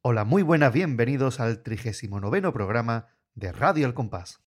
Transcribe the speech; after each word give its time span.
Hola, 0.00 0.24
muy 0.24 0.42
buenas, 0.44 0.72
bienvenidos 0.72 1.40
al 1.40 1.60
39 1.64 2.52
programa 2.52 3.08
de 3.34 3.50
Radio 3.50 3.84
El 3.84 3.94
Compás. 3.94 4.40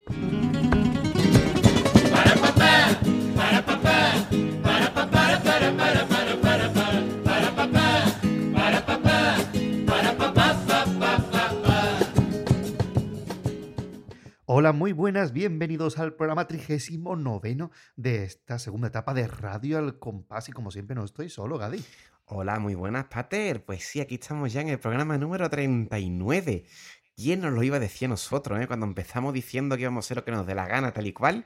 Hola, 14.47 14.73
muy 14.73 14.93
buenas, 14.93 15.33
bienvenidos 15.33 15.99
al 15.99 16.15
programa 16.15 16.47
39 16.47 17.71
de 17.97 18.25
esta 18.25 18.61
segunda 18.61 18.89
etapa 18.89 19.15
de 19.15 19.27
Radio 19.27 19.81
El 19.81 19.99
Compás 19.99 20.49
y 20.49 20.53
como 20.53 20.71
siempre 20.71 20.95
no 20.95 21.05
estoy 21.05 21.29
solo, 21.29 21.59
Gadi. 21.59 21.85
Hola, 22.33 22.61
muy 22.61 22.77
buenas, 22.77 23.07
Pater. 23.07 23.65
Pues 23.65 23.83
sí, 23.83 24.01
aquí 24.01 24.15
estamos 24.15 24.53
ya 24.53 24.61
en 24.61 24.69
el 24.69 24.79
programa 24.79 25.19
número 25.19 25.51
39. 25.51 26.65
¿Quién 27.17 27.41
nos 27.41 27.53
lo 27.53 27.61
iba 27.65 27.79
a 27.79 27.81
decir 27.81 28.07
a 28.07 28.11
nosotros, 28.11 28.61
eh? 28.61 28.69
Cuando 28.69 28.87
empezamos 28.87 29.35
diciendo 29.35 29.75
que 29.75 29.83
íbamos 29.83 30.05
a 30.05 30.07
hacer 30.07 30.19
lo 30.19 30.25
que 30.25 30.31
nos 30.31 30.47
dé 30.47 30.55
la 30.55 30.69
gana, 30.69 30.93
tal 30.93 31.09
y 31.09 31.13
cual. 31.13 31.45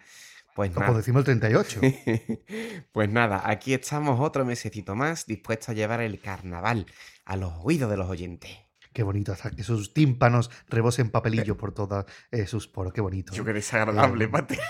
Pues 0.54 0.72
Como 0.72 0.84
nada. 0.84 0.98
decimos 0.98 1.20
el 1.20 1.40
38. 1.40 1.80
pues 2.92 3.08
nada, 3.08 3.48
aquí 3.48 3.72
estamos 3.72 4.20
otro 4.20 4.44
mesecito 4.44 4.94
más 4.94 5.24
dispuestos 5.24 5.70
a 5.70 5.72
llevar 5.72 6.02
el 6.02 6.20
carnaval 6.20 6.84
a 7.24 7.36
los 7.36 7.54
oídos 7.62 7.90
de 7.90 7.96
los 7.96 8.10
oyentes. 8.10 8.63
Qué 8.94 9.02
bonito, 9.02 9.32
hasta 9.32 9.50
que 9.50 9.64
sus 9.64 9.92
tímpanos 9.92 10.52
rebosen 10.68 11.10
papelillo 11.10 11.56
por 11.56 11.72
todos 11.72 12.04
eh, 12.30 12.46
sus 12.46 12.68
poros. 12.68 12.92
Qué 12.92 13.00
bonito. 13.00 13.34
Yo 13.34 13.42
¿eh? 13.42 13.46
qué 13.46 13.52
desagradable, 13.54 14.26
Eh, 14.26 14.28
Pater. 14.28 14.60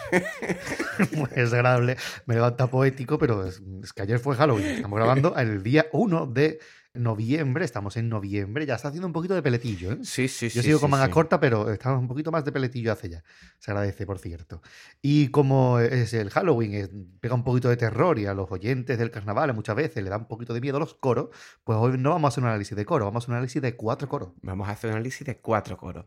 Muy 1.12 1.28
desagradable, 1.36 1.98
me 2.24 2.34
levanta 2.34 2.66
poético, 2.68 3.18
pero 3.18 3.44
es, 3.44 3.62
es 3.82 3.92
que 3.92 4.00
ayer 4.00 4.18
fue 4.18 4.34
Halloween. 4.34 4.66
Estamos 4.66 4.96
grabando 4.96 5.36
el 5.36 5.62
día 5.62 5.86
1 5.92 6.26
de 6.28 6.58
noviembre, 6.94 7.64
estamos 7.64 7.96
en 7.96 8.08
noviembre, 8.08 8.64
ya 8.66 8.76
está 8.76 8.88
haciendo 8.88 9.06
un 9.06 9.12
poquito 9.12 9.34
de 9.34 9.42
peletillo. 9.42 9.92
¿eh? 9.92 9.98
Sí, 10.02 10.28
sí, 10.28 10.48
sí. 10.48 10.56
Yo 10.56 10.62
sigo 10.62 10.78
sí, 10.78 10.82
con 10.82 10.90
manga 10.90 11.06
sí. 11.06 11.12
corta, 11.12 11.40
pero 11.40 11.70
estamos 11.72 12.00
un 12.00 12.08
poquito 12.08 12.30
más 12.30 12.44
de 12.44 12.52
peletillo 12.52 12.92
hace 12.92 13.08
ya. 13.10 13.24
Se 13.58 13.70
agradece, 13.72 14.06
por 14.06 14.18
cierto. 14.18 14.62
Y 15.02 15.28
como 15.28 15.80
es 15.80 16.14
el 16.14 16.30
Halloween, 16.30 16.74
es- 16.74 16.90
pega 17.20 17.34
un 17.34 17.44
poquito 17.44 17.68
de 17.68 17.76
terror 17.76 18.18
y 18.18 18.26
a 18.26 18.34
los 18.34 18.50
oyentes 18.50 18.96
del 18.98 19.10
carnaval 19.10 19.52
muchas 19.54 19.76
veces 19.76 20.02
le 20.02 20.10
da 20.10 20.16
un 20.18 20.28
poquito 20.28 20.54
de 20.54 20.60
miedo 20.60 20.78
los 20.78 20.94
coros, 20.94 21.28
pues 21.64 21.76
hoy 21.78 21.98
no 21.98 22.10
vamos 22.10 22.28
a 22.28 22.32
hacer 22.32 22.42
un 22.44 22.48
análisis 22.50 22.76
de 22.76 22.84
coro, 22.84 23.04
vamos 23.06 23.22
a 23.22 23.24
hacer 23.24 23.30
un 23.30 23.36
análisis 23.36 23.60
de 23.62 23.76
cuatro 23.76 24.08
coros. 24.08 24.30
Vamos 24.42 24.68
a 24.68 24.72
hacer 24.72 24.90
un 24.90 24.96
análisis 24.96 25.26
de 25.26 25.38
cuatro 25.38 25.76
coros. 25.76 26.06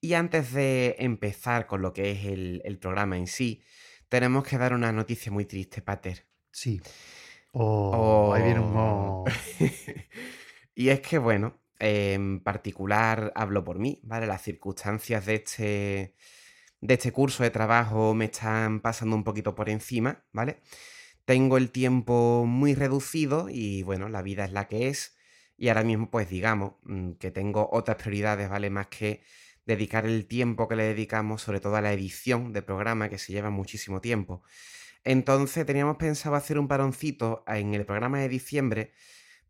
Y 0.00 0.14
antes 0.14 0.52
de 0.52 0.96
empezar 0.98 1.66
con 1.66 1.82
lo 1.82 1.92
que 1.92 2.10
es 2.12 2.24
el, 2.24 2.62
el 2.64 2.78
programa 2.78 3.16
en 3.18 3.26
sí, 3.26 3.62
tenemos 4.08 4.44
que 4.44 4.58
dar 4.58 4.72
una 4.74 4.92
noticia 4.92 5.30
muy 5.30 5.44
triste, 5.44 5.82
Pater. 5.82 6.26
Sí. 6.50 6.80
Oh, 7.54 8.32
ahí 8.34 8.42
viene 8.44 8.60
un... 8.60 8.72
oh. 8.76 9.24
y 10.74 10.88
es 10.88 11.00
que, 11.00 11.18
bueno, 11.18 11.60
en 11.78 12.40
particular 12.40 13.32
hablo 13.34 13.64
por 13.64 13.78
mí, 13.78 14.00
¿vale? 14.04 14.26
Las 14.26 14.42
circunstancias 14.42 15.26
de 15.26 15.34
este, 15.36 16.14
de 16.80 16.94
este 16.94 17.12
curso 17.12 17.42
de 17.42 17.50
trabajo 17.50 18.14
me 18.14 18.26
están 18.26 18.80
pasando 18.80 19.16
un 19.16 19.24
poquito 19.24 19.54
por 19.54 19.68
encima, 19.70 20.24
¿vale? 20.32 20.62
Tengo 21.26 21.58
el 21.58 21.70
tiempo 21.72 22.44
muy 22.46 22.74
reducido 22.74 23.48
y, 23.50 23.82
bueno, 23.82 24.08
la 24.08 24.22
vida 24.22 24.44
es 24.44 24.52
la 24.52 24.68
que 24.68 24.88
es. 24.88 25.16
Y 25.58 25.68
ahora 25.68 25.84
mismo, 25.84 26.10
pues 26.10 26.28
digamos 26.30 26.74
mm, 26.84 27.12
que 27.14 27.30
tengo 27.30 27.68
otras 27.72 27.98
prioridades, 27.98 28.48
¿vale? 28.50 28.70
Más 28.70 28.88
que 28.88 29.22
dedicar 29.66 30.06
el 30.06 30.26
tiempo 30.26 30.68
que 30.68 30.76
le 30.76 30.84
dedicamos, 30.84 31.42
sobre 31.42 31.60
todo 31.60 31.76
a 31.76 31.82
la 31.82 31.92
edición 31.92 32.52
de 32.52 32.62
programa, 32.62 33.08
que 33.10 33.18
se 33.18 33.32
lleva 33.32 33.50
muchísimo 33.50 34.00
tiempo. 34.00 34.42
Entonces 35.04 35.66
teníamos 35.66 35.96
pensado 35.96 36.36
hacer 36.36 36.58
un 36.58 36.68
paroncito 36.68 37.44
en 37.46 37.74
el 37.74 37.84
programa 37.86 38.20
de 38.20 38.28
diciembre, 38.28 38.92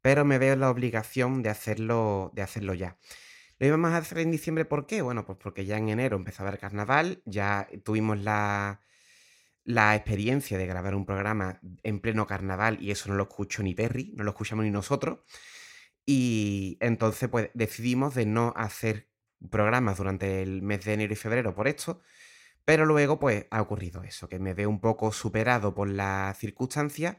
pero 0.01 0.25
me 0.25 0.39
veo 0.39 0.57
la 0.57 0.71
obligación 0.71 1.43
de 1.43 1.51
hacerlo, 1.51 2.33
de 2.35 2.43
hacerlo 2.43 2.75
ya. 2.75 2.99
Lo 3.59 3.67
íbamos 3.67 3.93
a 3.93 3.99
hacer 3.99 4.19
en 4.19 4.31
diciembre, 4.31 4.65
¿por 4.65 4.87
qué? 4.87 5.03
Bueno, 5.03 5.25
pues 5.27 5.39
porque 5.39 5.65
ya 5.67 5.79
en 5.79 5.89
enero 5.89 6.17
empezaba 6.17 6.51
el 6.51 6.59
carnaval, 6.59 7.23
ya 7.27 7.69
tuvimos 7.85 8.19
la, 8.19 8.81
la 9.65 9.95
experiencia 9.95 10.59
de 10.59 10.67
grabar 10.67 10.95
un 10.95 11.07
programa 11.07 11.61
en 11.83 12.01
pleno 12.01 12.27
carnaval 12.27 12.79
y 12.81 12.91
eso 12.91 13.09
no 13.09 13.15
lo 13.15 13.25
escucho 13.25 13.63
ni 13.63 13.75
Perry, 13.75 14.13
no 14.17 14.25
lo 14.25 14.31
escuchamos 14.31 14.65
ni 14.65 14.71
nosotros. 14.71 15.21
Y 16.05 16.79
entonces 16.81 17.29
pues 17.29 17.51
decidimos 17.55 18.15
de 18.15 18.27
no 18.27 18.53
hacer 18.57 19.09
programas 19.51 19.99
durante 19.99 20.43
el 20.43 20.63
mes 20.63 20.85
de 20.85 20.95
enero 20.95 21.13
y 21.13 21.17
febrero 21.17 21.55
por 21.55 21.69
esto, 21.69 22.03
pero 22.65 22.87
luego 22.87 23.19
pues 23.19 23.47
ha 23.51 23.61
ocurrido 23.61 24.03
eso, 24.05 24.29
que 24.29 24.39
me 24.39 24.55
veo 24.55 24.69
un 24.69 24.81
poco 24.81 25.13
superado 25.13 25.75
por 25.75 25.89
las 25.89 26.39
circunstancias 26.39 27.17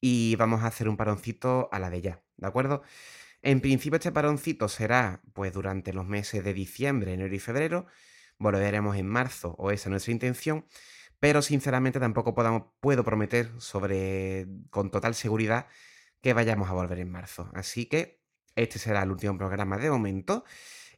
y 0.00 0.36
vamos 0.36 0.62
a 0.62 0.66
hacer 0.66 0.88
un 0.88 0.96
paroncito 0.96 1.68
a 1.72 1.78
la 1.78 1.90
de 1.90 2.02
ya, 2.02 2.22
¿de 2.36 2.46
acuerdo? 2.46 2.82
En 3.42 3.60
principio 3.60 3.96
este 3.96 4.12
paroncito 4.12 4.68
será 4.68 5.22
pues 5.32 5.52
durante 5.52 5.92
los 5.92 6.06
meses 6.06 6.44
de 6.44 6.54
diciembre, 6.54 7.12
enero 7.14 7.34
y 7.34 7.38
febrero, 7.38 7.86
volveremos 8.38 8.96
en 8.96 9.06
marzo 9.06 9.54
o 9.58 9.70
esa 9.70 9.88
es 9.88 9.90
nuestra 9.90 10.12
intención, 10.12 10.66
pero 11.20 11.42
sinceramente 11.42 12.00
tampoco 12.00 12.34
puedo 12.80 13.04
prometer 13.04 13.50
sobre 13.58 14.46
con 14.70 14.90
total 14.90 15.14
seguridad 15.14 15.68
que 16.20 16.32
vayamos 16.32 16.68
a 16.70 16.72
volver 16.72 16.98
en 17.00 17.10
marzo. 17.10 17.50
Así 17.54 17.86
que 17.86 18.22
este 18.56 18.78
será 18.78 19.02
el 19.02 19.10
último 19.10 19.36
programa 19.36 19.78
de 19.78 19.90
momento 19.90 20.44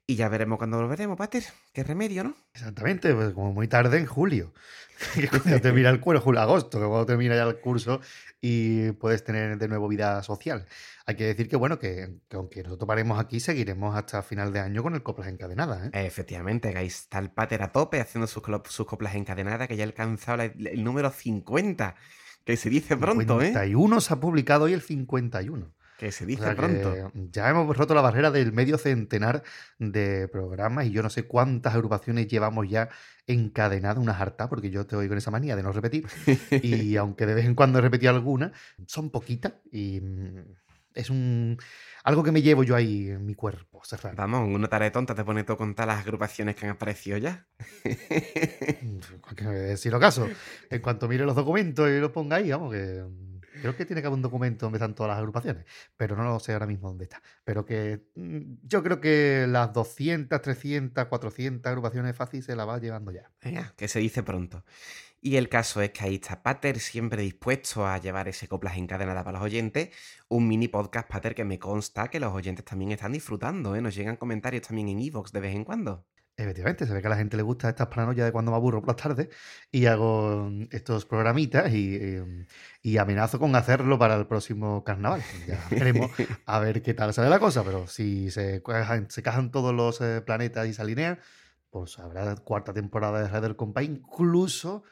y 0.07 0.15
ya 0.15 0.29
veremos 0.29 0.59
cuándo 0.59 0.77
volveremos, 0.79 1.17
Pater. 1.17 1.43
Qué 1.73 1.83
remedio, 1.83 2.23
¿no? 2.23 2.37
Exactamente, 2.55 3.13
pues 3.13 3.35
como 3.35 3.53
muy 3.53 3.67
tarde 3.67 3.99
en 3.99 4.07
julio. 4.07 4.53
Que 5.15 5.29
cuando 5.29 5.61
termina 5.61 5.91
el 5.91 6.01
cuero, 6.01 6.23
julio, 6.23 6.41
agosto, 6.41 6.81
que 6.81 6.87
cuando 6.87 7.05
termina 7.05 7.35
ya 7.35 7.43
el 7.43 7.61
curso 7.61 8.01
y 8.41 8.93
puedes 8.93 9.25
tener 9.25 9.59
de 9.59 9.69
nuevo 9.69 9.89
vida 9.89 10.23
social. 10.23 10.67
Hay 11.05 11.17
que 11.17 11.25
decir 11.25 11.49
que, 11.49 11.57
bueno, 11.57 11.79
que, 11.79 12.21
que 12.29 12.37
aunque 12.37 12.63
nosotros 12.63 12.89
paremos 12.89 13.21
aquí, 13.21 13.41
seguiremos 13.41 13.95
hasta 13.95 14.23
final 14.23 14.55
de 14.55 14.61
año 14.61 14.83
con 14.83 14.95
el 14.95 15.03
Coplas 15.03 15.29
Encadenadas. 15.29 15.89
¿eh? 15.89 16.07
Efectivamente, 16.07 16.73
que 16.73 16.79
ahí 16.79 16.87
está 16.87 17.19
el 17.19 17.31
Pater 17.31 17.63
a 17.63 17.73
tope 17.73 18.01
haciendo 18.01 18.27
sus, 18.27 18.43
coplas 18.87 19.15
encadenadas, 19.17 19.69
que 19.69 19.77
ya 19.77 19.85
ha 19.85 19.87
alcanzado 19.87 20.43
el 20.43 20.83
número 20.83 21.11
50. 21.11 21.95
Que 22.45 22.57
se 22.57 22.71
dice 22.71 22.97
pronto, 22.97 23.43
¿eh? 23.43 23.49
51 23.49 24.01
se 24.01 24.15
ha 24.15 24.21
publicado 24.21 24.65
hoy 24.65 24.73
el 24.73 24.81
51. 24.81 25.75
Que 25.99 26.13
se 26.13 26.25
O 26.25 26.27
dice 26.27 26.43
sea 26.43 26.55
pronto. 26.55 27.13
ya 27.15 27.49
hemos 27.49 27.77
roto 27.77 27.95
la 27.95 28.03
barrera 28.03 28.31
del 28.31 28.53
medio 28.53 28.77
centenar 28.79 29.43
de 29.79 30.29
programas 30.29 30.87
y 30.87 30.91
yo 30.91 31.03
no 31.03 31.11
sé 31.11 31.25
cuántas 31.25 31.75
agrupaciones 31.75 32.29
llevamos 32.29 32.69
ya 32.69 32.89
encadenadas, 33.27 33.99
una 33.99 34.13
harta, 34.17 34.49
porque 34.49 34.71
yo 34.71 34.87
te 34.87 34.97
oigo 34.97 35.15
en 35.15 35.19
esa 35.19 35.31
manía 35.31 35.57
de 35.57 35.63
no 35.63 35.73
repetir. 35.73 36.07
Y 36.51 36.97
aunque 36.97 37.27
de 37.27 37.35
vez 37.35 37.47
en 37.47 37.55
cuando 37.55 37.79
he 37.79 37.83
repetido 37.83 38.15
alguna, 38.15 38.53
son 38.87 39.11
poquitas 39.11 39.55
y 39.73 40.01
mm, 40.01 40.45
es 40.95 41.11
un 41.11 41.59
algo 42.07 42.23
que 42.23 42.31
me 42.31 42.41
llevo 42.41 42.63
yo 42.63 42.77
ahí 42.77 43.11
en 43.11 43.27
mi 43.27 43.35
cuerpo, 43.35 43.81
Serrano. 43.85 44.15
Vamos, 44.17 44.49
una 44.49 44.69
tarea 44.69 44.93
tonta 44.93 45.13
te 45.15 45.25
pone 45.25 45.43
todo 45.43 45.57
con 45.57 45.75
todas 45.75 45.89
las 45.89 46.07
agrupaciones 46.07 46.55
que 46.55 46.67
han 46.67 46.73
aparecido 46.73 47.19
ya. 47.19 47.49
Que 47.83 49.45
me 49.45 49.55
decir 49.55 49.91
lo 49.91 49.99
caso. 49.99 50.29
En 50.71 50.81
cuanto 50.81 51.09
mire 51.09 51.25
los 51.25 51.35
documentos 51.35 51.89
y 51.89 51.99
los 51.99 52.13
ponga 52.13 52.37
ahí, 52.37 52.51
vamos, 52.51 52.73
que 52.73 53.03
mm, 53.03 53.26
creo 53.61 53.77
que 53.77 53.85
tiene 53.85 54.01
que 54.01 54.09
haber 54.09 54.17
un 54.17 54.23
documento 54.23 54.67
donde 54.67 54.79
están 54.79 54.95
todas 54.95 55.11
las 55.11 55.19
agrupaciones, 55.19 55.65
pero 55.97 56.17
no 56.17 56.25
lo 56.25 56.39
sé 56.41 56.53
ahora 56.53 56.67
mismo 56.67 56.89
dónde 56.89 57.05
está. 57.05 57.23
Pero 57.45 57.65
que 57.65 58.07
mm, 58.15 58.59
yo 58.63 58.83
creo 58.83 59.01
que 59.01 59.47
las 59.49 59.73
200, 59.73 60.41
300, 60.41 61.07
400 61.07 61.69
agrupaciones 61.69 62.17
fácil 62.17 62.43
se 62.43 62.57
la 62.57 62.65
va 62.65 62.79
llevando 62.79 63.13
ya. 63.13 63.31
Venga, 63.43 63.75
que 63.77 63.89
se 63.89 63.99
dice 64.01 64.23
pronto. 64.23 64.65
Y 65.21 65.37
el 65.37 65.49
caso 65.49 65.81
es 65.81 65.91
que 65.91 66.05
ahí 66.05 66.15
está 66.17 66.43
Pater, 66.43 66.79
siempre 66.79 67.23
dispuesto 67.23 67.87
a 67.87 67.99
llevar 67.99 68.29
ese 68.29 68.49
coplas 68.49 68.77
encadenadas 68.77 69.25
para 69.25 69.39
los 69.39 69.47
oyentes. 69.47 69.89
Un 70.29 70.47
mini 70.47 70.69
podcast, 70.69 71.09
Pater, 71.09 71.35
que 71.35 71.45
me 71.45 71.59
consta 71.59 72.09
que 72.09 72.21
los 72.21 72.33
oyentes 72.33 72.65
también 72.65 72.93
están 72.93 73.13
disfrutando, 73.13 73.75
¿eh? 73.75 73.81
Nos 73.81 73.95
llegan 73.95 74.17
comentarios 74.17 74.67
también 74.67 74.89
en 74.89 75.01
Evox 75.01 75.33
de 75.33 75.41
vez 75.41 75.55
en 75.55 75.65
cuando. 75.65 76.07
Efectivamente, 76.39 76.87
se 76.87 76.93
ve 76.93 77.01
que 77.01 77.07
a 77.07 77.11
la 77.11 77.17
gente 77.17 77.37
le 77.39 77.43
gusta 77.43 77.71
estas 77.71 77.87
paranoias 77.87 78.27
de 78.27 78.33
cuando 78.33 78.51
me 78.51 78.59
aburro 78.59 78.83
por 78.83 78.89
las 78.89 79.03
tardes 79.03 79.29
y 79.73 79.87
hago 79.87 80.51
mm, 80.51 80.65
estos 80.71 81.07
programitas 81.07 81.73
y, 81.73 81.97
y- 81.97 82.47
y 82.83 82.99
amenazo 82.99 83.39
con 83.39 83.57
hacerlo 83.57 83.99
para 83.99 84.17
el 84.17 84.27
próximo 84.27 84.85
carnaval. 84.85 85.23
Ya 85.49 85.59
veremos 85.71 86.11
a 86.45 86.59
ver 86.61 86.83
qué 86.83 86.93
tal 86.93 87.15
sale 87.15 87.31
la 87.31 87.39
cosa, 87.39 87.65
pero 87.65 87.87
si 87.87 88.31
se, 88.31 88.63
cuajan- 88.63 89.09
se 89.09 89.23
cajan 89.23 89.51
todos 89.51 89.75
los 89.75 90.01
eh, 90.03 90.21
planetas 90.21 90.67
y 90.69 90.75
se 90.75 90.83
alinean, 90.83 91.19
pues 91.71 91.99
habrá 91.99 92.35
cuarta 92.37 92.75
temporada 92.75 93.23
de 93.23 93.29
Red 93.29 93.41
del 93.43 93.57
Compás, 93.57 93.85
incluso 93.85 94.85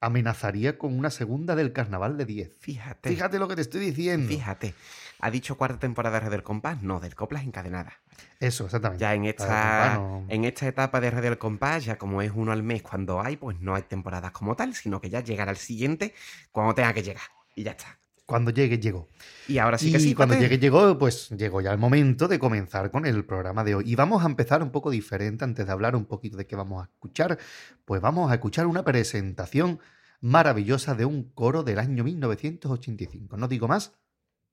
amenazaría 0.00 0.78
con 0.78 0.96
una 0.98 1.10
segunda 1.10 1.54
del 1.56 1.72
carnaval 1.72 2.16
de 2.16 2.24
10. 2.26 2.52
Fíjate. 2.58 3.08
Fíjate 3.10 3.38
lo 3.38 3.48
que 3.48 3.56
te 3.56 3.62
estoy 3.62 3.80
diciendo. 3.80 4.28
Fíjate. 4.28 4.74
¿Ha 5.20 5.30
dicho 5.30 5.56
cuarta 5.56 5.78
temporada 5.78 6.16
de 6.18 6.24
Red 6.26 6.30
del 6.32 6.42
Compás? 6.42 6.82
No, 6.82 7.00
del 7.00 7.14
Coplas 7.14 7.44
encadenadas. 7.44 7.94
Eso, 8.38 8.66
exactamente. 8.66 9.00
Ya 9.00 9.14
en 9.14 9.24
esta, 9.24 9.94
no- 9.96 10.26
en 10.28 10.44
esta 10.44 10.66
etapa 10.68 11.00
de 11.00 11.10
Red 11.10 11.22
del 11.22 11.38
Compás, 11.38 11.84
ya 11.86 11.96
como 11.96 12.20
es 12.20 12.30
uno 12.34 12.52
al 12.52 12.62
mes 12.62 12.82
cuando 12.82 13.20
hay, 13.22 13.36
pues 13.36 13.58
no 13.60 13.74
hay 13.74 13.82
temporadas 13.82 14.32
como 14.32 14.54
tal, 14.56 14.74
sino 14.74 15.00
que 15.00 15.08
ya 15.08 15.20
llegará 15.20 15.50
el 15.50 15.56
siguiente 15.56 16.14
cuando 16.52 16.74
tenga 16.74 16.92
que 16.92 17.02
llegar. 17.02 17.22
Y 17.54 17.62
ya 17.62 17.70
está. 17.70 17.98
Cuando 18.26 18.50
llegue, 18.50 18.78
llegó. 18.78 19.08
Y 19.46 19.58
ahora 19.58 19.78
sí 19.78 19.88
y 19.88 19.92
que 19.92 20.00
sí, 20.00 20.14
cuando 20.14 20.34
llegue 20.34 20.58
llegó, 20.58 20.98
pues 20.98 21.30
llegó 21.30 21.60
ya 21.60 21.70
el 21.72 21.78
momento 21.78 22.26
de 22.26 22.40
comenzar 22.40 22.90
con 22.90 23.06
el 23.06 23.24
programa 23.24 23.62
de 23.62 23.76
hoy. 23.76 23.84
Y 23.86 23.94
vamos 23.94 24.24
a 24.24 24.26
empezar 24.26 24.62
un 24.62 24.70
poco 24.70 24.90
diferente 24.90 25.44
antes 25.44 25.64
de 25.64 25.72
hablar 25.72 25.94
un 25.94 26.06
poquito 26.06 26.36
de 26.36 26.46
qué 26.46 26.56
vamos 26.56 26.82
a 26.82 26.90
escuchar. 26.90 27.38
Pues 27.84 28.00
vamos 28.00 28.30
a 28.30 28.34
escuchar 28.34 28.66
una 28.66 28.84
presentación 28.84 29.78
maravillosa 30.20 30.94
de 30.94 31.04
un 31.04 31.30
coro 31.30 31.62
del 31.62 31.78
año 31.78 32.02
1985. 32.02 33.36
No 33.36 33.46
digo 33.46 33.68
más, 33.68 33.92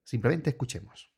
simplemente 0.04 0.52
escuchemos. 0.52 1.13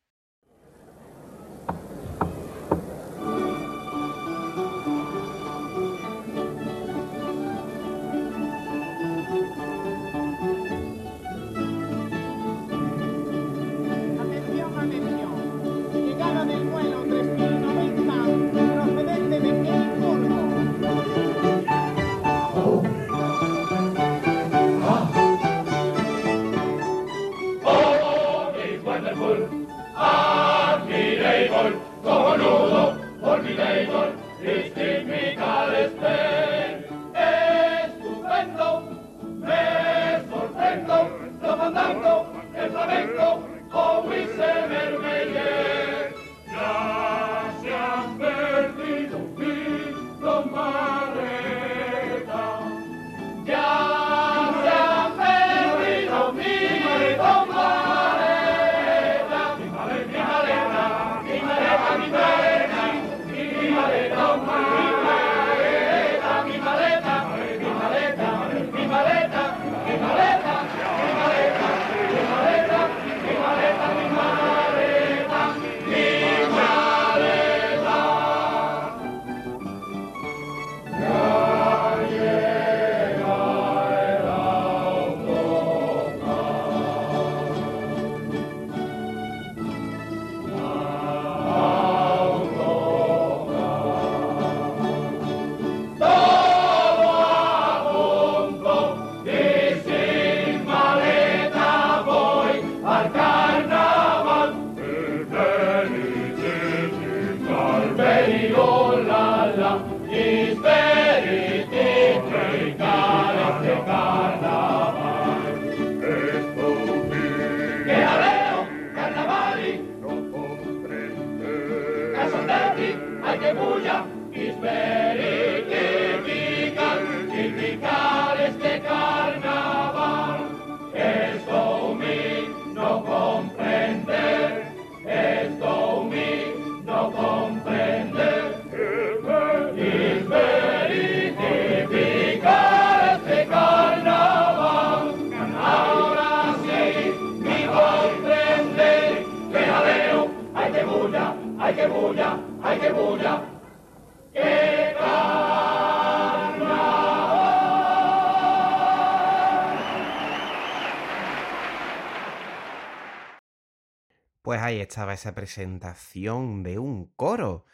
Esa 165.26 165.34
presentación 165.34 166.62
de 166.62 166.78
un 166.78 167.06
coro. 167.16 167.66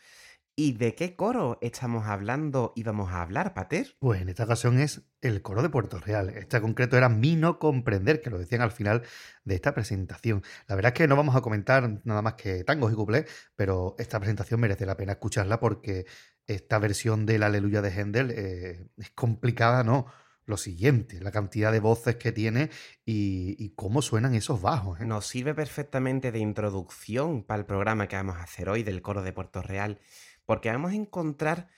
¿Y 0.56 0.72
de 0.72 0.94
qué 0.94 1.16
coro 1.16 1.58
estamos 1.60 2.06
hablando 2.06 2.72
y 2.76 2.82
vamos 2.82 3.10
a 3.12 3.20
hablar, 3.20 3.52
Pater? 3.52 3.94
Pues 3.99 4.22
en 4.22 4.31
esta 4.31 4.44
ocasión 4.44 4.78
es 4.78 5.02
el 5.20 5.43
coro 5.43 5.60
de 5.60 5.69
Puerto 5.69 5.99
Real. 5.99 6.31
Este 6.31 6.62
concreto 6.62 6.96
era 6.96 7.10
Mi 7.10 7.37
no 7.37 7.58
comprender, 7.58 8.22
que 8.22 8.31
lo 8.31 8.38
decían 8.38 8.62
al 8.62 8.70
final 8.70 9.02
de 9.44 9.54
esta 9.54 9.75
presentación. 9.75 10.43
La 10.66 10.76
verdad 10.76 10.93
es 10.94 10.99
que 10.99 11.08
no 11.08 11.16
vamos 11.16 11.37
a 11.37 11.43
comentar 11.43 12.00
nada 12.04 12.22
más 12.22 12.34
que 12.34 12.64
tangos 12.64 12.90
y 12.90 12.96
cuplés, 12.96 13.26
pero 13.55 13.96
esta 13.98 14.19
presentación 14.19 14.58
merece 14.58 14.87
la 14.87 14.96
pena 14.96 15.12
escucharla 15.12 15.60
porque 15.60 16.06
esta 16.46 16.78
versión 16.78 17.26
del 17.26 17.43
Aleluya 17.43 17.82
de 17.82 17.90
Händel 17.90 18.31
eh, 18.31 18.87
es 18.96 19.10
complicada, 19.10 19.84
¿no? 19.84 20.06
Lo 20.44 20.56
siguiente, 20.56 21.21
la 21.21 21.31
cantidad 21.31 21.71
de 21.71 21.79
voces 21.79 22.17
que 22.17 22.33
tiene 22.33 22.71
y, 23.05 23.71
cómo 23.77 24.03
suenan 24.03 24.35
esos 24.35 24.61
bajos. 24.61 25.00
¿eh? 25.00 25.05
Nos 25.05 25.27
sirve 25.27 25.55
perfectamente 25.55 26.33
de 26.33 26.41
introducción 26.41 27.44
para 27.44 27.61
el 27.61 27.67
programa 27.67 28.09
que 28.09 28.17
vamos 28.17 28.37
a 28.37 28.43
hacer 28.43 28.69
hoy 28.69 28.83
del 28.83 29.03
coro 29.03 29.23
de 29.23 29.33
Puerto 29.33 29.62
Real, 29.62 30.00
porque 30.44 30.71
vamos 30.71 30.93
a 30.93 30.97
encontrar 30.97 31.69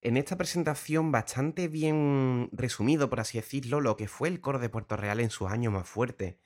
en 0.00 0.16
esta 0.16 0.36
presentación 0.36 1.10
bastante 1.10 1.68
bien 1.68 2.48
resumido, 2.52 3.10
por 3.10 3.20
así 3.20 3.38
decirlo, 3.38 3.80
lo 3.80 3.96
que 3.96 4.08
fue 4.08 4.28
el 4.28 4.40
coro 4.40 4.58
de 4.60 4.68
Puerto 4.68 4.96
Real 4.96 5.18
en 5.20 5.30
sus 5.30 5.50
años 5.50 5.72
más 5.72 5.88
fuertes. 5.88 6.36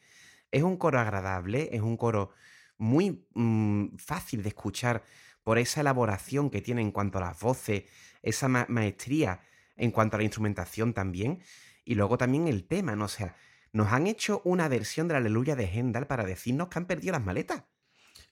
Es 0.50 0.62
un 0.62 0.76
coro 0.78 0.98
agradable, 0.98 1.68
es 1.72 1.82
un 1.82 1.96
coro 1.96 2.30
muy 2.78 3.26
mm, 3.34 3.96
fácil 3.98 4.42
de 4.42 4.48
escuchar 4.48 5.04
por 5.42 5.58
esa 5.58 5.80
elaboración 5.80 6.50
que 6.50 6.60
tiene 6.62 6.80
en 6.82 6.90
cuanto 6.90 7.18
a 7.18 7.22
las 7.22 7.40
voces, 7.40 7.84
esa 8.22 8.48
ma- 8.48 8.66
maestría 8.68 9.40
en 9.76 9.90
cuanto 9.90 10.16
a 10.16 10.18
la 10.18 10.24
instrumentación 10.24 10.94
también, 10.94 11.42
y 11.86 11.94
luego 11.94 12.18
también 12.18 12.48
el 12.48 12.66
tema, 12.66 12.94
¿no? 12.96 13.06
O 13.06 13.08
sea, 13.08 13.34
nos 13.72 13.92
han 13.92 14.06
hecho 14.06 14.42
una 14.44 14.68
versión 14.68 15.08
de 15.08 15.14
la 15.14 15.18
Aleluya 15.18 15.56
de 15.56 15.64
Hendal 15.64 16.06
para 16.06 16.24
decirnos 16.24 16.68
que 16.68 16.78
han 16.78 16.86
perdido 16.86 17.12
las 17.12 17.24
maletas. 17.24 17.64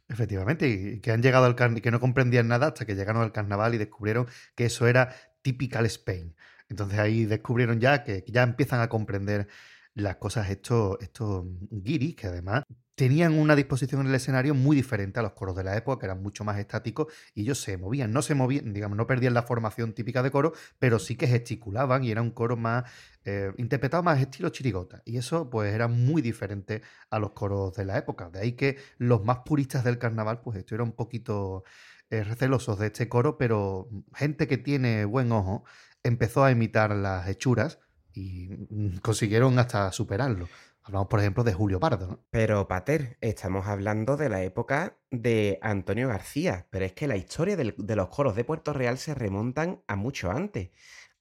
Efectivamente, 0.09 0.69
y 0.69 1.01
que 1.01 1.13
han 1.13 1.23
llegado 1.23 1.47
al 1.47 1.55
que 1.81 1.91
no 1.91 2.01
comprendían 2.01 2.49
nada 2.49 2.67
hasta 2.67 2.85
que 2.85 2.95
llegaron 2.95 3.23
al 3.23 3.33
carnaval 3.33 3.75
y 3.75 3.79
descubrieron 3.79 4.27
que 4.55 4.67
eso 4.67 4.87
era 4.87 5.15
typical 5.41 5.87
Spain. 5.87 6.35
Entonces 6.69 6.99
ahí 6.99 7.25
descubrieron 7.25 7.81
ya 7.81 8.05
que, 8.05 8.23
que 8.23 8.33
ya 8.33 8.43
empiezan 8.43 8.81
a 8.81 8.89
comprender 8.89 9.49
las 9.95 10.17
cosas 10.17 10.51
estos, 10.51 10.99
estos 11.01 11.47
guiris, 11.71 12.17
que 12.17 12.27
además 12.27 12.65
tenían 12.95 13.39
una 13.39 13.57
disposición 13.57 14.03
en 14.03 14.09
el 14.09 14.15
escenario 14.15 14.55
muy 14.55 14.77
diferente 14.77 15.19
a 15.21 15.23
los 15.23 15.33
coros 15.33 15.57
de 15.57 15.65
la 15.65 15.77
época, 15.77 16.01
que 16.01 16.07
eran 16.07 16.23
mucho 16.23 16.45
más 16.45 16.59
estáticos, 16.59 17.13
y 17.35 17.43
ellos 17.43 17.61
se 17.61 17.77
movían, 17.77 18.13
no 18.13 18.23
se 18.23 18.35
movían, 18.35 18.73
digamos, 18.73 18.97
no 18.97 19.07
perdían 19.07 19.35
la 19.35 19.43
formación 19.43 19.95
típica 19.95 20.23
de 20.23 20.31
coro, 20.31 20.53
pero 20.79 20.99
sí 20.99 21.17
que 21.17 21.27
gesticulaban 21.27 22.05
y 22.05 22.11
era 22.11 22.23
un 22.23 22.31
coro 22.31 22.57
más 22.57 22.85
eh, 23.25 23.53
interpretado 23.57 24.03
más 24.03 24.21
estilo 24.21 24.51
chirigota. 24.51 25.03
Y 25.05 25.17
eso 25.17 25.51
pues 25.51 25.73
era 25.75 25.89
muy 25.89 26.23
diferente 26.23 26.83
a 27.11 27.19
los 27.19 27.33
coros 27.33 27.75
de 27.75 27.85
la 27.85 27.99
época. 27.99 28.31
De 28.31 28.41
ahí 28.41 28.53
que 28.53 28.77
los 28.99 29.25
más 29.25 29.39
puristas 29.45 29.85
del 29.85 29.99
carnaval 29.99 30.41
pues 30.43 30.59
estuvieron 30.59 30.89
un 30.89 30.95
poquito 30.95 31.65
eh, 32.11 32.23
recelosos 32.23 32.79
de 32.79 32.87
este 32.87 33.09
coro, 33.09 33.39
pero 33.39 33.89
gente 34.15 34.47
que 34.47 34.59
tiene 34.59 35.05
buen 35.05 35.33
ojo 35.33 35.65
empezó 36.03 36.45
a 36.45 36.51
imitar 36.51 36.95
las 36.95 37.27
hechuras 37.29 37.81
y 38.13 38.49
mm, 38.71 38.99
consiguieron 38.99 39.59
hasta 39.59 39.91
superarlo. 39.91 40.49
Hablamos, 40.87 41.09
por 41.09 41.21
ejemplo, 41.21 41.45
de 41.45 41.55
Julio 41.55 41.81
Pardo. 41.81 42.23
Pero, 42.29 42.69
Pater, 42.69 43.17
estamos 43.23 43.67
hablando 43.67 44.19
de 44.19 44.29
la 44.29 44.43
época 44.43 44.99
de 45.11 45.59
Antonio 45.63 46.09
García, 46.09 46.67
pero 46.69 46.85
es 46.85 46.93
que 46.93 47.09
la 47.09 47.17
historia 47.17 47.57
de 47.57 47.97
los 47.97 48.09
coros 48.09 48.37
de 48.37 48.45
Puerto 48.45 48.75
Real 48.75 48.99
se 48.99 49.15
remontan 49.15 49.83
a 49.87 49.97
mucho 49.97 50.31
antes, 50.31 50.73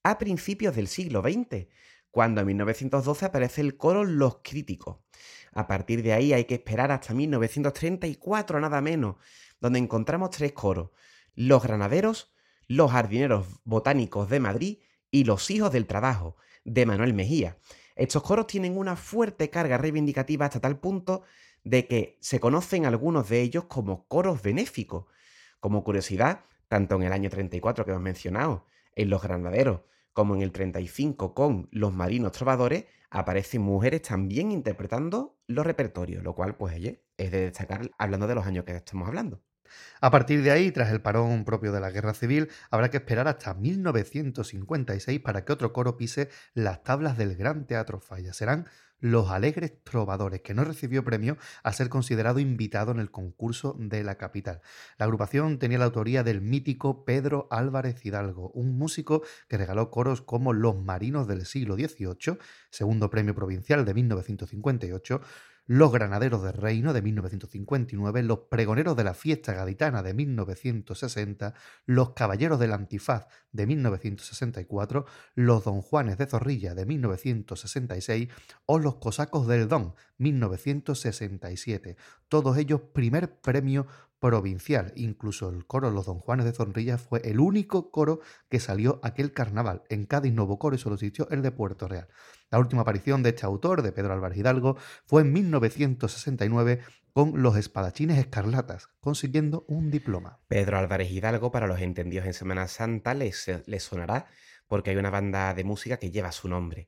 a 0.03 0.17
principios 0.17 0.75
del 0.75 0.89
siglo 0.89 1.21
XX, 1.21 1.67
cuando 2.11 2.41
en 2.41 2.47
1912 2.47 3.25
aparece 3.25 3.61
el 3.61 3.77
coro 3.77 4.03
Los 4.03 4.39
Críticos. 4.43 4.97
A 5.53 5.65
partir 5.65 6.03
de 6.03 6.11
ahí 6.11 6.33
hay 6.33 6.43
que 6.43 6.55
esperar 6.55 6.91
hasta 6.91 7.13
1934, 7.13 8.59
nada 8.59 8.81
menos, 8.81 9.15
donde 9.61 9.79
encontramos 9.79 10.31
tres 10.31 10.51
coros, 10.51 10.89
Los 11.35 11.63
Granaderos, 11.63 12.33
Los 12.67 12.91
Jardineros 12.91 13.47
Botánicos 13.63 14.29
de 14.29 14.41
Madrid 14.41 14.79
y 15.09 15.23
Los 15.23 15.49
Hijos 15.49 15.71
del 15.71 15.87
Trabajo, 15.87 16.35
de 16.65 16.85
Manuel 16.85 17.13
Mejía. 17.13 17.57
Estos 17.95 18.23
coros 18.23 18.47
tienen 18.47 18.77
una 18.77 18.95
fuerte 18.95 19.49
carga 19.49 19.77
reivindicativa 19.77 20.45
hasta 20.45 20.59
tal 20.59 20.79
punto 20.79 21.23
de 21.63 21.87
que 21.87 22.17
se 22.19 22.39
conocen 22.39 22.85
algunos 22.85 23.29
de 23.29 23.41
ellos 23.41 23.65
como 23.65 24.07
coros 24.07 24.41
benéficos. 24.41 25.05
Como 25.59 25.83
curiosidad, 25.83 26.45
tanto 26.67 26.95
en 26.95 27.03
el 27.03 27.13
año 27.13 27.29
34 27.29 27.85
que 27.85 27.91
hemos 27.91 28.03
mencionado, 28.03 28.65
en 28.95 29.09
Los 29.09 29.21
Granaderos, 29.21 29.81
como 30.11 30.35
en 30.35 30.41
el 30.41 30.51
35 30.51 31.33
con 31.33 31.67
Los 31.71 31.93
Marinos 31.93 32.31
Trovadores, 32.31 32.85
aparecen 33.09 33.61
mujeres 33.61 34.01
también 34.01 34.51
interpretando 34.51 35.37
los 35.47 35.65
repertorios, 35.65 36.23
lo 36.23 36.33
cual, 36.35 36.55
pues, 36.55 36.75
es 36.75 37.31
de 37.31 37.41
destacar 37.41 37.89
hablando 37.97 38.27
de 38.27 38.35
los 38.35 38.45
años 38.45 38.65
que 38.65 38.75
estamos 38.75 39.07
hablando. 39.07 39.41
A 40.01 40.11
partir 40.11 40.43
de 40.43 40.51
ahí, 40.51 40.71
tras 40.71 40.91
el 40.91 41.01
parón 41.01 41.45
propio 41.45 41.71
de 41.71 41.79
la 41.79 41.89
guerra 41.89 42.13
civil, 42.13 42.49
habrá 42.69 42.89
que 42.89 42.97
esperar 42.97 43.27
hasta 43.27 43.53
1956 43.53 45.19
para 45.21 45.45
que 45.45 45.53
otro 45.53 45.71
coro 45.71 45.95
pise 45.95 46.29
las 46.53 46.83
tablas 46.83 47.17
del 47.17 47.35
Gran 47.35 47.65
Teatro 47.65 47.99
Falla. 47.99 48.33
Serán 48.33 48.67
Los 48.99 49.31
Alegres 49.31 49.81
Trovadores, 49.83 50.41
que 50.41 50.53
no 50.53 50.63
recibió 50.65 51.03
premio 51.03 51.37
al 51.63 51.73
ser 51.73 51.89
considerado 51.89 52.39
invitado 52.39 52.91
en 52.91 52.99
el 52.99 53.11
concurso 53.11 53.75
de 53.79 54.03
la 54.03 54.15
capital. 54.15 54.61
La 54.97 55.05
agrupación 55.05 55.57
tenía 55.57 55.77
la 55.77 55.85
autoría 55.85 56.23
del 56.23 56.41
mítico 56.41 57.05
Pedro 57.05 57.47
Álvarez 57.49 58.05
Hidalgo, 58.05 58.49
un 58.51 58.77
músico 58.77 59.23
que 59.47 59.57
regaló 59.57 59.89
coros 59.89 60.21
como 60.21 60.53
Los 60.53 60.75
Marinos 60.75 61.27
del 61.27 61.45
siglo 61.45 61.75
XVIII, 61.75 62.37
segundo 62.69 63.09
premio 63.09 63.35
provincial 63.35 63.85
de 63.85 63.93
1958, 63.93 65.21
los 65.65 65.91
Granaderos 65.91 66.43
del 66.43 66.53
Reino 66.53 66.93
de 66.93 67.01
1959, 67.01 68.23
Los 68.23 68.39
Pregoneros 68.49 68.97
de 68.97 69.03
la 69.03 69.13
Fiesta 69.13 69.53
Gaditana 69.53 70.03
de 70.03 70.13
1960, 70.13 71.53
Los 71.85 72.11
Caballeros 72.11 72.59
del 72.59 72.73
Antifaz 72.73 73.27
de 73.51 73.65
1964, 73.67 75.05
Los 75.35 75.63
Don 75.63 75.81
Juanes 75.81 76.17
de 76.17 76.25
Zorrilla 76.25 76.75
de 76.75 76.85
1966 76.85 78.29
o 78.65 78.79
Los 78.79 78.95
Cosacos 78.95 79.47
del 79.47 79.67
Don 79.69 79.95
1967. 80.17 81.95
Todos 82.27 82.57
ellos 82.57 82.81
primer 82.93 83.39
premio 83.39 83.87
provincial. 84.23 84.93
Incluso 84.95 85.49
el 85.49 85.67
coro 85.67 85.91
Los 85.91 86.05
Don 86.05 86.19
Juanes 86.19 86.45
de 86.45 86.53
Zorrilla 86.53 86.97
fue 86.97 87.19
el 87.25 87.41
único 87.41 87.91
coro 87.91 88.21
que 88.49 88.61
salió 88.61 89.01
aquel 89.03 89.33
carnaval. 89.33 89.83
En 89.89 90.05
Cádiz 90.05 90.33
hubo 90.39 90.57
coro 90.57 90.77
y 90.77 90.79
solo 90.79 90.95
existió 90.95 91.27
el 91.29 91.41
de 91.41 91.51
Puerto 91.51 91.89
Real. 91.89 92.07
La 92.49 92.57
última 92.57 92.83
aparición 92.83 93.21
de 93.21 93.31
este 93.31 93.45
autor, 93.45 93.81
de 93.81 93.91
Pedro 93.91 94.13
Álvarez 94.13 94.37
Hidalgo, 94.37 94.77
fue 95.05 95.23
en 95.23 95.33
1969 95.33 96.79
con 97.11 97.41
Los 97.41 97.57
Espadachines 97.57 98.17
Escarlatas, 98.17 98.87
consiguiendo 99.01 99.65
un 99.67 99.91
diploma. 99.91 100.39
Pedro 100.47 100.77
Álvarez 100.77 101.11
Hidalgo, 101.11 101.51
para 101.51 101.67
los 101.67 101.81
entendidos 101.81 102.25
en 102.25 102.33
Semana 102.33 102.69
Santa, 102.69 103.13
les, 103.13 103.51
les 103.65 103.83
sonará 103.83 104.27
porque 104.67 104.91
hay 104.91 104.95
una 104.95 105.09
banda 105.09 105.53
de 105.53 105.65
música 105.65 105.97
que 105.97 106.11
lleva 106.11 106.31
su 106.31 106.47
nombre. 106.47 106.87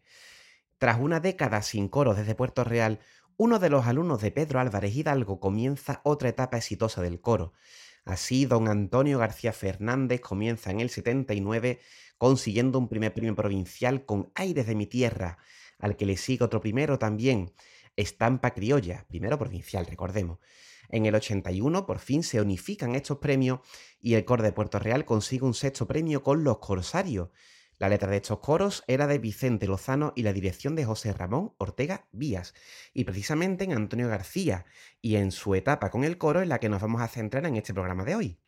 Tras 0.77 1.01
una 1.01 1.19
década 1.19 1.61
sin 1.61 1.89
coros 1.89 2.15
desde 2.15 2.33
Puerto 2.33 2.63
Real, 2.63 3.01
uno 3.37 3.59
de 3.59 3.69
los 3.69 3.85
alumnos 3.85 4.21
de 4.21 4.31
Pedro 4.31 4.59
Álvarez 4.59 4.95
Hidalgo 4.95 5.39
comienza 5.39 6.01
otra 6.03 6.29
etapa 6.29 6.57
exitosa 6.57 7.01
del 7.01 7.19
coro. 7.19 7.53
Así, 8.05 8.45
don 8.45 8.67
Antonio 8.67 9.19
García 9.19 9.51
Fernández 9.51 10.21
comienza 10.21 10.71
en 10.71 10.79
el 10.79 10.89
79 10.89 11.79
consiguiendo 12.17 12.79
un 12.79 12.87
primer 12.87 13.13
premio 13.13 13.35
provincial 13.35 14.05
con 14.05 14.31
Aires 14.35 14.67
de 14.67 14.75
mi 14.75 14.85
tierra, 14.85 15.37
al 15.79 15.97
que 15.97 16.05
le 16.05 16.15
sigue 16.15 16.45
otro 16.45 16.61
primero 16.61 16.97
también, 16.97 17.51
Estampa 17.95 18.51
Criolla, 18.51 19.05
primero 19.07 19.37
provincial, 19.37 19.85
recordemos. 19.85 20.39
En 20.89 21.05
el 21.05 21.15
81 21.15 21.85
por 21.85 21.99
fin 21.99 22.23
se 22.23 22.39
unifican 22.39 22.95
estos 22.95 23.17
premios 23.17 23.59
y 23.99 24.13
el 24.13 24.23
coro 24.23 24.43
de 24.43 24.51
Puerto 24.51 24.79
Real 24.79 25.03
consigue 25.03 25.45
un 25.45 25.53
sexto 25.53 25.87
premio 25.87 26.23
con 26.23 26.43
Los 26.43 26.59
Corsarios, 26.59 27.29
la 27.77 27.89
letra 27.89 28.09
de 28.09 28.17
estos 28.17 28.39
coros 28.39 28.83
era 28.87 29.07
de 29.07 29.17
Vicente 29.17 29.67
Lozano 29.67 30.13
y 30.15 30.23
la 30.23 30.33
dirección 30.33 30.75
de 30.75 30.85
José 30.85 31.13
Ramón 31.13 31.53
Ortega 31.57 32.07
Vías, 32.11 32.53
y 32.93 33.03
precisamente 33.03 33.63
en 33.63 33.73
Antonio 33.73 34.07
García, 34.07 34.65
y 35.01 35.15
en 35.17 35.31
su 35.31 35.55
etapa 35.55 35.89
con 35.89 36.03
el 36.03 36.17
coro 36.17 36.41
en 36.41 36.49
la 36.49 36.59
que 36.59 36.69
nos 36.69 36.81
vamos 36.81 37.01
a 37.01 37.07
centrar 37.07 37.45
en 37.45 37.55
este 37.55 37.73
programa 37.73 38.05
de 38.05 38.15
hoy. 38.15 38.39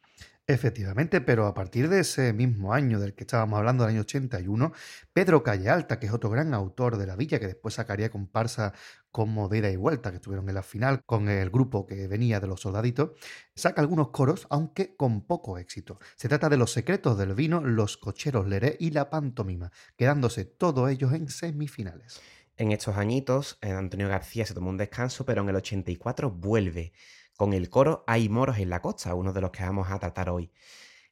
Efectivamente, 0.50 1.20
pero 1.20 1.46
a 1.46 1.54
partir 1.54 1.90
de 1.90 2.00
ese 2.00 2.32
mismo 2.32 2.74
año 2.74 3.02
del 3.02 3.14
que 3.14 3.26
estábamos 3.26 3.58
hablando, 3.60 3.84
del 3.84 3.96
año 3.96 4.02
81, 4.02 4.72
Pedro 5.12 5.44
Calle 5.44 5.70
Alta, 5.70 6.00
que 6.00 6.06
es 6.06 6.14
otro 6.14 6.30
gran 6.30 6.54
autor 6.54 6.96
de 6.98 7.06
la 7.06 7.18
villa, 7.18 7.38
que 7.38 7.48
después 7.48 7.74
sacaría 7.74 8.10
comparsa 8.10 8.74
como 9.12 9.50
de 9.50 9.58
ida 9.58 9.70
y 9.70 9.76
vuelta, 9.76 10.10
que 10.10 10.16
estuvieron 10.18 10.48
en 10.48 10.56
la 10.56 10.64
final 10.64 11.02
con 11.06 11.28
el 11.28 11.50
grupo 11.50 11.86
que 11.86 12.08
venía 12.08 12.40
de 12.40 12.48
los 12.48 12.62
soldaditos, 12.62 13.12
saca 13.56 13.82
algunos 13.82 14.12
coros, 14.12 14.48
aunque 14.50 14.96
con 14.96 15.28
poco 15.28 15.58
éxito. 15.58 16.00
Se 16.16 16.30
trata 16.30 16.48
de 16.48 16.56
Los 16.56 16.72
secretos 16.72 17.18
del 17.18 17.34
vino, 17.34 17.60
Los 17.60 17.98
cocheros 17.98 18.48
leré 18.48 18.78
y 18.80 18.92
La 18.92 19.10
pantomima, 19.10 19.74
quedándose 19.98 20.46
todos 20.46 20.90
ellos 20.90 21.12
en 21.12 21.28
semifinales. 21.28 22.22
En 22.56 22.72
estos 22.72 22.96
añitos, 22.96 23.60
eh, 23.62 23.72
Antonio 23.72 24.08
García 24.08 24.46
se 24.46 24.54
tomó 24.54 24.70
un 24.70 24.78
descanso, 24.78 25.26
pero 25.26 25.42
en 25.42 25.50
el 25.50 25.58
84 25.58 26.32
vuelve 26.32 26.94
con 27.38 27.54
el 27.54 27.70
coro 27.70 28.04
Hay 28.08 28.28
moros 28.28 28.58
en 28.58 28.70
la 28.70 28.82
costa, 28.82 29.14
uno 29.14 29.32
de 29.32 29.42
los 29.42 29.52
que 29.52 29.64
vamos 29.64 29.90
a 29.90 30.00
tratar 30.00 30.30
hoy. 30.30 30.52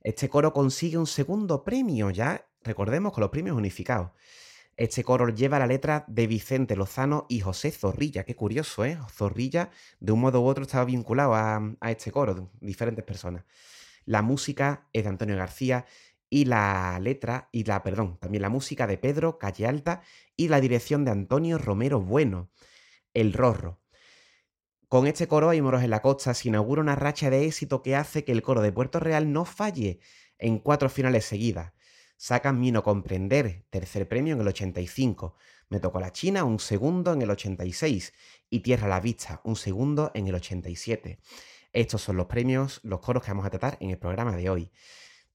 Este 0.01 0.27
coro 0.27 0.51
consigue 0.51 0.97
un 0.97 1.07
segundo 1.07 1.63
premio, 1.63 2.09
ya 2.09 2.47
recordemos 2.63 3.13
con 3.13 3.21
los 3.21 3.29
premios 3.29 3.55
unificados. 3.55 4.11
Este 4.75 5.05
coro 5.05 5.29
lleva 5.29 5.57
la 5.57 5.67
letra 5.67 6.03
de 6.07 6.27
Vicente 6.27 6.75
Lozano 6.75 7.25
y 7.29 7.39
José 7.39 7.71
Zorrilla. 7.71 8.25
Qué 8.25 8.35
curioso, 8.35 8.83
¿eh? 8.83 8.99
Zorrilla, 9.09 9.69
de 10.01 10.11
un 10.11 10.19
modo 10.19 10.41
u 10.41 10.47
otro, 10.47 10.63
estaba 10.63 10.83
vinculado 10.83 11.33
a, 11.33 11.75
este 11.89 12.11
coro, 12.11 12.51
diferentes 12.59 13.05
personas. 13.05 13.45
La 14.03 14.21
música 14.21 14.89
es 14.91 15.03
de 15.03 15.09
Antonio 15.09 15.37
García 15.37 15.85
y 16.29 16.45
la 16.45 16.99
letra, 16.99 17.47
y 17.53 17.63
la, 17.63 17.83
perdón, 17.83 18.17
también 18.19 18.41
la 18.41 18.49
música 18.49 18.85
de 18.87 18.97
Pedro 18.97 19.37
Calle 19.37 19.65
Alta 19.65 20.01
y 20.35 20.49
la 20.49 20.59
dirección 20.59 21.05
de 21.05 21.11
Antonio 21.11 21.57
Romero 21.57 22.01
Bueno, 22.01 22.49
El 23.13 23.31
Rorro. 23.31 23.79
Con 24.95 25.07
este 25.07 25.27
coro 25.27 25.49
hay 25.49 25.61
moros 25.61 25.83
en 25.83 25.89
la 25.89 26.01
costa 26.01 26.33
se 26.33 26.47
inaugura 26.47 26.81
una 26.81 26.95
racha 26.95 27.29
de 27.29 27.45
éxito 27.45 27.83
que 27.83 27.97
hace 27.97 28.23
que 28.23 28.31
el 28.31 28.41
coro 28.41 28.61
de 28.61 28.71
Puerto 28.71 29.01
Real 29.01 29.29
no 29.33 29.43
falle 29.43 29.99
en 30.39 30.57
cuatro 30.57 30.87
finales 30.87 31.25
seguidas. 31.25 31.73
Sacan 32.15 32.61
Mino 32.61 32.81
Comprender, 32.81 33.65
tercer 33.69 34.07
premio 34.07 34.35
en 34.35 34.39
el 34.39 34.47
85. 34.47 35.35
Me 35.67 35.81
tocó 35.81 35.99
la 35.99 36.13
China, 36.13 36.45
un 36.45 36.59
segundo 36.59 37.11
en 37.11 37.21
el 37.21 37.29
86. 37.29 38.13
Y 38.49 38.61
Tierra 38.61 38.85
a 38.85 38.89
la 38.89 39.01
Vista, 39.01 39.41
un 39.43 39.57
segundo 39.57 40.11
en 40.13 40.27
el 40.27 40.35
87. 40.35 41.19
Estos 41.73 42.01
son 42.01 42.15
los 42.15 42.27
premios, 42.27 42.79
los 42.83 43.01
coros 43.01 43.21
que 43.21 43.31
vamos 43.31 43.45
a 43.45 43.49
tratar 43.49 43.77
en 43.81 43.89
el 43.89 43.97
programa 43.97 44.37
de 44.37 44.49
hoy. 44.49 44.71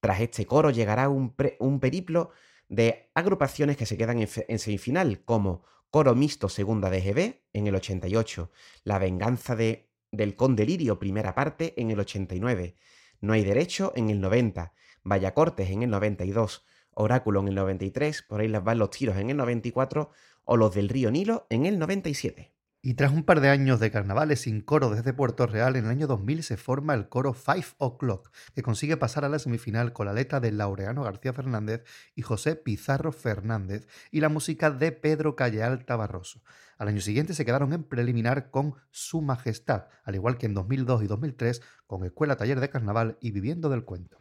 Tras 0.00 0.22
este 0.22 0.46
coro 0.46 0.70
llegará 0.70 1.10
un, 1.10 1.34
periplo 1.80 2.30
de 2.70 3.10
agrupaciones 3.14 3.76
que 3.76 3.84
se 3.84 3.98
quedan 3.98 4.26
en 4.26 4.58
semifinal, 4.58 5.22
como 5.22 5.64
Coro 5.90 6.14
Mixto 6.14 6.49
Segunda 6.49 6.88
DGB 6.88 7.40
en 7.52 7.66
el 7.66 7.75
88, 7.75 8.52
La 8.85 9.00
Venganza 9.00 9.56
de, 9.56 9.90
del 10.12 10.37
Condelirio 10.37 11.00
Primera 11.00 11.35
Parte 11.35 11.75
en 11.80 11.90
el 11.90 11.99
89, 11.99 12.76
No 13.20 13.32
hay 13.32 13.42
Derecho 13.42 13.92
en 13.97 14.09
el 14.09 14.20
90, 14.20 14.73
Vallacortes 15.02 15.68
en 15.70 15.82
el 15.82 15.90
92, 15.90 16.64
Oráculo 16.94 17.40
en 17.40 17.49
el 17.49 17.56
93, 17.56 18.23
por 18.23 18.40
ahí 18.40 18.47
las 18.47 18.62
van 18.62 18.78
los 18.78 18.90
tiros 18.90 19.16
en 19.16 19.30
el 19.30 19.37
94, 19.37 20.12
o 20.44 20.56
los 20.56 20.73
del 20.73 20.88
Río 20.88 21.11
Nilo 21.11 21.49
en 21.50 21.66
el 21.66 21.76
97. 21.80 22.52
Y 22.82 22.94
tras 22.94 23.12
un 23.12 23.25
par 23.25 23.42
de 23.42 23.50
años 23.50 23.78
de 23.78 23.90
carnavales 23.90 24.40
sin 24.40 24.62
coro 24.62 24.88
desde 24.88 25.12
Puerto 25.12 25.46
Real, 25.46 25.76
en 25.76 25.84
el 25.84 25.90
año 25.90 26.06
2000 26.06 26.42
se 26.42 26.56
forma 26.56 26.94
el 26.94 27.10
coro 27.10 27.34
Five 27.34 27.66
O'Clock, 27.76 28.30
que 28.54 28.62
consigue 28.62 28.96
pasar 28.96 29.22
a 29.26 29.28
la 29.28 29.38
semifinal 29.38 29.92
con 29.92 30.06
la 30.06 30.14
letra 30.14 30.40
de 30.40 30.50
Laureano 30.50 31.02
García 31.02 31.34
Fernández 31.34 31.84
y 32.14 32.22
José 32.22 32.56
Pizarro 32.56 33.12
Fernández 33.12 33.87
y 34.10 34.20
la 34.20 34.30
música 34.30 34.70
de 34.70 34.92
Pedro 34.92 35.37
Callealta 35.37 35.94
Barroso. 35.94 36.40
Al 36.78 36.88
año 36.88 37.02
siguiente 37.02 37.34
se 37.34 37.44
quedaron 37.44 37.75
en 37.75 37.84
preliminar 37.84 38.50
con 38.50 38.76
Su 38.90 39.20
Majestad, 39.20 39.88
al 40.02 40.14
igual 40.14 40.38
que 40.38 40.46
en 40.46 40.54
2002 40.54 41.02
y 41.02 41.06
2003 41.06 41.60
con 41.87 42.06
Escuela 42.06 42.37
Taller 42.37 42.60
de 42.60 42.70
Carnaval 42.70 43.18
y 43.20 43.32
Viviendo 43.32 43.68
del 43.68 43.84
Cuento. 43.84 44.16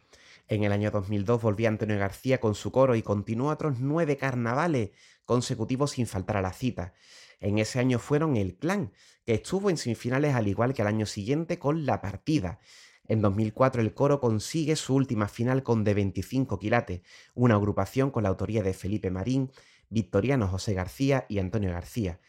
En 0.48 0.64
el 0.64 0.72
año 0.72 0.90
2002 0.90 1.40
volvía 1.40 1.68
Antonio 1.68 1.98
García 1.98 2.40
con 2.40 2.54
su 2.54 2.72
coro 2.72 2.94
y 2.94 3.00
continuó 3.02 3.50
otros 3.50 3.78
nueve 3.78 4.18
carnavales 4.18 4.90
consecutivos 5.24 5.92
sin 5.92 6.06
faltar 6.06 6.36
a 6.36 6.42
la 6.42 6.52
cita. 6.52 6.92
En 7.40 7.58
ese 7.58 7.78
año 7.78 7.98
fueron 7.98 8.36
el 8.36 8.56
Clan, 8.56 8.92
que 9.24 9.34
estuvo 9.34 9.70
en 9.70 9.76
semifinales 9.76 10.34
al 10.34 10.46
igual 10.46 10.74
que 10.74 10.82
al 10.82 10.88
año 10.88 11.06
siguiente 11.06 11.58
con 11.58 11.86
La 11.86 12.00
Partida. 12.00 12.60
En 13.08 13.22
2004 13.22 13.82
el 13.82 13.94
coro 13.94 14.20
consigue 14.20 14.76
su 14.76 14.94
última 14.94 15.26
final 15.26 15.62
con 15.62 15.82
De 15.82 15.94
25 15.94 16.58
Quilates, 16.58 17.00
una 17.34 17.54
agrupación 17.54 18.10
con 18.10 18.22
la 18.22 18.28
autoría 18.28 18.62
de 18.62 18.74
Felipe 18.74 19.10
Marín, 19.10 19.50
Victoriano 19.88 20.46
José 20.46 20.74
García 20.74 21.26
y 21.28 21.38
Antonio 21.38 21.70
García. 21.70 22.20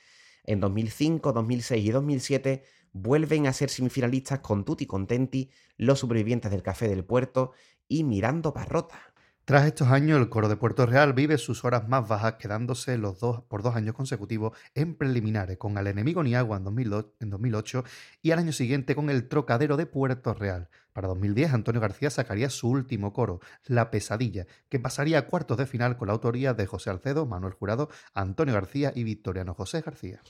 En 0.44 0.60
2005, 0.60 1.34
2006 1.34 1.86
y 1.86 1.92
2007 1.92 2.64
vuelven 2.94 3.48
a 3.48 3.54
ser 3.54 3.70
semifinalistas 3.70 4.40
con 4.40 4.66
Tutti 4.66 4.86
Contenti, 4.86 5.52
Los 5.78 6.00
Supervivientes 6.00 6.50
del 6.50 6.64
Café 6.64 6.88
del 6.88 7.06
Puerto 7.06 7.52
y 7.88 8.04
Mirando 8.04 8.54
Parrota. 8.54 9.11
Tras 9.44 9.66
estos 9.66 9.88
años, 9.88 10.20
el 10.20 10.30
coro 10.30 10.48
de 10.50 10.56
Puerto 10.56 10.86
Real 10.86 11.14
vive 11.14 11.40
sus 11.40 11.66
horas 11.66 11.88
más 11.90 12.08
bajas, 12.08 12.36
quedándose 12.36 13.00
los 13.00 13.20
dos, 13.20 13.42
por 13.42 13.64
dos 13.64 13.76
años 13.76 13.96
consecutivos 13.96 14.56
en 14.76 14.96
preliminares, 14.96 15.58
con 15.58 15.80
Al 15.80 15.88
Enemigo 15.88 16.22
Ni 16.22 16.36
Agua 16.36 16.58
en, 16.58 17.30
2008 17.30 17.84
y 18.22 18.32
al 18.32 18.40
año 18.40 18.52
siguiente 18.52 18.94
con 18.94 19.10
El 19.10 19.28
Trocadero 19.28 19.78
de 19.78 19.88
Puerto 19.88 20.36
Real. 20.36 20.70
Para 20.94 21.08
2010, 21.08 21.54
Antonio 21.54 21.82
García 21.82 22.12
sacaría 22.12 22.52
su 22.52 22.70
último 22.70 23.14
coro, 23.14 23.40
La 23.66 23.90
Pesadilla, 23.90 24.46
que 24.70 24.80
pasaría 24.80 25.18
a 25.18 25.26
cuartos 25.26 25.58
de 25.58 25.66
final 25.66 25.98
con 25.98 26.08
la 26.08 26.14
autoría 26.14 26.54
de 26.54 26.68
José 26.68 26.92
Alcedo, 26.92 27.26
Manuel 27.26 27.54
Jurado, 27.54 27.90
Antonio 28.14 28.54
García 28.54 28.94
y 28.94 29.04
Victoriano 29.04 29.56
José 29.56 29.82
García. 29.82 30.22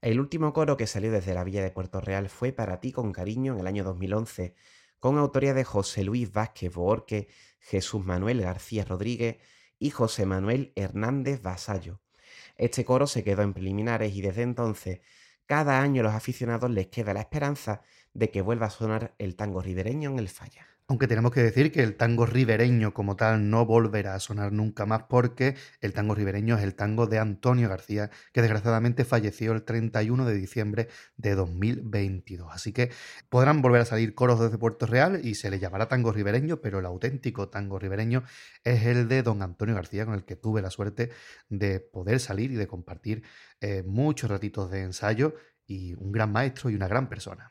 El 0.00 0.20
último 0.20 0.52
coro 0.52 0.76
que 0.76 0.86
salió 0.86 1.10
desde 1.10 1.34
la 1.34 1.42
villa 1.42 1.62
de 1.62 1.72
Puerto 1.72 2.00
Real 2.00 2.28
fue 2.28 2.52
Para 2.52 2.80
ti 2.80 2.92
con 2.92 3.12
cariño 3.12 3.54
en 3.54 3.60
el 3.60 3.66
año 3.66 3.82
2011 3.82 4.54
con 5.00 5.18
autoría 5.18 5.54
de 5.54 5.64
José 5.64 6.04
Luis 6.04 6.30
Vázquez 6.30 6.72
Borque, 6.74 7.28
Jesús 7.58 8.04
Manuel 8.04 8.42
García 8.42 8.84
Rodríguez 8.84 9.38
y 9.78 9.90
José 9.90 10.26
Manuel 10.26 10.72
Hernández 10.76 11.42
Vasallo. 11.42 12.00
Este 12.56 12.84
coro 12.84 13.06
se 13.06 13.24
quedó 13.24 13.42
en 13.42 13.54
preliminares 13.54 14.14
y 14.14 14.20
desde 14.20 14.42
entonces 14.42 15.00
cada 15.46 15.80
año 15.80 16.02
a 16.02 16.04
los 16.04 16.14
aficionados 16.14 16.70
les 16.70 16.86
queda 16.88 17.14
la 17.14 17.20
esperanza 17.20 17.82
de 18.12 18.30
que 18.30 18.42
vuelva 18.42 18.66
a 18.66 18.70
sonar 18.70 19.14
el 19.18 19.34
tango 19.34 19.62
ribereño 19.62 20.10
en 20.10 20.18
el 20.18 20.28
falla. 20.28 20.69
Aunque 20.90 21.06
tenemos 21.06 21.30
que 21.30 21.40
decir 21.40 21.70
que 21.70 21.84
el 21.84 21.94
tango 21.94 22.26
ribereño 22.26 22.92
como 22.92 23.14
tal 23.14 23.48
no 23.48 23.64
volverá 23.64 24.16
a 24.16 24.18
sonar 24.18 24.50
nunca 24.50 24.86
más 24.86 25.04
porque 25.04 25.54
el 25.80 25.92
tango 25.92 26.16
ribereño 26.16 26.58
es 26.58 26.64
el 26.64 26.74
tango 26.74 27.06
de 27.06 27.20
Antonio 27.20 27.68
García, 27.68 28.10
que 28.32 28.42
desgraciadamente 28.42 29.04
falleció 29.04 29.52
el 29.52 29.62
31 29.62 30.24
de 30.26 30.34
diciembre 30.34 30.88
de 31.16 31.36
2022. 31.36 32.48
Así 32.52 32.72
que 32.72 32.90
podrán 33.28 33.62
volver 33.62 33.82
a 33.82 33.84
salir 33.84 34.16
coros 34.16 34.40
desde 34.40 34.58
Puerto 34.58 34.84
Real 34.84 35.20
y 35.24 35.36
se 35.36 35.48
le 35.48 35.60
llamará 35.60 35.86
tango 35.86 36.10
ribereño, 36.10 36.60
pero 36.60 36.80
el 36.80 36.86
auténtico 36.86 37.48
tango 37.50 37.78
ribereño 37.78 38.24
es 38.64 38.84
el 38.84 39.06
de 39.06 39.22
don 39.22 39.42
Antonio 39.42 39.76
García, 39.76 40.06
con 40.06 40.14
el 40.14 40.24
que 40.24 40.34
tuve 40.34 40.60
la 40.60 40.70
suerte 40.70 41.10
de 41.48 41.78
poder 41.78 42.18
salir 42.18 42.50
y 42.50 42.56
de 42.56 42.66
compartir 42.66 43.22
eh, 43.60 43.84
muchos 43.86 44.28
ratitos 44.28 44.72
de 44.72 44.82
ensayo 44.82 45.36
y 45.68 45.94
un 45.94 46.10
gran 46.10 46.32
maestro 46.32 46.68
y 46.68 46.74
una 46.74 46.88
gran 46.88 47.08
persona. 47.08 47.48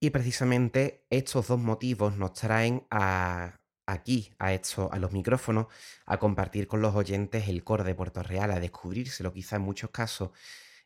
Y 0.00 0.10
precisamente 0.10 1.06
estos 1.10 1.48
dos 1.48 1.58
motivos 1.58 2.16
nos 2.16 2.32
traen 2.34 2.86
a, 2.90 3.56
aquí, 3.86 4.32
a, 4.38 4.52
esto, 4.52 4.90
a 4.92 4.98
los 4.98 5.12
micrófonos, 5.12 5.66
a 6.06 6.18
compartir 6.18 6.68
con 6.68 6.82
los 6.82 6.94
oyentes 6.94 7.48
el 7.48 7.64
coro 7.64 7.82
de 7.82 7.94
Puerto 7.96 8.22
Real, 8.22 8.52
a 8.52 8.60
descubrírselo 8.60 9.32
quizá 9.32 9.56
en 9.56 9.62
muchos 9.62 9.90
casos. 9.90 10.30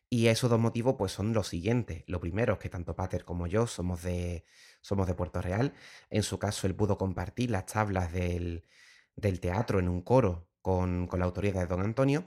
Y 0.09 0.27
esos 0.27 0.49
dos 0.49 0.59
motivos 0.59 0.95
pues 0.97 1.11
son 1.11 1.33
los 1.33 1.47
siguientes. 1.47 2.03
Lo 2.07 2.19
primero 2.19 2.53
es 2.53 2.59
que 2.59 2.69
tanto 2.69 2.95
Pater 2.95 3.25
como 3.25 3.47
yo 3.47 3.67
somos 3.67 4.03
de, 4.03 4.45
somos 4.81 5.07
de 5.07 5.15
Puerto 5.15 5.41
Real. 5.41 5.73
En 6.09 6.23
su 6.23 6.39
caso, 6.39 6.67
él 6.67 6.75
pudo 6.75 6.97
compartir 6.97 7.51
las 7.51 7.65
tablas 7.67 8.11
del, 8.13 8.65
del 9.15 9.39
teatro 9.39 9.79
en 9.79 9.89
un 9.89 10.01
coro 10.01 10.47
con, 10.61 11.07
con 11.07 11.19
la 11.19 11.25
autoría 11.25 11.53
de 11.53 11.67
don 11.67 11.81
Antonio. 11.81 12.25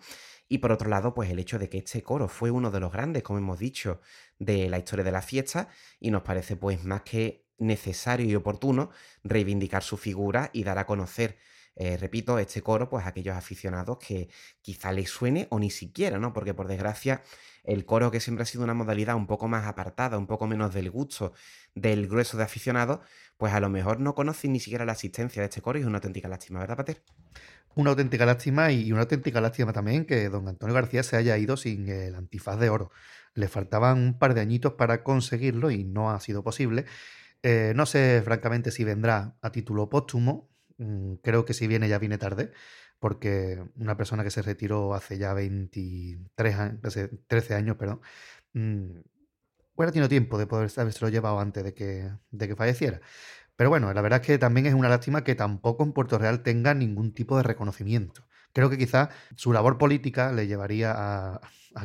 Y 0.49 0.59
por 0.59 0.73
otro 0.73 0.88
lado, 0.88 1.15
pues 1.15 1.31
el 1.31 1.38
hecho 1.38 1.59
de 1.59 1.69
que 1.69 1.79
este 1.79 2.03
coro 2.03 2.29
fue 2.29 2.50
uno 2.50 2.71
de 2.71 2.81
los 2.81 2.93
grandes, 2.93 3.23
como 3.23 3.38
hemos 3.38 3.59
dicho, 3.59 4.00
de 4.38 4.69
la 4.69 4.79
historia 4.79 5.05
de 5.05 5.12
la 5.12 5.23
fiesta 5.23 5.69
y 5.99 6.11
nos 6.11 6.23
parece 6.23 6.57
pues 6.57 6.85
más 6.85 7.03
que 7.03 7.47
necesario 7.59 8.26
y 8.26 8.35
oportuno 8.35 8.91
reivindicar 9.25 9.83
su 9.83 9.97
figura 9.97 10.50
y 10.53 10.62
dar 10.62 10.79
a 10.79 10.87
conocer, 10.87 11.38
eh, 11.75 11.97
repito, 11.97 12.38
este 12.38 12.62
coro 12.62 12.88
pues 12.88 13.05
a 13.07 13.09
aquellos 13.09 13.37
aficionados 13.37 13.99
que 13.99 14.29
quizá 14.61 14.93
les 14.93 15.11
suene 15.11 15.47
o 15.50 15.59
ni 15.59 15.71
siquiera, 15.71 16.19
¿no? 16.19 16.33
Porque 16.33 16.55
por 16.55 16.69
desgracia 16.69 17.23
el 17.65 17.85
coro 17.85 18.11
que 18.11 18.21
siempre 18.21 18.45
ha 18.45 18.47
sido 18.47 18.65
una 18.65 18.75
modalidad 18.75 19.17
un 19.17 19.26
poco 19.26 19.49
más 19.49 19.67
apartada, 19.67 20.19
un 20.19 20.26
poco 20.26 20.47
menos 20.47 20.73
del 20.75 20.91
gusto 20.91 21.33
del 21.75 22.07
grueso 22.09 22.37
de 22.37 22.45
aficionados, 22.45 23.00
pues 23.37 23.53
a 23.53 23.61
lo 23.61 23.69
mejor 23.69 24.00
no 24.00 24.15
conocen 24.15 24.53
ni 24.53 24.61
siquiera 24.61 24.85
la 24.85 24.93
asistencia 24.93 25.43
de 25.43 25.49
este 25.49 25.61
coro 25.61 25.79
y 25.79 25.83
es 25.83 25.87
una 25.87 25.99
auténtica 25.99 26.29
lástima, 26.29 26.61
¿verdad, 26.61 26.76
Pater? 26.76 27.03
Una 27.76 27.90
auténtica 27.90 28.25
lástima 28.25 28.73
y 28.73 28.90
una 28.90 29.02
auténtica 29.02 29.38
lástima 29.42 29.71
también 29.71 30.06
que 30.06 30.30
don 30.30 30.49
Antonio 30.49 30.75
García 30.75 31.02
se 31.02 31.16
haya 31.16 31.37
ido 31.37 31.59
sin 31.59 31.90
el 31.90 32.14
antifaz 32.14 32.59
de 32.59 32.71
oro. 32.71 32.90
Le 33.35 33.49
faltaban 33.49 33.99
un 33.99 34.18
par 34.18 34.33
de 34.33 34.40
añitos 34.40 34.73
para 34.73 35.02
conseguirlo 35.02 35.71
y 35.71 35.85
no 35.85 36.11
ha 36.11 36.18
sido 36.21 36.42
posible. 36.42 36.87
Eh, 37.42 37.75
no 37.76 37.85
sé, 37.85 38.23
francamente, 38.25 38.71
si 38.71 38.83
vendrá 38.83 39.37
a 39.42 39.52
título 39.52 39.90
póstumo. 39.90 40.49
Mm, 40.78 41.16
creo 41.16 41.45
que 41.45 41.52
si 41.52 41.66
viene 41.66 41.87
ya 41.87 41.99
viene 41.99 42.16
tarde, 42.16 42.52
porque 42.99 43.62
una 43.76 43.95
persona 43.95 44.25
que 44.25 44.30
se 44.30 44.40
retiró 44.40 44.95
hace 44.95 45.18
ya 45.18 45.35
23 45.35 46.54
años, 46.56 46.78
hace 46.83 47.09
13 47.26 47.54
años, 47.56 47.76
perdón, 47.76 48.00
mm, 48.54 49.00
hubiera 49.75 49.92
tenido 49.92 50.09
tiempo 50.09 50.38
de 50.38 50.47
poder 50.47 50.71
lo 51.00 51.09
llevado 51.11 51.40
antes 51.40 51.62
de 51.62 51.75
que, 51.75 52.11
de 52.30 52.49
que 52.49 52.56
falleciera. 52.56 53.02
Pero 53.57 53.71
bueno, 53.71 53.93
la 53.93 54.03
verdad 54.03 54.21
es 54.21 54.27
que 54.27 54.39
también 54.39 54.67
es 54.67 54.75
una 54.75 54.89
lástima 54.89 55.25
que 55.25 55.35
tampoco 55.35 55.83
en 55.83 55.93
Puerto 55.93 56.19
Real 56.19 56.43
tenga 56.43 56.75
ningún 56.75 57.13
tipo 57.13 57.37
de 57.37 57.43
reconocimiento. 57.43 58.27
Creo 58.53 58.71
que 58.71 58.79
quizá 58.79 59.11
su 59.35 59.53
labor 59.53 59.77
política 59.77 60.33
le 60.33 60.47
llevaría 60.47 60.95
a, 60.97 61.40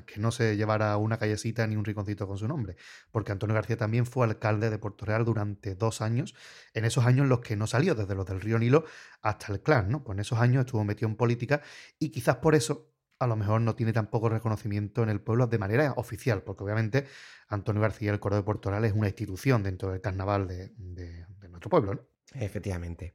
que 0.06 0.22
no 0.22 0.32
se 0.32 0.56
llevara 0.56 0.96
una 0.96 1.18
callecita 1.18 1.68
ni 1.68 1.76
un 1.76 1.84
rinconcito 1.84 2.28
con 2.28 2.38
su 2.38 2.48
nombre, 2.48 2.78
porque 3.12 3.34
Antonio 3.34 3.54
García 3.54 3.76
también 3.76 4.06
fue 4.06 4.26
alcalde 4.26 4.70
de 4.70 4.78
Puerto 4.78 5.06
Real 5.06 5.26
durante 5.26 5.76
dos 5.76 6.00
años, 6.02 6.34
en 6.74 6.86
esos 6.86 7.06
años 7.06 7.24
en 7.24 7.30
los 7.30 7.42
que 7.42 7.58
no 7.58 7.68
salió, 7.68 7.94
desde 7.94 8.16
los 8.16 8.26
del 8.26 8.40
río 8.40 8.58
Nilo 8.58 8.86
hasta 9.22 9.52
el 9.52 9.62
clan, 9.62 9.90
¿no? 9.90 10.04
Pues 10.04 10.16
en 10.16 10.22
esos 10.22 10.40
años 10.40 10.66
estuvo 10.66 10.84
metido 10.86 11.10
en 11.10 11.18
política 11.18 11.62
y 12.00 12.10
quizás 12.10 12.38
por 12.38 12.56
eso 12.56 12.94
a 13.20 13.28
lo 13.28 13.36
mejor 13.36 13.60
no 13.62 13.76
tiene 13.76 13.92
tampoco 13.92 14.30
reconocimiento 14.30 15.04
en 15.04 15.10
el 15.10 15.20
pueblo 15.20 15.48
de 15.48 15.58
manera 15.58 15.94
oficial, 15.98 16.42
porque 16.42 16.64
obviamente 16.64 17.06
Antonio 17.50 17.82
García, 17.82 18.12
el 18.12 18.20
coro 18.22 18.38
de 18.38 18.44
Puerto 18.44 18.70
Real, 18.70 18.86
es 18.86 18.94
una 18.94 19.08
institución 19.08 19.62
dentro 19.62 19.92
del 19.92 20.00
carnaval 20.00 20.48
de, 20.48 20.72
de 20.78 21.26
nuestro 21.62 21.70
pueblo, 21.70 21.94
¿no? 21.94 22.02
Efectivamente. 22.34 23.14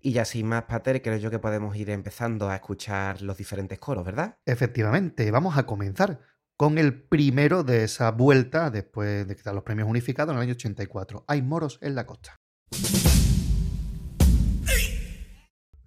Y 0.00 0.12
ya 0.12 0.24
sin 0.24 0.46
más, 0.46 0.64
Pater, 0.64 1.02
creo 1.02 1.16
yo 1.16 1.30
que 1.30 1.38
podemos 1.38 1.76
ir 1.76 1.90
empezando 1.90 2.48
a 2.48 2.56
escuchar 2.56 3.22
los 3.22 3.36
diferentes 3.36 3.78
coros, 3.78 4.04
¿verdad? 4.04 4.38
Efectivamente, 4.46 5.30
vamos 5.30 5.56
a 5.56 5.64
comenzar 5.64 6.20
con 6.56 6.78
el 6.78 7.02
primero 7.02 7.64
de 7.64 7.84
esa 7.84 8.10
vuelta 8.10 8.70
después 8.70 9.26
de 9.26 9.36
quitar 9.36 9.54
los 9.54 9.64
premios 9.64 9.88
unificados 9.88 10.32
en 10.32 10.38
el 10.38 10.42
año 10.42 10.52
84. 10.52 11.24
Hay 11.26 11.42
moros 11.42 11.78
en 11.82 11.94
la 11.94 12.06
costa. 12.06 12.36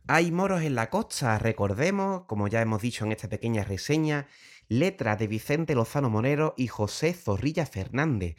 Hay 0.07 0.31
moros 0.31 0.61
en 0.61 0.75
la 0.75 0.89
costa, 0.89 1.39
recordemos, 1.39 2.25
como 2.25 2.47
ya 2.47 2.61
hemos 2.61 2.81
dicho 2.81 3.05
en 3.05 3.11
esta 3.11 3.27
pequeña 3.27 3.63
reseña, 3.63 4.27
letra 4.67 5.15
de 5.15 5.27
Vicente 5.27 5.75
Lozano 5.75 6.09
Monero 6.09 6.53
y 6.57 6.67
José 6.67 7.13
Zorrilla 7.13 7.65
Fernández. 7.65 8.35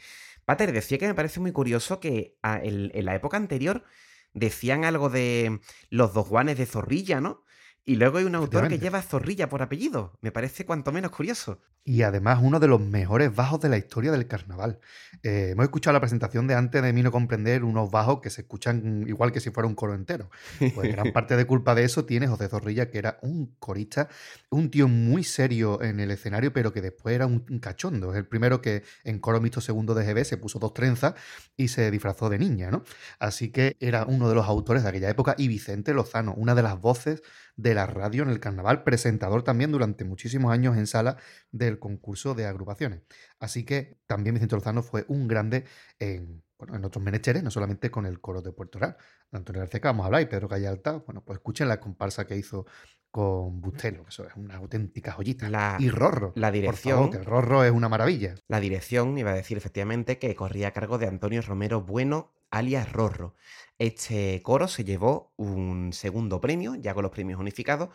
Pater, 0.47 0.73
decía 0.73 0.97
que 0.99 1.09
me 1.09 1.15
parece 1.15 1.41
muy 1.41 1.53
curioso 1.53 2.01
que 2.01 2.39
en 2.43 3.05
la 3.05 3.15
época 3.15 3.37
anterior 3.37 3.85
decían 4.33 4.85
algo 4.85 5.11
de 5.11 5.61
los 5.91 6.15
dos 6.15 6.27
Juanes 6.29 6.57
de 6.57 6.67
Zorrilla, 6.67 7.21
¿no? 7.21 7.45
Y 7.89 7.95
luego 7.95 8.19
hay 8.19 8.25
un 8.25 8.35
autor 8.35 8.67
que 8.67 8.81
lleva 8.81 9.01
Zorrilla 9.01 9.49
por 9.49 9.63
apellido. 9.63 10.19
Me 10.21 10.33
parece 10.33 10.67
cuanto 10.67 10.91
menos 10.91 11.13
curioso. 11.13 11.61
Y 11.85 12.03
además 12.03 12.41
uno 12.43 12.59
de 12.59 12.67
los 12.67 12.81
mejores 12.81 13.33
bajos 13.33 13.61
de 13.61 13.69
la 13.69 13.79
historia 13.79 14.11
del 14.11 14.27
carnaval. 14.27 14.81
Eh, 15.23 15.51
hemos 15.53 15.63
escuchado 15.63 15.93
la 15.93 16.01
presentación 16.01 16.49
de 16.49 16.55
antes 16.57 16.83
de 16.83 16.93
mí 16.93 17.05
no 17.05 17.13
comprender 17.13 17.63
unos 17.63 17.93
bajos 17.93 18.21
que 18.21 18.29
se 18.29 18.41
escuchan 18.41 19.05
igual 19.07 19.31
que 19.31 19.39
si 19.39 19.51
fuera 19.51 19.69
un 19.69 19.77
coro 19.77 19.95
entero. 19.95 20.31
Pues 20.75 20.91
gran 20.91 21.13
parte 21.13 21.37
de 21.37 21.47
culpa 21.47 21.77
de 21.77 21.85
eso 21.85 22.05
tiene 22.05 22.27
José 22.27 22.49
Zorrilla, 22.49 22.91
que 22.91 22.99
era 22.99 23.21
un 23.23 23.55
corista, 23.61 24.09
un 24.51 24.69
tío 24.69 24.89
muy 24.89 25.23
serio 25.23 25.81
en 25.81 26.01
el 26.01 26.11
escenario, 26.11 26.53
pero 26.53 26.73
que 26.73 26.83
después 26.83 27.15
era 27.15 27.27
un, 27.27 27.39
cachondo. 27.61 28.11
Es 28.11 28.19
el 28.19 28.27
primero 28.27 28.61
que 28.61 28.83
en 29.05 29.21
coro 29.21 29.41
mixto 29.41 29.61
segundo 29.61 29.95
de 29.95 30.13
GB 30.13 30.25
se 30.25 30.39
puso 30.39 30.59
dos 30.59 30.75
trenzas 30.75 31.15
y 31.57 31.69
se 31.69 31.89
disfrazó 31.93 32.31
de 32.31 32.41
niña, 32.41 32.69
¿no? 32.73 32.83
Así 33.21 33.51
que 33.51 33.77
era 33.79 34.07
uno 34.07 34.29
de 34.29 34.35
los 34.35 34.47
autores 34.47 34.83
de 34.83 34.89
aquella 34.89 35.09
época. 35.09 35.37
Y 35.39 35.47
Vicente 35.47 35.95
Lozano, 35.95 36.35
una 36.35 36.57
de 36.57 36.65
las 36.65 36.81
voces 36.81 37.23
de 37.57 37.75
la 37.75 37.87
radio 37.87 38.23
en 38.23 38.29
el 38.29 38.39
carnaval, 38.39 38.85
presentador 38.85 39.43
también 39.43 39.73
durante 39.73 40.05
muchísimos 40.05 40.53
años 40.53 40.77
en 40.77 40.87
sala 40.87 41.17
del 41.51 41.79
concurso 41.79 42.35
de 42.35 42.47
agrupaciones. 42.47 43.03
Así 43.41 43.65
que 43.65 43.99
también 44.07 44.35
Vicente 44.35 44.55
Lozano 44.55 44.83
fue 44.83 45.05
un 45.09 45.27
grande 45.27 45.65
en, 45.99 46.43
bueno, 46.59 46.77
en 46.77 46.85
otros 46.85 47.03
menesteres, 47.03 47.43
no 47.43 47.51
solamente 47.51 47.91
con 47.91 48.07
el 48.07 48.21
coro 48.21 48.43
de 48.43 48.53
Puerto 48.53 48.79
Real. 48.79 48.97
Antonio 49.33 49.61
García, 49.61 49.81
vamos 49.83 50.05
a 50.05 50.07
hablar, 50.07 50.23
y 50.23 50.27
Pedro 50.27 50.49
Callalta, 50.49 50.93
bueno, 51.07 51.23
pues 51.25 51.39
escuchen 51.39 51.69
la 51.69 51.81
comparsa 51.81 52.27
que 52.27 52.37
hizo 52.37 52.67
con 53.11 53.61
Bustelo, 53.63 54.03
que 54.05 54.11
eso 54.11 54.27
es 54.27 54.37
una 54.37 54.57
auténtica 54.57 55.13
joyita. 55.13 55.49
La, 55.49 55.77
y 55.81 55.89
Rorro. 55.89 56.33
La 56.37 56.51
dirección. 56.51 56.99
Por 56.99 57.07
favor, 57.07 57.19
que 57.19 57.25
Rorro 57.25 57.65
es 57.65 57.73
una 57.73 57.89
maravilla. 57.89 58.35
La 58.47 58.61
dirección, 58.61 59.17
iba 59.17 59.31
a 59.31 59.35
decir 59.35 59.57
efectivamente, 59.57 60.19
que 60.19 60.35
corría 60.35 60.69
a 60.69 60.71
cargo 60.73 60.99
de 60.99 61.07
Antonio 61.07 61.41
Romero 61.41 61.81
Bueno, 61.81 62.35
alias 62.51 62.93
Rorro. 62.93 63.35
Este 63.79 64.41
coro 64.43 64.69
se 64.69 64.85
llevó 64.85 65.33
un 65.37 65.93
segundo 65.93 66.41
premio, 66.41 66.75
ya 66.77 66.95
con 66.95 67.03
los 67.03 67.13
premios 67.13 67.39
unificados. 67.39 67.91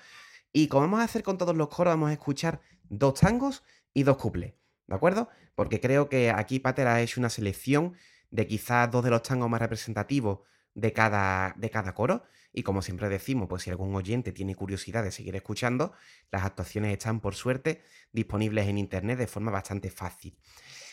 Y 0.53 0.67
como 0.67 0.81
vamos 0.81 0.99
a 1.01 1.03
hacer 1.05 1.23
con 1.23 1.37
todos 1.37 1.55
los 1.55 1.69
coros, 1.69 1.93
vamos 1.93 2.09
a 2.09 2.13
escuchar 2.13 2.61
dos 2.83 3.15
tangos 3.19 3.63
y 3.93 4.03
dos 4.03 4.17
cuples. 4.17 4.53
¿De 4.87 4.95
acuerdo? 4.95 5.29
Porque 5.55 5.79
creo 5.79 6.09
que 6.09 6.31
aquí 6.31 6.59
Pater 6.59 6.87
ha 6.87 7.01
hecho 7.01 7.19
una 7.19 7.29
selección 7.29 7.95
de 8.29 8.47
quizás 8.47 8.91
dos 8.91 9.03
de 9.03 9.09
los 9.09 9.23
tangos 9.23 9.49
más 9.49 9.61
representativos 9.61 10.39
de 10.73 10.93
cada, 10.93 11.53
de 11.57 11.69
cada 11.69 11.93
coro. 11.93 12.23
Y 12.53 12.63
como 12.63 12.81
siempre 12.81 13.07
decimos, 13.07 13.47
pues 13.47 13.63
si 13.63 13.69
algún 13.69 13.95
oyente 13.95 14.33
tiene 14.33 14.55
curiosidad 14.55 15.03
de 15.03 15.11
seguir 15.11 15.35
escuchando, 15.35 15.93
las 16.31 16.43
actuaciones 16.43 16.91
están 16.91 17.21
por 17.21 17.35
suerte 17.35 17.81
disponibles 18.11 18.67
en 18.67 18.77
internet 18.77 19.17
de 19.17 19.27
forma 19.27 19.51
bastante 19.51 19.89
fácil. 19.89 20.37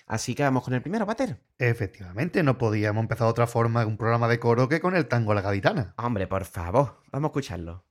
Así 0.09 0.35
que 0.35 0.43
vamos 0.43 0.65
con 0.65 0.73
el 0.73 0.81
primero, 0.81 1.07
Pater. 1.07 1.39
Efectivamente, 1.59 2.43
no 2.43 2.57
podíamos 2.57 3.03
empezar 3.03 3.27
de 3.27 3.31
otra 3.31 3.47
forma 3.47 3.85
un 3.85 3.99
programa 3.99 4.27
de 4.27 4.41
coro 4.41 4.69
que 4.69 4.81
con 4.81 4.97
el 4.97 5.07
tango 5.07 5.33
a 5.33 5.35
la 5.35 5.43
gaditana. 5.43 5.95
Hombre, 5.99 6.27
por 6.27 6.47
favor, 6.47 7.03
vamos 7.13 7.29
a 7.29 7.31
escucharlo. 7.31 7.88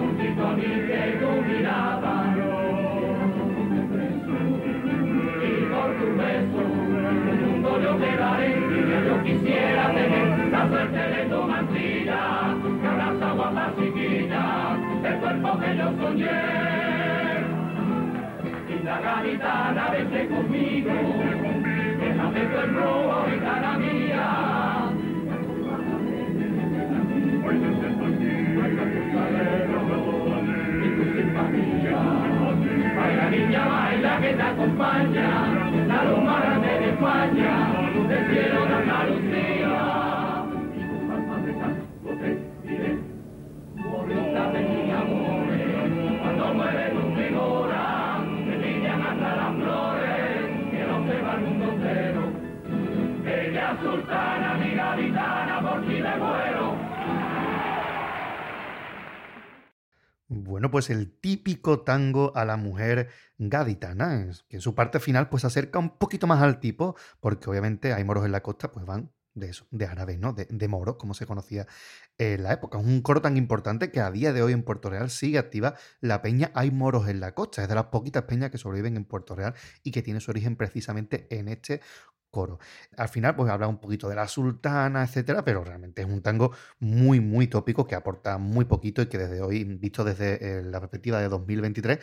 Bonita 0.00 0.48
tu 1.20 1.30
mirada. 1.46 2.14
Y 5.42 5.64
por 5.70 5.90
tu 5.98 6.06
beso, 6.16 6.62
un 7.30 7.40
mundo 7.42 7.80
yo 7.82 7.92
te 7.96 8.16
daré, 8.16 8.50
y 8.50 9.06
yo 9.06 9.22
quisiera 9.22 9.92
tener 9.92 10.48
la 10.50 10.68
suerte 10.68 10.98
de 10.98 11.24
tu 11.30 11.42
mantilla, 11.42 12.56
que 12.80 12.88
abraza 12.88 13.32
guapa 13.32 13.72
chiquilla, 13.76 14.76
el 15.04 15.14
cuerpo 15.20 15.58
que 15.60 15.76
yo 15.76 15.92
soñé. 16.00 16.40
Linda 18.68 19.00
gaditana, 19.00 19.90
vete 19.90 20.28
conmigo, 20.28 20.92
déjame 22.00 22.40
tu 22.40 23.34
y 23.34 23.38
cara 23.40 23.78
mía. 23.78 24.49
Baila 34.00 34.20
que 34.20 34.32
te 34.34 34.42
acompaña, 34.42 35.28
la 35.86 36.04
luz 36.04 36.24
más 36.24 36.42
grande 36.42 36.68
de 36.68 36.88
España, 36.90 37.90
luz 37.94 38.08
del 38.08 38.26
cielo 38.30 38.66
de 38.66 38.74
Andalucía. 38.74 39.82
Y 40.74 40.82
con 40.88 41.00
palmas 41.08 41.44
de 41.44 41.52
canto 41.52 41.84
de 44.52 44.60
mi 44.60 44.90
amor, 44.90 45.44
cuando 46.20 46.54
mueve 46.54 46.84
tu 46.90 47.02
figura, 47.14 47.82
te 48.46 48.56
brillan 48.56 49.02
hasta 49.02 49.36
las 49.36 49.52
flores, 49.56 50.48
que 50.70 50.80
no 50.88 50.96
se 51.06 51.14
va 51.20 51.32
al 51.32 51.40
mundo 51.40 51.64
entero. 51.72 52.22
Ella 53.26 53.76
sultana, 53.82 54.49
Bueno, 60.50 60.70
pues 60.70 60.90
el 60.90 61.12
típico 61.12 61.82
tango 61.82 62.36
a 62.36 62.44
la 62.44 62.56
mujer 62.56 63.08
gaditana, 63.38 64.28
que 64.48 64.56
en 64.56 64.60
su 64.60 64.74
parte 64.74 64.98
final 64.98 65.28
pues 65.28 65.42
se 65.42 65.46
acerca 65.46 65.78
un 65.78 65.96
poquito 65.96 66.26
más 66.26 66.42
al 66.42 66.58
tipo, 66.58 66.96
porque 67.20 67.48
obviamente 67.48 67.92
hay 67.92 68.02
moros 68.02 68.24
en 68.24 68.32
la 68.32 68.42
costa, 68.42 68.72
pues 68.72 68.84
van 68.84 69.12
de 69.34 69.50
eso, 69.50 69.66
de 69.70 69.86
árabe, 69.86 70.18
¿no? 70.18 70.32
De, 70.32 70.46
de 70.50 70.68
moros, 70.68 70.96
como 70.96 71.14
se 71.14 71.24
conocía 71.24 71.66
en 72.20 72.42
la 72.42 72.52
época. 72.52 72.78
Es 72.78 72.84
un 72.84 73.00
coro 73.00 73.22
tan 73.22 73.36
importante 73.38 73.90
que 73.90 74.00
a 74.00 74.10
día 74.10 74.32
de 74.34 74.42
hoy 74.42 74.52
en 74.52 74.62
Puerto 74.62 74.90
Real 74.90 75.08
sigue 75.10 75.38
activa 75.38 75.74
la 76.00 76.20
peña 76.20 76.50
Hay 76.54 76.70
moros 76.70 77.08
en 77.08 77.18
la 77.18 77.34
costa. 77.34 77.62
Es 77.62 77.68
de 77.68 77.74
las 77.74 77.86
poquitas 77.86 78.24
peñas 78.24 78.50
que 78.50 78.58
sobreviven 78.58 78.96
en 78.96 79.04
Puerto 79.04 79.34
Real 79.34 79.54
y 79.82 79.90
que 79.90 80.02
tiene 80.02 80.20
su 80.20 80.30
origen 80.30 80.56
precisamente 80.56 81.26
en 81.30 81.48
este 81.48 81.80
coro. 82.30 82.58
Al 82.96 83.08
final, 83.08 83.34
pues 83.34 83.50
habla 83.50 83.66
un 83.68 83.78
poquito 83.78 84.08
de 84.08 84.14
la 84.14 84.28
sultana, 84.28 85.02
etcétera, 85.02 85.44
pero 85.44 85.64
realmente 85.64 86.02
es 86.02 86.08
un 86.08 86.22
tango 86.22 86.52
muy, 86.78 87.20
muy 87.20 87.48
tópico 87.48 87.86
que 87.86 87.94
aporta 87.94 88.38
muy 88.38 88.66
poquito 88.66 89.02
y 89.02 89.06
que 89.06 89.18
desde 89.18 89.40
hoy, 89.40 89.64
visto 89.64 90.04
desde 90.04 90.58
eh, 90.58 90.62
la 90.62 90.78
perspectiva 90.78 91.20
de 91.20 91.28
2023, 91.28 91.98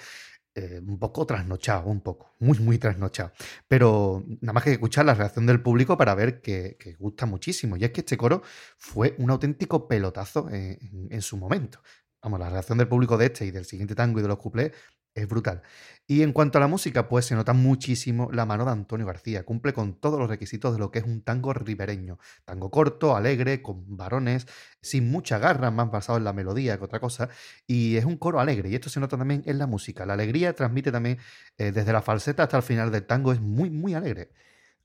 eh, 0.58 0.82
un 0.86 0.98
poco 0.98 1.26
trasnochado, 1.28 1.88
un 1.88 2.02
poco, 2.02 2.34
muy, 2.40 2.58
muy 2.60 2.80
trasnochado. 2.80 3.32
Pero 3.68 4.24
nada 4.42 4.54
más 4.54 4.64
que 4.64 4.72
escuchar 4.72 5.06
la 5.06 5.14
reacción 5.14 5.46
del 5.46 5.62
público 5.62 5.98
para 5.98 6.16
ver 6.16 6.42
que, 6.42 6.78
gusta 7.00 7.28
muchísimo. 7.28 7.78
Y 7.78 7.84
es 7.84 7.92
que 7.92 8.02
este 8.02 8.18
coro 8.18 8.42
fue 8.78 9.16
un 9.20 9.30
auténtico 9.30 9.88
pelotazo 9.88 10.50
en 10.50 11.22
su 11.22 11.38
momento. 11.38 11.80
Vamos, 12.24 12.40
la 12.40 12.50
reacción 12.50 12.80
del 12.80 12.88
público 12.88 13.18
de 13.18 13.28
este 13.28 13.46
y 13.46 13.52
del 13.52 13.66
siguiente 13.66 13.94
tango 13.94 14.20
y 14.20 14.24
de 14.24 14.28
los 14.28 14.40
cuplés 14.40 14.72
es 15.18 15.28
brutal. 15.28 15.62
Y 16.10 16.24
en 16.24 16.32
cuanto 16.32 16.58
a 16.58 16.62
la 16.62 16.68
música, 16.68 17.10
pues 17.10 17.26
se 17.26 17.36
nota 17.36 17.52
muchísimo 17.52 18.30
la 18.32 18.46
mano 18.46 18.64
de 18.64 18.72
Antonio 18.72 19.06
García. 19.06 19.44
Cumple 19.44 19.74
con 19.74 20.00
todos 20.00 20.18
los 20.18 20.30
requisitos 20.30 20.74
de 20.74 20.80
lo 20.80 20.90
que 20.90 21.00
es 21.00 21.06
un 21.06 21.22
tango 21.22 21.54
ribereño. 21.54 22.18
Tango 22.46 22.72
corto, 22.72 23.16
alegre, 23.18 23.62
con 23.62 23.98
varones, 23.98 24.48
sin 24.82 25.12
mucha 25.12 25.38
garra, 25.38 25.70
más 25.70 25.92
basado 25.92 26.18
en 26.18 26.24
la 26.24 26.32
melodía 26.32 26.78
que 26.78 26.86
otra 26.86 27.02
cosa. 27.02 27.30
Y 27.66 27.98
es 27.98 28.06
un 28.06 28.16
coro 28.18 28.40
alegre. 28.40 28.70
Y 28.70 28.76
esto 28.76 28.90
se 28.90 29.02
nota 29.02 29.18
también 29.18 29.44
en 29.46 29.58
la 29.58 29.68
música. 29.68 30.06
La 30.06 30.14
alegría 30.14 30.54
transmite 30.54 30.92
también 30.94 31.18
eh, 31.58 31.72
desde 31.74 31.92
la 31.92 32.02
falseta 32.02 32.44
hasta 32.44 32.58
el 32.58 32.64
final 32.64 32.90
del 32.92 33.06
tango. 33.06 33.34
Es 33.34 33.42
muy, 33.42 33.70
muy 33.70 33.94
alegre. 33.94 34.32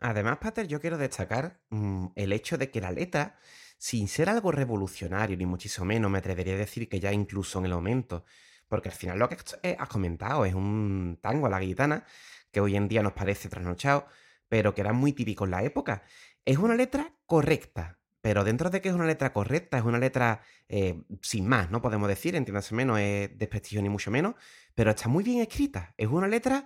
Además, 0.01 0.39
Pater, 0.39 0.67
yo 0.67 0.81
quiero 0.81 0.99
destacar 0.99 1.61
mm, 1.71 2.07
el 2.17 2.33
hecho 2.33 2.59
de 2.59 2.71
que 2.71 2.81
la 2.81 2.91
letra, 2.91 3.39
sin 3.79 4.09
ser 4.09 4.29
algo 4.29 4.51
revolucionario, 4.51 5.37
ni 5.37 5.47
muchísimo 5.47 5.87
menos, 5.87 6.11
me 6.11 6.19
atrevería 6.19 6.55
a 6.55 6.57
decir 6.57 6.89
que 6.89 6.99
ya 6.99 7.13
incluso 7.13 7.61
en 7.61 7.67
el 7.67 7.75
momento, 7.75 8.25
porque 8.73 8.89
al 8.89 8.95
final 8.95 9.19
lo 9.19 9.29
que 9.29 9.35
has- 9.37 9.89
comentado 9.91 10.47
es 10.47 10.55
un 10.55 11.19
tango 11.21 11.47
a 11.47 11.51
la 11.51 11.61
guitana, 11.61 12.07
que 12.51 12.61
hoy 12.61 12.75
en 12.75 12.89
día 12.89 13.03
nos 13.03 13.13
parece 13.13 13.51
trasnochado, 13.51 14.07
pero 14.49 14.75
que 14.75 14.81
era 14.81 14.95
muy 14.95 15.13
típico 15.13 15.45
en 15.45 15.51
la 15.51 15.63
época. 15.63 16.05
Es 16.47 16.57
una 16.57 16.75
letra 16.75 17.13
correcta, 17.27 17.99
pero 18.23 18.45
dentro 18.45 18.71
de 18.71 18.81
que 18.81 18.89
es 18.89 18.95
una 18.95 19.05
letra 19.05 19.31
correcta, 19.35 19.77
es 19.77 19.85
una 19.85 19.99
letra 19.99 20.41
eh, 20.71 21.03
sin 21.21 21.47
más, 21.47 21.71
no 21.71 21.83
podemos 21.83 22.09
decir, 22.09 22.35
entiéndase 22.35 22.75
menos, 22.75 22.99
es 22.99 23.37
desprestigio 23.37 23.83
ni 23.83 23.91
mucho 23.91 24.11
menos, 24.11 24.37
pero 24.75 24.91
está 24.91 25.07
muy 25.11 25.23
bien 25.23 25.43
escrita. 25.43 25.93
Es 25.99 26.09
una 26.09 26.27
letra 26.29 26.65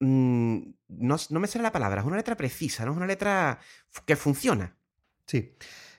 mm, 0.00 0.58
no, 0.88 1.16
no 1.30 1.40
me 1.40 1.46
sale 1.48 1.62
la 1.62 1.72
palabra, 1.72 2.02
es 2.02 2.06
una 2.06 2.16
letra 2.18 2.36
precisa, 2.36 2.84
¿no? 2.84 2.90
Es 2.92 2.96
una 2.98 3.06
letra 3.06 3.60
que 4.04 4.14
funciona. 4.16 4.76
Sí. 5.26 5.56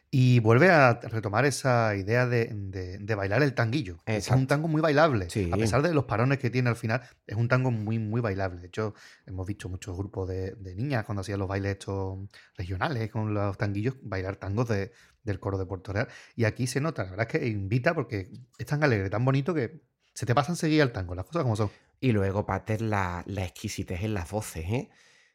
Y 0.10 0.40
vuelve 0.40 0.70
a 0.70 0.94
retomar 1.02 1.44
esa 1.46 1.94
idea 1.96 2.26
de, 2.26 2.46
de- 2.54 2.98
de 2.98 3.16
bailar 3.16 3.44
el 3.44 3.54
tanguillo. 3.54 3.98
Es 4.06 4.30
un 4.30 4.48
tango 4.48 4.70
muy 4.70 4.80
bailable. 4.82 5.30
Sí. 5.30 5.50
A 5.52 5.58
pesar 5.58 5.82
de 5.82 5.94
los 5.94 6.06
parones 6.06 6.40
que 6.40 6.50
tiene 6.50 6.70
al 6.70 6.78
final, 6.78 7.02
es 7.26 7.36
un 7.36 7.50
tango 7.50 7.72
muy, 7.72 8.00
muy 8.00 8.22
bailable. 8.22 8.62
De 8.62 8.68
hecho, 8.68 8.94
hemos 9.26 9.46
visto 9.46 9.68
muchos 9.68 9.98
grupos 9.98 10.30
de, 10.30 10.52
de 10.56 10.76
niñas 10.76 11.04
cuando 11.04 11.22
hacían 11.22 11.40
los 11.40 11.48
bailes 11.50 11.74
estos 11.74 12.20
regionales 12.56 13.12
con 13.12 13.34
los 13.34 13.58
tanguillos, 13.58 13.96
bailar 14.02 14.38
tangos 14.38 14.70
de- 14.70 14.92
del 15.24 15.40
coro 15.42 15.58
de 15.58 15.66
Puerto 15.66 15.92
Real. 15.92 16.08
Y 16.38 16.46
aquí 16.46 16.68
se 16.68 16.80
nota, 16.80 17.04
la 17.04 17.10
verdad 17.12 17.28
es 17.30 17.40
que 17.42 17.48
invita 17.48 17.94
porque 17.94 18.30
es 18.58 18.66
tan 18.66 18.82
alegre, 18.86 19.10
tan 19.10 19.26
bonito 19.26 19.54
que 19.54 19.82
se 20.14 20.26
te 20.26 20.34
pasa 20.34 20.54
enseguida 20.54 20.84
el 20.84 20.94
tango, 20.94 21.16
las 21.16 21.26
cosas 21.26 21.44
como 21.44 21.58
son. 21.58 21.70
Y 22.00 22.14
luego, 22.14 22.46
Pater, 22.46 22.82
la, 22.82 23.24
la 23.28 23.44
exquisitez 23.44 24.04
en 24.04 24.14
las 24.14 24.32
voces, 24.32 24.66
¿eh? 24.70 24.90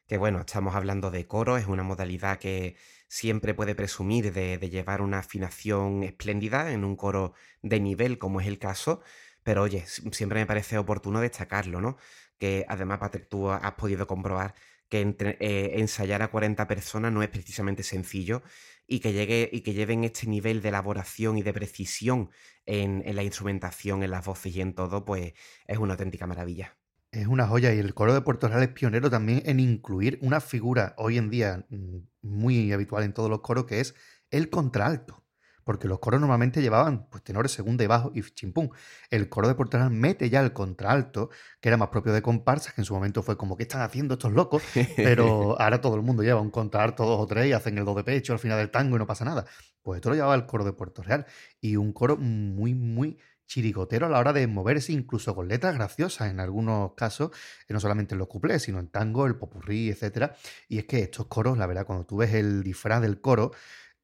Que 0.07 0.17
bueno, 0.17 0.39
estamos 0.39 0.75
hablando 0.75 1.11
de 1.11 1.27
coro, 1.27 1.57
es 1.57 1.67
una 1.67 1.83
modalidad 1.83 2.37
que 2.39 2.75
siempre 3.13 3.53
puede 3.53 3.75
presumir 3.75 4.33
de, 4.33 4.57
llevar 4.69 5.01
una 5.01 5.19
afinación 5.19 6.03
espléndida 6.03 6.71
en 6.71 6.83
un 6.83 6.95
coro 6.95 7.33
de 7.61 7.79
nivel, 7.79 8.17
como 8.17 8.41
es 8.41 8.47
el 8.47 8.57
caso. 8.59 9.01
Pero 9.43 9.61
oye, 9.63 9.85
si- 9.87 10.01
siempre 10.11 10.39
me 10.39 10.45
parece 10.47 10.77
oportuno 10.77 11.19
destacarlo, 11.21 11.79
¿no? 11.81 11.97
Que 12.39 12.65
además, 12.67 12.99
Pater, 12.99 13.25
tú 13.27 13.49
has 13.51 13.73
podido 13.73 14.07
comprobar 14.07 14.55
que 14.89 15.01
entre- 15.01 15.37
eh, 15.39 15.79
ensayar 15.79 16.21
a 16.23 16.29
40 16.29 16.67
personas 16.67 17.11
no 17.11 17.21
es 17.23 17.29
precisamente 17.29 17.83
sencillo 17.83 18.41
y 18.87 18.99
que, 18.99 19.13
llegue, 19.13 19.49
y 19.51 19.61
que 19.61 19.73
lleven 19.73 20.03
este 20.03 20.27
nivel 20.27 20.61
de 20.61 20.69
elaboración 20.69 21.37
y 21.37 21.43
de 21.43 21.53
precisión 21.53 22.29
en, 22.65 23.01
en 23.05 23.15
la 23.15 23.23
instrumentación, 23.23 24.03
en 24.03 24.11
las 24.11 24.25
voces 24.25 24.55
y 24.55 24.61
en 24.61 24.73
todo, 24.73 25.05
pues 25.05 25.33
es 25.67 25.77
una 25.77 25.93
auténtica 25.93 26.25
maravilla. 26.27 26.77
Es 27.13 27.27
una 27.27 27.45
joya 27.45 27.71
y 27.71 27.77
el 27.77 27.93
coro 27.93 28.11
de 28.11 28.21
Puerto 28.21 28.47
Real 28.47 28.63
es 28.63 28.69
pionero 28.69 29.07
también 29.07 29.43
en 29.45 29.59
incluir 29.59 30.17
una 30.23 30.41
figura 30.41 30.95
hoy 30.97 31.19
en 31.19 31.29
día 31.29 31.63
mm, 31.69 31.97
muy 32.23 32.73
habitual 32.73 33.03
en 33.03 33.13
todos 33.13 33.29
los 33.29 33.41
coros 33.41 33.65
que 33.65 33.79
es 33.79 33.93
el 34.31 34.49
contralto. 34.49 35.23
Porque 35.63 35.87
los 35.87 35.99
coros 35.99 36.19
normalmente 36.19 36.59
llevaban 36.59 37.07
pues 37.11 37.23
tenores, 37.23 37.51
segunda 37.51 37.83
y 37.83 37.87
bajo 37.87 38.11
y 38.15 38.23
chimpún. 38.23 38.71
El 39.11 39.29
coro 39.29 39.47
de 39.47 39.53
Puerto 39.53 39.77
Real 39.77 39.91
mete 39.91 40.31
ya 40.31 40.41
el 40.41 40.53
contralto, 40.53 41.29
que 41.61 41.69
era 41.69 41.77
más 41.77 41.89
propio 41.89 42.13
de 42.13 42.23
comparsas, 42.23 42.73
que 42.73 42.81
en 42.81 42.85
su 42.85 42.95
momento 42.95 43.21
fue 43.21 43.37
como, 43.37 43.55
¿qué 43.55 43.63
están 43.63 43.81
haciendo 43.81 44.15
estos 44.15 44.33
locos? 44.33 44.63
Pero 44.95 45.55
ahora 45.61 45.79
todo 45.81 45.95
el 45.95 46.01
mundo 46.01 46.23
lleva 46.23 46.41
un 46.41 46.49
contralto 46.49 47.05
dos 47.05 47.21
o 47.21 47.27
tres 47.27 47.45
y 47.45 47.53
hacen 47.53 47.77
el 47.77 47.85
do 47.85 47.93
de 47.93 48.03
pecho 48.03 48.33
al 48.33 48.39
final 48.39 48.57
del 48.57 48.71
tango 48.71 48.95
y 48.95 48.99
no 48.99 49.05
pasa 49.05 49.23
nada. 49.23 49.45
Pues 49.83 49.97
esto 49.97 50.09
lo 50.09 50.15
llevaba 50.15 50.33
el 50.33 50.47
coro 50.47 50.65
de 50.65 50.73
Puerto 50.73 51.03
Real. 51.03 51.27
Y 51.61 51.75
un 51.75 51.93
coro 51.93 52.17
muy, 52.17 52.73
muy 52.73 53.19
chirigotero 53.53 54.07
a 54.07 54.09
la 54.09 54.19
hora 54.19 54.33
de 54.33 54.47
moverse, 54.47 54.93
incluso 54.93 55.35
con 55.35 55.47
letras 55.47 55.75
graciosas 55.75 56.31
en 56.31 56.39
algunos 56.39 56.93
casos, 56.93 57.29
eh, 57.67 57.73
no 57.73 57.79
solamente 57.79 58.15
en 58.15 58.19
los 58.19 58.27
cuplés, 58.27 58.63
sino 58.63 58.79
en 58.79 58.87
tango, 58.87 59.27
el 59.27 59.35
popurrí, 59.35 59.89
etcétera. 59.89 60.35
Y 60.67 60.79
es 60.79 60.85
que 60.85 60.99
estos 61.03 61.27
coros, 61.27 61.57
la 61.57 61.67
verdad, 61.67 61.85
cuando 61.85 62.05
tú 62.05 62.17
ves 62.17 62.33
el 62.33 62.63
disfraz 62.63 63.01
del 63.01 63.21
coro, 63.21 63.51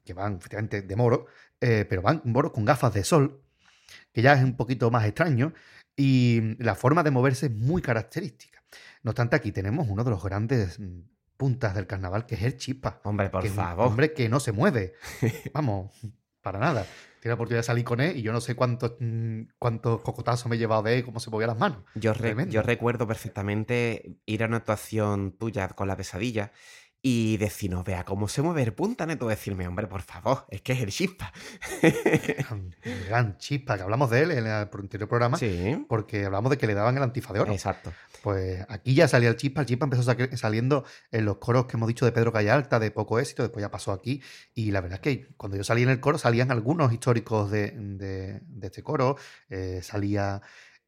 que 0.05 0.13
van 0.13 0.37
efectivamente 0.37 0.83
de 0.83 0.95
moro, 0.95 1.25
eh, 1.59 1.85
pero 1.89 2.03
van 2.03 2.21
moros 2.25 2.51
con 2.51 2.63
gafas 2.63 2.93
de 2.93 3.03
sol, 3.03 3.41
que 4.13 4.21
ya 4.21 4.33
es 4.33 4.43
un 4.43 4.55
poquito 4.55 4.91
más 4.91 5.05
extraño, 5.05 5.53
y 5.95 6.55
la 6.63 6.75
forma 6.75 7.01
de 7.01 7.09
moverse 7.09 7.47
es 7.47 7.51
muy 7.51 7.81
característica. 7.81 8.63
No 9.01 9.11
obstante, 9.11 9.35
aquí 9.35 9.51
tenemos 9.51 9.87
uno 9.89 10.03
de 10.03 10.11
los 10.11 10.23
grandes 10.23 10.79
mm, 10.79 10.99
puntas 11.37 11.73
del 11.73 11.87
carnaval, 11.87 12.27
que 12.27 12.35
es 12.35 12.43
el 12.43 12.55
chispa. 12.55 13.01
Hombre, 13.03 13.31
por 13.31 13.41
que 13.41 13.47
es 13.47 13.53
un 13.53 13.57
favor. 13.57 13.87
hombre 13.87 14.13
que 14.13 14.29
no 14.29 14.39
se 14.39 14.51
mueve. 14.51 14.93
Vamos, 15.53 15.91
para 16.41 16.59
nada. 16.59 16.85
Tiene 17.21 17.31
la 17.31 17.35
oportunidad 17.35 17.59
de 17.59 17.63
salir 17.63 17.83
con 17.83 17.99
él 17.99 18.17
y 18.17 18.21
yo 18.21 18.31
no 18.31 18.39
sé 18.41 18.55
cuántos, 18.55 18.93
mm, 18.99 19.41
cuántos 19.57 20.01
cocotazos 20.01 20.47
me 20.49 20.55
he 20.55 20.59
llevado 20.59 20.83
de 20.83 20.97
él, 20.97 21.03
cómo 21.05 21.19
se 21.19 21.29
movía 21.29 21.47
las 21.47 21.57
manos. 21.57 21.83
Yo, 21.95 22.13
re- 22.13 22.29
yo 22.51 22.61
recuerdo 22.61 23.07
perfectamente 23.07 24.17
ir 24.25 24.43
a 24.43 24.47
una 24.47 24.57
actuación 24.57 25.33
tuya 25.37 25.67
con 25.69 25.87
la 25.87 25.95
pesadilla 25.97 26.51
y 27.01 27.37
decirnos, 27.37 27.85
vea 27.85 28.03
cómo 28.03 28.27
se 28.27 28.41
mueve 28.41 28.63
el 28.63 28.73
punta, 28.73 29.07
tú 29.17 29.27
decirme, 29.27 29.65
hombre, 29.67 29.87
por 29.87 30.01
favor, 30.01 30.45
es 30.49 30.61
que 30.61 30.73
es 30.73 30.81
el 30.81 30.89
chispa. 30.91 31.31
Gran, 31.81 32.75
gran 33.07 33.37
chispa, 33.37 33.77
que 33.77 33.83
hablamos 33.83 34.09
de 34.09 34.21
él 34.23 34.31
en 34.31 34.39
el 34.45 34.51
anterior 34.51 35.07
programa, 35.07 35.37
sí, 35.37 35.85
porque 35.87 36.25
hablamos 36.25 36.49
de 36.51 36.57
que 36.57 36.67
le 36.67 36.73
daban 36.73 36.97
el 36.97 37.03
antifa 37.03 37.33
de 37.33 37.39
oro. 37.39 37.51
exacto. 37.53 37.93
Pues 38.21 38.65
aquí 38.67 38.93
ya 38.95 39.07
salía 39.07 39.29
el 39.29 39.37
chispa, 39.37 39.61
el 39.61 39.67
chispa 39.67 39.85
empezó 39.85 40.03
sa- 40.03 40.17
saliendo 40.35 40.83
en 41.11 41.23
los 41.23 41.37
coros 41.37 41.67
que 41.67 41.77
hemos 41.77 41.87
dicho 41.87 42.03
de 42.05 42.11
Pedro 42.11 42.33
Callalta, 42.33 42.79
de 42.79 42.91
poco 42.91 43.17
éxito, 43.19 43.43
después 43.43 43.61
ya 43.61 43.71
pasó 43.71 43.93
aquí. 43.93 44.21
Y 44.53 44.71
la 44.71 44.81
verdad 44.81 44.95
es 44.97 45.01
que 45.01 45.27
cuando 45.37 45.55
yo 45.55 45.63
salí 45.63 45.83
en 45.83 45.89
el 45.89 46.01
coro 46.01 46.17
salían 46.17 46.51
algunos 46.51 46.91
históricos 46.91 47.49
de, 47.49 47.71
de- 47.71 48.41
de 48.43 48.67
este 48.67 48.83
coro, 48.83 49.15
eh, 49.49 49.79
salía 49.83 50.41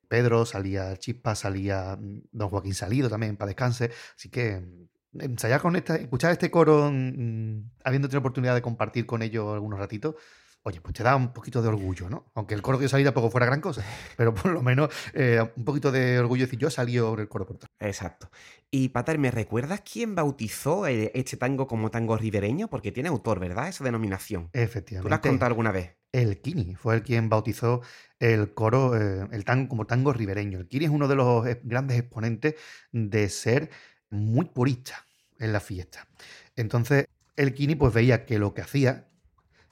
Pedro, 0.10 0.46
salía 0.46 0.98
Chispa, 0.98 1.36
salía 1.36 1.96
mm, 1.98 2.24
Don 2.34 2.50
Joaquín 2.50 2.74
Salido 2.74 3.10
también, 3.10 3.38
para 3.38 3.48
descanse. 3.48 3.92
Así 4.18 4.28
que 4.30 4.60
mm, 4.60 4.88
ensayar 5.20 5.62
con 5.62 5.76
esta, 5.76 5.96
escuchar 5.96 6.32
este 6.32 6.50
coro, 6.52 6.90
mm, 6.92 7.72
habiendo 7.84 8.08
tenido 8.08 8.20
oportunidad 8.20 8.56
de 8.56 8.62
compartir 8.62 9.06
con 9.06 9.22
ellos 9.22 9.54
algunos 9.54 9.80
ratitos, 9.80 10.16
oye, 10.64 10.80
pues 10.82 10.94
te 10.94 11.04
da 11.04 11.16
un 11.16 11.34
poquito 11.34 11.62
de 11.62 11.68
orgullo, 11.68 12.10
¿no? 12.10 12.32
Aunque 12.36 12.54
el 12.54 12.62
coro 12.62 12.78
que 12.78 12.84
yo 12.84 12.90
salí 12.90 13.04
tampoco 13.04 13.30
fuera 13.30 13.46
gran 13.46 13.62
cosa, 13.62 13.84
pero 14.18 14.34
por 14.34 14.52
lo 14.52 14.62
menos 14.62 14.90
eh, 15.14 15.42
un 15.56 15.66
poquito 15.66 15.92
de 15.92 16.20
orgullo 16.20 16.46
decir 16.46 16.60
yo 16.60 16.70
salió 16.70 17.18
el 17.18 17.28
coro 17.28 17.46
por 17.46 17.58
Exacto. 17.80 18.30
Y 18.70 18.90
Pater, 18.90 19.18
¿me 19.18 19.32
recuerdas 19.32 19.82
quién 19.82 20.16
bautizó 20.16 20.88
eh, 20.88 21.12
este 21.14 21.36
tango 21.38 21.68
como 21.68 21.92
tango 21.92 22.16
ribereño? 22.16 22.70
Porque 22.70 22.92
tiene 22.92 23.10
autor, 23.10 23.40
¿verdad? 23.40 23.68
Esa 23.68 23.84
denominación. 23.84 24.50
Efectivamente. 24.54 25.08
¿Tú 25.08 25.10
la 25.10 25.16
has 25.16 25.22
contado 25.22 25.48
alguna 25.48 25.72
vez? 25.72 25.98
El 26.14 26.42
Kini 26.42 26.76
fue 26.76 26.96
el 26.96 27.04
quien 27.04 27.30
bautizó 27.30 27.82
el 28.20 28.54
coro, 28.54 28.96
eh, 28.98 29.28
el 29.32 29.46
tango 29.46 29.70
como 29.70 29.88
tango 29.88 30.14
ribereño. 30.14 30.60
El 30.60 30.68
Kini 30.68 30.86
es 30.86 30.92
uno 30.92 31.08
de 31.08 31.16
los 31.16 31.46
grandes 31.64 32.00
exponentes 32.00 32.56
de 32.92 33.30
ser 33.30 33.70
muy 34.12 34.46
purista 34.46 35.06
en 35.40 35.52
la 35.52 35.60
fiesta. 35.60 36.08
Entonces, 36.56 37.08
el 37.36 37.54
Kini 37.54 37.76
pues 37.76 37.94
veía 37.94 38.26
que 38.26 38.38
lo 38.38 38.54
que 38.54 38.62
hacía 38.62 39.08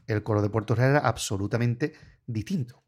el 0.07 0.23
coro 0.23 0.41
de 0.41 0.49
Puerto 0.49 0.73
Real 0.73 0.91
era 0.91 0.99
absolutamente 0.99 1.93
distinto. 2.25 2.83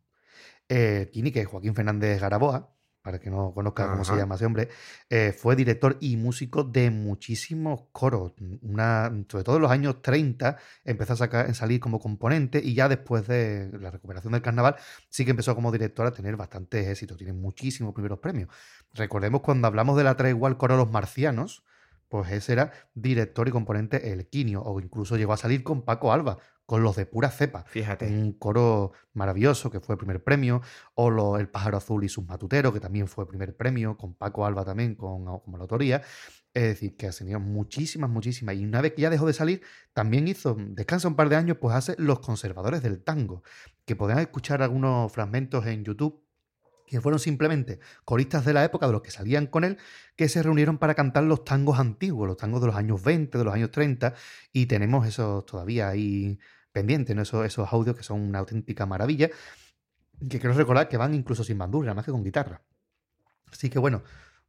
El 0.67 1.09
Kini, 1.09 1.31
que 1.31 1.41
es 1.41 1.47
Joaquín 1.47 1.75
Fernández 1.75 2.19
Garaboa, 2.19 2.75
para 3.01 3.19
que 3.19 3.29
no 3.29 3.53
conozca 3.53 3.89
cómo 3.89 4.03
se 4.03 4.15
llama 4.15 4.35
ese 4.35 4.45
hombre, 4.45 4.69
eh, 5.09 5.33
fue 5.37 5.55
director 5.55 5.97
y 5.99 6.17
músico 6.17 6.63
de 6.63 6.91
muchísimos 6.91 7.83
coros. 7.91 8.33
Una, 8.61 9.11
sobre 9.27 9.43
todo 9.43 9.55
en 9.55 9.61
los 9.63 9.71
años 9.71 10.01
30 10.01 10.57
empezó 10.85 11.13
a 11.13 11.15
sacar, 11.15 11.53
salir 11.55 11.79
como 11.79 11.99
componente 11.99 12.61
y 12.63 12.73
ya 12.73 12.87
después 12.87 13.27
de 13.27 13.69
la 13.79 13.91
recuperación 13.91 14.33
del 14.33 14.41
carnaval 14.41 14.75
sí 15.09 15.25
que 15.25 15.31
empezó 15.31 15.55
como 15.55 15.71
director 15.71 16.05
a 16.05 16.11
tener 16.11 16.35
bastantes 16.35 16.87
éxitos. 16.87 17.17
Tiene 17.17 17.33
muchísimos 17.33 17.93
primeros 17.93 18.19
premios. 18.19 18.49
Recordemos 18.93 19.41
cuando 19.41 19.67
hablamos 19.67 19.97
de 19.97 20.03
la 20.03 20.15
tregua 20.15 20.49
al 20.49 20.57
coro 20.57 20.77
Los 20.77 20.91
Marcianos, 20.91 21.63
pues 22.11 22.29
ese 22.31 22.51
era 22.53 22.71
director 22.93 23.47
y 23.47 23.51
componente 23.51 24.11
El 24.11 24.27
Quinio, 24.27 24.61
o 24.61 24.79
incluso 24.81 25.15
llegó 25.15 25.31
a 25.31 25.37
salir 25.37 25.63
con 25.63 25.83
Paco 25.83 26.11
Alba, 26.11 26.39
con 26.65 26.83
los 26.83 26.95
de 26.95 27.05
pura 27.05 27.29
cepa 27.29 27.63
Fíjate. 27.65 28.07
un 28.07 28.33
coro 28.33 28.93
maravilloso 29.13 29.69
que 29.69 29.79
fue 29.81 29.97
primer 29.97 30.23
premio, 30.23 30.61
o 30.95 31.09
lo- 31.09 31.37
El 31.37 31.49
pájaro 31.49 31.77
azul 31.77 32.03
y 32.03 32.09
sus 32.09 32.25
matuteros, 32.25 32.73
que 32.73 32.79
también 32.79 33.07
fue 33.07 33.27
primer 33.27 33.55
premio, 33.57 33.97
con 33.97 34.13
Paco 34.15 34.45
Alba 34.45 34.63
también 34.63 34.95
con, 34.95 35.25
como 35.41 35.57
la 35.57 35.63
autoría. 35.63 36.01
Es 36.53 36.63
decir, 36.63 36.97
que 36.97 37.07
ha 37.07 37.11
tenido 37.11 37.39
muchísimas, 37.39 38.09
muchísimas. 38.09 38.55
Y 38.55 38.65
una 38.65 38.81
vez 38.81 38.93
que 38.93 39.01
ya 39.03 39.09
dejó 39.09 39.25
de 39.25 39.33
salir, 39.33 39.61
también 39.93 40.27
hizo, 40.27 40.55
descansa 40.59 41.07
un 41.07 41.15
par 41.15 41.29
de 41.29 41.37
años, 41.37 41.57
pues 41.61 41.75
hace 41.75 41.95
Los 41.97 42.19
Conservadores 42.19 42.81
del 42.83 43.03
Tango, 43.03 43.43
que 43.85 43.95
podrán 43.95 44.19
escuchar 44.19 44.61
algunos 44.61 45.11
fragmentos 45.11 45.65
en 45.65 45.83
YouTube 45.85 46.23
que 46.91 46.99
fueron 46.99 47.19
simplemente 47.19 47.79
coristas 48.03 48.43
de 48.43 48.51
la 48.51 48.65
época, 48.65 48.85
de 48.85 48.91
los 48.91 49.01
que 49.01 49.11
salían 49.11 49.47
con 49.47 49.63
él, 49.63 49.77
que 50.17 50.27
se 50.27 50.43
reunieron 50.43 50.77
para 50.77 50.93
cantar 50.93 51.23
los 51.23 51.45
tangos 51.45 51.79
antiguos, 51.79 52.27
los 52.27 52.35
tangos 52.35 52.59
de 52.59 52.67
los 52.67 52.75
años 52.75 53.01
20, 53.01 53.37
de 53.37 53.43
los 53.45 53.53
años 53.53 53.71
30, 53.71 54.13
y 54.51 54.65
tenemos 54.65 55.07
esos 55.07 55.45
todavía 55.45 55.87
ahí 55.87 56.37
pendientes, 56.73 57.15
¿no? 57.15 57.21
esos, 57.21 57.45
esos 57.45 57.71
audios 57.71 57.95
que 57.95 58.03
son 58.03 58.19
una 58.19 58.39
auténtica 58.39 58.85
maravilla, 58.85 59.29
que 60.19 60.39
quiero 60.39 60.53
recordar 60.53 60.89
que 60.89 60.97
van 60.97 61.13
incluso 61.13 61.45
sin 61.45 61.57
bandurria, 61.57 61.93
más 61.93 62.03
que 62.03 62.11
con 62.11 62.25
guitarra. 62.25 62.61
Así 63.49 63.69
que 63.69 63.79
bueno, 63.79 64.03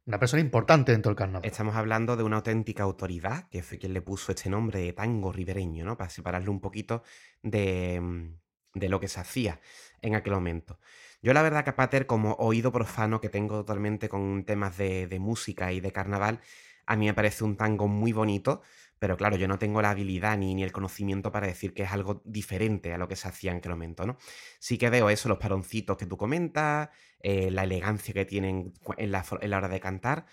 una 0.05 0.19
persona 0.19 0.41
importante 0.41 0.91
dentro 0.91 1.11
del 1.11 1.15
carnaval. 1.15 1.49
Estamos 1.49 1.75
hablando 1.77 2.17
de 2.17 2.23
una 2.23 2.35
auténtica 2.37 2.83
autoridad, 2.83 3.47
que 3.47 3.63
fue 3.63 3.77
quien 3.77 3.93
le 3.93 4.01
puso 4.01 4.33
este 4.33 4.49
nombre 4.49 4.81
de 4.81 4.91
tango 4.91 5.31
ribereño, 5.31 5.85
¿no? 5.85 5.95
Para 5.95 6.09
separarlo 6.09 6.51
un 6.51 6.59
poquito 6.59 7.03
de, 7.41 8.35
de 8.73 8.89
lo 8.89 8.99
que 8.99 9.07
se 9.07 9.21
hacía 9.21 9.61
en 10.01 10.15
aquel 10.15 10.33
momento. 10.33 10.77
Yo 11.23 11.33
la 11.33 11.41
verdad 11.41 11.63
que 11.65 11.73
Pater, 11.73 12.05
como 12.05 12.33
oído 12.33 12.71
profano 12.71 13.21
que 13.21 13.29
tengo 13.29 13.55
totalmente 13.59 14.09
con 14.09 14.43
temas 14.45 14.77
de, 14.77 15.07
de 15.07 15.19
música 15.19 15.71
y 15.71 15.79
de 15.79 15.91
carnaval, 15.91 16.41
a 16.85 16.95
mí 16.97 17.05
me 17.05 17.13
parece 17.13 17.45
un 17.45 17.55
tango 17.55 17.87
muy 17.87 18.11
bonito, 18.11 18.61
pero 18.99 19.15
claro, 19.17 19.37
yo 19.37 19.47
no 19.47 19.57
tengo 19.57 19.81
la 19.81 19.91
habilidad 19.91 20.37
ni, 20.37 20.53
ni 20.53 20.63
el 20.63 20.73
conocimiento 20.73 21.31
para 21.31 21.47
decir 21.47 21.73
que 21.73 21.83
es 21.83 21.91
algo 21.93 22.21
diferente 22.25 22.93
a 22.93 22.97
lo 22.97 23.07
que 23.07 23.15
se 23.15 23.27
hacía 23.29 23.51
en 23.51 23.57
aquel 23.59 23.71
momento, 23.71 24.05
¿no? 24.05 24.17
Sí 24.59 24.77
que 24.77 24.89
veo 24.89 25.09
eso, 25.09 25.29
los 25.29 25.37
paroncitos 25.37 25.95
que 25.97 26.05
tú 26.05 26.17
comentas, 26.17 26.89
eh, 27.21 27.49
la 27.51 27.63
elegancia 27.63 28.13
que 28.13 28.25
tienen 28.25 28.73
en 28.97 29.11
la, 29.11 29.25
en 29.41 29.49
la 29.49 29.57
hora 29.57 29.69
de 29.69 29.79
cantar, 29.79 30.25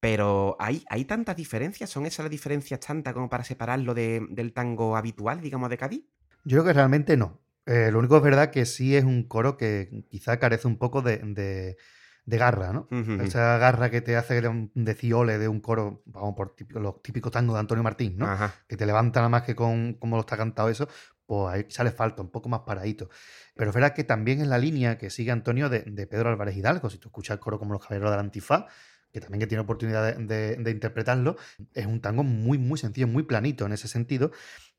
pero 0.00 0.56
¿hay, 0.60 0.84
¿hay 0.90 1.04
tantas 1.06 1.36
diferencias? 1.36 1.90
¿Son 1.90 2.06
esas 2.06 2.24
las 2.24 2.30
diferencias 2.30 2.78
tantas 2.80 3.14
como 3.14 3.28
para 3.28 3.42
separarlo 3.44 3.94
de- 3.94 4.24
del 4.30 4.52
tango 4.52 4.96
habitual, 4.96 5.40
digamos, 5.40 5.70
de 5.70 5.78
Cádiz? 5.78 6.04
Yo 6.44 6.56
creo 6.58 6.64
que 6.64 6.72
realmente 6.72 7.16
no. 7.16 7.40
Eh, 7.66 7.90
lo 7.90 7.98
único 7.98 8.16
es 8.16 8.22
verdad 8.22 8.50
que 8.50 8.64
sí 8.64 8.94
es 8.96 9.04
un 9.04 9.24
coro 9.24 9.56
que 9.56 10.04
quizá 10.08 10.38
carece 10.38 10.66
un 10.68 10.78
poco 10.78 11.02
de, 11.02 11.18
de- 11.18 11.76
de 12.24 12.38
garra, 12.38 12.72
¿no? 12.72 12.88
Esa 13.20 13.56
garra 13.58 13.88
que 13.90 14.00
te 14.00 14.16
hace 14.16 14.40
de 14.40 14.48
un 14.48 14.72
de 14.74 14.94
ciole 14.94 15.38
de 15.38 15.46
un 15.46 15.60
coro, 15.60 16.02
vamos 16.06 16.34
por 16.36 16.56
típico- 16.56 16.80
los 16.80 17.00
típicos 17.02 17.30
tangos 17.30 17.54
de 17.54 17.60
Antonio 17.60 17.84
Martín, 17.84 18.16
¿no? 18.18 18.26
Ajá. 18.26 18.52
que 18.66 18.76
te 18.76 18.84
levanta 18.86 19.20
nada 19.20 19.28
más 19.28 19.42
que 19.42 19.54
con 19.54 19.94
cómo 19.94 20.16
lo 20.16 20.20
está 20.22 20.36
cantado 20.36 20.68
eso, 20.68 20.88
pues 21.24 21.54
ahí 21.54 21.64
quizá 21.64 21.84
le 21.84 21.92
falta 21.92 22.22
un 22.22 22.30
poco 22.30 22.48
más 22.48 22.60
paradito. 22.60 23.08
Pero 23.54 23.70
es 23.70 23.74
verdad 23.74 23.94
que 23.94 24.02
también 24.04 24.40
en 24.40 24.50
la 24.50 24.58
línea 24.58 24.98
que 24.98 25.08
sigue 25.10 25.30
Antonio 25.30 25.68
de, 25.68 25.80
de 25.86 26.06
Pedro 26.08 26.28
Álvarez 26.30 26.56
Hidalgo, 26.56 26.90
si 26.90 26.98
tú 26.98 27.08
escuchas 27.10 27.34
el 27.34 27.40
coro 27.40 27.58
como 27.60 27.72
Los 27.74 27.82
Caballeros 27.82 28.10
del 28.10 28.20
Antifaz, 28.20 28.64
que 29.12 29.20
también 29.20 29.38
que 29.40 29.46
tiene 29.46 29.62
oportunidad 29.62 30.16
de, 30.16 30.24
de- 30.24 30.56
de 30.56 30.70
interpretarlo, 30.72 31.36
es 31.74 31.86
un 31.86 32.00
tango 32.00 32.22
muy, 32.24 32.58
muy 32.58 32.76
sencillo, 32.78 33.06
muy 33.06 33.22
planito 33.22 33.66
en 33.66 33.72
ese 33.72 33.86
sentido, 33.88 34.30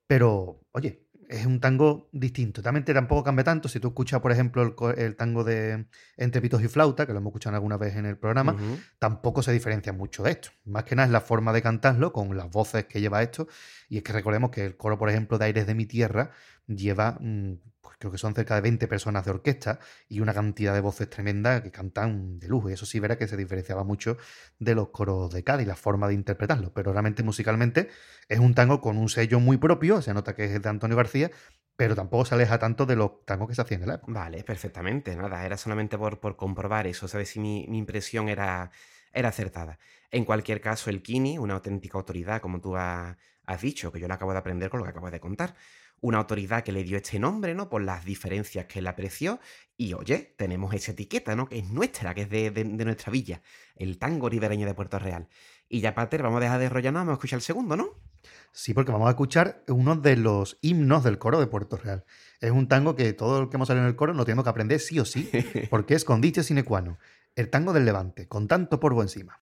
pero 0.06 0.62
oye, 0.74 1.07
es 1.30 1.46
un 1.46 1.60
tango 1.60 2.10
distinto. 2.12 2.62
También 2.62 2.86
te 2.86 2.94
tampoco 2.94 3.24
cambia 3.24 3.44
tanto. 3.44 3.68
Si 3.70 3.80
tú 3.80 3.90
escuchas, 3.90 4.22
por 4.22 4.32
ejemplo, 4.32 4.76
el, 4.96 5.16
tango 5.16 5.44
de 5.44 5.86
Entre 6.16 6.42
Pitos 6.42 6.64
y 6.64 6.68
Flauta, 6.68 7.06
que 7.06 7.14
lo 7.14 7.20
hemos 7.20 7.32
escuchado 7.32 7.56
alguna 7.56 7.78
vez 7.78 7.96
en 7.96 8.06
el 8.06 8.18
programa, 8.18 8.56
tampoco 9.00 9.42
se 9.44 9.52
diferencia 9.52 9.94
mucho 9.94 10.24
de 10.24 10.32
esto. 10.32 10.50
Más 10.66 10.84
que 10.84 10.96
nada 10.96 11.06
es 11.06 11.12
la 11.12 11.22
forma 11.22 11.54
de 11.54 11.62
cantarlo, 11.62 12.14
con 12.14 12.36
las 12.38 12.50
voces 12.50 12.86
que 12.86 13.02
lleva 13.02 13.22
esto. 13.22 13.48
Y 13.90 13.98
es 13.98 14.04
que 14.04 14.14
recordemos 14.14 14.52
que 14.52 14.66
el 14.66 14.78
coro, 14.78 14.98
por 14.98 15.10
ejemplo, 15.10 15.38
de 15.38 15.46
Aires 15.46 15.68
de 15.68 15.76
mi 15.76 15.86
Tierra 15.86 16.32
lleva, 16.68 17.18
mm, 17.20 17.54
pues 17.82 17.96
creo 17.98 18.12
que 18.12 18.18
son 18.18 18.36
cerca 18.36 18.56
de 18.56 18.62
20 18.62 18.88
personas 18.88 19.24
de 19.26 19.32
orquesta 19.32 19.80
y 20.10 20.20
una 20.20 20.34
cantidad 20.34 20.74
de 20.74 20.82
voces 20.82 21.10
tremenda 21.10 21.64
que 21.64 21.72
cantan 21.72 22.40
de 22.40 22.48
lujo. 22.48 22.70
Y 22.70 22.74
eso 22.74 22.86
sí 22.86 23.00
verá 23.00 23.18
que 23.18 23.28
se 23.28 23.38
diferenciaba 23.38 23.84
mucho 23.84 24.18
de 24.60 24.76
los 24.76 24.90
coros 24.90 25.32
de 25.34 25.44
Cádiz, 25.44 25.68
la 25.68 25.76
forma 25.76 26.08
de 26.08 26.14
interpretarlo. 26.16 26.74
Pero 26.74 26.92
realmente 26.92 27.24
musicalmente 27.24 27.90
es 28.28 28.40
un 28.40 28.54
tango 28.54 28.82
con 28.82 28.98
un 28.98 29.10
sello 29.10 29.40
muy 29.40 29.58
propio, 29.58 30.02
se 30.02 30.14
nota 30.14 30.36
que 30.36 30.46
es 30.46 30.62
de 30.62 30.70
Antonio 30.70 30.98
García, 30.98 31.32
pero 31.76 31.96
tampoco 31.96 32.26
se 32.26 32.36
aleja 32.36 32.58
tanto 32.60 32.86
de 32.86 32.96
los 32.96 33.24
tangos 33.26 33.48
que 33.48 33.56
se 33.56 33.62
hacían 33.62 33.84
en 33.84 33.88
la 33.90 33.96
época. 33.96 34.12
Vale, 34.12 34.44
perfectamente. 34.44 35.16
Nada, 35.16 35.46
era 35.46 35.58
solamente 35.58 35.98
por, 35.98 36.20
por 36.20 36.36
comprobar 36.36 36.88
eso, 36.88 37.08
saber 37.08 37.28
si 37.28 37.40
mi, 37.40 37.66
impresión 37.78 38.30
era, 38.30 38.72
era 39.14 39.30
acertada. 39.30 39.78
En 40.10 40.26
cualquier 40.26 40.60
caso, 40.60 40.90
el 40.90 41.04
Kini, 41.04 41.38
una 41.38 41.54
auténtica 41.54 41.98
autoridad, 41.98 42.42
como 42.42 42.60
tú 42.60 42.76
ha- 42.76 43.16
has 43.48 43.62
dicho, 43.62 43.92
que 43.92 44.00
yo 44.00 44.08
lo 44.08 44.14
acabo 44.14 44.32
de 44.34 44.38
aprender 44.38 44.70
con 44.70 44.80
lo 44.80 44.84
que 44.84 44.92
acabo 44.92 45.10
de 45.10 45.20
contar. 45.20 45.56
Una 46.00 46.20
autoridad 46.20 46.64
que 46.64 46.72
le 46.72 46.84
dio 46.84 46.98
este 46.98 47.18
nombre, 47.18 47.56
¿no? 47.56 47.70
Por 47.70 47.82
las 47.82 48.06
diferencias 48.06 48.66
que 48.68 48.80
él 48.80 48.88
apreció. 48.88 49.40
Y 49.76 49.94
oye, 49.94 50.36
tenemos 50.38 50.72
esa 50.76 50.92
etiqueta, 50.92 51.36
¿no? 51.36 51.48
Que 51.48 51.58
es 51.58 51.70
nuestra, 51.72 52.14
que 52.14 52.22
es 52.22 52.30
de, 52.30 52.52
de- 52.52 52.64
de 52.66 52.86
nuestra 52.86 53.12
villa. 53.12 53.42
El 53.76 53.98
tango 53.98 54.30
ribereño 54.30 54.68
de 54.68 54.76
Puerto 54.76 55.00
Real. 55.00 55.28
Y 55.68 55.80
ya, 55.82 55.96
Pater, 55.96 56.22
vamos 56.22 56.38
a 56.38 56.42
dejar 56.42 56.60
de 56.60 56.66
enrollarnos, 56.66 57.00
vamos 57.02 57.12
a 57.14 57.16
escuchar 57.16 57.38
el 57.38 57.42
segundo, 57.42 57.76
¿no? 57.76 57.90
Sí, 58.52 58.74
porque 58.76 58.92
vamos 58.92 59.08
a 59.08 59.12
escuchar 59.12 59.64
uno 59.70 59.96
de 59.96 60.18
los 60.18 60.58
himnos 60.62 61.04
del 61.04 61.18
coro 61.18 61.40
de 61.40 61.48
Puerto 61.48 61.78
Real. 61.78 62.06
Es 62.42 62.52
un 62.52 62.68
tango 62.68 62.96
que 62.96 63.12
todo 63.14 63.42
el 63.42 63.50
que 63.50 63.56
hemos 63.58 63.68
salido 63.68 63.84
en 63.86 63.90
el 63.90 63.96
coro 63.96 64.14
lo 64.14 64.24
tenemos 64.26 64.44
que 64.44 64.50
aprender 64.50 64.80
sí 64.80 65.00
o 65.00 65.06
sí, 65.06 65.30
porque 65.72 65.96
es 65.96 66.06
con 66.06 66.22
dicha 66.22 66.44
sine 66.44 66.64
qua 66.64 66.82
non. 66.82 66.98
El 67.36 67.50
tango 67.50 67.74
del 67.74 67.86
Levante, 67.86 68.28
con 68.28 68.48
tanto 68.48 68.80
polvo 68.80 69.02
encima. 69.02 69.42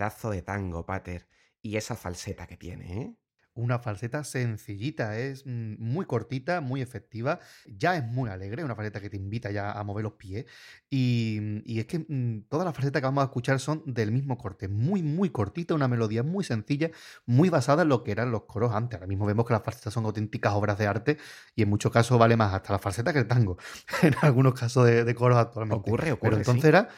Pedazo 0.00 0.30
de 0.30 0.40
tango, 0.40 0.86
Pater. 0.86 1.26
Y 1.60 1.76
esa 1.76 1.94
falseta 1.94 2.46
que 2.46 2.56
tiene, 2.56 3.02
¿eh? 3.02 3.16
Una 3.52 3.78
falseta 3.80 4.22
sencillita, 4.24 5.18
es 5.18 5.44
mm, 5.44 5.74
muy 5.78 6.06
cortita, 6.06 6.60
muy 6.62 6.80
efectiva, 6.80 7.40
ya 7.66 7.96
es 7.96 8.04
muy 8.04 8.30
alegre, 8.30 8.64
una 8.64 8.74
falseta 8.76 9.00
que 9.00 9.10
te 9.10 9.16
invita 9.18 9.50
ya 9.50 9.72
a 9.72 9.82
mover 9.84 10.04
los 10.04 10.14
pies. 10.14 10.46
Y, 10.88 11.60
y 11.66 11.80
es 11.80 11.86
que 11.86 11.98
mm, 11.98 12.46
todas 12.48 12.64
las 12.64 12.74
falsetas 12.74 13.00
que 13.02 13.06
vamos 13.06 13.22
a 13.22 13.24
escuchar 13.26 13.58
son 13.60 13.82
del 13.84 14.12
mismo 14.12 14.38
corte, 14.38 14.68
muy, 14.68 15.02
muy 15.02 15.28
cortita, 15.30 15.74
una 15.74 15.88
melodía 15.88 16.22
muy 16.22 16.44
sencilla, 16.44 16.90
muy 17.26 17.50
basada 17.50 17.82
en 17.82 17.90
lo 17.90 18.02
que 18.04 18.12
eran 18.12 18.30
los 18.30 18.44
coros 18.44 18.72
antes. 18.72 18.96
Ahora 18.96 19.08
mismo 19.08 19.26
vemos 19.26 19.44
que 19.44 19.52
las 19.52 19.64
falsetas 19.64 19.92
son 19.92 20.06
auténticas 20.06 20.54
obras 20.54 20.78
de 20.78 20.86
arte 20.86 21.18
y 21.54 21.62
en 21.62 21.68
muchos 21.68 21.92
casos 21.92 22.18
vale 22.18 22.36
más 22.36 22.54
hasta 22.54 22.72
la 22.72 22.78
falseta 22.78 23.12
que 23.12 23.18
el 23.18 23.26
tango, 23.28 23.58
en 24.02 24.14
algunos 24.22 24.54
casos 24.54 24.86
de, 24.86 25.04
de 25.04 25.14
coros 25.14 25.36
actualmente. 25.36 25.90
Ocurre, 25.90 26.12
ocurre, 26.12 26.36
Pero 26.36 26.44
sí. 26.44 26.52
entonces 26.52 26.64
era 26.64 26.88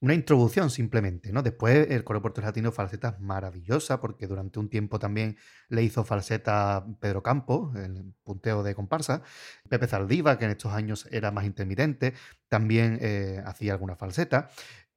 una 0.00 0.14
introducción 0.14 0.70
simplemente, 0.70 1.32
¿no? 1.32 1.42
Después 1.42 1.90
el 1.90 2.04
coro 2.04 2.22
portugués 2.22 2.46
latino 2.46 2.72
falsetas 2.72 3.20
maravillosa, 3.20 4.00
porque 4.00 4.26
durante 4.26 4.58
un 4.58 4.70
tiempo 4.70 4.98
también 4.98 5.36
le 5.68 5.82
hizo 5.82 6.04
falseta 6.04 6.86
Pedro 7.00 7.22
Campos, 7.22 7.76
el 7.76 8.14
punteo 8.24 8.62
de 8.62 8.74
comparsa, 8.74 9.22
Pepe 9.68 9.86
Zaldiva, 9.86 10.38
que 10.38 10.46
en 10.46 10.52
estos 10.52 10.72
años 10.72 11.06
era 11.10 11.30
más 11.30 11.44
intermitente, 11.44 12.14
también 12.48 12.98
eh, 13.02 13.42
hacía 13.44 13.72
alguna 13.72 13.94
falseta, 13.94 14.48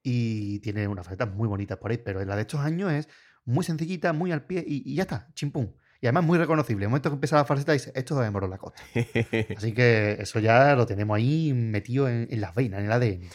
y 0.02 0.60
tiene 0.60 0.88
unas 0.88 1.06
falsetas 1.06 1.34
muy 1.34 1.48
bonitas 1.48 1.78
por 1.78 1.92
ahí, 1.92 1.98
pero 1.98 2.24
la 2.24 2.36
de 2.36 2.42
estos 2.42 2.62
años 2.62 2.92
es 2.92 3.10
muy 3.46 3.66
sencillita, 3.66 4.14
muy 4.14 4.32
al 4.32 4.46
pie, 4.46 4.64
y, 4.66 4.90
y 4.90 4.96
ya 4.96 5.04
está, 5.04 5.30
chimpún. 5.34 5.76
Y 6.00 6.06
además 6.06 6.26
muy 6.26 6.38
reconocible. 6.38 6.84
En 6.84 6.88
el 6.88 6.90
momento 6.90 7.10
que 7.10 7.14
empieza 7.14 7.38
la 7.38 7.46
falseta 7.46 7.72
dice, 7.72 7.94
esto 7.96 8.16
es 8.20 8.26
de 8.26 8.32
Moro 8.32 8.48
la 8.50 8.58
Costa. 8.58 8.82
Así 9.58 9.74
que 9.74 10.18
eso 10.20 10.40
ya 10.40 10.76
lo 10.76 10.86
tenemos 10.86 11.16
ahí 11.16 11.54
metido 11.54 12.10
en, 12.10 12.28
en 12.30 12.42
las 12.42 12.54
veinas, 12.54 12.82
en 12.82 12.86
el 12.88 12.92
ADN. 12.92 13.30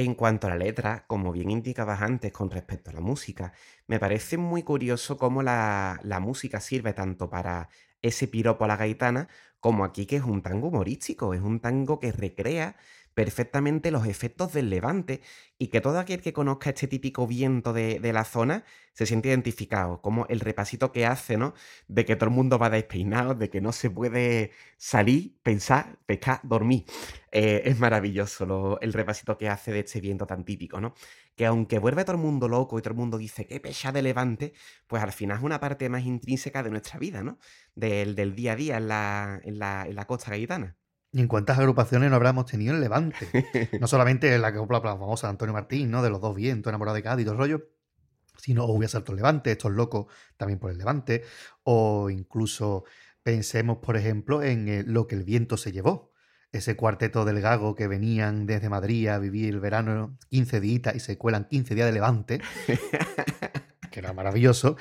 En 0.00 0.14
cuanto 0.14 0.46
a 0.46 0.50
la 0.50 0.56
letra, 0.56 1.04
como 1.06 1.30
bien 1.30 1.50
indicabas 1.50 2.00
antes 2.00 2.32
con 2.32 2.50
respecto 2.50 2.88
a 2.88 2.94
la 2.94 3.02
música, 3.02 3.52
me 3.86 3.98
parece 4.00 4.38
muy 4.38 4.62
curioso 4.62 5.18
cómo 5.18 5.42
la, 5.42 6.00
la 6.04 6.20
música 6.20 6.58
sirve 6.60 6.94
tanto 6.94 7.28
para 7.28 7.68
ese 8.00 8.26
piropo 8.26 8.64
a 8.64 8.68
la 8.68 8.76
gaitana, 8.78 9.28
como 9.60 9.84
aquí 9.84 10.06
que 10.06 10.16
es 10.16 10.22
un 10.22 10.40
tango 10.40 10.68
humorístico, 10.68 11.34
es 11.34 11.42
un 11.42 11.60
tango 11.60 12.00
que 12.00 12.12
recrea 12.12 12.76
perfectamente 13.14 13.90
los 13.90 14.06
efectos 14.06 14.52
del 14.52 14.70
levante 14.70 15.20
y 15.58 15.68
que 15.68 15.80
todo 15.80 15.98
aquel 15.98 16.22
que 16.22 16.32
conozca 16.32 16.70
este 16.70 16.86
típico 16.88 17.26
viento 17.26 17.72
de, 17.72 18.00
de 18.00 18.12
la 18.12 18.24
zona 18.24 18.64
se 18.94 19.06
siente 19.06 19.28
identificado, 19.28 20.00
como 20.00 20.26
el 20.28 20.40
repasito 20.40 20.92
que 20.92 21.06
hace, 21.06 21.36
¿no? 21.36 21.54
De 21.88 22.04
que 22.04 22.16
todo 22.16 22.30
el 22.30 22.34
mundo 22.36 22.58
va 22.58 22.70
despeinado, 22.70 23.34
de 23.34 23.50
que 23.50 23.60
no 23.60 23.72
se 23.72 23.90
puede 23.90 24.52
salir, 24.76 25.36
pensar, 25.42 25.98
pescar, 26.06 26.40
dormir. 26.42 26.84
Eh, 27.32 27.62
es 27.64 27.78
maravilloso 27.78 28.46
lo- 28.46 28.80
el 28.80 28.92
repasito 28.92 29.38
que 29.38 29.48
hace 29.48 29.72
de 29.72 29.80
este 29.80 30.00
viento 30.00 30.26
tan 30.26 30.44
típico, 30.44 30.80
¿no? 30.80 30.94
Que 31.36 31.46
aunque 31.46 31.78
vuelve 31.78 32.04
todo 32.04 32.16
el 32.16 32.22
mundo 32.22 32.48
loco 32.48 32.78
y 32.78 32.82
todo 32.82 32.92
el 32.92 32.98
mundo 32.98 33.18
dice 33.18 33.46
qué 33.46 33.60
pecha 33.60 33.92
de 33.92 34.02
levante, 34.02 34.52
pues 34.86 35.02
al 35.02 35.12
final 35.12 35.38
es 35.38 35.42
una 35.44 35.60
parte 35.60 35.88
más 35.88 36.04
intrínseca 36.04 36.62
de 36.62 36.70
nuestra 36.70 36.98
vida, 36.98 37.22
¿no? 37.22 37.38
Del, 37.74 38.14
del 38.14 38.34
día 38.34 38.52
a 38.52 38.56
día 38.56 38.76
en 38.78 38.88
la, 38.88 39.40
en 39.44 39.58
la, 39.58 39.86
en 39.86 39.94
la 39.94 40.06
costa 40.06 40.30
gaditana. 40.30 40.76
¿Y 41.12 41.20
en 41.20 41.26
cuántas 41.28 41.58
agrupaciones 41.58 42.08
no 42.10 42.16
habremos 42.16 42.46
tenido 42.46 42.74
en 42.74 42.80
Levante? 42.80 43.26
No 43.80 43.86
solamente 43.88 44.36
la 44.38 44.52
que 44.52 44.58
copla 44.58 44.78
la 44.78 44.96
famosa 44.96 45.26
de 45.26 45.32
Antonio 45.32 45.52
Martín, 45.52 45.90
¿no? 45.90 46.02
De 46.02 46.10
los 46.10 46.20
dos 46.20 46.36
vientos, 46.36 46.70
enamorado 46.70 46.94
de 46.94 47.02
Cádiz 47.02 47.22
y 47.22 47.24
todo 47.24 47.34
el 47.34 47.38
rollo, 47.38 47.70
sino 48.36 48.64
o 48.64 48.74
Voy 48.74 48.86
a 48.86 48.88
salto 48.88 49.12
el 49.12 49.16
Levante, 49.16 49.50
estos 49.50 49.72
locos 49.72 50.06
también 50.36 50.58
por 50.58 50.70
el 50.70 50.78
Levante, 50.78 51.24
o 51.64 52.10
incluso 52.10 52.84
pensemos, 53.22 53.78
por 53.78 53.96
ejemplo, 53.96 54.42
en 54.42 54.68
eh, 54.68 54.82
lo 54.86 55.06
que 55.06 55.16
el 55.16 55.24
viento 55.24 55.56
se 55.56 55.72
llevó. 55.72 56.12
Ese 56.52 56.74
cuarteto 56.74 57.24
del 57.24 57.40
Gago 57.40 57.76
que 57.76 57.86
venían 57.86 58.46
desde 58.46 58.68
Madrid 58.68 59.08
a 59.08 59.18
vivir 59.18 59.50
el 59.50 59.60
verano 59.60 60.18
15 60.30 60.60
días 60.60 60.94
y 60.94 61.00
se 61.00 61.16
cuelan 61.16 61.44
15 61.44 61.74
días 61.74 61.86
de 61.86 61.92
Levante, 61.92 62.40
que 63.90 64.00
era 64.00 64.12
maravilloso. 64.12 64.76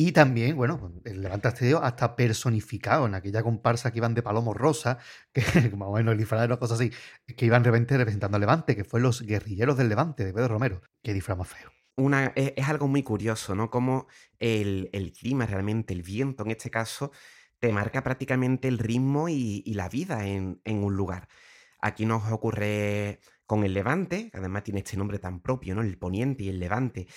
Y 0.00 0.12
también, 0.12 0.56
bueno, 0.56 0.92
el 1.04 1.22
Levante 1.22 1.48
Asterio 1.48 1.82
hasta 1.82 2.14
personificado 2.14 3.06
en 3.06 3.16
aquella 3.16 3.42
comparsa 3.42 3.90
que 3.90 3.98
iban 3.98 4.14
de 4.14 4.22
Palomo 4.22 4.54
Rosa, 4.54 4.98
que 5.32 5.42
más 5.76 5.88
o 5.88 5.92
menos 5.94 6.12
el 6.12 6.18
disfraz 6.18 6.38
era 6.38 6.54
una 6.54 6.60
cosa 6.60 6.74
así, 6.74 6.92
que 7.36 7.46
iban 7.46 7.64
de 7.64 7.72
repente 7.72 7.96
representando 7.96 8.36
al 8.36 8.42
Levante, 8.42 8.76
que 8.76 8.84
fue 8.84 9.00
los 9.00 9.22
guerrilleros 9.22 9.76
del 9.76 9.88
Levante 9.88 10.24
de 10.24 10.32
Pedro 10.32 10.46
Romero. 10.46 10.82
Qué 11.02 11.12
disfraz 11.12 11.36
más 11.36 11.48
feo. 11.48 11.72
Una, 11.96 12.32
es, 12.36 12.68
algo 12.68 12.86
muy 12.86 13.02
curioso, 13.02 13.56
¿no? 13.56 13.70
Como 13.70 14.06
el, 14.38 14.88
el 14.92 15.10
clima, 15.10 15.46
realmente, 15.46 15.94
el 15.94 16.04
viento 16.04 16.44
en 16.44 16.52
este 16.52 16.70
caso, 16.70 17.10
te 17.58 17.72
marca 17.72 18.04
prácticamente 18.04 18.68
el 18.68 18.78
ritmo 18.78 19.28
y, 19.28 19.64
y 19.66 19.74
la 19.74 19.88
vida 19.88 20.28
en, 20.28 20.60
en 20.64 20.84
un 20.84 20.94
lugar. 20.94 21.26
Aquí 21.80 22.06
nos 22.06 22.30
ocurre 22.30 23.18
con 23.46 23.64
el 23.64 23.72
Levante, 23.72 24.30
que 24.30 24.38
además 24.38 24.62
tiene 24.62 24.80
este 24.80 24.96
nombre 24.96 25.18
tan 25.18 25.40
propio, 25.40 25.74
¿no? 25.74 25.80
El 25.80 25.98
poniente 25.98 26.44
y 26.44 26.50
el 26.50 26.60
Levante. 26.60 27.08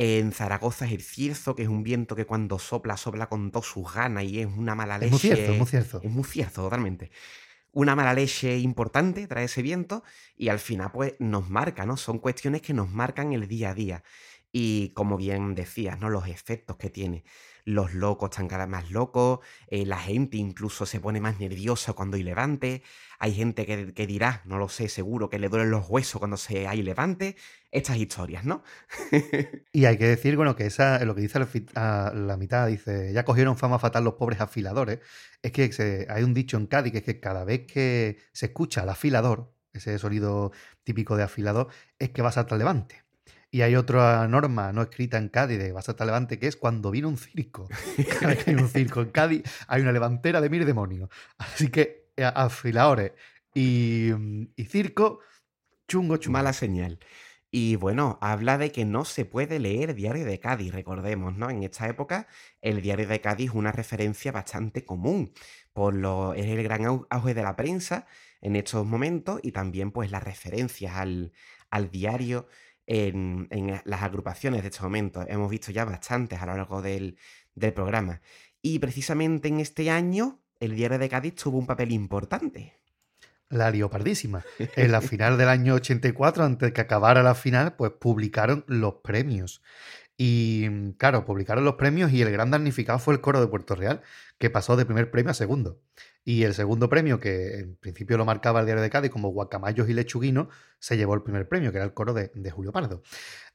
En 0.00 0.30
Zaragoza 0.32 0.86
es 0.86 0.92
el 0.92 1.02
cierzo, 1.02 1.56
que 1.56 1.62
es 1.64 1.68
un 1.68 1.82
viento 1.82 2.14
que 2.14 2.24
cuando 2.24 2.58
sopla, 2.60 2.96
sopla 2.96 3.28
con 3.28 3.50
todas 3.50 3.66
sus 3.66 3.92
ganas 3.92 4.24
y 4.24 4.40
es 4.40 4.46
una 4.46 4.74
mala 4.76 4.98
Es 5.00 5.00
leche. 5.00 5.10
muy 5.10 5.18
cierto, 5.20 5.50
es 5.52 5.58
muy 5.58 5.66
cierto. 5.66 5.98
Es 6.02 6.10
muy 6.10 6.24
cierto, 6.24 6.62
totalmente. 6.62 7.10
Una 7.72 7.96
mala 7.96 8.14
leche 8.14 8.58
importante 8.58 9.26
trae 9.28 9.44
ese 9.46 9.62
viento 9.62 10.04
y 10.36 10.48
al 10.50 10.60
final 10.60 10.92
pues 10.92 11.14
nos 11.20 11.50
marca, 11.50 11.86
¿no? 11.86 11.96
Son 11.96 12.18
cuestiones 12.18 12.62
que 12.62 12.74
nos 12.74 12.90
marcan 12.90 13.32
el 13.32 13.48
día 13.48 13.70
a 13.70 13.74
día. 13.74 14.04
Y 14.52 14.90
como 14.94 15.16
bien 15.16 15.54
decías, 15.54 15.98
¿no? 16.00 16.10
Los 16.10 16.28
efectos 16.28 16.76
que 16.76 16.90
tiene. 16.90 17.24
Los 17.68 17.92
locos 17.92 18.30
están 18.30 18.48
cada 18.48 18.64
vez 18.64 18.70
más 18.70 18.90
locos, 18.90 19.40
eh, 19.66 19.84
la 19.84 19.98
gente 19.98 20.38
incluso 20.38 20.86
se 20.86 21.00
pone 21.00 21.20
más 21.20 21.38
nerviosa 21.38 21.92
cuando 21.92 22.16
hay 22.16 22.22
levante, 22.22 22.82
hay 23.18 23.34
gente 23.34 23.66
que, 23.66 24.06
dirá, 24.06 24.40
no 24.46 24.56
lo 24.56 24.70
sé, 24.70 24.88
seguro, 24.88 25.28
que 25.28 25.38
le 25.38 25.50
duelen 25.50 25.70
los 25.70 25.86
huesos 25.86 26.18
cuando 26.18 26.38
se 26.38 26.66
hay 26.66 26.82
levante, 26.82 27.36
estas 27.70 27.98
historias, 27.98 28.46
¿no? 28.46 28.62
Y 29.72 29.84
hay 29.84 29.98
que 29.98 30.06
decir, 30.06 30.34
bueno, 30.36 30.56
que 30.56 30.64
esa, 30.64 31.04
lo 31.04 31.14
que 31.14 31.20
dice 31.20 31.38
a 31.74 32.12
la 32.14 32.38
mitad, 32.38 32.66
dice, 32.68 33.12
ya 33.12 33.26
cogieron 33.26 33.58
fama 33.58 33.78
fatal 33.78 34.02
los 34.02 34.14
pobres 34.14 34.40
afiladores, 34.40 35.00
es 35.42 35.52
que 35.52 36.06
hay 36.08 36.22
un 36.22 36.32
dicho 36.32 36.56
en 36.56 36.68
Cádiz 36.68 36.92
que 36.92 36.98
es 36.98 37.04
que 37.04 37.20
cada 37.20 37.44
vez 37.44 37.66
que 37.66 38.16
se 38.32 38.46
escucha 38.46 38.80
al 38.80 38.88
afilador, 38.88 39.52
ese 39.74 39.98
sonido 39.98 40.52
típico 40.84 41.18
de 41.18 41.24
afilador, 41.24 41.68
es 41.98 42.10
que 42.10 42.22
vas 42.22 42.38
hasta 42.38 42.54
el 42.54 42.60
levante. 42.60 43.07
Y 43.50 43.62
hay 43.62 43.76
otra 43.76 44.28
norma 44.28 44.72
no 44.72 44.82
escrita 44.82 45.16
en 45.16 45.28
Cádiz 45.30 45.58
de 45.58 45.72
el 45.72 46.04
levante, 46.04 46.38
que 46.38 46.46
es 46.48 46.56
cuando 46.56 46.90
viene 46.90 47.08
un 47.08 47.16
circo. 47.16 47.66
Cada 48.20 48.34
vez 48.34 48.46
un 48.48 48.68
circo 48.68 49.00
en 49.00 49.10
Cádiz, 49.10 49.42
hay 49.68 49.82
una 49.82 49.92
levantera 49.92 50.40
de 50.40 50.50
mil 50.50 50.66
demonios. 50.66 51.08
Así 51.38 51.68
que 51.70 52.10
eh, 52.16 52.24
afiladores 52.24 53.12
y, 53.54 54.10
y 54.56 54.64
circo, 54.66 55.20
chungo, 55.88 56.16
chungo. 56.18 56.34
Mala 56.34 56.52
señal. 56.52 56.98
Y 57.50 57.76
bueno, 57.76 58.18
habla 58.20 58.58
de 58.58 58.70
que 58.72 58.84
no 58.84 59.06
se 59.06 59.24
puede 59.24 59.58
leer 59.58 59.94
Diario 59.94 60.26
de 60.26 60.38
Cádiz, 60.38 60.72
recordemos, 60.74 61.34
¿no? 61.36 61.48
En 61.48 61.62
esta 61.62 61.88
época, 61.88 62.28
el 62.60 62.82
Diario 62.82 63.08
de 63.08 63.20
Cádiz 63.22 63.48
es 63.50 63.54
una 63.56 63.72
referencia 63.72 64.32
bastante 64.32 64.84
común. 64.84 65.32
Por 65.72 65.94
lo, 65.94 66.34
es 66.34 66.44
el 66.46 66.62
gran 66.62 66.82
au- 66.82 67.06
auge 67.08 67.32
de 67.32 67.42
la 67.42 67.56
prensa 67.56 68.06
en 68.42 68.56
estos 68.56 68.84
momentos 68.86 69.40
y 69.42 69.52
también 69.52 69.90
pues 69.92 70.10
las 70.10 70.22
referencias 70.22 70.94
al, 70.96 71.32
al 71.70 71.90
diario 71.90 72.48
en, 72.88 73.46
en 73.50 73.80
las 73.84 74.02
agrupaciones 74.02 74.62
de 74.62 74.68
estos 74.68 74.82
momentos. 74.82 75.26
Hemos 75.28 75.50
visto 75.50 75.70
ya 75.70 75.84
bastantes 75.84 76.40
a 76.40 76.46
lo 76.46 76.56
largo 76.56 76.80
del, 76.80 77.18
del 77.54 77.74
programa. 77.74 78.22
Y 78.62 78.78
precisamente 78.78 79.48
en 79.48 79.60
este 79.60 79.90
año, 79.90 80.40
el 80.58 80.74
Diario 80.74 80.98
de 80.98 81.08
Cádiz 81.08 81.34
tuvo 81.34 81.58
un 81.58 81.66
papel 81.66 81.92
importante. 81.92 82.74
la 83.50 83.70
liopardísima. 83.70 84.42
En 84.76 84.90
la 84.90 85.02
final 85.02 85.36
del 85.36 85.48
año 85.48 85.74
84, 85.74 86.44
antes 86.44 86.68
de 86.68 86.72
que 86.72 86.80
acabara 86.80 87.22
la 87.22 87.34
final, 87.34 87.76
pues 87.76 87.92
publicaron 87.92 88.64
los 88.66 88.94
premios. 89.04 89.62
Y 90.20 90.66
mm, 90.68 90.90
claro, 90.98 91.24
publicaron 91.24 91.64
los 91.64 91.76
premios 91.76 92.12
y 92.12 92.20
el 92.20 92.30
gran 92.30 92.50
damnificado 92.50 92.98
fue 92.98 93.14
el 93.14 93.20
coro 93.20 93.40
de 93.40 93.46
Puerto 93.46 93.74
Real, 93.76 94.02
que 94.36 94.50
pasó 94.50 94.76
de 94.76 94.84
primer 94.84 95.10
premio 95.10 95.30
a 95.30 95.34
segundo. 95.34 95.80
Y 96.24 96.42
el 96.42 96.54
segundo 96.54 96.90
premio, 96.90 97.20
que 97.20 97.60
en 97.60 97.76
principio 97.76 98.18
lo 98.18 98.26
marcaba 98.26 98.60
el 98.60 98.66
diario 98.66 98.82
de 98.82 98.90
Cádiz 98.90 99.10
como 99.10 99.30
Guacamayos 99.30 99.88
y 99.88 99.94
Lechuguino, 99.94 100.50
se 100.80 100.96
llevó 100.96 101.14
el 101.14 101.22
primer 101.22 101.48
premio, 101.48 101.70
que 101.70 101.78
era 101.78 101.86
el 101.86 101.94
coro 101.94 102.12
de, 102.12 102.50
Julio 102.50 102.72
Pardo. 102.72 103.02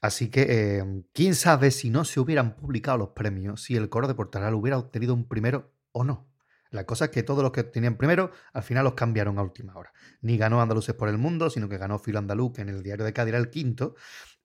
Así 0.01 0.29
que, 0.31 0.47
eh, 0.49 1.03
quién 1.13 1.35
sabe 1.35 1.69
si 1.69 1.89
no 1.89 2.05
se 2.05 2.19
hubieran 2.19 2.55
publicado 2.55 2.97
los 2.97 3.09
premios, 3.09 3.61
si 3.61 3.75
el 3.75 3.89
coro 3.89 4.07
de 4.07 4.15
Puerto 4.15 4.39
Real 4.39 4.55
hubiera 4.55 4.77
obtenido 4.79 5.13
un 5.13 5.27
primero 5.27 5.71
o 5.91 6.03
no. 6.03 6.33
La 6.71 6.85
cosa 6.85 7.05
es 7.05 7.11
que 7.11 7.21
todos 7.21 7.43
los 7.43 7.51
que 7.51 7.63
tenían 7.63 7.97
primero, 7.97 8.31
al 8.51 8.63
final 8.63 8.85
los 8.85 8.95
cambiaron 8.95 9.37
a 9.37 9.43
última 9.43 9.75
hora. 9.75 9.93
Ni 10.21 10.37
ganó 10.37 10.59
Andaluces 10.59 10.95
por 10.95 11.07
el 11.07 11.19
Mundo, 11.19 11.51
sino 11.51 11.69
que 11.69 11.77
ganó 11.77 11.99
Filo 11.99 12.17
Andaluz, 12.17 12.53
que 12.53 12.61
en 12.61 12.69
el 12.69 12.81
diario 12.81 13.05
de 13.05 13.13
Cádiz 13.13 13.29
era 13.29 13.37
el 13.37 13.51
quinto. 13.51 13.95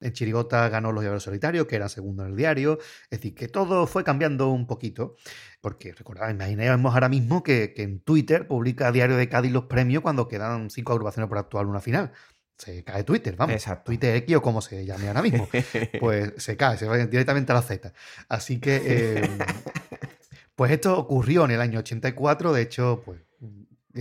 En 0.01 0.13
Chirigota 0.13 0.69
ganó 0.69 0.93
Los 0.93 1.03
Llaveros 1.03 1.25
Solitarios, 1.25 1.67
que 1.67 1.77
era 1.77 1.89
segundo 1.89 2.25
en 2.25 2.31
el 2.31 2.37
diario. 2.37 2.79
Es 3.11 3.21
decir, 3.21 3.35
que 3.35 3.49
todo 3.49 3.87
fue 3.87 4.05
cambiando 4.05 4.49
un 4.51 4.67
poquito. 4.67 5.17
Porque 5.61 5.93
recordad, 5.93 6.31
imaginemos 6.31 6.95
ahora 6.95 7.09
mismo 7.09 7.43
que, 7.43 7.73
que 7.75 7.83
en 7.83 8.01
Twitter 8.01 8.47
publica 8.47 8.93
Diario 8.93 9.17
de 9.17 9.29
Cádiz 9.29 9.53
los 9.53 9.65
premios 9.65 10.03
cuando 10.03 10.29
quedan 10.29 10.71
cinco 10.71 10.93
agrupaciones 10.93 11.29
por 11.29 11.39
actuar 11.39 11.67
una 11.67 11.81
final. 11.81 12.13
Se 12.59 12.83
cae 12.83 13.05
Twitter, 13.05 13.37
vamos. 13.37 13.55
Exacto. 13.55 13.85
Twitter 13.85 14.17
X 14.17 14.37
o 14.37 14.43
como 14.43 14.61
se 14.61 14.85
llame 14.85 15.09
ahora 15.09 15.23
mismo. 15.23 15.49
Pues 16.01 16.33
se 16.37 16.57
cae, 16.57 16.77
se 16.77 16.87
va 16.87 16.99
directamente 16.99 17.53
a 17.53 17.55
la 17.55 17.63
Z. 17.63 17.93
Así 18.29 18.59
que, 18.59 18.83
eh, 18.85 19.29
pues 20.57 20.73
esto 20.73 20.99
ocurrió 20.99 21.45
en 21.45 21.53
el 21.53 21.61
año 21.61 21.79
84. 21.79 22.53
De 22.53 22.63
hecho, 22.63 23.03
pues 23.05 23.21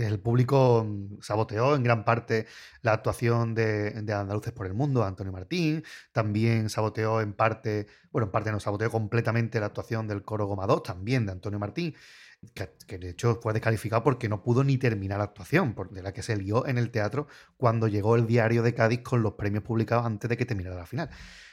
el 0.06 0.20
público 0.20 0.84
mm, 0.86 1.20
saboteó 1.20 1.74
en 1.76 1.82
gran 1.82 2.04
parte 2.04 2.46
la 2.82 2.92
actuación 2.92 3.54
de, 3.54 3.92
Andaluces 3.96 4.52
por 4.52 4.66
el 4.66 4.74
Mundo, 4.74 5.04
Antonio 5.04 5.32
Martín. 5.32 5.84
También 6.12 6.70
saboteó 6.70 7.20
en 7.20 7.32
parte, 7.32 7.86
bueno, 8.10 8.26
en 8.26 8.32
parte 8.32 8.52
no, 8.52 8.60
saboteó 8.60 8.90
completamente 8.90 9.60
la 9.60 9.66
actuación 9.66 10.06
del 10.08 10.22
coro 10.22 10.46
Goma 10.46 10.66
2, 10.66 10.82
también 10.82 11.26
de 11.26 11.32
Antonio 11.32 11.58
Martín. 11.58 11.94
Que, 12.54 12.70
que 12.86 12.98
de 12.98 13.10
hecho 13.10 13.40
fue 13.42 13.52
descalificado 13.52 14.04
porque 14.04 14.28
no 14.28 14.42
pudo 14.44 14.62
ni 14.62 14.78
terminar 14.78 15.18
la 15.18 15.24
actuación, 15.24 15.74
por- 15.74 15.90
de 15.90 16.02
la 16.02 16.12
que 16.12 16.22
se 16.22 16.36
lió 16.36 16.66
en 16.66 16.78
el 16.78 16.90
teatro 16.92 17.26
cuando 17.56 17.88
llegó 17.88 18.14
el 18.14 18.28
diario 18.28 18.62
de 18.62 18.74
Cádiz 18.74 19.00
con 19.02 19.22
los 19.22 19.32
premios 19.32 19.64
publicados 19.64 20.06
antes 20.06 20.30
de 20.30 20.36
que 20.36 20.46
terminara 20.46 20.76
la 20.76 20.86
final. 20.86 21.10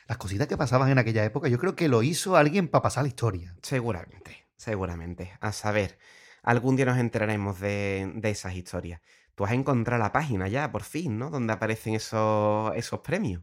Las 0.07 0.17
cositas 0.19 0.47
que 0.47 0.57
pasaban 0.57 0.89
en 0.91 0.99
aquella 0.99 1.25
época, 1.25 1.47
yo 1.47 1.57
creo 1.57 1.75
que 1.75 1.87
lo 1.87 2.03
hizo 2.03 2.35
alguien 2.37 2.67
para 2.67 2.83
pasar 2.83 3.03
la 3.03 3.07
historia. 3.07 3.55
Seguramente, 3.63 4.45
seguramente. 4.57 5.31
A 5.41 5.51
saber, 5.51 5.97
algún 6.45 6.75
día 6.75 6.85
nos 6.85 6.97
enteraremos 6.97 7.59
de, 7.59 8.11
de 8.15 8.29
esas 8.29 8.55
historias. 8.55 9.01
Tú 9.35 9.45
has 9.45 9.51
encontrado 9.51 10.01
la 10.01 10.13
página 10.13 10.47
ya, 10.47 10.71
por 10.71 10.83
fin, 10.83 11.19
¿no? 11.19 11.29
Donde 11.29 11.51
aparecen 11.51 11.95
esos, 11.95 12.73
esos 12.75 13.01
premios. 13.01 13.41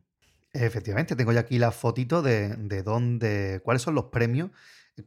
Efectivamente, 0.54 1.16
tengo 1.16 1.32
ya 1.32 1.40
aquí 1.40 1.58
la 1.58 1.70
fotito 1.70 2.22
de, 2.22 2.56
de 2.56 2.82
dónde, 2.82 3.60
cuáles 3.64 3.82
son 3.82 3.94
los 3.94 4.06
premios, 4.06 4.50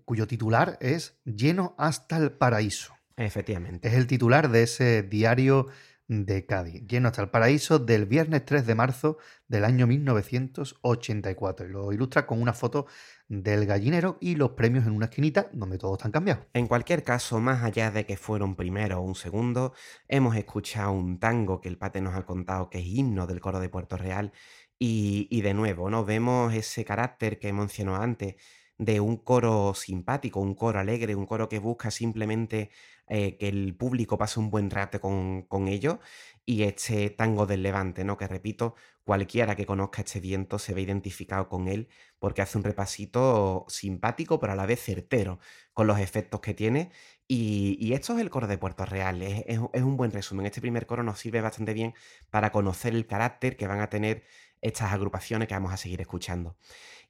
cuyo 0.03 0.27
titular 0.27 0.77
es 0.81 1.19
Lleno 1.23 1.75
hasta 1.77 2.17
el 2.17 2.31
paraíso. 2.31 2.93
Efectivamente. 3.17 3.87
Es 3.87 3.93
el 3.93 4.07
titular 4.07 4.49
de 4.49 4.63
ese 4.63 5.03
diario 5.03 5.67
de 6.07 6.45
Cádiz, 6.45 6.85
Lleno 6.87 7.07
hasta 7.07 7.21
el 7.23 7.29
paraíso 7.29 7.79
del 7.79 8.05
viernes 8.05 8.45
3 8.45 8.65
de 8.65 8.75
marzo 8.75 9.17
del 9.47 9.65
año 9.65 9.87
1984. 9.87 11.65
Y 11.65 11.69
lo 11.69 11.91
ilustra 11.91 12.27
con 12.27 12.41
una 12.41 12.53
foto 12.53 12.85
del 13.27 13.65
gallinero 13.65 14.17
y 14.21 14.35
los 14.35 14.51
premios 14.51 14.85
en 14.85 14.93
una 14.93 15.05
esquinita 15.05 15.49
donde 15.51 15.77
todos 15.77 15.97
están 15.97 16.11
cambiados. 16.11 16.45
En 16.53 16.67
cualquier 16.67 17.03
caso, 17.03 17.39
más 17.39 17.63
allá 17.63 17.89
de 17.91 18.05
que 18.05 18.17
fuera 18.17 18.45
un 18.45 18.55
primero 18.55 18.99
o 18.99 19.01
un 19.01 19.15
segundo, 19.15 19.73
hemos 20.07 20.35
escuchado 20.35 20.91
un 20.91 21.19
tango 21.19 21.59
que 21.59 21.69
el 21.69 21.77
Pate 21.77 22.01
nos 22.01 22.15
ha 22.15 22.25
contado 22.25 22.69
que 22.69 22.79
es 22.79 22.85
himno 22.85 23.25
del 23.25 23.41
coro 23.41 23.59
de 23.59 23.69
Puerto 23.69 23.97
Real. 23.97 24.31
Y, 24.77 25.27
y 25.31 25.41
de 25.41 25.53
nuevo, 25.53 25.89
¿no? 25.89 26.03
Vemos 26.05 26.53
ese 26.53 26.83
carácter 26.85 27.39
que 27.39 27.53
mencionó 27.53 27.95
antes 27.95 28.35
de 28.77 28.99
un 28.99 29.17
coro 29.17 29.73
simpático, 29.73 30.39
un 30.41 30.53
coro 30.55 30.79
alegre, 30.79 31.15
un 31.15 31.25
coro 31.25 31.47
que 31.49 31.59
busca 31.59 31.91
simplemente 31.91 32.71
eh, 33.07 33.37
que 33.37 33.47
el 33.49 33.75
público 33.75 34.17
pase 34.17 34.39
un 34.39 34.49
buen 34.51 34.69
rato 34.69 34.99
con, 35.01 35.43
con 35.43 35.67
ellos. 35.67 35.99
Y 36.45 36.63
este 36.63 37.09
tango 37.09 37.45
del 37.45 37.63
Levante, 37.63 38.03
¿no? 38.03 38.17
Que 38.17 38.27
repito, 38.27 38.75
cualquiera 39.03 39.55
que 39.55 39.65
conozca 39.65 40.01
este 40.01 40.19
viento 40.19 40.59
se 40.59 40.73
ve 40.73 40.81
identificado 40.81 41.49
con 41.49 41.67
él 41.67 41.87
porque 42.19 42.41
hace 42.41 42.57
un 42.57 42.63
repasito 42.63 43.65
simpático, 43.67 44.39
pero 44.39 44.53
a 44.53 44.55
la 44.55 44.65
vez 44.65 44.81
certero, 44.83 45.39
con 45.73 45.87
los 45.87 45.99
efectos 45.99 46.39
que 46.41 46.53
tiene. 46.53 46.91
Y, 47.27 47.77
y 47.79 47.93
esto 47.93 48.13
es 48.13 48.19
el 48.21 48.29
coro 48.29 48.47
de 48.47 48.57
Puerto 48.57 48.85
Real, 48.85 49.21
es, 49.21 49.43
es- 49.47 49.59
es 49.73 49.81
un 49.81 49.97
buen 49.97 50.11
resumen. 50.11 50.45
Este 50.45 50.61
primer 50.61 50.85
coro 50.85 51.03
nos 51.03 51.19
sirve 51.19 51.41
bastante 51.41 51.73
bien 51.73 51.93
para 52.29 52.51
conocer 52.51 52.93
el 52.93 53.07
carácter 53.07 53.57
que 53.57 53.67
van 53.67 53.81
a 53.81 53.89
tener 53.89 54.23
estas 54.61 54.93
agrupaciones 54.93 55.47
que 55.47 55.53
vamos 55.55 55.73
a 55.73 55.77
seguir 55.77 56.01
escuchando. 56.01 56.57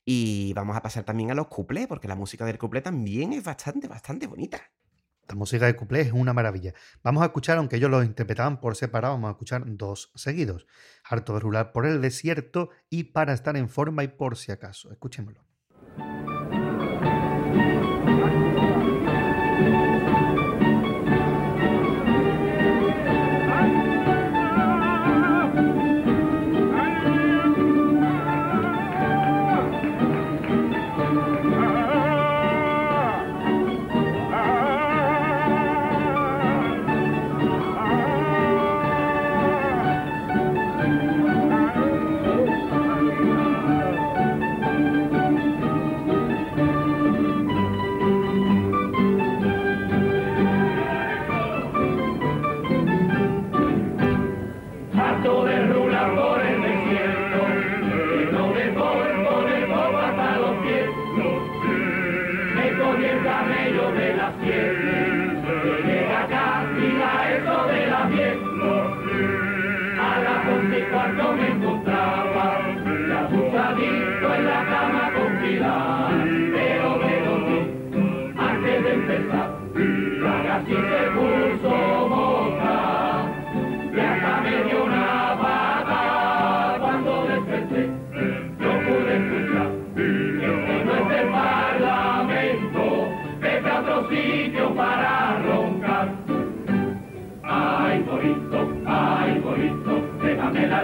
Y 0.06 0.54
vamos 0.54 0.78
a 0.78 0.82
pasar 0.84 1.06
también 1.06 1.32
a 1.32 1.36
los 1.36 1.48
cuplés, 1.48 1.88
porque 1.88 2.08
la 2.10 2.16
música 2.16 2.46
del 2.46 2.58
cuplé 2.60 2.82
también 2.82 3.34
es 3.34 3.43
bastante, 3.43 3.88
bastante 3.89 4.28
bonita. 4.28 4.72
La 5.28 5.36
música 5.36 5.66
de 5.66 5.76
cuplé 5.76 6.02
es 6.02 6.12
una 6.12 6.34
maravilla. 6.34 6.74
Vamos 7.04 7.24
a 7.24 7.28
escuchar, 7.28 7.58
aunque 7.58 7.78
ellos 7.78 7.90
los 7.90 8.06
interpretaban 8.06 8.60
por 8.60 8.76
separado, 8.76 9.16
vamos 9.16 9.30
a 9.30 9.32
escuchar 9.32 9.64
dos 9.66 10.12
seguidos. 10.16 10.68
Harto 11.04 11.34
de 11.34 11.40
rular 11.40 11.72
por 11.72 11.86
el 11.86 12.02
desierto 12.02 12.70
y 12.90 13.06
para 13.06 13.34
estar 13.34 13.58
en 13.58 13.70
forma 13.70 14.04
y 14.04 14.10
por 14.10 14.38
si 14.38 14.52
acaso. 14.52 14.92
Escuchémoslo. 14.92 15.44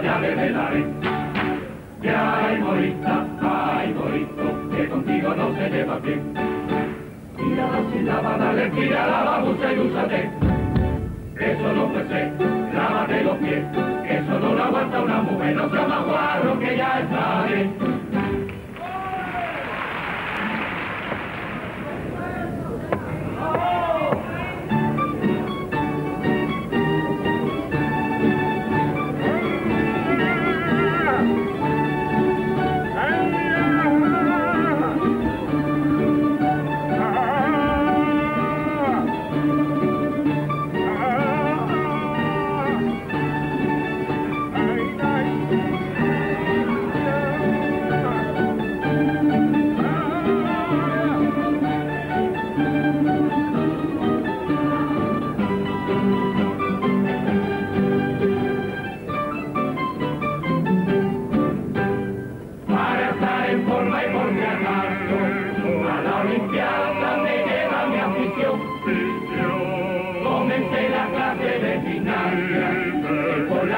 llave 0.00 0.34
del 0.34 0.56
harén. 0.56 0.94
Y 2.02 2.08
ay, 2.08 2.58
morita, 2.60 3.26
ay, 3.42 3.92
bonito. 3.92 4.74
Que 4.74 4.88
contigo 4.88 5.34
no 5.34 5.54
se 5.54 5.68
lleva 5.68 5.98
bien. 5.98 6.34
Tira 7.36 7.68
la 7.68 7.92
sílaba, 7.92 8.38
dale, 8.38 8.70
tira 8.70 9.06
la 9.06 9.24
babucha 9.24 9.72
y 9.72 9.78
úsate. 9.78 10.30
Eso 11.38 11.72
no 11.74 11.88
puede 11.88 12.08
ser, 12.08 12.32
lávate 12.72 13.24
los 13.24 13.36
pies, 13.38 13.64
eso 14.04 14.38
no 14.38 14.54
lo 14.54 14.64
aguanta 14.64 15.00
una 15.00 15.22
mujer, 15.22 15.56
no 15.56 15.70
sea 15.70 15.86
más 15.88 16.04
guarro 16.04 16.58
que 16.60 16.76
ya 16.76 17.00
está 17.00 17.46
bien. 17.48 17.91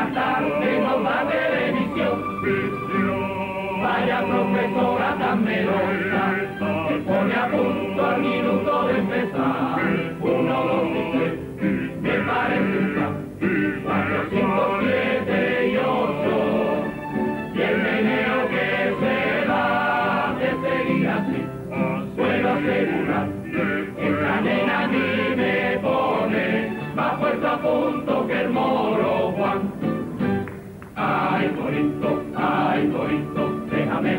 Y 0.04 0.12
por 0.12 0.14
la 0.14 0.14
tarde 0.14 0.80
nos 0.80 1.04
da 1.04 1.28
televisión. 1.30 2.16
Vaya 3.82 4.18
profesora 4.26 5.16
tan 5.18 5.44
melosa, 5.44 6.13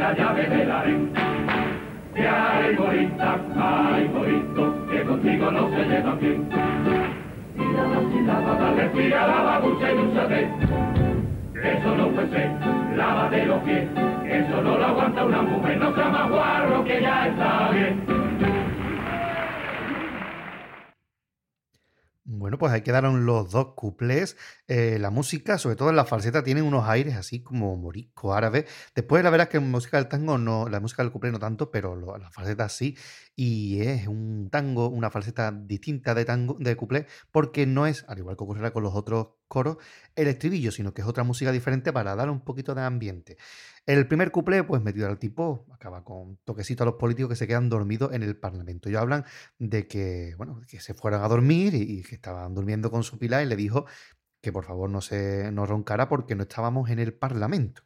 la 0.06 0.14
llave 0.14 0.44
del 0.48 0.72
harén. 0.72 1.12
Que 2.14 2.28
ay, 2.28 2.76
Corita, 2.76 3.40
ay, 3.58 4.08
Corito, 4.14 4.88
que 4.88 5.02
contigo 5.02 5.52
no 5.52 5.70
se 5.72 5.84
lleva 5.84 6.14
bien. 6.22 6.48
Y 7.56 7.74
la 7.74 7.84
vacilada, 7.84 8.74
respira 8.76 9.28
la 9.28 9.42
babucha 9.42 9.92
y 9.92 9.98
úsate. 9.98 10.50
Eso 11.56 11.96
no 11.98 12.08
puede 12.10 12.30
ser, 12.30 12.52
lávate 12.96 13.46
los 13.48 13.60
pies. 13.64 13.88
Eso 14.26 14.62
no 14.62 14.78
lo 14.78 14.86
aguanta 14.86 15.26
una 15.26 15.42
mujer, 15.42 15.78
no 15.80 15.96
sea 15.96 16.10
más 16.10 16.30
guarro 16.30 16.84
que 16.84 17.02
ya 17.02 17.28
está 17.28 17.70
bien. 17.72 18.25
Bueno, 22.46 22.60
pues 22.60 22.72
ahí 22.72 22.82
quedaron 22.84 23.26
los 23.26 23.50
dos 23.50 23.74
cuplés. 23.76 24.38
Eh, 24.68 24.98
la 25.00 25.10
música, 25.10 25.58
sobre 25.58 25.76
todo 25.76 25.90
en 25.90 25.96
la 25.96 26.06
falseta, 26.06 26.44
tiene 26.44 26.62
unos 26.62 26.88
aires 26.88 27.16
así 27.16 27.42
como 27.42 27.76
morisco 27.76 28.36
árabe. 28.36 28.68
Después 28.94 29.24
la 29.24 29.32
verdad 29.32 29.48
es 29.48 29.50
que 29.52 29.58
en 29.58 29.72
música 29.72 29.98
del 29.98 30.08
tango 30.08 30.38
no, 30.38 30.70
la 30.70 30.80
música 30.80 31.02
del 31.02 31.12
cuplé 31.12 31.32
no 31.32 31.40
tanto, 31.40 31.72
pero 31.72 31.96
lo- 31.96 32.18
la 32.20 32.30
falseta 32.30 32.70
sí. 32.70 32.96
Y 33.36 33.82
es 33.82 34.08
un 34.08 34.50
tango, 34.50 34.88
una 34.88 35.10
falseta 35.10 35.52
distinta 35.52 36.16
de 36.16 36.24
tango, 36.24 36.56
de 36.60 36.76
cuplé, 36.78 37.06
porque 37.32 37.66
no 37.66 37.86
es, 37.86 38.06
al 38.08 38.20
igual 38.20 38.38
que 38.38 38.44
ocurrirá 38.44 38.72
con 38.72 38.84
los 38.84 38.96
otros 38.96 39.28
coros, 39.48 39.78
el 40.16 40.28
estribillo, 40.28 40.72
sino 40.72 40.94
que 40.94 41.02
es 41.02 41.08
otra 41.08 41.24
música 41.24 41.52
diferente 41.52 41.92
para 41.92 42.16
dar 42.16 42.30
un 42.30 42.42
poquito 42.42 42.74
de 42.74 42.82
ambiente. 42.82 43.38
El 43.86 44.08
primer 44.08 44.32
cuplé, 44.32 44.64
pues 44.64 44.82
metido 44.82 45.08
al 45.08 45.20
tipo, 45.20 45.68
acaba 45.72 46.04
con 46.04 46.38
toquecito 46.44 46.84
a 46.84 46.86
los 46.88 46.96
políticos 46.96 47.30
que 47.30 47.36
se 47.36 47.48
quedan 47.48 47.70
dormidos 47.70 48.14
en 48.14 48.24
el 48.24 48.36
Parlamento. 48.36 48.90
Ellos 48.90 49.02
hablan 49.02 49.26
de 49.60 49.88
que, 49.88 50.34
bueno, 50.38 50.62
que 50.68 50.80
se 50.80 50.96
fueran 50.96 51.24
a 51.24 51.28
dormir 51.28 51.76
y, 51.76 52.02
que 52.02 52.16
estaban 52.16 52.56
durmiendo 52.56 52.90
con 52.90 53.04
su 53.04 53.20
pila 53.20 53.44
y 53.44 53.46
le 53.46 53.56
dijo 53.56 53.86
que 54.42 54.52
por 54.52 54.66
favor 54.66 54.90
no 54.90 55.02
se 55.02 55.52
no 55.52 55.66
roncara 55.66 56.08
porque 56.10 56.36
no 56.36 56.44
estábamos 56.44 56.90
en 56.90 57.00
el 57.00 57.14
Parlamento. 57.14 57.84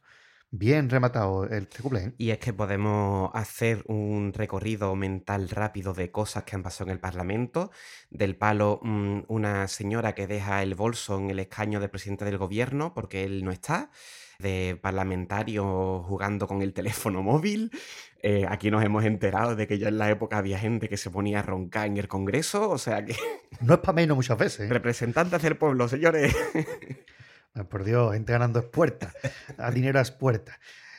Bien 0.52 0.90
rematado 0.90 1.44
el 1.44 1.68
cuplé, 1.68 2.00
¿eh? 2.06 2.12
Y 2.18 2.30
es 2.30 2.38
que 2.38 2.52
podemos 2.52 3.30
hacer 3.34 3.84
un 3.86 4.32
recorrido 4.34 4.96
mental 4.96 5.48
rápido 5.48 5.94
de 5.94 6.10
cosas 6.10 6.42
que 6.42 6.56
han 6.56 6.64
pasado 6.64 6.90
en 6.90 6.94
el 6.94 6.98
Parlamento. 6.98 7.70
Del 8.10 8.34
palo, 8.34 8.80
mm, 8.82 9.20
una 9.28 9.68
señora 9.68 10.14
que 10.16 10.26
deja 10.26 10.62
el 10.64 10.74
bolso 10.74 11.18
en 11.18 11.30
el 11.30 11.38
escaño 11.38 11.78
del 11.78 11.90
presidente 11.90 12.24
del 12.24 12.36
gobierno 12.36 12.94
porque 12.94 13.22
él 13.24 13.44
no 13.44 13.52
está. 13.52 13.90
De 14.40 14.76
parlamentarios 14.80 15.66
jugando 16.06 16.48
con 16.48 16.62
el 16.62 16.72
teléfono 16.72 17.22
móvil. 17.22 17.70
Eh, 18.22 18.44
aquí 18.48 18.70
nos 18.72 18.82
hemos 18.82 19.04
enterado 19.04 19.54
de 19.54 19.68
que 19.68 19.78
ya 19.78 19.88
en 19.88 19.98
la 19.98 20.10
época 20.10 20.38
había 20.38 20.58
gente 20.58 20.88
que 20.88 20.96
se 20.96 21.10
ponía 21.10 21.40
a 21.40 21.42
roncar 21.42 21.86
en 21.86 21.96
el 21.96 22.08
Congreso. 22.08 22.70
O 22.70 22.78
sea 22.78 23.04
que 23.04 23.14
No 23.60 23.74
es 23.74 23.80
para 23.80 23.92
menos 23.92 24.16
muchas 24.16 24.36
veces. 24.38 24.68
¿eh? 24.68 24.72
representantes 24.72 25.40
del 25.42 25.56
pueblo, 25.56 25.86
señores. 25.88 26.34
Ah, 27.54 27.64
Por 27.64 27.84
Dios, 27.84 28.12
gente 28.12 28.32
ganando 28.32 28.60
es 28.60 28.66
puerta. 28.66 29.12
A 29.58 29.70
dinero 29.70 30.00
es. 30.00 30.16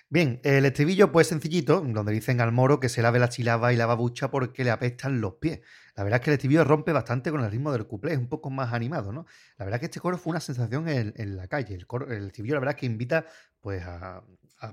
Bien, 0.09 0.41
el 0.43 0.65
estribillo 0.65 1.11
pues 1.11 1.27
sencillito, 1.27 1.79
donde 1.79 2.11
dicen 2.11 2.41
al 2.41 2.51
moro 2.51 2.81
que 2.81 2.89
se 2.89 3.01
lave 3.01 3.17
la 3.17 3.29
chilaba 3.29 3.71
y 3.71 3.77
la 3.77 3.85
babucha 3.85 4.29
porque 4.29 4.65
le 4.65 4.71
apestan 4.71 5.21
los 5.21 5.35
pies. 5.35 5.61
La 5.95 6.03
verdad 6.03 6.19
es 6.19 6.25
que 6.25 6.31
el 6.31 6.33
estribillo 6.33 6.65
rompe 6.65 6.91
bastante 6.91 7.31
con 7.31 7.41
el 7.41 7.49
ritmo 7.49 7.71
del 7.71 7.87
cuplé, 7.87 8.11
es 8.11 8.17
un 8.17 8.27
poco 8.27 8.49
más 8.49 8.73
animado, 8.73 9.13
¿no? 9.13 9.25
La 9.57 9.63
verdad 9.63 9.77
es 9.77 9.79
que 9.79 9.85
este 9.85 9.99
coro 10.01 10.17
fue 10.17 10.31
una 10.31 10.41
sensación 10.41 10.89
en, 10.89 11.37
la 11.37 11.47
calle. 11.47 11.75
El, 11.75 11.87
coro, 11.87 12.11
el 12.11 12.27
estribillo 12.27 12.55
la 12.55 12.59
verdad 12.59 12.75
es 12.75 12.79
que 12.81 12.85
invita 12.87 13.25
pues 13.61 13.83
a 13.85 14.21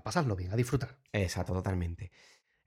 pasarlo 0.03 0.35
bien, 0.35 0.53
a 0.53 0.57
disfrutar. 0.57 0.97
Exacto, 1.13 1.53
totalmente. 1.53 2.11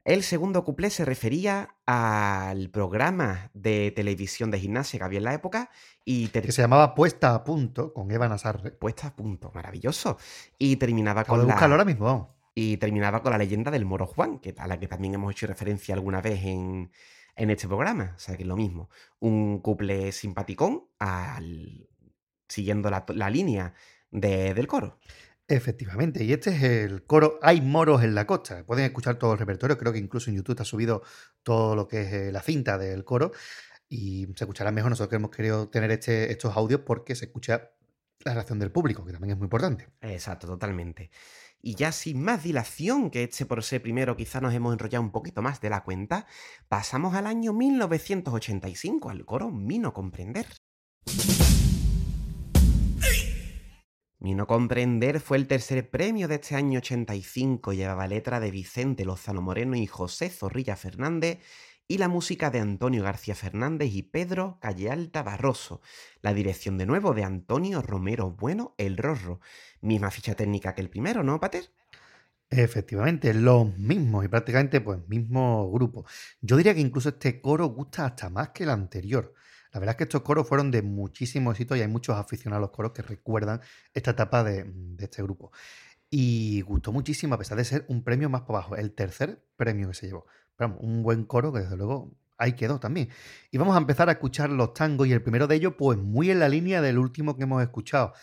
El 0.03 0.23
segundo 0.23 0.63
cuplé 0.63 0.89
se 0.89 1.05
refería 1.05 1.75
al 1.85 2.69
programa 2.71 3.51
de 3.53 3.91
televisión 3.91 4.49
de 4.49 4.59
gimnasia 4.59 4.97
que 4.99 5.05
había 5.05 5.19
en 5.19 5.25
la 5.25 5.33
época 5.35 5.69
y 6.03 6.29
Que 6.29 6.51
se 6.51 6.63
llamaba 6.63 6.95
Puesta 6.95 7.35
a 7.35 7.43
Punto 7.43 7.93
con 7.93 8.09
Eva 8.09 8.27
Nazarre. 8.27 8.71
puesta 8.71 9.07
a 9.07 9.15
punto, 9.15 9.51
maravilloso. 9.53 10.17
Y 10.57 10.77
terminaba 10.77 11.21
Acabo 11.21 11.37
con 11.37 11.47
de 11.47 11.53
la, 11.53 11.59
ahora 11.59 11.85
mismo, 11.85 12.05
vamos. 12.05 12.27
y 12.55 12.77
terminaba 12.77 13.21
con 13.21 13.31
la 13.31 13.37
leyenda 13.37 13.69
del 13.69 13.85
Moro 13.85 14.07
Juan, 14.07 14.39
que, 14.39 14.55
a 14.57 14.65
la 14.67 14.79
que 14.79 14.87
también 14.87 15.13
hemos 15.13 15.31
hecho 15.33 15.45
referencia 15.45 15.93
alguna 15.93 16.19
vez 16.19 16.43
en, 16.45 16.91
en 17.35 17.49
este 17.51 17.67
programa. 17.67 18.13
O 18.15 18.19
sea 18.19 18.35
que 18.35 18.41
es 18.41 18.47
lo 18.49 18.55
mismo. 18.55 18.89
Un 19.19 19.59
cuplé 19.59 20.11
simpaticón 20.11 20.85
al, 20.97 21.87
siguiendo 22.47 22.89
la, 22.89 23.05
la 23.09 23.29
línea 23.29 23.75
de- 24.09 24.55
del 24.55 24.65
coro. 24.65 24.97
Efectivamente, 25.51 26.23
y 26.23 26.31
este 26.31 26.51
es 26.51 26.63
el 26.63 27.03
coro 27.03 27.37
Hay 27.41 27.59
moros 27.59 28.03
en 28.03 28.15
la 28.15 28.25
costa. 28.25 28.65
Pueden 28.65 28.85
escuchar 28.85 29.19
todo 29.19 29.33
el 29.33 29.37
repertorio, 29.37 29.77
creo 29.77 29.91
que 29.91 29.99
incluso 29.99 30.29
en 30.29 30.37
YouTube 30.37 30.53
está 30.53 30.63
subido 30.63 31.03
todo 31.43 31.75
lo 31.75 31.89
que 31.89 32.03
es 32.03 32.13
eh, 32.13 32.31
la 32.31 32.41
cinta 32.41 32.77
del 32.77 33.03
coro 33.03 33.33
y 33.89 34.27
se 34.33 34.45
escuchará 34.45 34.71
mejor. 34.71 34.91
Nosotros 34.91 35.13
hemos 35.13 35.29
querido 35.29 35.67
tener 35.67 35.91
este, 35.91 36.31
estos 36.31 36.55
audios 36.55 36.79
porque 36.85 37.15
se 37.15 37.25
escucha 37.25 37.71
la 38.23 38.33
reacción 38.33 38.59
del 38.59 38.71
público, 38.71 39.03
que 39.03 39.11
también 39.11 39.31
es 39.31 39.37
muy 39.37 39.47
importante. 39.47 39.89
Exacto, 39.99 40.47
totalmente. 40.47 41.11
Y 41.61 41.75
ya 41.75 41.91
sin 41.91 42.23
más 42.23 42.43
dilación, 42.43 43.11
que 43.11 43.23
este 43.23 43.45
por 43.45 43.61
ser 43.61 43.81
primero 43.81 44.15
quizá 44.15 44.39
nos 44.39 44.53
hemos 44.53 44.71
enrollado 44.71 45.03
un 45.03 45.11
poquito 45.11 45.41
más 45.41 45.59
de 45.59 45.69
la 45.69 45.83
cuenta, 45.83 46.27
pasamos 46.69 47.13
al 47.13 47.27
año 47.27 47.51
1985, 47.51 49.09
al 49.09 49.25
coro 49.25 49.51
Mino 49.51 49.93
Comprender. 49.93 50.45
Mino 54.21 54.45
Comprender 54.45 55.19
fue 55.19 55.37
el 55.37 55.47
tercer 55.47 55.89
premio 55.89 56.27
de 56.27 56.35
este 56.35 56.55
año 56.55 56.77
85, 56.77 57.73
llevaba 57.73 58.05
letra 58.05 58.39
de 58.39 58.51
Vicente 58.51 59.03
Lozano 59.03 59.41
Moreno 59.41 59.75
y 59.75 59.87
José 59.87 60.29
Zorrilla 60.29 60.75
Fernández 60.75 61.39
y 61.87 61.97
la 61.97 62.07
música 62.07 62.51
de 62.51 62.59
Antonio 62.59 63.01
García 63.01 63.33
Fernández 63.33 63.91
y 63.91 64.03
Pedro 64.03 64.59
Callealta 64.61 65.23
Barroso, 65.23 65.81
la 66.21 66.35
dirección 66.35 66.77
de 66.77 66.85
nuevo 66.85 67.15
de 67.15 67.23
Antonio 67.23 67.81
Romero 67.81 68.29
Bueno 68.29 68.75
El 68.77 68.97
Rorro. 68.97 69.39
Misma 69.81 70.11
ficha 70.11 70.35
técnica 70.35 70.75
que 70.75 70.81
el 70.81 70.91
primero, 70.91 71.23
¿no, 71.23 71.39
Pater? 71.39 71.71
Efectivamente, 72.51 73.33
los 73.33 73.75
mismos 73.75 74.23
y 74.23 74.27
prácticamente 74.27 74.81
pues 74.81 74.99
mismo 75.07 75.71
grupo. 75.71 76.05
Yo 76.41 76.57
diría 76.57 76.75
que 76.75 76.81
incluso 76.81 77.09
este 77.09 77.41
coro 77.41 77.65
gusta 77.69 78.05
hasta 78.05 78.29
más 78.29 78.49
que 78.49 78.65
el 78.65 78.69
anterior. 78.69 79.33
La 79.71 79.79
verdad 79.79 79.93
es 79.93 79.97
que 79.97 80.03
estos 80.03 80.21
coros 80.21 80.47
fueron 80.47 80.69
de 80.71 80.81
muchísimo 80.81 81.51
éxito 81.51 81.75
y 81.75 81.81
hay 81.81 81.87
muchos 81.87 82.17
aficionados 82.17 82.59
a 82.59 82.67
los 82.67 82.71
coros 82.71 82.91
que 82.91 83.01
recuerdan 83.01 83.61
esta 83.93 84.11
etapa 84.11 84.43
de, 84.43 84.65
de 84.65 85.05
este 85.05 85.23
grupo. 85.23 85.51
Y 86.09 86.61
gustó 86.61 86.91
muchísimo 86.91 87.35
a 87.35 87.37
pesar 87.37 87.57
de 87.57 87.63
ser 87.63 87.85
un 87.87 88.03
premio 88.03 88.29
más 88.29 88.41
para 88.41 88.59
abajo, 88.59 88.75
el 88.75 88.91
tercer 88.93 89.45
premio 89.55 89.87
que 89.87 89.93
se 89.93 90.07
llevó. 90.07 90.25
Pero 90.57 90.77
un 90.79 91.03
buen 91.03 91.23
coro 91.23 91.53
que 91.53 91.59
desde 91.59 91.77
luego 91.77 92.11
ahí 92.37 92.53
quedó 92.53 92.79
también. 92.79 93.09
Y 93.49 93.57
vamos 93.57 93.75
a 93.75 93.77
empezar 93.77 94.09
a 94.09 94.13
escuchar 94.13 94.49
los 94.49 94.73
tangos 94.73 95.07
y 95.07 95.13
el 95.13 95.21
primero 95.21 95.47
de 95.47 95.55
ellos 95.55 95.75
pues 95.77 95.97
muy 95.97 96.29
en 96.31 96.39
la 96.39 96.49
línea 96.49 96.81
del 96.81 96.97
último 96.97 97.37
que 97.37 97.43
hemos 97.43 97.61
escuchado. 97.63 98.13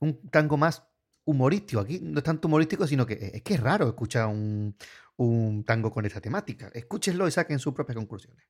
Un 0.00 0.28
tango 0.30 0.56
más 0.56 0.82
humorístico. 1.24 1.80
Aquí 1.80 2.00
no 2.02 2.18
es 2.18 2.24
tanto 2.24 2.48
humorístico, 2.48 2.86
sino 2.86 3.06
que 3.06 3.32
es 3.34 3.42
que 3.42 3.54
es 3.54 3.60
raro 3.60 3.86
escuchar 3.86 4.26
un 4.26 5.64
tango 5.64 5.92
con 5.92 6.04
esta 6.04 6.20
temática. 6.20 6.70
Escúchenlo 6.74 7.28
y 7.28 7.30
saquen 7.30 7.60
sus 7.60 7.74
propias 7.74 7.96
conclusiones. 7.96 8.44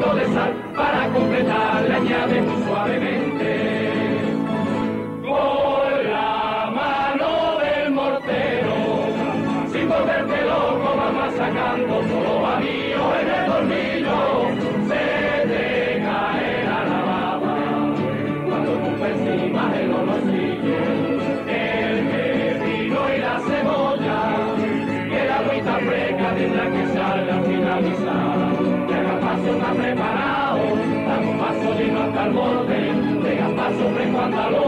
Y 0.00 0.02
un 0.02 0.49
que. 34.30 34.60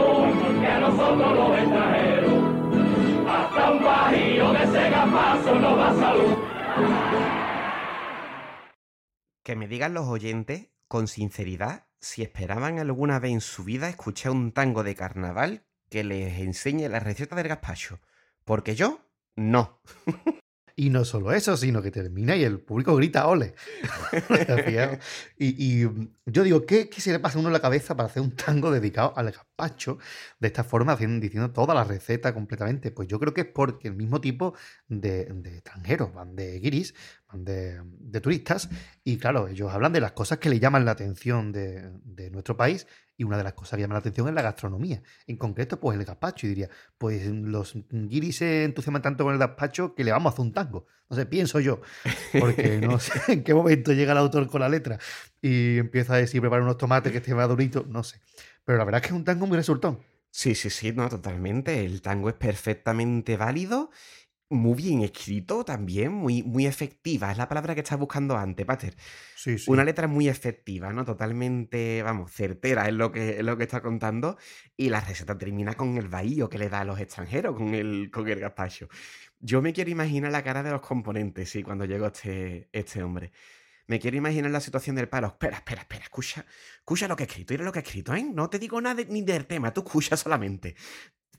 Que 9.43 9.55
me 9.55 9.67
digan 9.67 9.93
los 9.93 10.07
oyentes, 10.07 10.69
con 10.87 11.07
sinceridad, 11.07 11.87
si 11.99 12.21
esperaban 12.21 12.79
alguna 12.79 13.19
vez 13.19 13.31
en 13.31 13.41
su 13.41 13.63
vida 13.63 13.89
escuchar 13.89 14.31
un 14.31 14.51
tango 14.51 14.83
de 14.83 14.95
carnaval 14.95 15.65
que 15.89 16.03
les 16.03 16.39
enseñe 16.39 16.87
la 16.89 16.99
receta 16.99 17.35
del 17.35 17.47
gazpacho. 17.47 17.99
Porque 18.45 18.75
yo, 18.75 18.99
no. 19.35 19.81
Y 20.75 20.89
no 20.89 21.05
solo 21.05 21.31
eso, 21.31 21.55
sino 21.55 21.81
que 21.83 21.91
termina 21.91 22.35
y 22.35 22.43
el 22.43 22.59
público 22.59 22.95
grita 22.95 23.27
ole. 23.27 23.53
y, 25.37 25.83
y, 25.83 26.09
yo 26.25 26.43
digo, 26.43 26.65
¿qué, 26.65 26.89
¿qué, 26.89 26.99
se 26.99 27.11
le 27.11 27.19
pasa 27.19 27.37
a 27.37 27.39
uno 27.39 27.49
en 27.49 27.53
la 27.53 27.59
cabeza 27.59 27.95
para 27.95 28.09
hacer 28.09 28.23
un 28.23 28.35
tango 28.35 28.71
dedicado 28.71 29.13
al 29.15 29.31
gazpacho 29.31 29.99
de 30.39 30.47
esta 30.47 30.63
forma, 30.63 30.95
diciendo 30.95 31.51
toda 31.51 31.75
la 31.75 31.83
receta 31.83 32.33
completamente? 32.33 32.89
Pues 32.89 33.07
yo 33.07 33.19
creo 33.19 33.35
que 33.35 33.41
es 33.41 33.47
porque 33.47 33.87
el 33.87 33.93
mismo 33.93 34.19
tipo 34.19 34.55
de, 34.87 35.21
extranjeros 35.45 36.11
van 36.11 36.35
de 36.35 36.59
guiris, 36.59 36.95
van 37.27 37.45
de, 37.45 38.21
turistas, 38.21 38.69
y 39.03 39.17
claro, 39.17 39.47
ellos 39.47 39.71
hablan 39.71 39.93
de 39.93 40.01
las 40.01 40.13
cosas 40.13 40.39
que 40.39 40.49
le 40.49 40.59
llaman 40.59 40.85
la 40.85 40.91
atención 40.91 41.51
de 41.51 42.29
nuestro 42.31 42.57
país 42.57 42.87
y 43.15 43.23
una 43.23 43.37
de 43.37 43.43
las 43.43 43.53
cosas 43.53 43.77
que 43.77 43.81
llama 43.81 43.93
la 43.93 43.99
atención 43.99 44.27
es 44.27 44.33
la 44.33 44.41
gastronomía. 44.41 45.01
En 45.27 45.37
concreto, 45.37 45.79
pues 45.79 45.97
el 45.97 46.05
gazpacho. 46.05 46.47
Y 46.47 46.49
diría, 46.49 46.69
pues 46.97 47.27
los 47.27 47.73
guiris 47.89 48.37
se 48.37 48.63
entusiasman 48.63 49.01
tanto 49.01 49.23
con 49.23 49.33
el 49.33 49.39
gazpacho 49.39 49.93
que 49.93 50.03
le 50.03 50.11
vamos 50.11 50.31
a 50.31 50.33
hacer 50.33 50.45
un 50.45 50.53
tango. 50.53 50.87
No 51.09 51.15
sé, 51.15 51.25
pienso 51.25 51.59
yo. 51.59 51.81
Porque 52.39 52.79
no 52.79 52.99
sé 52.99 53.33
en 53.33 53.43
qué 53.43 53.53
momento 53.53 53.93
llega 53.93 54.13
el 54.13 54.17
autor 54.17 54.47
con 54.47 54.61
la 54.61 54.69
letra 54.69 54.97
y 55.41 55.77
empieza 55.77 56.15
a 56.15 56.17
decir, 56.17 56.41
prepara 56.41 56.63
unos 56.63 56.77
tomates 56.77 57.11
que 57.11 57.19
esté 57.19 57.35
madurito. 57.35 57.85
No 57.87 58.03
sé. 58.03 58.19
Pero 58.65 58.77
la 58.77 58.85
verdad 58.85 58.99
es 58.99 59.07
que 59.07 59.13
es 59.13 59.17
un 59.17 59.25
tango 59.25 59.45
muy 59.45 59.57
resultón. 59.57 59.99
Sí, 60.31 60.55
sí, 60.55 60.71
sí, 60.71 60.91
no, 60.91 61.09
totalmente. 61.09 61.85
El 61.85 62.01
tango 62.01 62.29
es 62.29 62.35
perfectamente 62.35 63.37
válido 63.37 63.91
muy 64.53 64.75
bien 64.75 65.01
escrito 65.01 65.65
también, 65.65 66.11
muy, 66.11 66.43
muy 66.43 66.65
efectiva. 66.65 67.31
Es 67.31 67.37
la 67.37 67.47
palabra 67.47 67.73
que 67.75 67.81
estás 67.81 67.99
buscando 67.99 68.37
antes, 68.37 68.65
Pater. 68.65 68.95
Sí, 69.35 69.57
sí. 69.57 69.69
Una 69.69 69.83
letra 69.83 70.07
muy 70.07 70.29
efectiva, 70.29 70.93
¿no? 70.93 71.03
Totalmente, 71.03 72.01
vamos, 72.03 72.31
certera 72.31 72.87
es 72.87 72.93
lo 72.93 73.11
que, 73.11 73.39
es 73.39 73.43
lo 73.43 73.57
que 73.57 73.63
está 73.63 73.81
contando. 73.81 74.37
Y 74.77 74.89
la 74.89 75.01
receta 75.01 75.37
termina 75.37 75.73
con 75.73 75.97
el 75.97 76.07
bahío 76.07 76.49
que 76.49 76.57
le 76.57 76.69
da 76.69 76.81
a 76.81 76.85
los 76.85 76.99
extranjeros 76.99 77.55
con 77.55 77.73
el, 77.73 78.09
con 78.11 78.27
el 78.27 78.39
gazpacho. 78.39 78.87
Yo 79.39 79.61
me 79.61 79.73
quiero 79.73 79.89
imaginar 79.89 80.31
la 80.31 80.43
cara 80.43 80.63
de 80.63 80.71
los 80.71 80.81
componentes, 80.81 81.49
sí, 81.49 81.63
cuando 81.63 81.85
llegó 81.85 82.07
este, 82.07 82.69
este 82.71 83.03
hombre. 83.03 83.31
Me 83.87 83.99
quiero 83.99 84.15
imaginar 84.15 84.49
la 84.51 84.61
situación 84.61 84.95
del 84.95 85.09
palo. 85.09 85.27
Espera, 85.27 85.57
espera, 85.57 85.81
espera, 85.81 86.03
escucha, 86.03 86.45
escucha 86.77 87.07
lo 87.07 87.15
que 87.15 87.23
he 87.23 87.25
escrito, 87.25 87.53
mira 87.53 87.65
lo 87.65 87.71
que 87.71 87.79
he 87.79 87.81
escrito, 87.81 88.13
¿eh? 88.15 88.23
No 88.23 88.49
te 88.49 88.59
digo 88.59 88.79
nada 88.79 88.95
de, 88.95 89.05
ni 89.05 89.21
del 89.21 89.45
tema, 89.45 89.73
tú 89.73 89.81
escucha 89.81 90.15
solamente. 90.15 90.75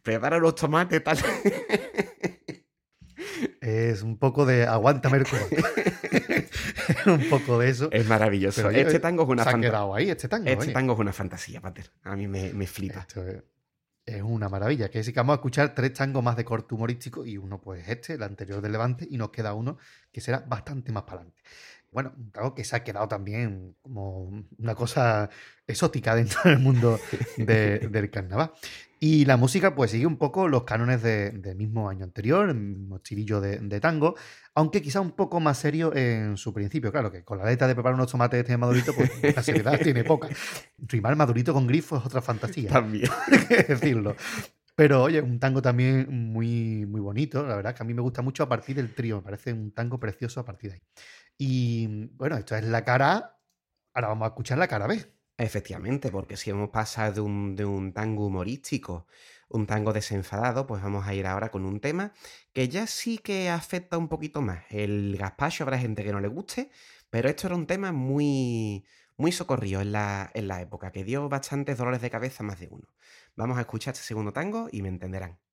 Prepara 0.02 0.38
los 0.38 0.54
tomates, 0.54 1.02
tal. 1.02 1.18
Es 3.64 4.02
un 4.02 4.18
poco 4.18 4.44
de 4.44 4.66
aguántame 4.66 5.16
el 5.16 5.24
un 7.06 7.30
poco 7.30 7.58
de 7.58 7.70
eso. 7.70 7.88
Es 7.90 8.06
maravilloso. 8.06 8.62
Pero, 8.62 8.78
este 8.78 9.00
tango 9.00 9.22
es 9.22 9.28
una 9.30 9.42
se 9.42 9.48
ha 9.48 9.52
fantasía. 9.52 9.70
quedado 9.70 9.94
ahí, 9.94 10.10
este 10.10 10.28
tango. 10.28 10.50
Este 10.50 10.64
oye. 10.64 10.72
tango 10.74 10.92
es 10.92 10.98
una 10.98 11.14
fantasía, 11.14 11.62
Pater. 11.62 11.90
A 12.02 12.14
mí 12.14 12.28
me, 12.28 12.52
me 12.52 12.66
flipa. 12.66 13.00
Esto 13.00 13.26
es, 13.26 13.42
es 14.04 14.22
una 14.22 14.50
maravilla. 14.50 14.90
Que 14.90 15.02
sí 15.02 15.14
que 15.14 15.20
vamos 15.20 15.32
a 15.32 15.36
escuchar 15.36 15.74
tres 15.74 15.94
tangos 15.94 16.22
más 16.22 16.36
de 16.36 16.44
corte 16.44 16.74
humorístico 16.74 17.24
y 17.24 17.38
uno, 17.38 17.58
pues 17.58 17.88
este, 17.88 18.12
el 18.12 18.22
anterior 18.22 18.60
de 18.60 18.68
Levante, 18.68 19.06
y 19.10 19.16
nos 19.16 19.30
queda 19.30 19.54
uno 19.54 19.78
que 20.12 20.20
será 20.20 20.40
bastante 20.46 20.92
más 20.92 21.04
para 21.04 21.20
adelante. 21.22 21.40
Bueno, 21.90 22.12
un 22.18 22.32
tango 22.32 22.54
que 22.54 22.64
se 22.64 22.76
ha 22.76 22.84
quedado 22.84 23.08
también 23.08 23.76
como 23.80 24.44
una 24.58 24.74
cosa 24.74 25.30
exótica 25.66 26.14
dentro 26.14 26.40
del 26.44 26.58
mundo 26.58 27.00
de, 27.38 27.78
del 27.90 28.10
carnaval. 28.10 28.52
Y 29.06 29.26
la 29.26 29.36
música, 29.36 29.74
pues 29.74 29.90
sigue 29.90 30.06
un 30.06 30.16
poco 30.16 30.48
los 30.48 30.64
cánones 30.64 31.02
de, 31.02 31.32
del 31.32 31.56
mismo 31.56 31.90
año 31.90 32.04
anterior, 32.04 32.48
el 32.48 32.54
mismo 32.54 33.00
chirillo 33.00 33.38
de, 33.38 33.58
de, 33.58 33.78
tango, 33.78 34.14
aunque 34.54 34.80
quizá 34.80 35.02
un 35.02 35.10
poco 35.10 35.40
más 35.40 35.58
serio 35.58 35.94
en 35.94 36.38
su 36.38 36.54
principio. 36.54 36.90
Claro 36.90 37.12
que 37.12 37.22
con 37.22 37.36
la 37.36 37.44
letra 37.44 37.68
de 37.68 37.74
preparar 37.74 37.96
unos 37.96 38.10
tomates 38.10 38.40
este 38.40 38.56
madurito, 38.56 38.94
pues 38.94 39.10
la 39.36 39.42
seriedad 39.42 39.78
tiene 39.78 40.04
poca. 40.04 40.30
Rimar 40.78 41.16
madurito 41.16 41.52
con 41.52 41.66
grifo 41.66 41.98
es 41.98 42.06
otra 42.06 42.22
fantasía. 42.22 42.70
También. 42.70 43.10
Hay 43.30 43.46
que 43.46 43.62
decirlo. 43.64 44.16
Pero 44.74 45.02
oye, 45.02 45.20
un 45.20 45.38
tango 45.38 45.60
también 45.60 46.06
muy, 46.08 46.86
muy 46.86 47.02
bonito. 47.02 47.46
La 47.46 47.56
verdad 47.56 47.74
que 47.74 47.82
a 47.82 47.86
mí 47.86 47.92
me 47.92 48.00
gusta 48.00 48.22
mucho 48.22 48.42
a 48.42 48.48
partir 48.48 48.74
del 48.74 48.94
trío. 48.94 49.16
Me 49.16 49.22
parece 49.22 49.52
un 49.52 49.70
tango 49.72 50.00
precioso 50.00 50.40
a 50.40 50.46
partir 50.46 50.70
de 50.70 50.76
ahí. 50.76 50.82
Y 51.36 52.06
bueno, 52.14 52.38
esto 52.38 52.56
es 52.56 52.64
la 52.64 52.82
cara 52.82 53.12
A. 53.12 53.38
Ahora 53.92 54.08
vamos 54.08 54.24
a 54.24 54.28
escuchar 54.28 54.56
la 54.56 54.66
cara 54.66 54.86
B. 54.86 55.13
Efectivamente, 55.36 56.10
porque 56.12 56.36
si 56.36 56.50
hemos 56.50 56.70
pasado 56.70 57.12
de 57.14 57.20
un, 57.20 57.56
de 57.56 57.64
un 57.64 57.92
tango 57.92 58.26
humorístico, 58.26 59.06
un 59.48 59.66
tango 59.66 59.92
desenfadado, 59.92 60.66
pues 60.66 60.80
vamos 60.82 61.06
a 61.06 61.14
ir 61.14 61.26
ahora 61.26 61.50
con 61.50 61.64
un 61.64 61.80
tema 61.80 62.12
que 62.52 62.68
ya 62.68 62.86
sí 62.86 63.18
que 63.18 63.50
afecta 63.50 63.98
un 63.98 64.08
poquito 64.08 64.42
más. 64.42 64.64
El 64.70 65.16
gazpacho 65.16 65.64
habrá 65.64 65.78
gente 65.78 66.04
que 66.04 66.12
no 66.12 66.20
le 66.20 66.28
guste, 66.28 66.70
pero 67.10 67.28
esto 67.28 67.48
era 67.48 67.56
un 67.56 67.66
tema 67.66 67.90
muy, 67.92 68.84
muy 69.16 69.32
socorrido 69.32 69.80
en 69.80 69.92
la, 69.92 70.30
en 70.34 70.46
la 70.48 70.60
época, 70.62 70.92
que 70.92 71.04
dio 71.04 71.28
bastantes 71.28 71.78
dolores 71.78 72.00
de 72.00 72.10
cabeza 72.10 72.44
más 72.44 72.60
de 72.60 72.68
uno. 72.70 72.86
Vamos 73.36 73.58
a 73.58 73.62
escuchar 73.62 73.94
este 73.94 74.06
segundo 74.06 74.32
tango 74.32 74.68
y 74.70 74.82
me 74.82 74.88
entenderán. 74.88 75.43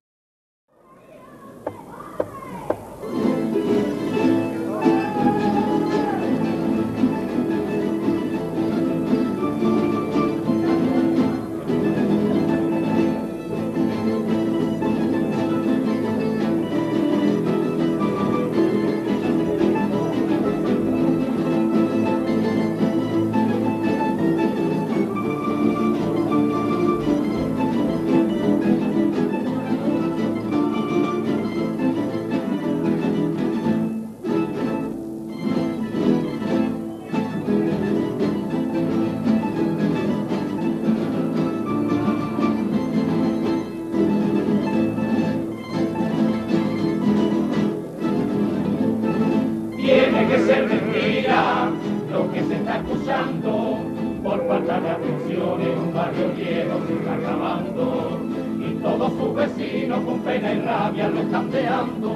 Y 60.49 60.59
rabia 60.61 61.07
lo 61.09 61.19
están 61.21 61.51
deando. 61.51 62.15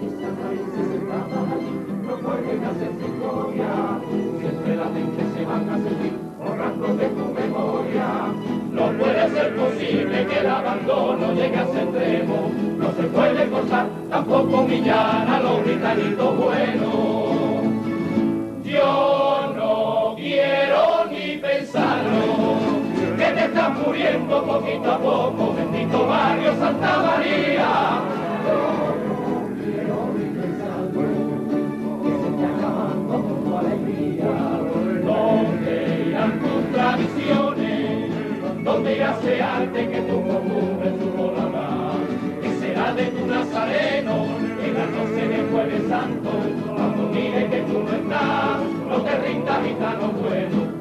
Esas 0.00 0.32
raíces 0.38 0.86
sentadas 0.92 1.52
allí 1.52 1.72
no 2.06 2.14
pueden 2.16 2.64
hacer 2.64 2.90
historia. 2.92 3.70
Siempre 4.38 4.76
la 4.76 4.84
gente 4.84 5.20
se 5.34 5.44
van 5.44 5.68
a 5.68 5.74
sentir 5.74 6.12
borrando 6.38 6.86
de 6.94 7.08
tu 7.08 7.24
memoria. 7.34 8.06
No 8.72 8.92
puede 8.98 9.30
ser 9.30 9.56
posible 9.56 10.26
que 10.26 10.38
el 10.38 10.46
abandono 10.46 11.32
llegue 11.32 11.56
a 11.56 11.62
ese 11.62 11.82
extremo. 11.82 12.52
No 12.78 12.92
se 12.92 13.02
puede 13.02 13.46
forzar, 13.46 13.86
tampoco 14.08 14.60
humillar 14.60 15.28
a 15.28 15.40
los 15.40 15.64
gitanitos 15.64 16.36
buenos. 16.36 17.30
Muriendo 23.78 24.44
poquito 24.44 24.90
a 24.90 24.98
poco, 24.98 25.54
bendito 25.54 26.06
barrio 26.06 26.54
Santa 26.56 26.98
María. 26.98 28.02
¿Dónde 35.04 36.04
irán 36.08 36.40
tus 36.40 36.72
tradiciones? 36.72 38.10
¿Dónde 38.64 38.96
irá 38.96 39.16
ese 39.18 39.42
arte 39.42 39.88
que 39.88 40.00
tu 40.02 40.22
costumbre 40.22 40.92
su 40.98 41.10
volará? 41.16 41.92
¿Qué 42.42 42.50
será 42.60 42.94
de 42.94 43.04
tu 43.06 43.26
nazareno 43.26 44.26
en 44.64 44.74
la 44.74 44.86
noche 44.86 45.28
de 45.28 45.50
jueves 45.50 45.88
santo? 45.88 46.30
Cuando 46.74 47.02
mire 47.08 47.46
que 47.48 47.60
tú 47.62 47.82
no 47.82 47.92
estás, 47.92 48.60
no 48.88 48.96
te 49.02 49.18
rindas 49.18 49.64
gitano 49.64 50.08
bueno, 50.08 50.79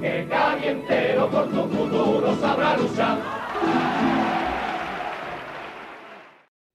que 0.00 0.26
Cádiz 0.28 0.66
entero 0.66 1.30
por 1.30 1.48
tu 1.50 1.68
futuro 1.68 2.36
sabrá 2.40 2.76
luchar. 2.76 3.18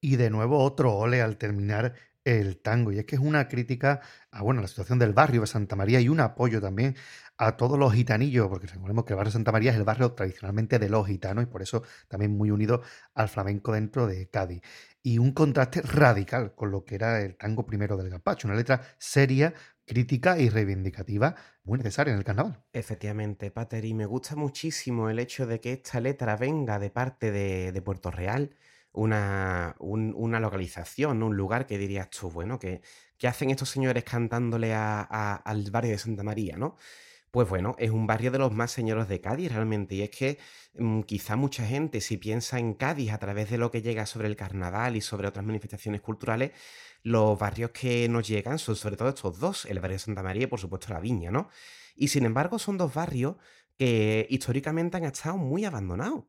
Y 0.02 0.16
de 0.18 0.30
nuevo 0.30 0.60
otro 0.60 0.94
ole 0.94 1.22
al 1.22 1.38
terminar 1.38 1.94
el 2.26 2.58
tango. 2.62 2.92
Y 2.92 3.00
es 3.00 3.06
que 3.06 3.16
es 3.16 3.22
una 3.22 3.48
crítica 3.48 4.02
a 4.32 4.42
bueno, 4.44 4.62
la 4.62 4.68
situación 4.68 5.00
del 5.00 5.14
barrio 5.14 5.42
de 5.42 5.48
Santa 5.48 5.76
María 5.76 6.00
y 6.02 6.10
un 6.10 6.20
apoyo 6.20 6.62
también 6.62 6.96
a 7.38 7.58
todos 7.58 7.80
los 7.80 7.94
gitanillos, 7.94 8.48
porque 8.48 8.68
recordemos 8.68 9.06
que 9.06 9.14
el 9.14 9.18
barrio 9.18 9.30
de 9.30 9.34
Santa 9.34 9.52
María 9.52 9.72
es 9.72 9.78
el 9.78 9.84
barrio 9.84 10.12
tradicionalmente 10.14 10.80
de 10.80 10.90
los 10.90 11.08
gitanos 11.08 11.44
y 11.44 11.48
por 11.48 11.62
eso 11.62 11.84
también 12.08 12.38
muy 12.38 12.52
unido 12.52 12.82
al 13.14 13.28
flamenco 13.28 13.74
dentro 13.74 14.08
de 14.08 14.30
Cádiz. 14.30 14.62
Y 15.02 15.18
un 15.18 15.34
contraste 15.34 15.82
radical 15.82 16.54
con 16.56 16.72
lo 16.72 16.86
que 16.86 16.96
era 16.96 17.22
el 17.22 17.36
tango 17.36 17.66
primero 17.66 17.98
del 17.98 18.10
Gapacho, 18.10 18.48
una 18.48 18.56
letra 18.56 18.82
seria, 18.98 19.54
crítica 19.86 20.40
y 20.40 20.50
reivindicativa, 20.50 21.36
muy 21.64 21.78
necesaria 21.80 22.12
en 22.14 22.20
el 22.20 22.26
carnaval. 22.26 22.64
Efectivamente, 22.76 23.52
Pater, 23.52 23.86
y 23.86 23.94
me 23.94 24.08
gusta 24.08 24.36
muchísimo 24.36 25.08
el 25.10 25.20
hecho 25.20 25.46
de 25.46 25.60
que 25.62 25.74
esta 25.74 26.00
letra 26.00 26.36
venga 26.38 26.80
de 26.80 26.90
parte 26.90 27.32
de, 27.32 27.82
Puerto 27.84 28.10
Real, 28.10 28.56
una, 28.92 29.76
un- 29.80 30.14
una 30.18 30.40
localización, 30.40 31.22
un 31.22 31.38
lugar 31.38 31.68
que 31.68 31.78
dirías 31.78 32.10
tú, 32.10 32.32
bueno, 32.32 32.58
que, 32.58 32.82
¿qué 33.20 33.28
hacen 33.28 33.52
estos 33.52 33.70
señores 33.70 34.04
cantándole 34.04 34.74
a- 34.74 35.02
al 35.36 35.70
barrio 35.70 35.92
de 35.92 36.00
Santa 36.00 36.24
María, 36.24 36.58
no? 36.58 36.78
Pues 37.32 37.50
bueno, 37.50 37.76
es 37.80 37.92
un 37.92 38.08
barrio 38.08 38.32
de 38.32 38.40
los 38.40 38.54
más 38.54 38.72
señoros 38.72 39.10
de 39.10 39.22
Cádiz 39.22 39.52
realmente, 39.52 39.96
y 39.96 40.04
es 40.04 40.12
que 40.12 40.40
mm, 40.76 41.02
quizá 41.04 41.36
mucha 41.36 41.66
gente, 41.66 42.02
si 42.02 42.18
piensa 42.18 42.60
en 42.60 42.76
Cádiz 42.76 43.12
a 43.14 43.20
través 43.20 43.50
de 43.52 43.58
lo 43.60 43.72
que 43.72 43.82
llega 43.84 44.06
sobre 44.08 44.28
el 44.30 44.36
carnaval 44.38 44.96
y 44.96 45.02
sobre 45.02 45.28
otras 45.28 45.46
manifestaciones 45.46 46.02
culturales, 46.02 46.52
los 47.04 47.38
barrios 47.38 47.72
que 47.72 48.08
nos 48.10 48.28
llegan 48.28 48.60
son 48.60 48.76
sobre 48.76 48.98
todo 48.98 49.10
estos 49.10 49.40
dos, 49.40 49.66
el 49.66 49.80
barrio 49.80 49.96
de 49.96 50.00
Santa 50.00 50.24
María 50.24 50.44
y 50.44 50.48
por 50.48 50.60
supuesto 50.60 50.94
la 50.94 51.00
Viña, 51.00 51.32
¿no? 51.32 51.50
Y 51.96 52.08
sin 52.08 52.26
embargo 52.26 52.60
son 52.60 52.78
dos 52.78 52.94
barrios 52.94 53.36
que 53.78 54.26
históricamente 54.30 54.98
han 54.98 55.06
estado 55.06 55.38
muy 55.38 55.66
abandonados. 55.66 56.26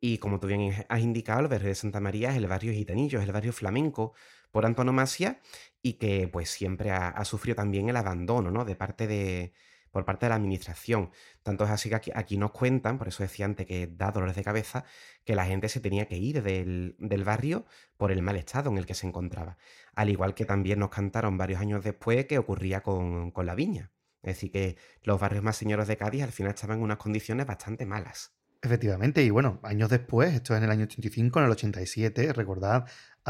Y 0.00 0.18
como 0.18 0.40
tú 0.40 0.46
bien 0.46 0.72
has 0.88 1.00
indicado, 1.00 1.40
el 1.40 1.48
barrio 1.48 1.68
de 1.68 1.74
Santa 1.74 2.00
María 2.00 2.30
es 2.30 2.36
el 2.36 2.46
barrio 2.46 2.72
gitanillo, 2.72 3.20
es 3.20 3.26
el 3.26 3.32
barrio 3.32 3.52
flamenco 3.52 4.14
por 4.50 4.66
antonomasia 4.66 5.40
y 5.82 5.94
que 5.94 6.28
pues 6.28 6.50
siempre 6.50 6.90
ha, 6.90 7.24
sufrido 7.24 7.56
también 7.56 7.88
el 7.88 7.96
abandono, 7.96 8.50
¿no? 8.50 8.64
De 8.64 8.76
parte 8.76 9.06
de, 9.06 9.52
por 9.90 10.04
parte 10.04 10.26
de 10.26 10.30
la 10.30 10.36
administración. 10.36 11.10
Tanto 11.42 11.64
es 11.64 11.70
así 11.70 11.88
que 11.90 11.96
aquí, 11.96 12.10
aquí 12.14 12.36
nos 12.38 12.52
cuentan, 12.52 12.98
por 12.98 13.08
eso 13.08 13.22
decía 13.22 13.44
antes 13.44 13.66
que 13.66 13.88
da 13.88 14.10
dolores 14.10 14.36
de 14.36 14.44
cabeza, 14.44 14.84
que 15.24 15.34
la 15.34 15.46
gente 15.46 15.68
se 15.68 15.80
tenía 15.80 16.06
que 16.06 16.16
ir 16.16 16.42
del, 16.42 16.96
del 16.98 17.24
barrio 17.24 17.66
por 17.96 18.12
el 18.12 18.22
mal 18.22 18.36
estado 18.36 18.70
en 18.70 18.78
el 18.78 18.86
que 18.86 18.94
se 18.94 19.06
encontraba. 19.06 19.58
Al 19.94 20.10
igual 20.10 20.34
que 20.34 20.44
también 20.44 20.78
nos 20.78 20.90
cantaron 20.90 21.38
varios 21.38 21.60
años 21.60 21.84
después 21.84 22.26
que 22.26 22.38
ocurría 22.38 22.82
con, 22.82 23.30
con 23.30 23.46
la 23.46 23.54
viña. 23.54 23.92
Es 24.22 24.36
decir, 24.36 24.50
que 24.52 24.76
los 25.02 25.18
barrios 25.18 25.42
más 25.42 25.56
señoros 25.56 25.88
de 25.88 25.96
Cádiz 25.96 26.22
al 26.22 26.32
final 26.32 26.54
estaban 26.54 26.78
en 26.78 26.84
unas 26.84 26.98
condiciones 26.98 27.46
bastante 27.46 27.86
malas. 27.86 28.34
Efectivamente, 28.62 29.22
y 29.22 29.30
bueno, 29.30 29.58
años 29.62 29.88
después, 29.88 30.34
esto 30.34 30.52
es 30.54 30.58
en 30.58 30.64
el 30.64 30.70
año 30.70 30.84
85, 30.84 31.38
en 31.38 31.44
el 31.46 31.52
87, 31.52 32.34
recordad 32.34 32.84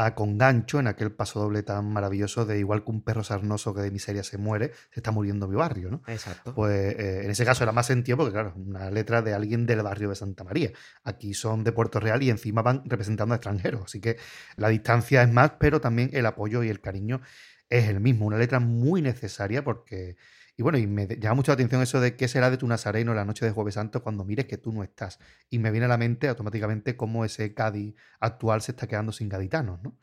a 0.05 0.15
Congancho 0.15 0.79
en 0.79 0.87
aquel 0.87 1.11
paso 1.11 1.39
doble 1.39 1.63
tan 1.63 1.91
maravilloso 1.91 2.45
de 2.45 2.59
igual 2.59 2.83
que 2.83 2.91
un 2.91 3.03
perro 3.03 3.23
sarnoso 3.23 3.73
que 3.73 3.81
de 3.81 3.91
miseria 3.91 4.23
se 4.23 4.37
muere, 4.37 4.71
se 4.91 4.99
está 4.99 5.11
muriendo 5.11 5.47
mi 5.47 5.55
barrio, 5.55 5.91
¿no? 5.91 6.01
Exacto. 6.07 6.53
Pues 6.53 6.95
eh, 6.97 7.21
en 7.23 7.31
ese 7.31 7.45
caso 7.45 7.63
era 7.63 7.71
más 7.71 7.85
sentido 7.85 8.17
porque, 8.17 8.33
claro, 8.33 8.53
una 8.55 8.89
letra 8.89 9.21
de 9.21 9.33
alguien 9.33 9.65
del 9.65 9.81
barrio 9.81 10.09
de 10.09 10.15
Santa 10.15 10.43
María. 10.43 10.71
Aquí 11.03 11.33
son 11.33 11.63
de 11.63 11.71
Puerto 11.71 11.99
Real 11.99 12.21
y 12.23 12.29
encima 12.29 12.61
van 12.61 12.83
representando 12.85 13.33
a 13.33 13.37
extranjeros. 13.37 13.83
Así 13.85 13.99
que 13.99 14.17
la 14.55 14.69
distancia 14.69 15.23
es 15.23 15.31
más, 15.31 15.53
pero 15.59 15.81
también 15.81 16.09
el 16.13 16.25
apoyo 16.25 16.63
y 16.63 16.69
el 16.69 16.81
cariño 16.81 17.21
es 17.69 17.87
el 17.87 17.99
mismo. 17.99 18.25
Una 18.25 18.37
letra 18.37 18.59
muy 18.59 19.01
necesaria 19.01 19.63
porque. 19.63 20.17
Y 20.61 20.63
bueno, 20.63 20.77
y 20.77 20.85
me 20.85 21.07
llama 21.07 21.33
mucho 21.33 21.49
la 21.49 21.55
atención 21.55 21.81
eso 21.81 21.99
de 21.99 22.15
qué 22.15 22.27
será 22.27 22.51
de 22.51 22.57
tu 22.57 22.67
nazareno 22.67 23.15
la 23.15 23.25
noche 23.25 23.47
de 23.47 23.51
Jueves 23.51 23.73
Santo 23.73 24.03
cuando 24.03 24.23
mires 24.23 24.45
que 24.45 24.59
tú 24.59 24.71
no 24.71 24.83
estás. 24.83 25.17
Y 25.49 25.57
me 25.57 25.71
viene 25.71 25.85
a 25.85 25.89
la 25.89 25.97
mente 25.97 26.27
automáticamente 26.27 26.95
cómo 26.95 27.25
ese 27.25 27.55
Cádiz 27.55 27.95
actual 28.19 28.61
se 28.61 28.73
está 28.73 28.85
quedando 28.85 29.11
sin 29.11 29.27
gaditanos, 29.27 29.81
¿no? 29.81 29.97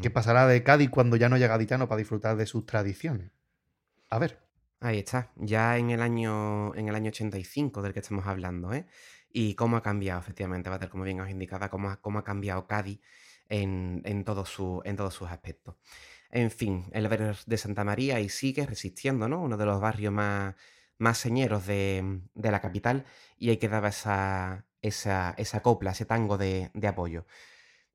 ¿Qué 0.00 0.08
pasará 0.08 0.46
de 0.46 0.62
Cádiz 0.62 0.88
cuando 0.88 1.16
ya 1.16 1.28
no 1.28 1.36
haya 1.36 1.48
gaditano 1.48 1.86
para 1.86 1.98
disfrutar 1.98 2.38
de 2.38 2.46
sus 2.46 2.64
tradiciones? 2.64 3.30
A 4.08 4.18
ver. 4.18 4.38
Ahí 4.80 5.00
está, 5.00 5.32
ya 5.36 5.76
en 5.76 5.90
el 5.90 6.00
año, 6.00 6.74
en 6.76 6.88
el 6.88 6.94
año 6.94 7.10
85 7.10 7.82
del 7.82 7.92
que 7.92 8.00
estamos 8.00 8.26
hablando, 8.26 8.72
¿eh? 8.72 8.86
Y 9.30 9.54
cómo 9.54 9.76
ha 9.76 9.82
cambiado, 9.82 10.18
efectivamente, 10.18 10.70
Bater, 10.70 10.88
como 10.88 11.04
bien 11.04 11.20
os 11.20 11.28
indicaba, 11.28 11.68
cómo 11.68 11.90
ha, 11.90 12.00
cómo 12.00 12.20
ha 12.20 12.24
cambiado 12.24 12.66
Cádiz 12.66 13.02
en, 13.50 14.00
en, 14.06 14.24
todo 14.24 14.46
su, 14.46 14.80
en 14.86 14.96
todos 14.96 15.12
sus 15.12 15.28
aspectos. 15.28 15.74
En 16.32 16.50
fin, 16.50 16.86
el 16.92 17.08
barrio 17.08 17.34
de 17.46 17.56
Santa 17.56 17.84
María 17.84 18.20
y 18.20 18.28
sigue 18.28 18.64
resistiendo, 18.66 19.28
¿no? 19.28 19.42
Uno 19.42 19.56
de 19.56 19.66
los 19.66 19.80
barrios 19.80 20.12
más, 20.12 20.54
más 20.98 21.18
señeros 21.18 21.66
de, 21.66 22.20
de 22.34 22.50
la 22.50 22.60
capital 22.60 23.04
y 23.36 23.50
ahí 23.50 23.56
quedaba 23.56 23.88
esa, 23.88 24.64
esa, 24.80 25.34
esa 25.36 25.60
copla, 25.60 25.90
ese 25.90 26.04
tango 26.04 26.38
de, 26.38 26.70
de 26.72 26.86
apoyo. 26.86 27.26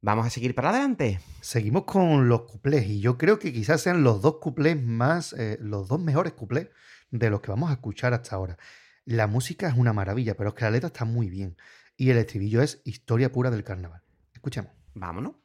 ¿Vamos 0.02 0.28
a 0.28 0.30
seguir 0.30 0.54
para 0.54 0.70
adelante? 0.70 1.20
Seguimos 1.42 1.86
con 1.86 2.28
los 2.28 2.42
cuplés 2.42 2.86
y 2.88 3.00
yo 3.00 3.18
creo 3.18 3.40
que 3.40 3.54
quizás 3.54 3.82
sean 3.82 4.04
los 4.04 4.22
dos 4.22 4.38
cuplés 4.40 4.80
más, 4.82 5.34
eh, 5.34 5.58
los 5.62 5.88
dos 5.88 6.00
mejores 6.00 6.34
cuplés 6.34 6.70
de 7.12 7.30
los 7.30 7.42
que 7.42 7.52
vamos 7.52 7.70
a 7.70 7.74
escuchar 7.74 8.14
hasta 8.14 8.36
ahora. 8.36 8.58
La 9.06 9.28
música 9.28 9.68
es 9.68 9.76
una 9.76 9.94
maravilla, 9.94 10.36
pero 10.36 10.50
es 10.50 10.56
que 10.56 10.66
la 10.66 10.72
letra 10.72 10.88
está 10.88 11.06
muy 11.06 11.30
bien 11.30 11.58
y 11.96 12.10
el 12.10 12.18
estribillo 12.18 12.62
es 12.62 12.82
historia 12.84 13.32
pura 13.32 13.50
del 13.50 13.64
carnaval. 13.64 14.02
Escuchemos. 14.34 14.72
Vámonos. 14.94 15.36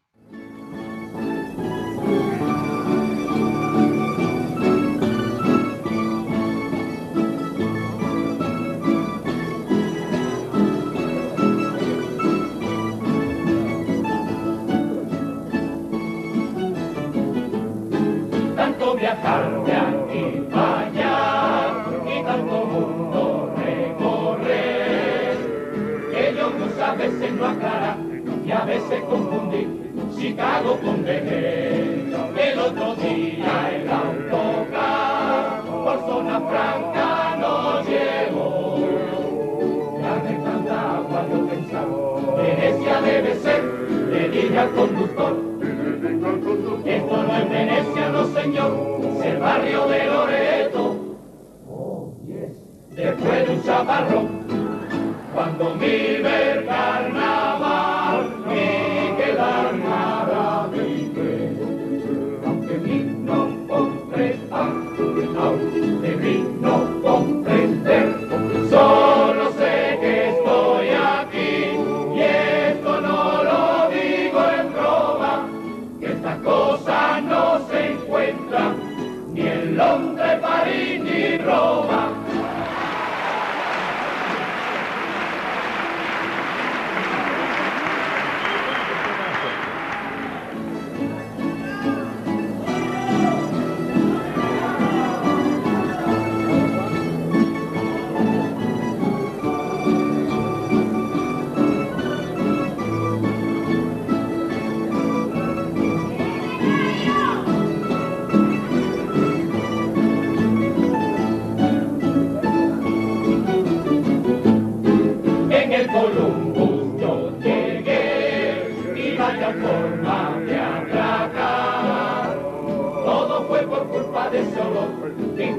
Confundí 29.11 29.67
Chicago 30.17 30.79
con 30.83 31.05
Deje 31.05 31.91
el 32.53 32.59
otro 32.59 32.95
día 32.97 33.71
el 33.75 33.89
autocar 33.89 35.63
por 35.67 36.01
zona 36.07 36.41
franca 36.41 37.37
nos 37.41 37.87
llevó. 37.87 38.79
De 40.25 40.35
tanta 40.45 40.97
agua 40.97 41.27
yo 41.31 41.47
pensaba 41.49 42.37
Venecia 42.37 43.01
debe 43.03 43.35
ser 43.37 43.63
le 44.11 44.29
dije 44.29 44.59
al 44.59 44.71
conductor. 44.71 45.37
Esto 46.85 47.23
no 47.23 47.37
es 47.37 47.51
Venecia, 47.51 48.09
no 48.11 48.25
señor, 48.27 48.73
es 49.19 49.27
el 49.27 49.39
barrio 49.39 49.87
de 49.87 50.07
Loreto. 50.07 50.97
Después 52.91 53.47
de 53.47 53.55
un 53.55 53.63
chaparrón, 53.63 54.29
cuando 55.35 55.75
vive 55.75 56.53
el 56.53 56.65
aunque 67.05 67.33
mí 67.33 67.40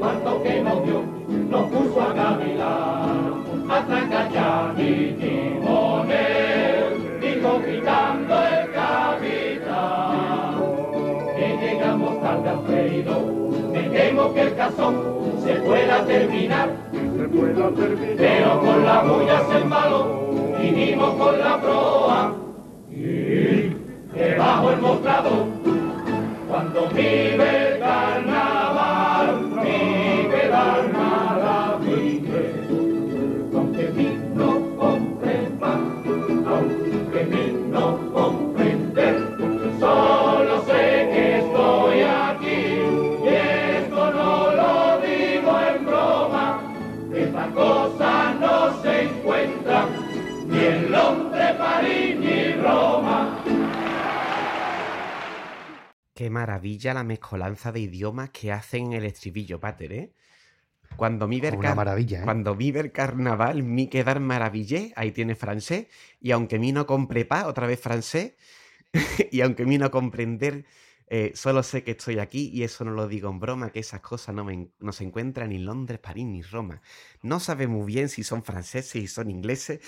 cuarto 0.01 0.41
que 0.41 0.61
nos 0.61 0.83
dio, 0.83 1.03
nos 1.51 1.69
puso 1.69 2.01
a 2.01 2.15
cavilar, 2.15 3.05
a 3.69 3.85
trancachar 3.85 4.73
y 4.79 5.15
timonel, 5.21 6.85
dijo 7.21 7.59
gritando 7.59 8.33
el 8.33 8.71
capitán. 8.71 10.55
Que 11.37 11.47
llegamos 11.61 12.19
tarde 12.19 12.49
al 12.49 12.61
ferido, 12.65 13.13
me 13.71 14.33
que 14.33 14.41
el 14.41 14.55
cazón 14.55 14.95
se 15.43 15.53
pueda 15.67 16.03
terminar, 16.05 16.69
pero 18.17 18.59
con 18.59 18.83
la 18.83 19.03
bulla 19.03 19.41
se 19.51 19.57
embaló, 19.59 20.01
vinimos 20.59 21.13
con 21.13 21.39
la 21.39 21.61
proa. 21.61 22.33
Y 22.89 23.75
debajo 24.15 24.71
el 24.71 24.81
mostrador, 24.81 25.45
cuando 26.49 26.87
vive 26.89 27.70
Qué 56.21 56.29
maravilla 56.29 56.93
la 56.93 57.03
mezcolanza 57.03 57.71
de 57.71 57.79
idiomas 57.79 58.29
que 58.29 58.51
hacen 58.51 58.85
en 58.85 58.93
el 58.93 59.05
estribillo, 59.05 59.59
Pater, 59.59 59.91
¿eh? 59.91 60.13
Cuando 60.95 61.27
mi 61.27 61.41
ver, 61.41 61.57
car- 61.57 61.75
maravilla, 61.75 62.19
¿eh? 62.19 62.25
cuando 62.25 62.53
mi 62.53 62.71
ver 62.71 62.91
carnaval, 62.91 63.63
mi 63.63 63.87
quedar 63.87 64.19
maravillé, 64.19 64.93
ahí 64.95 65.11
tiene 65.13 65.33
francés, 65.33 65.87
y 66.19 66.29
aunque 66.29 66.59
mi 66.59 66.73
no 66.73 66.85
compre 66.85 67.25
pa, 67.25 67.47
otra 67.47 67.65
vez 67.65 67.79
francés, 67.79 68.33
y 69.31 69.41
aunque 69.41 69.65
mi 69.65 69.79
no 69.79 69.89
comprender, 69.89 70.65
eh, 71.13 71.33
solo 71.35 71.61
sé 71.61 71.83
que 71.83 71.91
estoy 71.91 72.19
aquí, 72.19 72.49
y 72.53 72.63
eso 72.63 72.85
no 72.85 72.91
lo 72.91 73.05
digo 73.09 73.29
en 73.29 73.39
broma, 73.41 73.69
que 73.71 73.79
esas 73.79 73.99
cosas 73.99 74.33
no, 74.33 74.45
me 74.45 74.69
no 74.79 74.93
se 74.93 75.03
encuentran 75.03 75.49
ni 75.49 75.57
en 75.57 75.65
Londres, 75.65 75.99
París 75.99 76.25
ni 76.25 76.41
Roma. 76.41 76.81
No 77.21 77.41
sabe 77.41 77.67
muy 77.67 77.85
bien 77.85 78.07
si 78.07 78.23
son 78.23 78.43
franceses, 78.43 78.87
si 78.87 79.07
son 79.07 79.29
ingleses. 79.29 79.81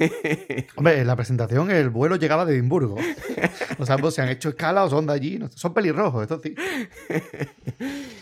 Hombre, 0.76 1.00
en 1.00 1.06
la 1.06 1.14
presentación 1.14 1.70
el 1.70 1.90
vuelo 1.90 2.16
llegaba 2.16 2.46
de 2.46 2.54
Edimburgo. 2.54 2.96
No 3.78 3.84
sabemos 3.84 4.14
si 4.14 4.22
han 4.22 4.30
hecho 4.30 4.48
escala 4.48 4.84
o 4.84 4.88
son 4.90 5.06
de 5.06 5.12
allí. 5.12 5.38
Son 5.54 5.74
pelirrojos, 5.74 6.22
esto 6.22 6.40
sí. 6.42 6.54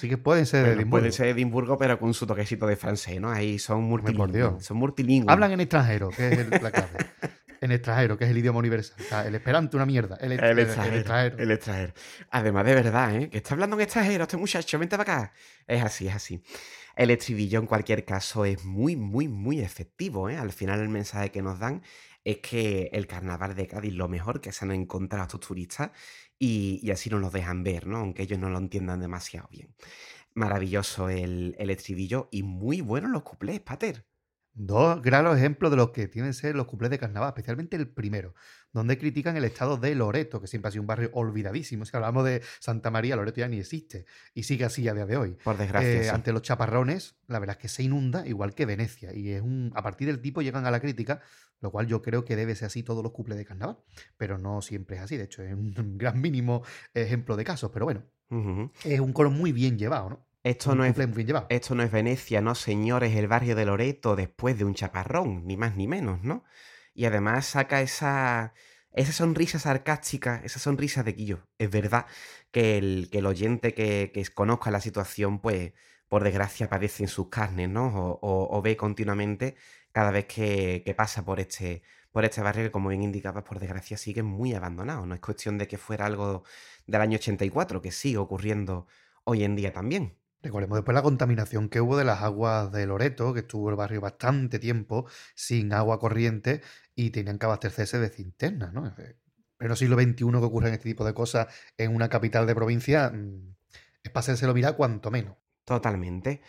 Sí 0.01 0.09
que 0.09 0.19
pueden 0.19 0.45
ser 0.47 0.65
de 0.65 0.73
Edimburgo. 0.73 0.91
puede 0.91 1.13
ser 1.13 1.29
Edimburgo, 1.29 1.79
pero 1.79 1.99
con 2.01 2.13
su 2.15 2.27
toquecito 2.27 2.67
de 2.67 2.75
francés, 2.77 3.21
¿no? 3.21 3.31
Ahí 3.31 3.59
son 3.61 3.83
multilingües. 3.85 4.65
Son 4.65 4.77
multilingües. 4.77 5.29
Hablan 5.33 5.53
en 5.53 5.61
extranjero, 5.61 6.09
que 6.11 6.29
es 6.29 6.39
el- 6.39 6.51
la 6.51 6.71
clave. 6.71 6.89
En 7.61 7.73
extranjero, 7.73 8.17
que 8.17 8.25
es 8.25 8.31
el 8.31 8.39
idioma 8.39 8.59
universal. 8.59 8.97
O 8.99 9.03
sea, 9.09 9.27
el 9.27 9.35
esperanto 9.35 9.77
una 9.77 9.85
mierda. 9.85 10.17
El, 10.17 10.33
El 10.33 10.41
el- 10.41 10.45
el 10.51 10.59
extranjero, 10.61 10.97
extranjero. 10.97 11.37
el 11.39 11.51
extranjero. 11.51 11.93
Además, 12.31 12.65
de 12.65 12.75
verdad, 12.75 13.17
¿eh? 13.17 13.29
Que 13.31 13.37
está 13.39 13.53
hablando 13.55 13.77
en 13.77 13.83
extranjero 13.83 14.23
este 14.25 14.37
muchacho, 14.39 14.79
vente 14.79 14.97
para 14.97 15.13
acá. 15.25 15.33
Es 15.67 15.83
así, 15.85 16.09
es 16.09 16.15
así. 16.15 16.43
El 16.97 17.11
estribillo, 17.11 17.61
en 17.61 17.67
cualquier 17.67 18.05
caso, 18.05 18.45
es 18.47 18.65
muy, 18.65 18.97
muy, 18.97 19.29
muy 19.29 19.61
efectivo, 19.61 20.31
¿eh? 20.31 20.37
Al 20.39 20.53
final, 20.53 20.81
el 20.81 20.89
mensaje 20.89 21.31
que 21.31 21.43
nos 21.43 21.59
dan 21.59 21.83
es 22.25 22.39
que 22.39 22.89
el 22.93 23.07
carnaval 23.07 23.55
de 23.55 23.67
Cádiz 23.67 23.93
lo 23.95 24.09
mejor 24.09 24.41
que 24.41 24.53
se 24.53 24.65
han 24.65 24.73
encontrado 24.73 25.25
estos 25.25 25.41
turistas 25.41 25.91
y, 26.39 26.81
y 26.83 26.91
así 26.91 27.11
nos 27.11 27.21
lo 27.21 27.31
dejan 27.31 27.63
ver, 27.63 27.87
¿no? 27.87 27.99
Aunque 27.99 28.23
ellos 28.23 28.39
no 28.39 28.49
lo 28.51 28.59
entiendan 28.59 29.01
demasiado 29.01 29.49
bien. 29.51 29.75
Maravilloso 30.35 31.09
el, 31.09 31.55
el 31.59 31.71
estribillo 31.71 32.29
y 32.31 32.43
muy 32.43 32.81
buenos 32.81 33.11
los 33.11 33.23
cuplés, 33.23 33.61
Pater. 33.61 34.07
Dos 34.53 35.01
granos 35.01 35.39
ejemplos 35.39 35.71
de 35.71 35.77
lo 35.77 35.93
que 35.93 36.09
tienen 36.09 36.33
que 36.33 36.37
ser 36.37 36.57
los 36.57 36.67
cuplés 36.67 36.91
de 36.91 36.99
carnaval, 36.99 37.29
especialmente 37.29 37.77
el 37.77 37.89
primero, 37.89 38.35
donde 38.73 38.99
critican 38.99 39.37
el 39.37 39.45
estado 39.45 39.77
de 39.77 39.95
Loreto, 39.95 40.41
que 40.41 40.49
siempre 40.49 40.69
ha 40.69 40.73
sido 40.73 40.83
un 40.83 40.89
barrio 40.89 41.11
olvidadísimo. 41.13 41.85
Si 41.85 41.97
hablamos 41.97 42.25
de 42.25 42.43
Santa 42.59 42.91
María, 42.91 43.15
Loreto 43.17 43.41
ya 43.41 43.49
ni 43.49 43.59
existe 43.59 44.07
y 44.35 44.43
sigue 44.43 44.65
así 44.65 44.89
a 44.89 44.95
día 44.95 45.07
de 45.07 45.17
hoy. 45.17 45.37
Por 45.45 45.57
desgracia. 45.57 46.01
Eh, 46.01 46.05
sí. 46.05 46.09
ante 46.09 46.33
los 46.33 46.43
chaparrones, 46.43 47.17
la 47.29 47.39
verdad 47.39 47.57
es 47.57 47.63
que 47.63 47.69
se 47.69 47.85
inunda 47.85 48.27
igual 48.27 48.55
que 48.55 48.67
Venecia. 48.67 49.15
Y 49.15 49.31
es 49.31 49.41
un. 49.41 49.73
A 49.75 49.83
partir 49.83 50.09
del 50.09 50.21
tipo 50.21 50.43
llegan 50.43 50.67
a 50.67 50.71
la 50.71 50.81
crítica, 50.81 51.21
lo 51.61 51.71
cual 51.71 51.87
yo 51.87 52.03
creo 52.03 52.25
que 52.25 52.35
debe 52.35 52.55
ser 52.57 52.67
así 52.67 52.83
todos 52.83 53.05
los 53.05 53.13
cuplés 53.13 53.39
de 53.39 53.45
carnaval. 53.45 53.79
Pero 54.17 54.37
no 54.37 54.63
siempre 54.63 54.97
es 54.97 55.03
así. 55.03 55.17
De 55.17 55.25
hecho, 55.25 55.43
es 55.43 55.55
un 55.55 55.75
gran 55.97 56.21
mínimo 56.21 56.65
ejemplo 56.93 57.37
de 57.37 57.45
casos. 57.45 57.71
Pero 57.73 57.85
bueno, 57.85 58.05
es 58.85 59.01
un 59.01 59.13
coro 59.13 59.31
muy 59.31 59.53
bien 59.53 59.79
llevado, 59.79 60.11
¿no? 60.11 60.30
Esto 60.43 60.74
no 60.74 60.84
es. 60.84 60.97
Esto 61.49 61.74
no 61.74 61.82
es 61.82 61.91
Venecia, 61.91 62.41
no, 62.41 62.55
señores, 62.55 63.14
el 63.16 63.26
barrio 63.28 63.57
de 63.57 63.64
Loreto 63.66 64.14
después 64.16 64.57
de 64.59 64.64
un 64.64 64.74
chaparrón, 64.74 65.47
ni 65.47 65.57
más 65.57 65.74
ni 65.76 65.88
menos, 65.88 66.22
¿no? 66.22 66.45
Y 66.95 67.05
además 67.07 67.47
saca 67.47 67.82
esa, 67.82 68.55
esa 68.93 69.12
sonrisa 69.12 69.59
sarcástica, 69.59 70.41
esa 70.45 70.61
sonrisa 70.61 71.03
de 71.03 71.14
Quillo. 71.16 71.49
Es 71.59 71.70
verdad 71.70 72.07
que 72.53 72.78
el, 72.78 73.09
que 73.11 73.18
el 73.18 73.26
oyente 73.26 73.74
que, 73.74 74.11
que 74.14 74.24
conozca 74.28 74.70
la 74.70 74.80
situación, 74.80 75.41
pues, 75.41 75.72
por 76.09 76.22
desgracia, 76.24 76.68
padece 76.68 77.03
en 77.05 77.09
sus 77.09 77.28
carnes, 77.28 77.68
¿no? 77.68 77.88
O, 77.88 78.18
o- 78.22 78.57
o 78.59 78.62
ve 78.62 78.76
continuamente 78.76 79.57
cada 79.93 80.11
vez 80.12 80.26
que, 80.26 80.82
que 80.84 80.95
pasa 80.95 81.24
por 81.24 81.41
este, 81.41 81.82
por 82.12 82.24
este 82.24 82.41
barrio 82.43 82.64
que, 82.64 82.70
como 82.70 82.91
bien 82.91 83.03
indicaba, 83.03 83.43
por 83.45 83.59
desgracia, 83.61 83.97
sigue 83.97 84.22
muy 84.22 84.55
abandonado. 84.55 85.05
No 85.07 85.14
es 85.14 85.20
cuestión 85.20 85.59
de 85.59 85.66
que 85.68 85.78
fuera 85.78 86.07
algo 86.07 86.45
del 86.86 87.01
año 87.01 87.16
84, 87.16 87.82
que 87.82 87.91
sigue 87.93 88.18
ocurriendo 88.18 88.86
hoy 89.24 89.43
en 89.45 89.57
día 89.57 89.72
también. 89.72 90.16
Recordemos 90.43 90.76
después 90.78 90.95
la 90.95 91.03
contaminación 91.03 91.68
que 91.68 91.80
hubo 91.82 91.97
de 91.99 92.05
las 92.05 92.22
aguas 92.22 92.72
de 92.72 92.86
Loreto, 92.86 93.34
que 93.34 93.41
estuvo 93.41 93.68
el 93.70 93.76
barrio 93.76 94.01
bastante 94.01 94.59
tiempo 94.59 95.07
sin 95.34 95.72
agua 95.74 95.99
corriente 95.99 96.62
y 96.95 97.11
tenían 97.11 97.38
que 97.38 97.47
abastecerse 97.47 97.99
de 97.99 98.09
cinternas, 98.09 98.72
¿no? 98.72 98.86
Eh, 98.99 99.16
Pero 99.59 99.76
siglo 99.76 99.97
XXI 99.97 100.41
que 100.41 100.47
ocurren 100.47 100.72
este 100.72 100.88
tipo 100.88 101.05
de 101.05 101.12
cosas 101.14 101.49
en 101.76 101.95
una 101.95 102.09
capital 102.09 102.47
de 102.47 102.55
provincia 102.55 103.11
mm, 103.11 103.55
es 104.03 104.11
para 104.12 104.20
hacérselo 104.22 104.55
mirar 104.55 104.76
cuanto 104.76 105.11
menos. 105.11 105.36
Totalmente. 105.64 106.43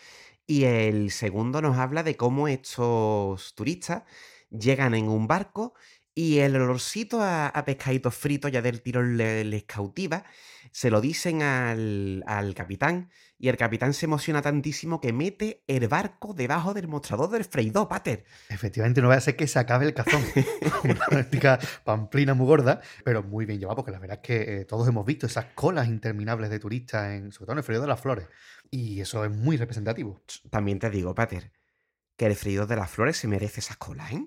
Y 0.47 0.65
el 0.65 1.11
segundo 1.11 1.61
nos 1.61 1.77
habla 1.77 2.03
de 2.03 2.17
cómo 2.17 2.47
estos 2.47 3.55
turistas 3.55 4.03
llegan 4.49 4.93
en 4.95 5.07
un 5.07 5.27
barco 5.27 5.73
y 6.13 6.39
el 6.39 6.55
olorcito 6.55 7.21
a, 7.21 7.51
pescaditos 7.65 8.15
fritos 8.15 8.51
ya 8.51 8.61
del 8.61 8.81
tiro 8.81 9.01
le- 9.03 9.45
les 9.45 9.63
cautiva. 9.65 10.25
Se 10.71 10.89
lo 10.91 11.01
dicen 11.01 11.41
al, 11.41 12.23
al 12.27 12.53
capitán 12.55 13.11
y 13.41 13.49
el 13.49 13.57
capitán 13.57 13.95
se 13.95 14.05
emociona 14.05 14.43
tantísimo 14.43 15.01
que 15.01 15.11
mete 15.11 15.63
el 15.65 15.87
barco 15.87 16.35
debajo 16.35 16.75
del 16.75 16.87
mostrador 16.87 17.31
del 17.31 17.43
freidor, 17.43 17.87
Pater. 17.87 18.23
Efectivamente, 18.49 19.01
no 19.01 19.07
vaya 19.07 19.17
a 19.17 19.21
ser 19.21 19.35
que 19.35 19.47
se 19.47 19.57
acabe 19.57 19.85
el 19.87 19.95
cazón. 19.95 20.23
Una 20.83 21.03
auténtica 21.05 21.57
pamplina 21.83 22.35
muy 22.35 22.45
gorda, 22.45 22.81
pero 23.03 23.23
muy 23.23 23.47
bien 23.47 23.59
llevada, 23.59 23.77
porque 23.77 23.89
la 23.89 23.97
verdad 23.97 24.19
es 24.21 24.27
que 24.27 24.61
eh, 24.61 24.65
todos 24.65 24.87
hemos 24.87 25.07
visto 25.07 25.25
esas 25.25 25.45
colas 25.55 25.87
interminables 25.87 26.51
de 26.51 26.59
turistas, 26.59 27.13
en, 27.13 27.31
sobre 27.31 27.47
todo 27.47 27.53
en 27.53 27.57
el 27.57 27.63
frío 27.63 27.81
de 27.81 27.87
las 27.87 27.99
flores. 27.99 28.27
Y 28.69 29.01
eso 29.01 29.25
es 29.25 29.31
muy 29.31 29.57
representativo. 29.57 30.21
También 30.51 30.77
te 30.77 30.91
digo, 30.91 31.15
Pater, 31.15 31.51
que 32.15 32.27
el 32.27 32.35
freidor 32.35 32.67
de 32.67 32.75
las 32.75 32.91
flores 32.91 33.17
se 33.17 33.27
merece 33.27 33.61
esas 33.61 33.77
colas, 33.77 34.11
¿eh? 34.11 34.23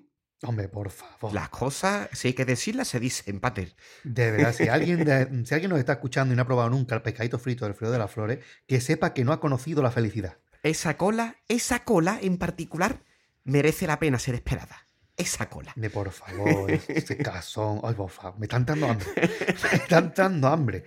Hombre, 0.47 0.69
por 0.69 0.91
favor. 0.91 1.33
Las 1.33 1.49
cosas, 1.49 2.07
si 2.13 2.29
hay 2.29 2.33
que 2.33 2.45
decirlas, 2.45 2.87
se 2.87 2.99
dicen, 2.99 3.39
Pater. 3.39 3.75
De 4.03 4.31
verdad, 4.31 4.53
si 4.53 4.67
alguien, 4.67 5.03
de- 5.03 5.45
si 5.45 5.53
alguien 5.53 5.69
nos 5.71 5.79
está 5.79 5.93
escuchando 5.93 6.33
y 6.33 6.37
no 6.37 6.43
ha 6.43 6.45
probado 6.45 6.69
nunca 6.69 6.95
el 6.95 7.01
pescadito 7.01 7.39
frito 7.39 7.65
del 7.65 7.73
frío 7.73 7.91
de 7.91 7.97
las 7.97 8.11
flores, 8.11 8.39
que 8.67 8.79
sepa 8.81 9.13
que 9.13 9.23
no 9.23 9.31
ha 9.33 9.39
conocido 9.39 9.81
la 9.81 9.91
felicidad. 9.91 10.37
Esa 10.63 10.97
cola, 10.97 11.37
esa 11.47 11.83
cola 11.83 12.19
en 12.21 12.37
particular, 12.37 13.01
merece 13.43 13.87
la 13.87 13.99
pena 13.99 14.19
ser 14.19 14.35
esperada. 14.35 14.87
Esa 15.17 15.49
cola. 15.49 15.71
De 15.75 15.89
por 15.89 16.11
favor, 16.11 16.69
ese 16.71 17.17
cazón. 17.23 17.79
Ay, 17.83 17.93
por 17.93 18.09
favor, 18.09 18.37
me 18.39 18.45
están 18.45 18.65
dando 18.65 18.87
hambre. 18.87 19.07
Me 19.17 19.77
están 19.77 20.13
dando 20.15 20.47
hambre. 20.47 20.83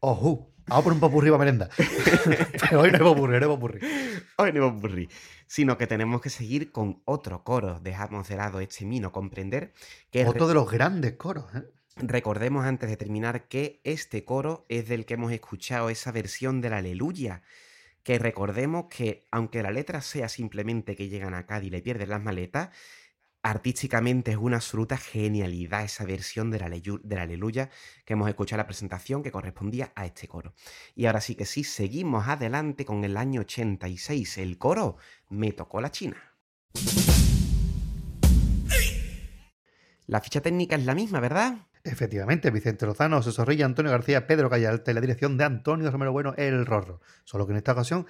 Ojo, 0.00 0.52
vamos 0.66 0.84
por 0.84 0.92
un 0.92 1.00
popurrí 1.00 1.30
para 1.30 1.38
merenda. 1.38 1.68
Pero 2.60 2.80
hoy 2.80 2.90
no 2.90 2.98
hay 2.98 3.04
popurrí, 3.04 3.38
no 3.38 3.44
hay 3.44 3.56
popurrí. 3.56 3.80
Hoy 4.38 4.52
no 4.52 4.60
me 4.60 4.66
aburrí. 4.66 5.08
Sino 5.46 5.78
que 5.78 5.86
tenemos 5.86 6.20
que 6.20 6.30
seguir 6.30 6.72
con 6.72 7.00
otro 7.04 7.44
coro. 7.44 7.80
Dejamos 7.80 8.28
de 8.28 8.36
lado 8.36 8.60
este 8.60 8.84
mino 8.84 9.12
comprender 9.12 9.72
que 10.10 10.26
Otro 10.26 10.48
de 10.48 10.54
los 10.54 10.70
grandes 10.70 11.12
coros, 11.14 11.46
¿eh? 11.54 11.62
recordemos 11.96 12.66
antes 12.66 12.90
de 12.90 12.96
terminar 12.96 13.48
que 13.48 13.80
este 13.84 14.24
coro 14.24 14.66
es 14.68 14.88
del 14.88 15.06
que 15.06 15.14
hemos 15.14 15.32
escuchado 15.32 15.88
esa 15.88 16.12
versión 16.12 16.60
del 16.60 16.74
aleluya. 16.74 17.42
Que 18.02 18.18
recordemos 18.18 18.86
que 18.88 19.26
aunque 19.30 19.62
la 19.62 19.70
letra 19.70 20.00
sea 20.00 20.28
simplemente 20.28 20.94
que 20.96 21.08
llegan 21.08 21.34
a 21.34 21.46
Cádiz 21.46 21.68
y 21.68 21.70
le 21.70 21.82
pierden 21.82 22.10
las 22.10 22.22
maletas, 22.22 22.70
artísticamente 23.50 24.32
es 24.32 24.36
una 24.36 24.56
absoluta 24.56 24.96
genialidad 24.96 25.84
esa 25.84 26.04
versión 26.04 26.52
aleyu- 26.52 27.00
del 27.02 27.18
aleluya 27.20 27.70
que 28.04 28.14
hemos 28.14 28.28
escuchado 28.28 28.56
en 28.56 28.64
la 28.64 28.66
presentación 28.66 29.22
que 29.22 29.30
correspondía 29.30 29.92
a 29.94 30.04
este 30.04 30.26
coro. 30.26 30.52
Y 30.96 31.06
ahora 31.06 31.20
sí 31.20 31.36
que 31.36 31.46
sí, 31.46 31.62
seguimos 31.62 32.26
adelante 32.26 32.84
con 32.84 33.04
el 33.04 33.16
año 33.16 33.42
86. 33.42 34.38
El 34.38 34.58
coro 34.58 34.96
Me 35.28 35.52
tocó 35.52 35.80
la 35.80 35.90
China. 35.92 36.16
La 40.06 40.20
ficha 40.20 40.40
técnica 40.40 40.76
es 40.76 40.84
la 40.84 40.94
misma, 40.94 41.20
¿verdad? 41.20 41.66
Efectivamente, 41.84 42.50
Vicente 42.50 42.84
Lozano, 42.84 43.18
José 43.18 43.30
Zorrilla, 43.32 43.64
Antonio 43.64 43.92
García, 43.92 44.26
Pedro 44.26 44.50
Callalta 44.50 44.90
y 44.90 44.94
la 44.94 45.00
dirección 45.00 45.36
de 45.36 45.44
Antonio 45.44 45.88
Romero 45.90 46.10
Bueno, 46.12 46.34
El 46.36 46.66
Rorro. 46.66 47.00
Solo 47.24 47.46
que 47.46 47.52
en 47.52 47.58
esta 47.58 47.72
ocasión 47.72 48.06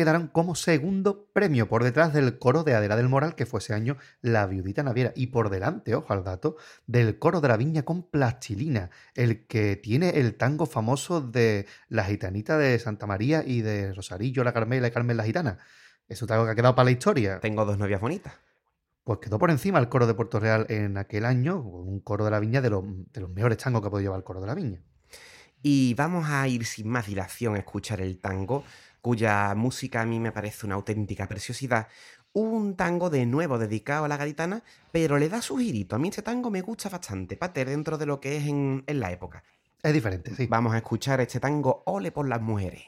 quedaron 0.00 0.28
como 0.28 0.54
segundo 0.54 1.28
premio 1.34 1.68
por 1.68 1.84
detrás 1.84 2.14
del 2.14 2.38
coro 2.38 2.64
de 2.64 2.74
Adela 2.74 2.96
del 2.96 3.10
Moral, 3.10 3.34
que 3.34 3.44
fue 3.44 3.58
ese 3.58 3.74
año 3.74 3.98
la 4.22 4.46
viudita 4.46 4.82
naviera, 4.82 5.12
y 5.14 5.26
por 5.26 5.50
delante, 5.50 5.94
ojo 5.94 6.14
al 6.14 6.24
dato, 6.24 6.56
del 6.86 7.18
coro 7.18 7.42
de 7.42 7.48
la 7.48 7.58
viña 7.58 7.82
con 7.82 8.04
plastilina, 8.04 8.88
el 9.14 9.46
que 9.46 9.76
tiene 9.76 10.08
el 10.18 10.36
tango 10.36 10.64
famoso 10.64 11.20
de 11.20 11.66
la 11.90 12.04
gitanita 12.04 12.56
de 12.56 12.78
Santa 12.78 13.06
María 13.06 13.44
y 13.46 13.60
de 13.60 13.92
Rosarillo, 13.92 14.42
la 14.42 14.54
Carmela 14.54 14.88
y 14.88 14.90
Carmen 14.90 15.18
la 15.18 15.24
Gitana. 15.24 15.58
Es 16.08 16.22
un 16.22 16.28
tango 16.28 16.46
que 16.46 16.52
ha 16.52 16.54
quedado 16.54 16.74
para 16.74 16.86
la 16.86 16.92
historia. 16.92 17.38
Tengo 17.40 17.66
dos 17.66 17.76
novias 17.76 18.00
bonitas. 18.00 18.32
Pues 19.04 19.18
quedó 19.18 19.38
por 19.38 19.50
encima 19.50 19.78
el 19.78 19.90
coro 19.90 20.06
de 20.06 20.14
Puerto 20.14 20.40
Real 20.40 20.64
en 20.70 20.96
aquel 20.96 21.26
año, 21.26 21.60
un 21.60 22.00
coro 22.00 22.24
de 22.24 22.30
la 22.30 22.40
viña 22.40 22.62
de 22.62 22.70
los, 22.70 22.84
de 23.12 23.20
los 23.20 23.28
mejores 23.28 23.58
tangos 23.58 23.82
que 23.82 23.88
ha 23.88 23.90
podido 23.90 24.06
llevar 24.06 24.20
el 24.20 24.24
coro 24.24 24.40
de 24.40 24.46
la 24.46 24.54
viña. 24.54 24.82
Y 25.62 25.92
vamos 25.94 26.26
a 26.26 26.48
ir 26.48 26.64
sin 26.64 26.88
más 26.88 27.06
dilación 27.06 27.54
a 27.54 27.58
escuchar 27.58 28.00
el 28.00 28.18
tango, 28.18 28.64
cuya 29.00 29.54
música 29.54 30.02
a 30.02 30.06
mí 30.06 30.20
me 30.20 30.32
parece 30.32 30.66
una 30.66 30.76
auténtica 30.76 31.26
preciosidad. 31.26 31.88
Un 32.32 32.76
tango 32.76 33.10
de 33.10 33.26
nuevo 33.26 33.58
dedicado 33.58 34.04
a 34.04 34.08
la 34.08 34.16
gaditana, 34.16 34.62
pero 34.92 35.18
le 35.18 35.28
da 35.28 35.42
su 35.42 35.56
girito. 35.58 35.96
A 35.96 35.98
mí 35.98 36.08
este 36.08 36.22
tango 36.22 36.50
me 36.50 36.60
gusta 36.60 36.88
bastante, 36.88 37.36
pater, 37.36 37.68
dentro 37.68 37.98
de 37.98 38.06
lo 38.06 38.20
que 38.20 38.36
es 38.36 38.46
en, 38.46 38.84
en 38.86 39.00
la 39.00 39.10
época. 39.10 39.42
Es 39.82 39.92
diferente, 39.92 40.34
sí. 40.34 40.46
Vamos 40.46 40.74
a 40.74 40.78
escuchar 40.78 41.20
este 41.20 41.40
tango 41.40 41.82
Ole 41.86 42.12
por 42.12 42.28
las 42.28 42.40
mujeres. 42.40 42.82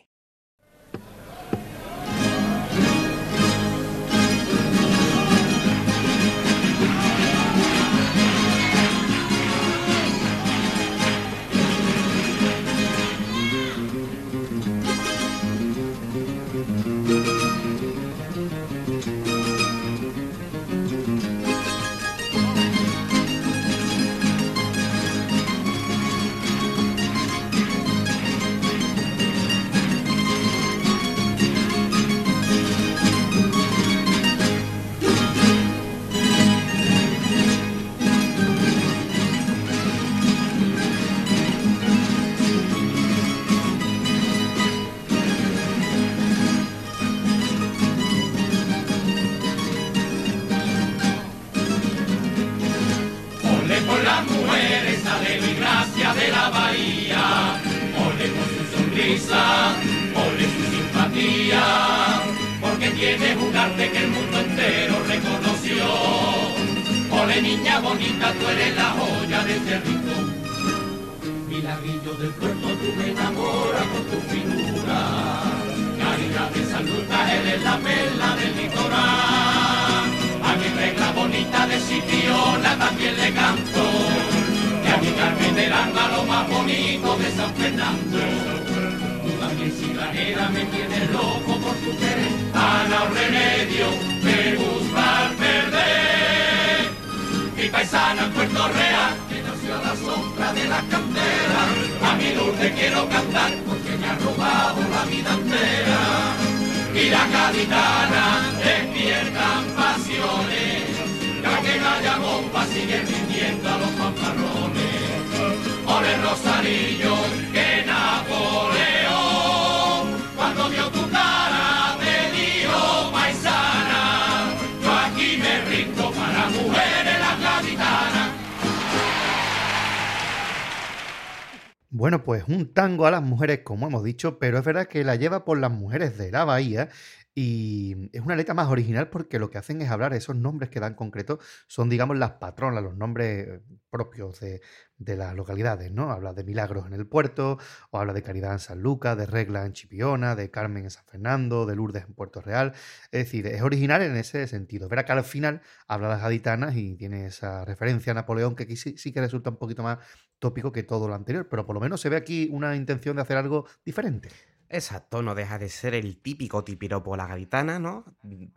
A 133.06 133.10
las 133.10 133.22
mujeres, 133.22 133.60
como 133.64 133.86
hemos 133.86 134.04
dicho, 134.04 134.38
pero 134.38 134.58
es 134.58 134.64
verdad 134.64 134.86
que 134.88 135.04
la 135.04 135.16
lleva 135.16 135.44
por 135.44 135.58
las 135.58 135.70
mujeres 135.70 136.18
de 136.18 136.30
la 136.30 136.44
bahía 136.44 136.88
y 137.34 138.10
es 138.12 138.20
una 138.20 138.36
letra 138.36 138.52
más 138.52 138.68
original 138.68 139.08
porque 139.08 139.38
lo 139.38 139.50
que 139.50 139.56
hacen 139.56 139.80
es 139.80 139.90
hablar, 139.90 140.12
esos 140.12 140.36
nombres 140.36 140.68
que 140.68 140.80
dan 140.80 140.94
concreto 140.94 141.38
son, 141.66 141.88
digamos, 141.88 142.18
las 142.18 142.32
patronas, 142.32 142.82
los 142.84 142.94
nombres 142.94 143.48
eh, 143.48 143.62
propios 143.88 144.38
de, 144.40 144.60
de 144.98 145.16
las 145.16 145.34
localidades, 145.34 145.90
¿no? 145.90 146.10
Habla 146.10 146.34
de 146.34 146.44
Milagros 146.44 146.86
en 146.86 146.92
el 146.92 147.06
puerto, 147.06 147.58
o 147.90 147.98
habla 147.98 148.12
de 148.12 148.22
Caridad 148.22 148.52
en 148.52 148.58
San 148.58 148.82
Lucas, 148.82 149.16
de 149.16 149.24
Regla 149.24 149.64
en 149.64 149.72
Chipiona, 149.72 150.34
de 150.36 150.50
Carmen 150.50 150.84
en 150.84 150.90
San 150.90 151.06
Fernando, 151.06 151.64
de 151.64 151.74
Lourdes 151.74 152.04
en 152.04 152.12
Puerto 152.12 152.42
Real. 152.42 152.74
Es 153.10 153.24
decir, 153.24 153.46
es 153.46 153.62
original 153.62 154.02
en 154.02 154.14
ese 154.16 154.46
sentido. 154.46 154.90
Verá 154.90 155.06
que 155.06 155.12
al 155.12 155.24
final 155.24 155.62
habla 155.88 156.08
de 156.08 156.14
las 156.14 156.22
gaditanas 156.22 156.76
y 156.76 156.96
tiene 156.96 157.26
esa 157.26 157.64
referencia 157.64 158.12
a 158.12 158.14
Napoleón 158.14 158.54
que 158.56 158.64
aquí 158.64 158.76
sí 158.76 159.12
que 159.12 159.20
resulta 159.20 159.48
un 159.48 159.56
poquito 159.56 159.82
más 159.82 159.98
tópico 160.42 160.72
que 160.72 160.82
todo 160.82 161.08
lo 161.08 161.14
anterior, 161.14 161.48
pero 161.48 161.64
por 161.64 161.74
lo 161.74 161.80
menos 161.80 162.00
se 162.02 162.10
ve 162.10 162.16
aquí 162.16 162.48
una 162.52 162.76
intención 162.76 163.16
de 163.16 163.22
hacer 163.22 163.36
algo 163.38 163.66
diferente. 163.86 164.28
Exacto, 164.68 165.22
no 165.22 165.34
deja 165.34 165.58
de 165.58 165.68
ser 165.68 165.94
el 165.94 166.20
típico 166.22 166.64
tipiropo 166.64 167.12
a 167.12 167.16
la 167.18 167.26
gaditana, 167.26 167.78
¿no? 167.78 168.06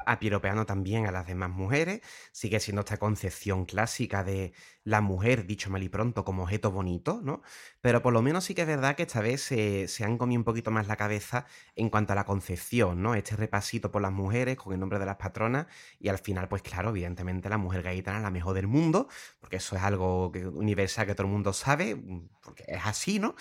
Apiropeando 0.05 0.65
también 0.65 1.05
a 1.07 1.11
las 1.11 1.27
demás 1.27 1.49
mujeres. 1.49 2.01
Sigue 2.31 2.61
siendo 2.61 2.81
esta 2.81 2.97
concepción 2.97 3.65
clásica 3.65 4.23
de 4.23 4.53
la 4.85 5.01
mujer, 5.01 5.45
dicho 5.47 5.69
mal 5.69 5.83
y 5.83 5.89
pronto, 5.89 6.23
como 6.23 6.43
objeto 6.43 6.71
bonito, 6.71 7.19
¿no? 7.23 7.41
Pero 7.81 8.01
por 8.01 8.13
lo 8.13 8.21
menos 8.21 8.45
sí 8.45 8.55
que 8.55 8.61
es 8.61 8.67
verdad 8.67 8.95
que 8.95 9.03
esta 9.03 9.19
vez 9.19 9.41
se, 9.41 9.87
se 9.87 10.05
han 10.05 10.17
comido 10.17 10.39
un 10.39 10.45
poquito 10.45 10.71
más 10.71 10.87
la 10.87 10.95
cabeza 10.95 11.45
en 11.75 11.89
cuanto 11.89 12.13
a 12.13 12.15
la 12.15 12.23
concepción, 12.25 13.01
¿no? 13.01 13.15
Este 13.15 13.35
repasito 13.35 13.91
por 13.91 14.01
las 14.01 14.11
mujeres 14.13 14.57
con 14.57 14.73
el 14.73 14.79
nombre 14.79 14.99
de 14.99 15.05
las 15.07 15.17
patronas 15.17 15.67
y 15.99 16.09
al 16.09 16.19
final, 16.19 16.47
pues 16.47 16.61
claro, 16.61 16.89
evidentemente 16.91 17.49
la 17.49 17.57
mujer 17.57 17.83
gaditana 17.83 18.17
es 18.17 18.23
la 18.23 18.31
mejor 18.31 18.53
del 18.55 18.67
mundo, 18.67 19.07
porque 19.39 19.57
eso 19.57 19.75
es 19.75 19.81
algo 19.83 20.31
que- 20.31 20.47
universal 20.47 21.05
que 21.07 21.15
todo 21.15 21.27
el 21.27 21.33
mundo 21.33 21.51
sabe, 21.53 21.97
porque 22.43 22.63
es 22.67 22.85
así, 22.85 23.19
¿no? 23.19 23.35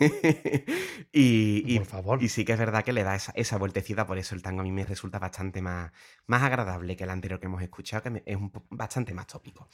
y, 1.12 1.74
y- 1.74 1.78
Por 1.78 1.86
favor. 1.86 2.22
y 2.22 2.28
sí 2.28 2.44
que 2.44 2.52
es 2.52 2.58
verdad 2.58 2.84
que 2.84 2.92
le 2.92 3.02
da 3.04 3.14
esa, 3.16 3.32
esa 3.34 3.58
vueltecita, 3.58 4.06
por 4.06 4.18
eso 4.18 4.34
el 4.34 4.42
tango 4.42 4.60
a 4.60 4.64
mí 4.64 4.72
me 4.72 4.84
resulta 4.84 5.18
bastante 5.18 5.62
más, 5.62 5.92
más 6.26 6.42
agradable 6.42 6.96
que 6.96 7.04
el 7.04 7.10
anterior 7.10 7.40
que 7.40 7.46
hemos 7.46 7.62
escuchado, 7.62 8.02
que 8.04 8.22
es 8.26 8.36
un 8.36 8.52
bastante 8.70 9.14
más 9.14 9.26
tópico. 9.26 9.68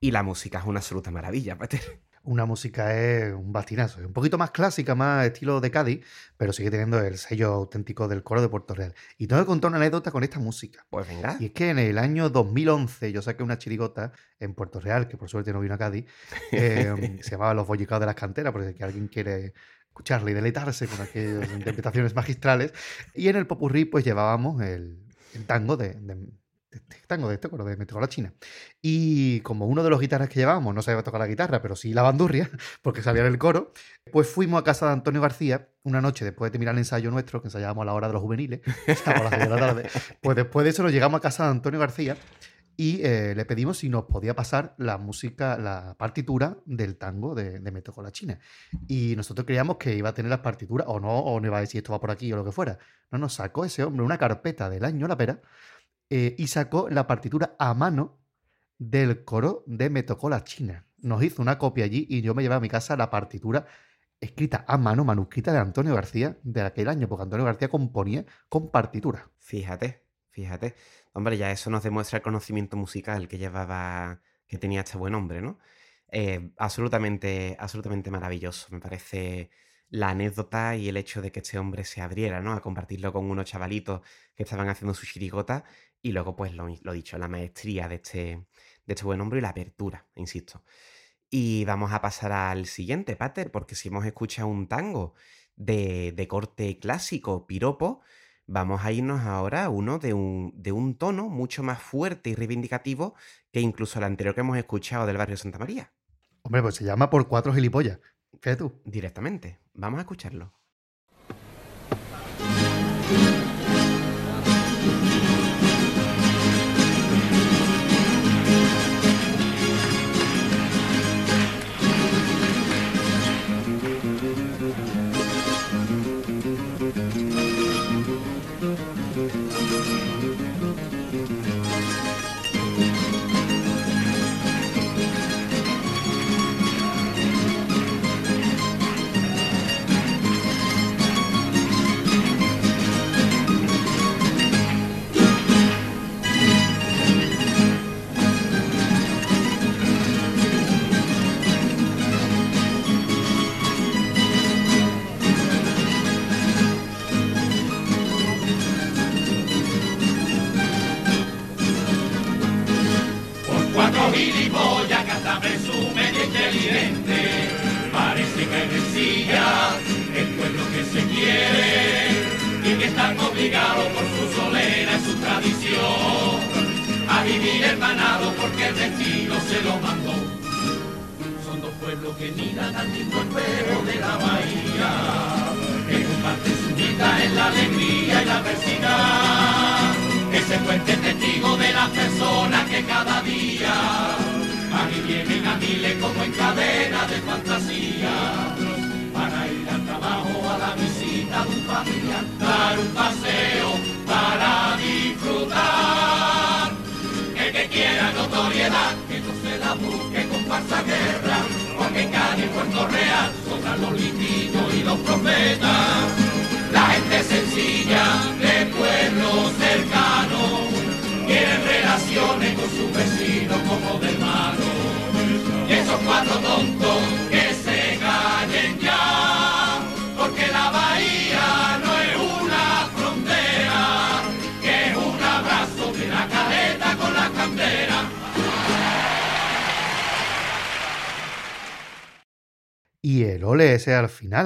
Y 0.00 0.10
la 0.10 0.22
música 0.22 0.57
es 0.58 0.66
una 0.66 0.80
absoluta 0.80 1.10
maravilla, 1.10 1.56
Peter. 1.56 1.80
Una 2.24 2.44
música 2.44 2.94
es 2.94 3.32
un 3.32 3.52
bastinazo, 3.52 4.00
es 4.00 4.06
un 4.06 4.12
poquito 4.12 4.36
más 4.36 4.50
clásica, 4.50 4.94
más 4.94 5.24
estilo 5.24 5.60
de 5.60 5.70
Cádiz, 5.70 6.04
pero 6.36 6.52
sigue 6.52 6.70
teniendo 6.70 7.00
el 7.00 7.16
sello 7.16 7.54
auténtico 7.54 8.06
del 8.06 8.22
coro 8.22 8.42
de 8.42 8.48
Puerto 8.48 8.74
Real. 8.74 8.94
Y 9.16 9.28
tengo 9.28 9.40
que 9.40 9.46
contar 9.46 9.70
una 9.70 9.78
anécdota 9.78 10.10
con 10.10 10.22
esta 10.24 10.38
música. 10.38 10.84
Pues 10.90 11.08
venga. 11.08 11.36
Y 11.40 11.46
es 11.46 11.52
que 11.52 11.70
en 11.70 11.78
el 11.78 11.96
año 11.96 12.28
2011 12.28 13.12
yo 13.12 13.22
saqué 13.22 13.42
una 13.42 13.56
chirigota 13.56 14.12
en 14.40 14.52
Puerto 14.54 14.78
Real, 14.78 15.08
que 15.08 15.16
por 15.16 15.30
suerte 15.30 15.52
no 15.52 15.60
vino 15.60 15.74
a 15.74 15.78
Cádiz, 15.78 16.04
eh, 16.52 17.18
se 17.22 17.30
llamaba 17.30 17.54
Los 17.54 17.66
Bollicados 17.66 18.00
de 18.00 18.06
las 18.06 18.14
Canteras, 18.14 18.52
por 18.52 18.62
si 18.74 18.82
alguien 18.82 19.08
quiere 19.08 19.54
escucharla 19.86 20.30
y 20.30 20.34
deleitarse 20.34 20.86
con 20.86 21.00
aquellas 21.00 21.50
interpretaciones 21.52 22.14
magistrales. 22.14 22.74
Y 23.14 23.28
en 23.28 23.36
el 23.36 23.46
popurrí 23.46 23.86
pues 23.86 24.04
llevábamos 24.04 24.60
el, 24.60 24.98
el 25.34 25.46
tango 25.46 25.76
de, 25.76 25.96
tango 27.06 27.28
de 27.28 27.34
este 27.34 27.48
coro 27.48 27.64
de 27.64 27.76
Me 27.76 27.86
la 27.86 28.08
China. 28.08 28.32
Y 28.82 29.40
como 29.40 29.66
uno 29.66 29.82
de 29.82 29.90
los 29.90 30.00
guitarras 30.00 30.28
que 30.28 30.40
llevábamos 30.40 30.74
no 30.74 30.82
sabía 30.82 31.02
tocar 31.02 31.20
la 31.20 31.26
guitarra, 31.26 31.62
pero 31.62 31.76
sí 31.76 31.92
la 31.92 32.02
bandurria, 32.02 32.50
porque 32.82 33.02
salía 33.02 33.22
en 33.22 33.28
el 33.28 33.38
coro, 33.38 33.72
pues 34.12 34.28
fuimos 34.28 34.60
a 34.60 34.64
casa 34.64 34.86
de 34.86 34.92
Antonio 34.92 35.20
García 35.20 35.68
una 35.82 36.00
noche 36.00 36.24
después 36.24 36.48
de 36.48 36.52
terminar 36.52 36.74
el 36.74 36.80
ensayo 36.80 37.10
nuestro, 37.10 37.40
que 37.40 37.48
ensayábamos 37.48 37.82
a 37.82 37.86
la 37.86 37.94
hora 37.94 38.08
de 38.08 38.12
los 38.12 38.22
juveniles, 38.22 38.60
a 39.06 39.22
las 39.22 39.30
de 39.30 39.48
la 39.48 39.56
tarde. 39.56 39.90
Pues 40.20 40.36
después 40.36 40.64
de 40.64 40.70
eso 40.70 40.82
nos 40.82 40.92
llegamos 40.92 41.18
a 41.18 41.22
casa 41.22 41.44
de 41.44 41.50
Antonio 41.50 41.80
García 41.80 42.16
y 42.80 43.00
eh, 43.02 43.34
le 43.34 43.44
pedimos 43.44 43.78
si 43.78 43.88
nos 43.88 44.04
podía 44.04 44.36
pasar 44.36 44.76
la 44.78 44.98
música, 44.98 45.58
la 45.58 45.96
partitura 45.98 46.58
del 46.64 46.96
tango 46.96 47.34
de, 47.34 47.58
de 47.58 48.12
China. 48.12 48.38
Y 48.86 49.16
nosotros 49.16 49.44
creíamos 49.44 49.78
que 49.78 49.96
iba 49.96 50.10
a 50.10 50.14
tener 50.14 50.30
las 50.30 50.40
partituras, 50.40 50.86
o 50.88 51.00
no, 51.00 51.18
o 51.18 51.40
no 51.40 51.46
iba 51.48 51.58
a 51.58 51.60
decir 51.60 51.78
esto 51.78 51.92
va 51.92 52.00
por 52.00 52.12
aquí 52.12 52.32
o 52.32 52.36
lo 52.36 52.44
que 52.44 52.52
fuera. 52.52 52.78
No 53.10 53.18
nos 53.18 53.34
sacó 53.34 53.64
ese 53.64 53.82
hombre 53.82 54.04
una 54.04 54.16
carpeta 54.16 54.70
del 54.70 54.84
año 54.84 55.08
La 55.08 55.16
Pera 55.16 55.42
eh, 56.10 56.34
y 56.38 56.46
sacó 56.46 56.88
la 56.88 57.06
partitura 57.06 57.54
a 57.58 57.74
mano 57.74 58.18
del 58.78 59.24
coro 59.24 59.64
de 59.66 59.90
Me 59.90 60.04
China. 60.44 60.86
Nos 60.98 61.22
hizo 61.22 61.42
una 61.42 61.58
copia 61.58 61.84
allí 61.84 62.06
y 62.08 62.22
yo 62.22 62.34
me 62.34 62.42
llevé 62.42 62.54
a 62.54 62.60
mi 62.60 62.68
casa 62.68 62.96
la 62.96 63.10
partitura 63.10 63.66
escrita 64.20 64.64
a 64.66 64.78
mano, 64.78 65.04
manuscrita 65.04 65.52
de 65.52 65.58
Antonio 65.58 65.94
García 65.94 66.38
de 66.42 66.62
aquel 66.62 66.88
año, 66.88 67.08
porque 67.08 67.22
Antonio 67.24 67.46
García 67.46 67.68
componía 67.68 68.24
con 68.48 68.70
partitura. 68.70 69.30
Fíjate, 69.38 70.04
fíjate. 70.30 70.74
Hombre, 71.12 71.36
ya 71.36 71.50
eso 71.50 71.70
nos 71.70 71.82
demuestra 71.82 72.18
el 72.18 72.22
conocimiento 72.22 72.76
musical 72.76 73.28
que 73.28 73.38
llevaba, 73.38 74.20
que 74.46 74.58
tenía 74.58 74.80
este 74.80 74.98
buen 74.98 75.14
hombre, 75.14 75.40
¿no? 75.40 75.58
Eh, 76.10 76.50
absolutamente, 76.58 77.56
absolutamente 77.60 78.10
maravilloso. 78.10 78.68
Me 78.70 78.80
parece 78.80 79.50
la 79.90 80.10
anécdota 80.10 80.76
y 80.76 80.88
el 80.88 80.96
hecho 80.96 81.22
de 81.22 81.32
que 81.32 81.40
este 81.40 81.58
hombre 81.58 81.84
se 81.84 82.00
abriera, 82.00 82.40
¿no? 82.40 82.52
A 82.52 82.60
compartirlo 82.60 83.12
con 83.12 83.30
unos 83.30 83.46
chavalitos 83.46 84.02
que 84.34 84.42
estaban 84.42 84.68
haciendo 84.68 84.94
su 84.94 85.06
chirigota 85.06 85.64
y 86.02 86.12
luego, 86.12 86.36
pues, 86.36 86.54
lo, 86.54 86.68
lo 86.68 86.92
dicho, 86.92 87.18
la 87.18 87.28
maestría 87.28 87.88
de 87.88 87.96
este, 87.96 88.46
de 88.86 88.94
este 88.94 89.04
buen 89.04 89.20
hombre 89.20 89.38
y 89.38 89.42
la 89.42 89.50
apertura, 89.50 90.06
insisto. 90.14 90.62
Y 91.30 91.64
vamos 91.64 91.92
a 91.92 92.00
pasar 92.00 92.32
al 92.32 92.66
siguiente, 92.66 93.16
Pater, 93.16 93.50
porque 93.50 93.74
si 93.74 93.88
hemos 93.88 94.06
escuchado 94.06 94.48
un 94.48 94.66
tango 94.66 95.14
de, 95.56 96.12
de 96.12 96.28
corte 96.28 96.78
clásico, 96.78 97.46
piropo, 97.46 98.00
vamos 98.46 98.84
a 98.84 98.92
irnos 98.92 99.20
ahora 99.22 99.64
a 99.64 99.68
uno 99.68 99.98
de 99.98 100.14
un, 100.14 100.52
de 100.56 100.72
un 100.72 100.96
tono 100.96 101.28
mucho 101.28 101.62
más 101.62 101.82
fuerte 101.82 102.30
y 102.30 102.34
reivindicativo 102.34 103.14
que 103.52 103.60
incluso 103.60 103.98
el 103.98 104.04
anterior 104.04 104.34
que 104.34 104.40
hemos 104.40 104.56
escuchado 104.56 105.06
del 105.06 105.18
barrio 105.18 105.36
Santa 105.36 105.58
María. 105.58 105.92
Hombre, 106.42 106.62
pues 106.62 106.76
se 106.76 106.84
llama 106.84 107.10
Por 107.10 107.28
Cuatro 107.28 107.52
Gilipollas. 107.52 108.00
Fíjate 108.40 108.56
tú. 108.56 108.80
Directamente. 108.84 109.60
Vamos 109.74 109.98
a 109.98 110.02
escucharlo. 110.02 110.57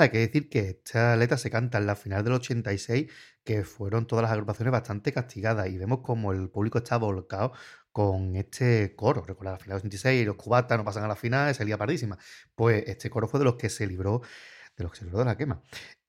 Final, 0.02 0.04
hay 0.04 0.10
que 0.10 0.18
decir 0.18 0.48
que 0.48 0.70
esta 0.70 1.16
letra 1.16 1.36
se 1.38 1.50
canta 1.50 1.78
en 1.78 1.86
la 1.86 1.96
final 1.96 2.24
del 2.24 2.34
86, 2.34 3.10
que 3.44 3.64
fueron 3.64 4.06
todas 4.06 4.22
las 4.22 4.32
agrupaciones 4.32 4.72
bastante 4.72 5.12
castigadas 5.12 5.68
y 5.68 5.78
vemos 5.78 6.00
como 6.02 6.32
el 6.32 6.48
público 6.50 6.78
está 6.78 6.96
volcado 6.96 7.52
con 7.92 8.36
este 8.36 8.94
coro. 8.96 9.22
Recuerda, 9.24 9.52
la 9.52 9.58
final 9.58 9.78
del 9.78 9.86
86, 9.86 10.26
los 10.26 10.36
cubatas 10.36 10.78
no 10.78 10.84
pasan 10.84 11.04
a 11.04 11.08
la 11.08 11.16
final, 11.16 11.54
salía 11.54 11.78
pardísima. 11.78 12.18
Pues 12.54 12.84
este 12.86 13.10
coro 13.10 13.28
fue 13.28 13.38
de 13.40 13.44
los 13.44 13.56
que 13.56 13.68
se 13.70 13.86
libró 13.86 14.22
los 14.82 14.92
que 14.92 14.98
se 14.98 15.06
de 15.06 15.24
la 15.24 15.36
quema. 15.36 15.62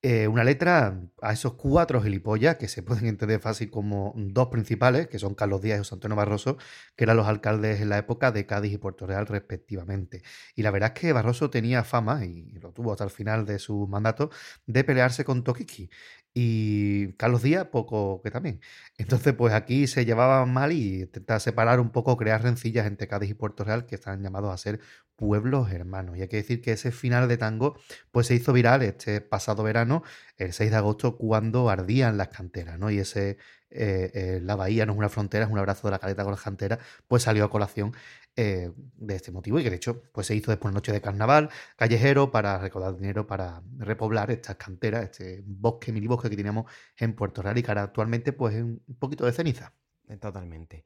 Eh, 0.06 0.28
una 0.28 0.44
letra 0.44 1.00
a 1.22 1.32
esos 1.32 1.54
cuatro 1.54 2.02
gilipollas 2.02 2.58
que 2.58 2.68
se 2.68 2.84
pueden 2.84 3.06
entender 3.06 3.40
fácil 3.40 3.72
como 3.72 4.14
dos 4.18 4.50
principales, 4.50 5.08
que 5.08 5.18
son 5.18 5.34
Carlos 5.34 5.62
Díaz 5.62 5.78
y 5.78 5.90
José 5.90 6.08
Barroso, 6.10 6.58
que 6.98 7.06
eran 7.06 7.16
los 7.16 7.26
alcaldes 7.26 7.80
en 7.80 7.88
la 7.88 8.00
época 8.00 8.34
de 8.34 8.46
Cádiz 8.46 8.74
y 8.74 8.78
Puerto 8.78 9.08
Real 9.08 9.28
respectivamente. 9.28 10.22
Y 10.56 10.64
la 10.64 10.72
verdad 10.72 10.92
es 10.94 11.00
que 11.00 11.14
Barroso 11.14 11.50
tenía 11.50 11.86
fama, 11.86 12.26
y 12.26 12.52
lo 12.60 12.74
tuvo 12.74 12.92
hasta 12.92 13.06
el 13.06 13.12
final 13.12 13.46
de 13.46 13.60
su 13.60 13.88
mandato, 13.88 14.30
de 14.66 14.84
pelearse 14.84 15.24
con 15.24 15.42
Toquiqui. 15.42 15.90
Y 16.36 17.14
Carlos 17.14 17.44
Díaz, 17.44 17.68
poco 17.68 18.22
que 18.24 18.32
también. 18.32 18.60
Entonces, 18.98 19.34
pues 19.36 19.54
aquí 19.54 19.86
se 19.86 20.04
llevaban 20.06 20.52
mal 20.52 20.72
y 20.72 21.02
intentaba 21.02 21.40
separar 21.40 21.80
un 21.80 21.92
poco, 21.92 22.18
crear 22.18 22.42
rencillas 22.42 22.88
entre 22.88 23.08
Cádiz 23.08 23.30
y 23.30 23.34
Puerto 23.36 23.64
Real, 23.64 23.86
que 23.86 23.96
están 23.96 24.24
llamados 24.24 24.52
a 24.52 24.58
ser 24.58 24.80
pueblos 25.16 25.72
hermanos. 25.72 26.18
Y 26.18 26.22
hay 26.22 26.28
que 26.28 26.38
decir 26.38 26.62
que 26.62 26.72
ese 26.72 26.92
final 26.92 27.28
de 27.28 27.38
tango, 27.38 27.78
pues 28.12 28.28
se 28.28 28.36
hizo 28.36 28.52
viral 28.54 28.82
este 28.82 29.22
pasado 29.22 29.64
verano, 29.64 30.04
el 30.38 30.54
6 30.54 30.72
de 30.72 30.78
agosto, 30.78 31.18
cuando 31.18 31.70
ardían 31.70 32.18
las 32.18 32.30
canteras, 32.30 32.80
¿no? 32.80 32.90
Y 32.90 33.00
ese, 33.00 33.38
eh, 33.76 34.12
eh, 34.14 34.40
la 34.42 34.56
bahía 34.56 34.86
no 34.86 34.94
es 34.94 35.00
una 35.00 35.10
frontera, 35.10 35.46
es 35.46 35.52
un 35.52 35.58
abrazo 35.58 35.88
de 35.88 35.92
la 35.92 36.00
caleta 36.00 36.24
con 36.24 36.32
las 36.32 36.42
canteras, 36.42 36.80
pues 37.08 37.24
salió 37.24 37.44
a 37.44 37.50
colación 37.50 37.96
eh, 38.36 38.72
de 38.76 39.16
este 39.16 39.32
motivo 39.32 39.60
y 39.60 39.64
que 39.64 39.70
de 39.72 39.78
hecho 39.78 40.04
pues 40.12 40.28
se 40.28 40.36
hizo 40.36 40.52
después 40.52 40.74
noche 40.74 40.92
de 40.92 41.02
carnaval 41.02 41.50
callejero 41.76 42.32
para 42.32 42.60
recaudar 42.60 42.96
dinero 42.96 43.26
para 43.26 43.64
repoblar 43.78 44.30
estas 44.32 44.58
canteras, 44.58 45.04
este 45.04 45.42
bosque, 45.46 45.92
mini 45.92 46.08
bosque 46.08 46.30
que 46.30 46.36
teníamos 46.36 46.72
en 46.98 47.14
Puerto 47.16 47.42
Real 47.42 47.58
y 47.58 47.64
que 47.64 47.72
ahora 47.72 47.84
actualmente 47.84 48.32
pues 48.34 48.56
es 48.56 48.64
un 48.64 48.82
poquito 49.00 49.26
de 49.26 49.34
ceniza. 49.34 49.74
Totalmente. 50.20 50.86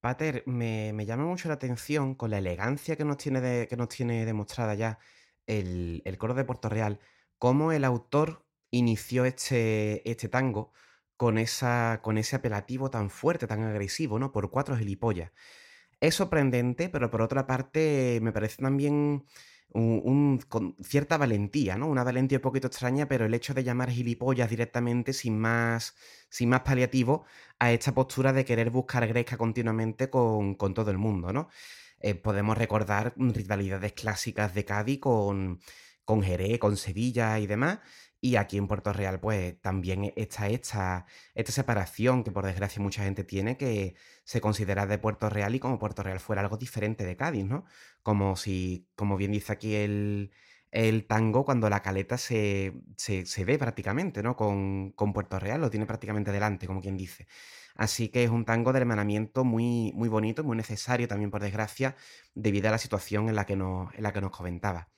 Pater, 0.00 0.42
me, 0.46 0.92
llama 1.06 1.24
mucho 1.24 1.48
la 1.48 1.54
atención 1.54 2.14
con 2.14 2.30
la 2.30 2.38
elegancia 2.38 2.96
que 2.96 3.04
nos 3.04 3.16
tiene, 3.16 3.66
que 3.68 3.76
nos 3.76 3.88
tiene 3.88 4.26
demostrada 4.26 4.74
ya 4.74 4.98
el, 5.46 6.02
el 6.04 6.18
coro 6.18 6.34
de 6.34 6.44
Puerto 6.44 6.68
Real, 6.68 7.00
cómo 7.38 7.72
el 7.72 7.84
autor 7.84 8.44
inició 8.70 9.24
este, 9.24 10.08
este 10.08 10.28
tango 10.28 10.72
con, 11.18 11.38
esa, 11.38 12.00
con 12.02 12.18
ese 12.18 12.36
apelativo 12.36 12.90
tan 12.90 13.10
fuerte, 13.10 13.46
tan 13.48 13.64
agresivo, 13.64 14.18
¿no? 14.20 14.32
Por 14.32 14.50
cuatro 14.50 14.76
gilipollas. 14.78 15.32
Es 16.00 16.14
sorprendente, 16.16 16.88
pero 16.88 17.10
por 17.10 17.22
otra 17.22 17.46
parte 17.46 18.20
me 18.22 18.32
parece 18.32 18.62
también 18.62 19.24
un- 19.70 20.38
con 20.48 20.76
cierta 20.82 21.16
valentía, 21.18 21.76
¿no? 21.76 21.88
Una 21.88 22.04
valentía 22.04 22.38
un 22.38 22.42
poquito 22.42 22.68
extraña, 22.68 23.06
pero 23.08 23.26
el 23.26 23.34
hecho 23.34 23.52
de 23.54 23.64
llamar 23.64 23.90
gilipollas 23.90 24.48
directamente, 24.50 25.12
sin 25.12 25.38
más, 25.38 25.94
sin 26.30 26.48
más 26.50 26.60
paliativo, 26.62 27.24
a 27.58 27.72
esta 27.72 27.92
postura 27.94 28.32
de 28.32 28.44
querer 28.44 28.70
buscar 28.70 29.06
gresca 29.08 29.36
continuamente 29.36 30.08
con, 30.10 30.54
con 30.54 30.72
todo 30.74 30.90
el 30.90 30.98
mundo, 30.98 31.32
¿no? 31.32 31.48
Eh, 32.00 32.14
podemos 32.14 32.56
recordar 32.56 33.14
rivalidades 33.16 33.92
clásicas 33.92 34.54
de 34.54 34.64
Cádiz 34.64 35.00
con, 35.00 35.60
con 36.04 36.22
Jerez, 36.22 36.58
con 36.58 36.76
Sevilla 36.76 37.38
y 37.38 37.46
demás. 37.46 37.80
Y 38.20 38.36
aquí 38.36 38.58
en 38.58 38.66
Puerto 38.66 38.92
Real, 38.92 39.20
pues 39.20 39.60
también 39.60 40.12
está 40.16 40.48
esta, 40.48 41.06
esta 41.34 41.52
separación 41.52 42.24
que 42.24 42.32
por 42.32 42.44
desgracia 42.44 42.82
mucha 42.82 43.04
gente 43.04 43.22
tiene, 43.24 43.56
que 43.56 43.94
se 44.24 44.40
considera 44.40 44.86
de 44.86 44.98
Puerto 44.98 45.30
Real 45.30 45.54
y 45.54 45.60
como 45.60 45.78
Puerto 45.78 46.02
Real 46.02 46.18
fuera 46.18 46.42
algo 46.42 46.56
diferente 46.56 47.04
de 47.04 47.16
Cádiz, 47.16 47.44
¿no? 47.44 47.64
Como 48.02 48.34
si, 48.36 48.88
como 48.96 49.16
bien 49.16 49.30
dice 49.32 49.52
aquí 49.52 49.74
el, 49.76 50.32
el 50.72 51.06
tango, 51.06 51.44
cuando 51.44 51.70
la 51.70 51.80
caleta 51.82 52.18
se, 52.18 52.74
se, 52.96 53.24
se 53.24 53.44
ve 53.44 53.58
prácticamente, 53.58 54.22
¿no? 54.22 54.36
Con, 54.36 54.90
con 54.92 55.12
Puerto 55.12 55.38
Real, 55.38 55.60
lo 55.60 55.70
tiene 55.70 55.86
prácticamente 55.86 56.32
delante, 56.32 56.66
como 56.66 56.80
quien 56.80 56.96
dice. 56.96 57.28
Así 57.76 58.08
que 58.08 58.24
es 58.24 58.30
un 58.30 58.44
tango 58.44 58.72
de 58.72 58.80
hermanamiento 58.80 59.44
muy, 59.44 59.92
muy 59.94 60.08
bonito, 60.08 60.42
muy 60.44 60.56
necesario 60.56 61.06
también, 61.08 61.30
por 61.30 61.40
desgracia, 61.42 61.96
debido 62.34 62.68
a 62.68 62.72
la 62.72 62.78
situación 62.78 63.28
en 63.28 63.36
la 63.36 63.46
que 63.46 63.56
nos, 63.56 63.94
en 63.94 64.02
la 64.02 64.12
que 64.12 64.20
nos 64.20 64.32
comentaba. 64.32 64.88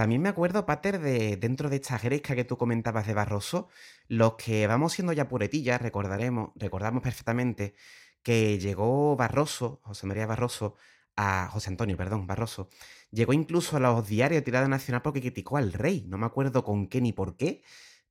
También 0.00 0.22
me 0.22 0.30
acuerdo, 0.30 0.64
Pater, 0.64 0.98
de 0.98 1.36
dentro 1.36 1.68
de 1.68 1.76
esta 1.76 1.98
gresca 1.98 2.34
que 2.34 2.44
tú 2.44 2.56
comentabas 2.56 3.06
de 3.06 3.12
Barroso, 3.12 3.68
los 4.08 4.36
que 4.36 4.66
vamos 4.66 4.94
siendo 4.94 5.12
ya 5.12 5.28
puretillas, 5.28 5.78
recordaremos, 5.82 6.52
recordamos 6.56 7.02
perfectamente 7.02 7.74
que 8.22 8.58
llegó 8.58 9.14
Barroso, 9.14 9.82
José 9.82 10.06
María 10.06 10.24
Barroso, 10.24 10.74
a 11.16 11.48
José 11.48 11.68
Antonio, 11.68 11.98
perdón, 11.98 12.26
Barroso, 12.26 12.70
llegó 13.10 13.34
incluso 13.34 13.76
a 13.76 13.80
los 13.80 14.08
diarios 14.08 14.40
de 14.40 14.42
tirada 14.42 14.68
nacional 14.68 15.02
porque 15.02 15.20
criticó 15.20 15.58
al 15.58 15.74
rey, 15.74 16.06
no 16.08 16.16
me 16.16 16.24
acuerdo 16.24 16.64
con 16.64 16.86
qué 16.88 17.02
ni 17.02 17.12
por 17.12 17.36
qué, 17.36 17.62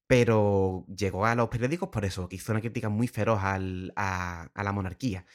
pero 0.06 0.86
llegó 0.96 1.26
a 1.26 1.34
los 1.34 1.50
periódicos 1.50 1.90
por 1.90 2.06
eso, 2.06 2.30
que 2.30 2.36
hizo 2.36 2.52
una 2.52 2.62
crítica 2.62 2.90
muy 2.90 3.08
feroz 3.08 3.40
a 3.42 3.58
la 3.58 4.72
monarquía 4.74 5.26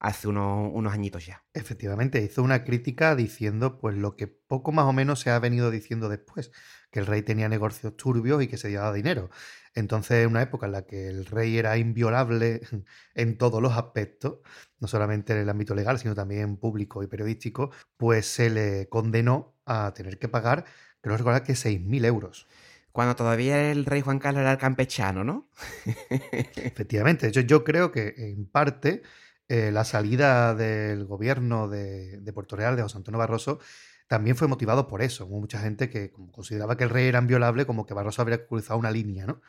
hace 0.00 0.28
unos, 0.28 0.70
unos 0.72 0.92
añitos 0.92 1.26
ya. 1.26 1.44
Efectivamente, 1.52 2.22
hizo 2.22 2.42
una 2.42 2.64
crítica 2.64 3.14
diciendo 3.14 3.78
pues 3.78 3.96
lo 3.96 4.16
que 4.16 4.26
poco 4.26 4.72
más 4.72 4.86
o 4.86 4.92
menos 4.92 5.20
se 5.20 5.30
ha 5.30 5.38
venido 5.38 5.70
diciendo 5.70 6.08
después, 6.08 6.50
que 6.90 7.00
el 7.00 7.06
rey 7.06 7.22
tenía 7.22 7.48
negocios 7.48 7.96
turbios 7.96 8.42
y 8.42 8.48
que 8.48 8.56
se 8.56 8.70
llevaba 8.70 8.92
dinero. 8.92 9.30
Entonces, 9.74 10.24
en 10.24 10.30
una 10.30 10.42
época 10.42 10.66
en 10.66 10.72
la 10.72 10.86
que 10.86 11.08
el 11.08 11.26
rey 11.26 11.56
era 11.58 11.76
inviolable 11.76 12.62
en 13.14 13.38
todos 13.38 13.62
los 13.62 13.72
aspectos, 13.74 14.38
no 14.80 14.88
solamente 14.88 15.34
en 15.34 15.40
el 15.40 15.48
ámbito 15.48 15.74
legal, 15.74 15.98
sino 15.98 16.14
también 16.14 16.56
público 16.56 17.02
y 17.02 17.06
periodístico, 17.06 17.70
pues 17.96 18.26
se 18.26 18.50
le 18.50 18.88
condenó 18.88 19.54
a 19.66 19.92
tener 19.94 20.18
que 20.18 20.28
pagar, 20.28 20.64
creo 21.02 21.16
recordar 21.16 21.44
que 21.44 21.52
6.000 21.52 22.04
euros. 22.06 22.48
Cuando 22.90 23.14
todavía 23.14 23.70
el 23.70 23.84
rey 23.84 24.00
Juan 24.00 24.18
Carlos 24.18 24.40
era 24.40 24.52
el 24.52 24.58
campechano, 24.58 25.22
¿no? 25.22 25.48
Efectivamente, 26.56 27.26
de 27.26 27.30
hecho 27.30 27.40
yo 27.42 27.62
creo 27.62 27.92
que 27.92 28.14
en 28.16 28.46
parte 28.46 29.02
eh, 29.50 29.72
la 29.72 29.82
salida 29.84 30.54
del 30.54 31.04
gobierno 31.06 31.68
de, 31.68 32.18
de 32.20 32.32
Puerto 32.32 32.54
Real, 32.54 32.76
de 32.76 32.82
José 32.82 32.98
Antonio 32.98 33.18
Barroso, 33.18 33.58
también 34.06 34.36
fue 34.36 34.46
motivado 34.46 34.86
por 34.86 35.02
eso. 35.02 35.26
Hubo 35.26 35.40
mucha 35.40 35.58
gente 35.58 35.90
que 35.90 36.12
como 36.12 36.30
consideraba 36.30 36.76
que 36.76 36.84
el 36.84 36.90
rey 36.90 37.08
era 37.08 37.18
inviolable, 37.18 37.66
como 37.66 37.84
que 37.84 37.92
Barroso 37.92 38.22
habría 38.22 38.46
cruzado 38.46 38.78
una 38.78 38.92
línea, 38.92 39.26
¿no? 39.26 39.40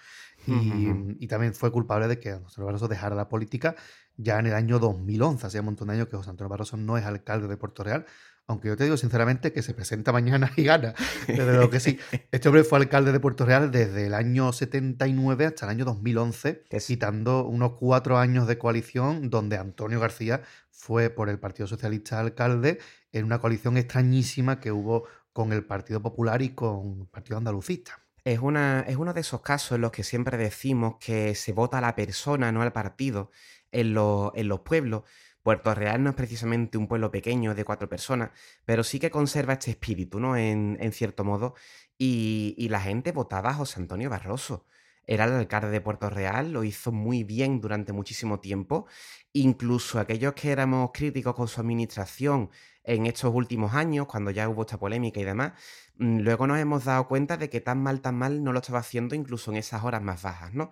Y, 0.48 0.90
Ujú. 0.90 1.16
y 1.20 1.28
también 1.28 1.54
fue 1.54 1.72
culpable 1.72 2.08
de 2.08 2.20
que 2.20 2.32
José 2.32 2.46
Antonio 2.46 2.66
Barroso 2.66 2.88
dejara 2.88 3.16
la 3.16 3.30
política 3.30 3.76
ya 4.18 4.40
en 4.40 4.48
el 4.48 4.56
año 4.56 4.80
2011, 4.80 5.46
hace 5.48 5.60
un 5.60 5.66
montón 5.66 5.88
de 5.90 5.94
años 5.96 6.08
que 6.08 6.18
José 6.18 6.32
Antonio 6.32 6.50
Barroso 6.50 6.78
no 6.78 6.98
es 6.98 7.06
alcalde 7.06 7.48
de 7.48 7.58
Puerto 7.58 7.84
Real, 7.84 8.06
aunque 8.52 8.68
yo 8.70 8.78
te 8.78 8.84
digo 8.86 8.98
sinceramente 8.98 9.52
que 9.54 9.62
se 9.62 9.74
presenta 9.74 10.12
mañana 10.12 10.52
y 10.56 10.64
gana. 10.64 10.94
Desde 11.28 11.54
luego 11.54 11.70
que 11.70 11.80
sí. 11.80 11.98
Este 12.32 12.48
hombre 12.50 12.64
fue 12.64 12.78
alcalde 12.80 13.12
de 13.12 13.20
Puerto 13.20 13.46
Real 13.46 13.72
desde 13.72 14.06
el 14.08 14.14
año 14.14 14.52
79 14.54 15.46
hasta 15.46 15.66
el 15.66 15.72
año 15.72 15.86
2011, 15.86 16.64
Que 16.70 16.78
es- 16.78 16.86
quitando 16.88 17.46
unos 17.46 17.74
cuatro 17.74 18.18
años 18.18 18.48
de 18.48 18.58
coalición 18.58 19.30
donde 19.30 19.58
Antonio 19.58 20.00
García 20.00 20.42
fue 20.70 21.10
por 21.10 21.30
el 21.30 21.40
Partido 21.40 21.68
Socialista 21.68 22.20
alcalde 22.20 22.80
en 23.12 23.26
una 23.26 23.40
coalición 23.40 23.78
extrañísima 23.78 24.60
que 24.60 24.72
hubo 24.72 25.06
con 25.34 25.54
el 25.54 25.64
Partido 25.64 26.02
Popular 26.02 26.42
y 26.42 26.50
con 26.50 27.02
el 27.02 27.08
Partido 27.08 27.38
Andalucista. 27.38 28.00
Es, 28.24 28.40
una, 28.40 28.82
es 28.82 28.98
uno 28.98 29.14
de 29.14 29.22
esos 29.22 29.42
casos 29.42 29.74
en 29.76 29.82
los 29.82 29.92
que 29.92 30.04
siempre 30.04 30.38
decimos 30.38 30.96
que 31.00 31.34
se 31.36 31.54
vota 31.54 31.80
a 31.80 31.82
la 31.82 31.96
persona, 31.96 32.52
no 32.52 32.62
al 32.62 32.72
partido, 32.74 33.32
en, 33.72 33.94
los- 33.94 34.32
en 34.36 34.48
los 34.48 34.60
pueblos. 34.60 35.04
Puerto 35.44 35.74
Real 35.74 36.04
no 36.04 36.12
es 36.12 36.16
precisamente 36.16 36.78
un 36.78 36.88
pueblo 36.88 37.12
pequeño 37.12 37.56
de 37.56 37.66
cuatro 37.66 37.90
personas, 37.90 38.32
pero 38.66 38.84
sí 38.84 39.00
que 39.00 39.12
conserva 39.12 39.54
este 39.54 39.72
espíritu, 39.72 40.20
¿no? 40.20 40.38
En, 40.38 40.78
cierto 40.94 41.24
modo. 41.24 41.56
Y, 41.98 42.56
y 42.58 42.70
la 42.70 42.82
gente 42.82 43.12
votaba 43.12 43.52
a 43.52 43.54
José 43.54 43.80
Antonio 43.80 44.10
Barroso. 44.10 44.66
Era 45.08 45.26
el 45.26 45.34
alcalde 45.34 45.70
de 45.70 45.82
Puerto 45.82 46.10
Real, 46.10 46.54
lo 46.54 46.64
hizo 46.64 46.92
muy 46.92 47.24
bien 47.24 47.60
durante 47.60 47.92
muchísimo 47.92 48.40
tiempo. 48.40 48.86
Incluso 49.34 50.00
aquellos 50.00 50.34
que 50.34 50.52
éramos 50.52 50.92
críticos 50.94 51.36
con 51.36 51.48
su 51.48 51.60
administración 51.60 52.50
en 52.84 53.06
estos 53.06 53.34
últimos 53.34 53.74
años, 53.74 54.08
cuando 54.08 54.32
ya 54.32 54.48
hubo 54.50 54.62
esta 54.62 54.78
polémica 54.80 55.20
y 55.20 55.24
demás, 55.24 55.54
mm, 55.98 56.20
luego 56.20 56.48
nos 56.48 56.60
hemos 56.60 56.86
dado 56.86 57.08
cuenta 57.08 57.38
de 57.38 57.50
que 57.50 57.62
tan 57.62 57.82
mal, 57.82 58.02
tan 58.02 58.16
mal 58.16 58.44
no 58.44 58.54
lo 58.54 58.60
estaba 58.60 58.80
haciendo 58.80 59.16
incluso 59.16 59.52
en 59.52 59.58
esas 59.58 59.84
horas 59.84 60.02
más 60.02 60.22
bajas, 60.22 60.54
¿no? 60.54 60.72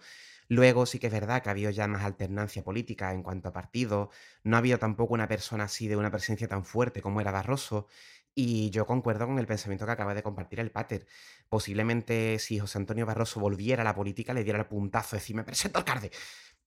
Luego 0.49 0.85
sí 0.87 0.97
que 0.99 1.07
es 1.07 1.13
verdad 1.13 1.43
que 1.43 1.49
ha 1.49 1.51
habido 1.51 1.69
ya 1.71 1.87
más 1.87 2.03
alternancia 2.03 2.63
política 2.63 3.13
en 3.13 3.21
cuanto 3.23 3.49
a 3.49 3.53
partidos, 3.53 4.09
no 4.43 4.55
ha 4.57 4.59
habido 4.59 4.79
tampoco 4.79 5.13
una 5.13 5.27
persona 5.27 5.65
así 5.65 5.87
de 5.87 5.95
una 5.95 6.11
presencia 6.11 6.47
tan 6.47 6.65
fuerte 6.65 7.01
como 7.01 7.21
era 7.21 7.31
Barroso, 7.31 7.87
y 8.33 8.69
yo 8.71 8.85
concuerdo 8.87 9.27
con 9.27 9.37
el 9.39 9.45
pensamiento 9.47 9.85
que 9.85 9.91
acaba 9.91 10.13
de 10.15 10.23
compartir 10.23 10.59
el 10.59 10.71
Pater. 10.71 11.05
Posiblemente 11.49 12.39
si 12.39 12.59
José 12.59 12.79
Antonio 12.79 13.05
Barroso 13.05 13.39
volviera 13.39 13.81
a 13.81 13.85
la 13.85 13.95
política, 13.95 14.33
le 14.33 14.43
diera 14.43 14.59
el 14.59 14.65
puntazo 14.65 15.17
de 15.17 15.33
me 15.33 15.43
presento 15.43 15.77
alcalde, 15.79 16.11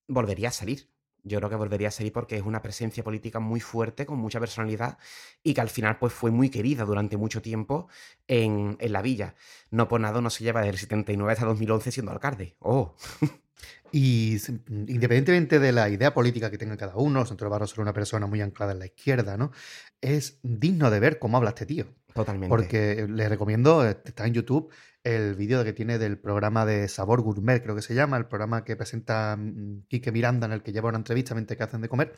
volvería 0.09 0.49
a 0.49 0.53
salir. 0.53 0.91
Yo 1.25 1.39
creo 1.39 1.51
que 1.51 1.57
volvería 1.57 1.89
a 1.89 1.91
salir 1.93 2.13
porque 2.13 2.37
es 2.37 2.43
una 2.43 2.63
presencia 2.63 3.05
política 3.05 3.41
muy 3.41 3.61
fuerte, 3.61 4.07
con 4.07 4.19
mucha 4.19 4.41
personalidad, 4.41 4.99
y 5.43 5.55
que 5.55 5.61
al 5.61 5.71
final 5.71 5.99
pues 5.99 6.13
fue 6.13 6.31
muy 6.33 6.51
querida 6.51 6.85
durante 6.85 7.17
mucho 7.17 7.43
tiempo 7.43 7.89
en, 8.29 8.77
en 8.81 8.93
la 8.93 9.03
villa. 9.03 9.35
No 9.71 9.89
por 9.89 10.01
nada 10.01 10.21
no 10.21 10.31
se 10.31 10.45
lleva 10.45 10.61
desde 10.61 10.73
el 10.73 10.79
79 10.79 11.33
hasta 11.33 11.47
2011 11.47 11.93
siendo 11.93 12.13
alcalde. 12.13 12.57
¡Oh! 12.61 12.97
Y 13.91 14.37
s- 14.37 14.53
independientemente 14.69 15.59
de 15.59 15.73
la 15.73 15.89
idea 15.89 16.15
política 16.15 16.51
que 16.51 16.59
tenga 16.59 16.77
cada 16.77 16.97
uno, 16.97 17.21
José 17.21 17.35
Antonio 17.35 17.51
Barroso 17.51 17.75
era 17.77 17.83
una 17.83 17.93
persona 17.93 18.27
muy 18.27 18.41
anclada 18.41 18.73
en 18.73 18.79
la 18.79 18.87
izquierda, 18.87 19.37
¿no? 19.37 19.53
Es 20.01 20.39
digno 20.43 20.91
de 20.91 21.01
ver 21.01 21.19
cómo 21.19 21.37
habla 21.37 21.51
este 21.51 21.67
tío. 21.67 21.87
Totalmente. 22.15 22.49
Porque 22.49 23.07
le 23.09 23.29
recomiendo, 23.29 23.89
eh, 23.89 23.97
está 24.05 24.27
en 24.27 24.35
YouTube, 24.35 24.71
el 25.03 25.35
vídeo 25.35 25.65
que 25.65 25.73
tiene 25.73 25.99
del 25.99 26.19
programa 26.19 26.67
de 26.67 26.87
Sabor 26.89 27.23
Gourmet, 27.23 27.63
creo 27.63 27.75
que 27.75 27.83
se 27.83 27.95
llama, 27.95 28.19
el 28.19 28.27
programa 28.27 28.65
que 28.65 28.77
presenta 28.77 29.37
mm, 29.39 29.87
Quique 29.89 30.13
Miranda, 30.13 30.47
en 30.47 30.53
el 30.53 30.63
que 30.63 30.73
lleva 30.73 30.91
una 30.91 30.99
entrevista 30.99 31.35
mientras 31.35 31.57
que 31.57 31.65
hacen 31.65 31.81
de 31.81 31.89
comer, 31.89 32.13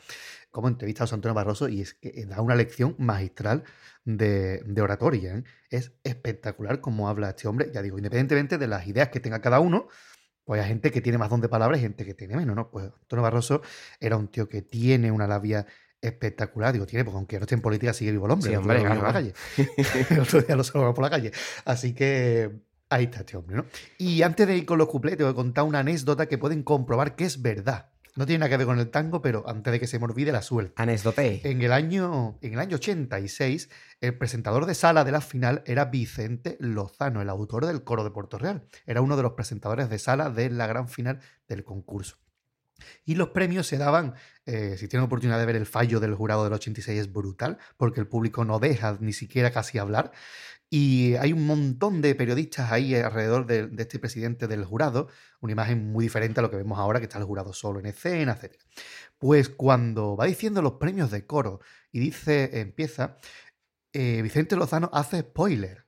como 0.51 0.67
entrevista 0.67 1.05
a 1.05 1.07
Antonio 1.13 1.33
Barroso, 1.33 1.69
y 1.69 1.81
es 1.81 1.93
que 1.93 2.25
da 2.25 2.41
una 2.41 2.55
lección 2.55 2.95
magistral 2.99 3.63
de, 4.03 4.63
de 4.65 4.81
oratoria. 4.81 5.37
¿eh? 5.37 5.43
Es 5.69 5.93
espectacular 6.03 6.81
cómo 6.81 7.07
habla 7.07 7.29
este 7.29 7.47
hombre, 7.47 7.71
ya 7.73 7.81
digo, 7.81 7.97
independientemente 7.97 8.57
de 8.57 8.67
las 8.67 8.85
ideas 8.87 9.09
que 9.09 9.21
tenga 9.21 9.39
cada 9.41 9.59
uno, 9.61 9.87
pues 10.45 10.61
hay 10.61 10.69
gente 10.69 10.91
que 10.91 11.01
tiene 11.01 11.17
más 11.17 11.29
don 11.29 11.41
de 11.41 11.49
palabras 11.49 11.79
y 11.79 11.83
gente 11.83 12.05
que 12.05 12.13
tiene 12.13 12.37
menos, 12.37 12.55
¿no? 12.55 12.69
Pues 12.69 12.85
Antonio 12.85 13.23
Barroso 13.23 13.61
era 13.99 14.15
un 14.15 14.27
tío 14.27 14.47
que 14.47 14.61
tiene 14.61 15.11
una 15.11 15.27
labia 15.27 15.65
espectacular. 16.01 16.71
Digo, 16.71 16.85
tiene, 16.85 17.03
porque 17.03 17.17
aunque 17.17 17.37
no 17.37 17.43
esté 17.43 17.55
en 17.55 17.61
política 17.61 17.93
sigue 17.93 18.11
vivo 18.11 18.27
el 18.27 18.31
hombre. 18.31 18.49
Sí, 18.49 18.53
el 18.53 18.59
hombre, 18.59 18.77
vimos 18.77 18.97
por 18.97 19.07
la 19.07 19.13
calle. 19.13 19.33
el 20.11 20.19
otro 20.19 20.41
día 20.41 20.55
lo 20.55 20.63
salvamos 20.63 20.95
por 20.95 21.03
la 21.03 21.09
calle. 21.09 21.31
Así 21.65 21.93
que 21.93 22.51
ahí 22.89 23.05
está 23.05 23.21
este 23.21 23.37
hombre, 23.37 23.57
¿no? 23.57 23.65
Y 23.97 24.21
antes 24.21 24.47
de 24.47 24.55
ir 24.55 24.65
con 24.65 24.77
los 24.77 24.87
cuplés, 24.87 25.17
te 25.17 25.23
voy 25.23 25.31
a 25.31 25.35
contar 25.35 25.63
una 25.63 25.79
anécdota 25.79 26.27
que 26.27 26.37
pueden 26.37 26.61
comprobar 26.61 27.15
que 27.15 27.25
es 27.25 27.41
verdad. 27.41 27.89
No 28.15 28.25
tiene 28.25 28.39
nada 28.39 28.49
que 28.49 28.57
ver 28.57 28.65
con 28.65 28.79
el 28.79 28.89
tango, 28.89 29.21
pero 29.21 29.43
antes 29.45 29.73
de 29.73 29.79
que 29.79 29.87
se 29.87 29.99
me 29.99 30.05
olvide 30.05 30.31
la 30.31 30.41
suerte. 30.41 30.73
Anécdote. 30.77 31.41
En 31.49 31.61
el, 31.61 31.73
año, 31.73 32.37
en 32.41 32.53
el 32.53 32.59
año 32.59 32.77
86, 32.77 33.69
el 33.99 34.17
presentador 34.17 34.65
de 34.65 34.73
sala 34.73 35.03
de 35.03 35.11
la 35.11 35.19
final 35.19 35.63
era 35.65 35.85
Vicente 35.85 36.55
Lozano, 36.61 37.21
el 37.21 37.29
autor 37.29 37.65
del 37.65 37.83
coro 37.83 38.05
de 38.05 38.11
Puerto 38.11 38.37
Real. 38.37 38.67
Era 38.85 39.01
uno 39.01 39.17
de 39.17 39.23
los 39.23 39.33
presentadores 39.33 39.89
de 39.89 39.99
sala 39.99 40.29
de 40.29 40.49
la 40.49 40.65
gran 40.65 40.87
final 40.87 41.19
del 41.49 41.65
concurso. 41.65 42.17
Y 43.05 43.15
los 43.15 43.29
premios 43.29 43.67
se 43.67 43.77
daban, 43.77 44.15
eh, 44.45 44.75
si 44.77 44.87
tienen 44.87 45.05
oportunidad 45.05 45.39
de 45.39 45.45
ver 45.45 45.55
el 45.55 45.65
fallo 45.65 45.99
del 45.99 46.15
jurado 46.15 46.43
del 46.43 46.53
86 46.53 46.99
es 46.99 47.11
brutal, 47.11 47.57
porque 47.77 47.99
el 47.99 48.07
público 48.07 48.45
no 48.45 48.59
deja 48.59 48.97
ni 48.99 49.13
siquiera 49.13 49.51
casi 49.51 49.77
hablar. 49.77 50.11
Y 50.77 51.15
hay 51.15 51.31
un 51.31 51.45
montón 51.47 52.01
de 52.01 52.15
periodistas 52.15 52.69
ahí 52.69 52.95
alrededor 52.95 53.45
de, 53.45 53.69
este 53.77 53.97
presidente 53.97 54.45
del 54.45 54.65
jurado, 54.65 55.07
una 55.39 55.53
imagen 55.53 55.89
muy 55.89 56.03
diferente 56.03 56.41
a 56.41 56.43
lo 56.43 56.49
que 56.51 56.57
vemos 56.57 56.77
ahora, 56.77 56.99
que 56.99 57.05
está 57.05 57.17
el 57.17 57.23
jurado 57.23 57.53
solo 57.53 57.79
en 57.79 57.85
escena, 57.85 58.33
etc. 58.33 58.55
Pues 59.17 59.47
cuando 59.47 60.17
va 60.17 60.25
diciendo 60.25 60.61
los 60.61 60.73
premios 60.73 61.11
de 61.11 61.25
coro 61.25 61.61
y 61.93 61.99
dice, 61.99 62.59
empieza, 62.59 63.15
eh, 63.93 64.19
Vicente 64.21 64.57
Lozano 64.57 64.89
hace 64.91 65.21
spoiler, 65.21 65.85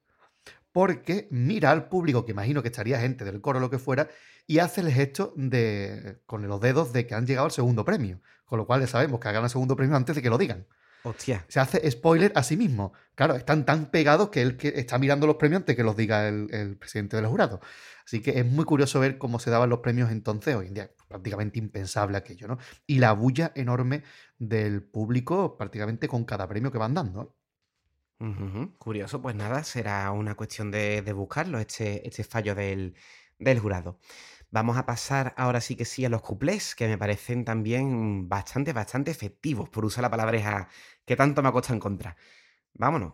porque 0.71 1.27
mira 1.31 1.71
al 1.71 1.89
público, 1.89 2.23
que 2.23 2.31
imagino 2.31 2.61
que 2.61 2.69
estaría 2.69 2.97
gente 3.01 3.25
del 3.25 3.41
coro 3.41 3.57
o 3.57 3.61
lo 3.61 3.69
que 3.69 3.79
fuera, 3.79 4.07
y 4.45 4.59
hace 4.59 4.79
el 4.79 4.89
gesto 4.93 5.33
de, 5.35 6.21
con 6.25 6.47
los 6.47 6.61
dedos 6.61 6.93
de 6.93 7.05
que 7.05 7.13
han 7.13 7.27
llegado 7.27 7.47
al 7.47 7.51
segundo 7.51 7.83
premio, 7.83 8.21
con 8.45 8.57
lo 8.57 8.65
cual 8.65 8.79
ya 8.79 8.87
sabemos 8.87 9.19
que 9.19 9.27
hagan 9.27 9.43
el 9.43 9.49
segundo 9.49 9.75
premio 9.75 9.97
antes 9.97 10.15
de 10.15 10.21
que 10.21 10.29
lo 10.29 10.37
digan. 10.37 10.65
Hostia. 11.09 11.45
Se 11.47 11.59
hace 11.59 11.89
spoiler 11.89 12.31
a 12.35 12.43
sí 12.43 12.57
mismo. 12.57 12.93
Claro, 13.15 13.35
están 13.35 13.65
tan 13.65 13.89
pegados 13.91 14.29
que 14.29 14.41
él 14.41 14.57
que 14.57 14.69
está 14.75 14.97
mirando 14.97 15.27
los 15.27 15.37
premios 15.37 15.61
antes 15.61 15.75
que 15.75 15.83
los 15.83 15.95
diga 15.95 16.27
el, 16.27 16.47
el 16.51 16.77
presidente 16.77 17.15
del 17.15 17.27
jurado. 17.27 17.59
Así 18.05 18.21
que 18.21 18.39
es 18.39 18.45
muy 18.45 18.63
curioso 18.63 18.99
ver 18.99 19.17
cómo 19.17 19.39
se 19.39 19.49
daban 19.49 19.69
los 19.69 19.79
premios 19.79 20.11
entonces, 20.11 20.55
hoy 20.55 20.67
en 20.67 20.73
día 20.73 20.91
prácticamente 21.07 21.59
impensable 21.59 22.17
aquello, 22.17 22.47
¿no? 22.47 22.57
Y 22.85 22.99
la 22.99 23.11
bulla 23.13 23.51
enorme 23.55 24.03
del 24.37 24.83
público 24.83 25.57
prácticamente 25.57 26.07
con 26.07 26.23
cada 26.25 26.47
premio 26.47 26.71
que 26.71 26.77
van 26.77 26.93
dando. 26.93 27.21
¿eh? 27.23 27.37
Curioso, 28.77 29.21
pues 29.21 29.35
nada, 29.35 29.63
será 29.63 30.11
una 30.11 30.35
cuestión 30.35 30.71
de, 30.71 31.01
de 31.01 31.13
buscarlo, 31.13 31.59
este, 31.59 32.07
este 32.07 32.23
fallo 32.23 32.55
del, 32.55 32.95
del 33.37 33.59
jurado. 33.59 33.99
Vamos 34.49 34.77
a 34.77 34.85
pasar 34.85 35.33
ahora 35.37 35.59
sí 35.59 35.75
que 35.75 35.83
sí 35.83 36.05
a 36.05 36.09
los 36.09 36.21
cuplés, 36.21 36.73
que 36.75 36.87
me 36.87 36.97
parecen 36.97 37.43
también 37.43 38.29
bastante, 38.29 38.71
bastante 38.71 39.11
efectivos, 39.11 39.69
por 39.69 39.83
usar 39.83 40.03
la 40.03 40.09
palabreja 40.09 40.69
que 41.07 41.15
tanto 41.15 41.41
me 41.41 41.49
ha 41.49 41.51
costado 41.53 41.75
encontrar. 41.75 42.15
Vámonos. 42.73 43.13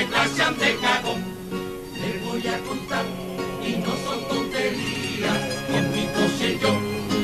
Me 0.00 0.06
tachan 0.06 0.56
de 0.58 0.76
cagón? 0.76 1.20
Le 2.00 2.18
voy 2.24 2.46
a 2.46 2.58
contar 2.60 3.04
y 3.66 3.72
no 3.84 3.92
son 4.04 4.28
tonterías. 4.28 5.38
Con 5.70 5.82
mi 5.92 6.04
coche 6.16 6.58
yo, 6.62 6.72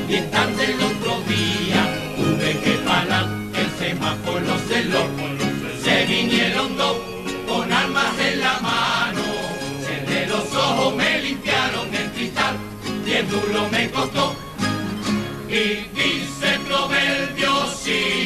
bien 0.07 0.29
tarde 0.29 0.63
el 0.73 0.81
otro 0.91 1.11
día, 1.33 1.81
tuve 2.17 2.51
que 2.63 2.73
parar 2.87 3.25
el 3.61 3.69
semáforo 3.79 4.53
celó. 4.67 5.03
Se 5.83 6.05
vinieron 6.05 6.77
dos 6.77 6.97
con 7.47 7.71
armas 7.71 8.13
en 8.19 8.39
la 8.41 8.59
mano. 8.59 9.23
Cerré 9.85 10.27
los 10.27 10.53
ojos, 10.53 10.95
me 10.95 11.21
limpiaron 11.21 11.87
el 11.95 12.11
cristal. 12.11 12.57
Diez 13.05 13.27
duro 13.29 13.69
me 13.71 13.89
costó. 13.89 14.35
Y 15.49 15.65
dice 15.99 16.53
el 16.53 16.59
proverbio 16.61 17.51
si 17.81 18.16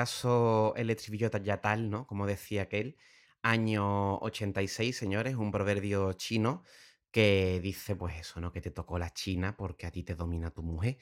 caso 0.00 0.72
el 0.76 0.90
estribillo 0.90 1.30
ya 1.42 1.60
tal, 1.60 1.90
¿no? 1.90 2.06
Como 2.06 2.26
decía 2.26 2.62
aquel, 2.62 2.96
año 3.42 4.18
86, 4.18 4.96
señores, 4.96 5.34
un 5.36 5.50
proverbio 5.52 6.12
chino 6.14 6.62
que 7.10 7.60
dice 7.62 7.96
pues 7.96 8.14
eso, 8.22 8.40
¿no? 8.40 8.52
Que 8.52 8.60
te 8.60 8.70
tocó 8.70 8.98
la 8.98 9.10
China 9.12 9.56
porque 9.56 9.86
a 9.86 9.90
ti 9.90 10.02
te 10.02 10.14
domina 10.14 10.50
tu 10.50 10.62
mujer. 10.62 10.98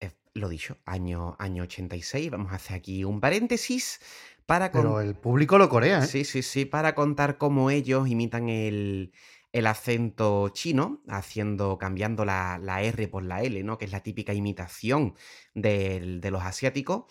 Eh, 0.00 0.10
lo 0.34 0.48
dicho, 0.48 0.78
año, 0.84 1.36
año 1.38 1.62
86, 1.64 2.30
vamos 2.30 2.52
a 2.52 2.56
hacer 2.56 2.76
aquí 2.76 3.04
un 3.04 3.20
paréntesis 3.20 4.00
para... 4.46 4.70
con- 4.72 4.82
Pero 4.82 5.00
el 5.00 5.14
público 5.16 5.58
lo 5.58 5.68
corea, 5.68 6.04
¿eh? 6.04 6.06
Sí, 6.06 6.24
sí, 6.24 6.42
sí, 6.42 6.64
para 6.64 6.94
contar 6.94 7.38
cómo 7.38 7.70
ellos 7.70 8.08
imitan 8.08 8.48
el, 8.48 9.12
el 9.52 9.66
acento 9.66 10.48
chino, 10.50 11.02
haciendo, 11.08 11.78
cambiando 11.78 12.24
la, 12.24 12.58
la 12.58 12.82
R 12.82 13.08
por 13.08 13.22
la 13.24 13.42
L, 13.42 13.62
¿no? 13.62 13.78
Que 13.78 13.84
es 13.86 13.92
la 13.92 14.02
típica 14.02 14.34
imitación 14.34 15.14
del- 15.54 16.20
de 16.20 16.30
los 16.30 16.42
asiáticos, 16.42 17.04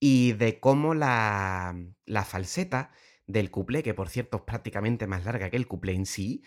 y 0.00 0.32
de 0.32 0.60
cómo 0.60 0.94
la, 0.94 1.76
la 2.06 2.24
falseta 2.24 2.92
del 3.26 3.50
cuplé, 3.50 3.82
que 3.82 3.94
por 3.94 4.08
cierto 4.08 4.38
es 4.38 4.42
prácticamente 4.42 5.06
más 5.06 5.24
larga 5.24 5.50
que 5.50 5.56
el 5.56 5.66
cuplé 5.66 5.94
en 5.94 6.06
sí, 6.06 6.42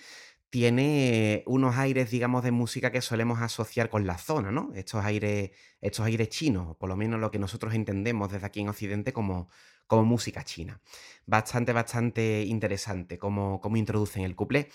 tiene 0.49 1.43
unos 1.45 1.75
aires, 1.75 2.09
digamos, 2.09 2.43
de 2.43 2.51
música 2.51 2.91
que 2.91 3.01
solemos 3.01 3.41
asociar 3.41 3.89
con 3.89 4.07
la 4.07 4.17
zona, 4.17 4.51
¿no? 4.51 4.71
Estos 4.75 5.03
aires, 5.03 5.51
estos 5.81 6.05
aires 6.05 6.29
chinos, 6.29 6.77
por 6.77 6.87
lo 6.89 6.95
menos 6.95 7.19
lo 7.19 7.31
que 7.31 7.39
nosotros 7.39 7.73
entendemos 7.73 8.31
desde 8.31 8.45
aquí 8.45 8.61
en 8.61 8.69
Occidente 8.69 9.11
como, 9.11 9.49
música 9.89 10.43
china. 10.43 10.81
Bastante, 11.25 11.73
bastante 11.73 12.43
interesante 12.43 13.17
cómo, 13.17 13.59
cómo 13.61 13.77
introducen 13.77 14.23
el 14.23 14.35
cuplé. 14.35 14.69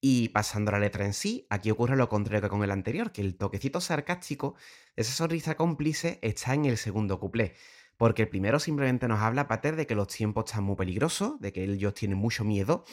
Y 0.00 0.30
pasando 0.30 0.70
a 0.70 0.72
la 0.72 0.80
letra 0.80 1.04
en 1.04 1.14
sí, 1.14 1.46
aquí 1.48 1.70
ocurre 1.70 1.96
lo 1.96 2.08
contrario 2.08 2.42
que 2.42 2.48
con 2.48 2.64
el 2.64 2.72
anterior, 2.72 3.12
que 3.12 3.20
el 3.20 3.36
toquecito 3.36 3.80
sarcástico, 3.80 4.56
esa 4.96 5.12
sonrisa 5.12 5.54
cómplice, 5.54 6.18
está 6.22 6.54
en 6.54 6.64
el 6.64 6.76
segundo 6.76 7.20
cuplé. 7.20 7.54
Porque 7.96 8.22
el 8.22 8.28
primero 8.28 8.58
simplemente 8.58 9.08
nos 9.08 9.20
habla, 9.20 9.48
Pater, 9.48 9.76
de 9.76 9.86
que 9.86 9.94
los 9.94 10.08
tiempos 10.08 10.46
están 10.46 10.64
muy 10.64 10.76
peligrosos, 10.76 11.40
de 11.40 11.52
que 11.52 11.64
ellos 11.64 11.94
tienen 11.94 12.18
mucho 12.18 12.44
miedo, 12.44 12.84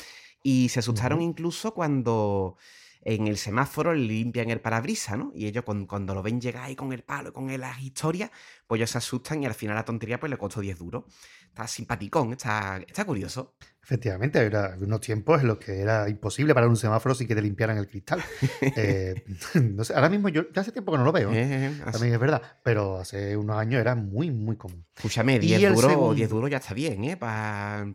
y 0.44 0.70
se 0.70 0.80
asustaron 0.80 1.22
incluso 1.22 1.74
cuando 1.74 2.58
en 3.02 3.28
el 3.28 3.38
semáforo 3.38 3.94
le 3.94 4.02
limpian 4.02 4.50
el 4.50 4.62
parabrisas, 4.62 5.18
¿no? 5.18 5.32
Y 5.34 5.48
ellos 5.48 5.64
cuando, 5.64 5.88
cuando 5.88 6.14
lo 6.14 6.22
ven 6.22 6.42
llegar 6.42 6.66
ahí 6.66 6.76
con 6.76 6.92
el 6.92 7.04
palo, 7.04 7.34
con 7.34 7.48
las 7.60 7.82
historias, 7.82 8.30
pues 8.68 8.80
ellos 8.80 8.92
se 8.92 8.98
asustan 8.98 9.42
y 9.42 9.46
al 9.46 9.54
final 9.54 9.76
la 9.76 9.86
tontería 9.86 10.20
pues 10.20 10.30
le 10.30 10.38
costó 10.38 10.60
10 10.60 10.78
duros. 10.78 11.06
Está 11.50 11.68
simpaticón, 11.68 12.32
está, 12.34 12.78
está 12.88 13.04
curioso. 13.06 13.56
Efectivamente, 13.84 14.38
había 14.40 14.76
unos 14.80 15.02
tiempos 15.02 15.42
en 15.42 15.48
los 15.48 15.58
que 15.58 15.82
era 15.82 16.08
imposible 16.08 16.54
parar 16.54 16.70
un 16.70 16.78
semáforo 16.78 17.16
sin 17.16 17.28
que 17.28 17.34
te 17.36 17.42
limpiaran 17.42 17.78
el 17.78 17.88
cristal. 17.88 18.24
Eh, 18.76 19.24
no 19.56 19.84
sé, 19.84 19.94
ahora 19.96 20.10
mismo 20.10 20.30
yo 20.30 20.44
ya 20.54 20.62
hace 20.62 20.72
tiempo 20.72 20.92
que 20.92 21.00
no 21.00 21.04
lo 21.04 21.12
veo, 21.12 21.32
¿eh? 21.34 21.42
Eh, 21.42 21.66
eh, 21.76 21.92
también 21.92 22.14
es 22.14 22.20
verdad, 22.20 22.42
pero 22.64 23.00
hace 23.00 23.36
unos 23.36 23.58
años 23.58 23.82
era 23.82 23.96
muy, 23.96 24.30
muy 24.32 24.56
común. 24.58 24.86
Escúchame, 24.96 25.36
Y 25.38 25.40
10 25.40 25.64
el 25.64 25.74
duros, 25.76 25.92
segundo- 25.92 26.14
10 26.14 26.30
duros 26.30 26.50
ya 26.52 26.58
está 26.58 26.74
bien, 26.74 27.04
¿eh? 27.04 27.18
Para 27.18 27.86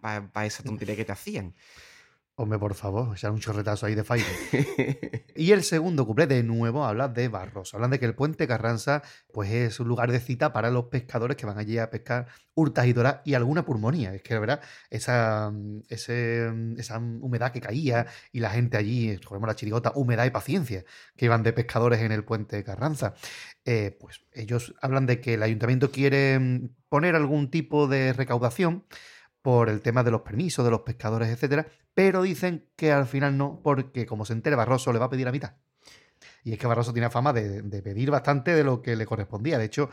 esa 0.44 0.62
tontería 0.64 0.96
que 0.96 1.04
te 1.04 1.12
hacían. 1.12 1.54
Hombre, 2.36 2.58
por 2.58 2.74
favor, 2.74 3.14
echar 3.16 3.30
un 3.30 3.38
chorretazo 3.38 3.86
ahí 3.86 3.94
de 3.94 4.02
Fire. 4.02 4.26
Y 5.36 5.50
el 5.50 5.64
segundo 5.64 6.06
cuplé 6.06 6.26
de 6.28 6.42
nuevo 6.44 6.84
habla 6.84 7.08
de 7.08 7.28
Barroso. 7.28 7.76
Hablan 7.76 7.90
de 7.90 7.98
que 7.98 8.06
el 8.06 8.14
puente 8.14 8.46
Carranza 8.46 9.02
pues, 9.32 9.50
es 9.50 9.80
un 9.80 9.88
lugar 9.88 10.10
de 10.12 10.20
cita 10.20 10.52
para 10.52 10.70
los 10.70 10.84
pescadores 10.86 11.36
que 11.36 11.44
van 11.46 11.58
allí 11.58 11.78
a 11.78 11.90
pescar 11.90 12.26
hurtas 12.54 12.86
y 12.86 12.92
doras 12.92 13.20
y 13.24 13.34
alguna 13.34 13.64
pulmonía. 13.64 14.14
Es 14.14 14.22
que, 14.22 14.34
la 14.34 14.40
verdad, 14.40 14.60
esa, 14.90 15.52
ese, 15.88 16.52
esa 16.76 16.98
humedad 16.98 17.52
que 17.52 17.60
caía 17.60 18.06
y 18.32 18.40
la 18.40 18.50
gente 18.50 18.76
allí, 18.76 19.16
recordemos 19.16 19.48
la 19.48 19.56
chirigota, 19.56 19.92
humedad 19.96 20.24
y 20.24 20.30
paciencia, 20.30 20.84
que 21.16 21.24
iban 21.26 21.42
de 21.42 21.52
pescadores 21.52 22.00
en 22.00 22.12
el 22.12 22.24
puente 22.24 22.62
Carranza. 22.64 23.14
eh, 23.64 23.96
pues 23.98 24.20
ellos 24.32 24.74
hablan 24.82 25.06
de 25.06 25.20
que 25.20 25.34
el 25.34 25.42
ayuntamiento 25.42 25.90
quiere 25.90 26.70
poner 26.88 27.16
algún 27.16 27.50
tipo 27.50 27.88
de 27.88 28.12
recaudación 28.12 28.84
por 29.44 29.68
el 29.68 29.82
tema 29.82 30.02
de 30.02 30.10
los 30.10 30.22
permisos 30.22 30.64
de 30.64 30.70
los 30.70 30.80
pescadores, 30.80 31.28
etcétera, 31.28 31.66
pero 31.92 32.22
dicen 32.22 32.66
que 32.76 32.92
al 32.92 33.06
final 33.06 33.36
no, 33.36 33.60
porque 33.62 34.06
como 34.06 34.24
se 34.24 34.32
entere 34.32 34.56
Barroso 34.56 34.90
le 34.90 34.98
va 34.98 35.04
a 35.04 35.10
pedir 35.10 35.26
la 35.26 35.32
mitad. 35.32 35.56
Y 36.44 36.54
es 36.54 36.58
que 36.58 36.66
Barroso 36.66 36.94
tiene 36.94 37.10
fama 37.10 37.34
de, 37.34 37.62
pedir 37.82 38.10
bastante 38.10 38.54
de 38.54 38.64
lo 38.64 38.80
que 38.80 38.96
le 38.96 39.04
correspondía. 39.04 39.58
De 39.58 39.66
hecho, 39.66 39.90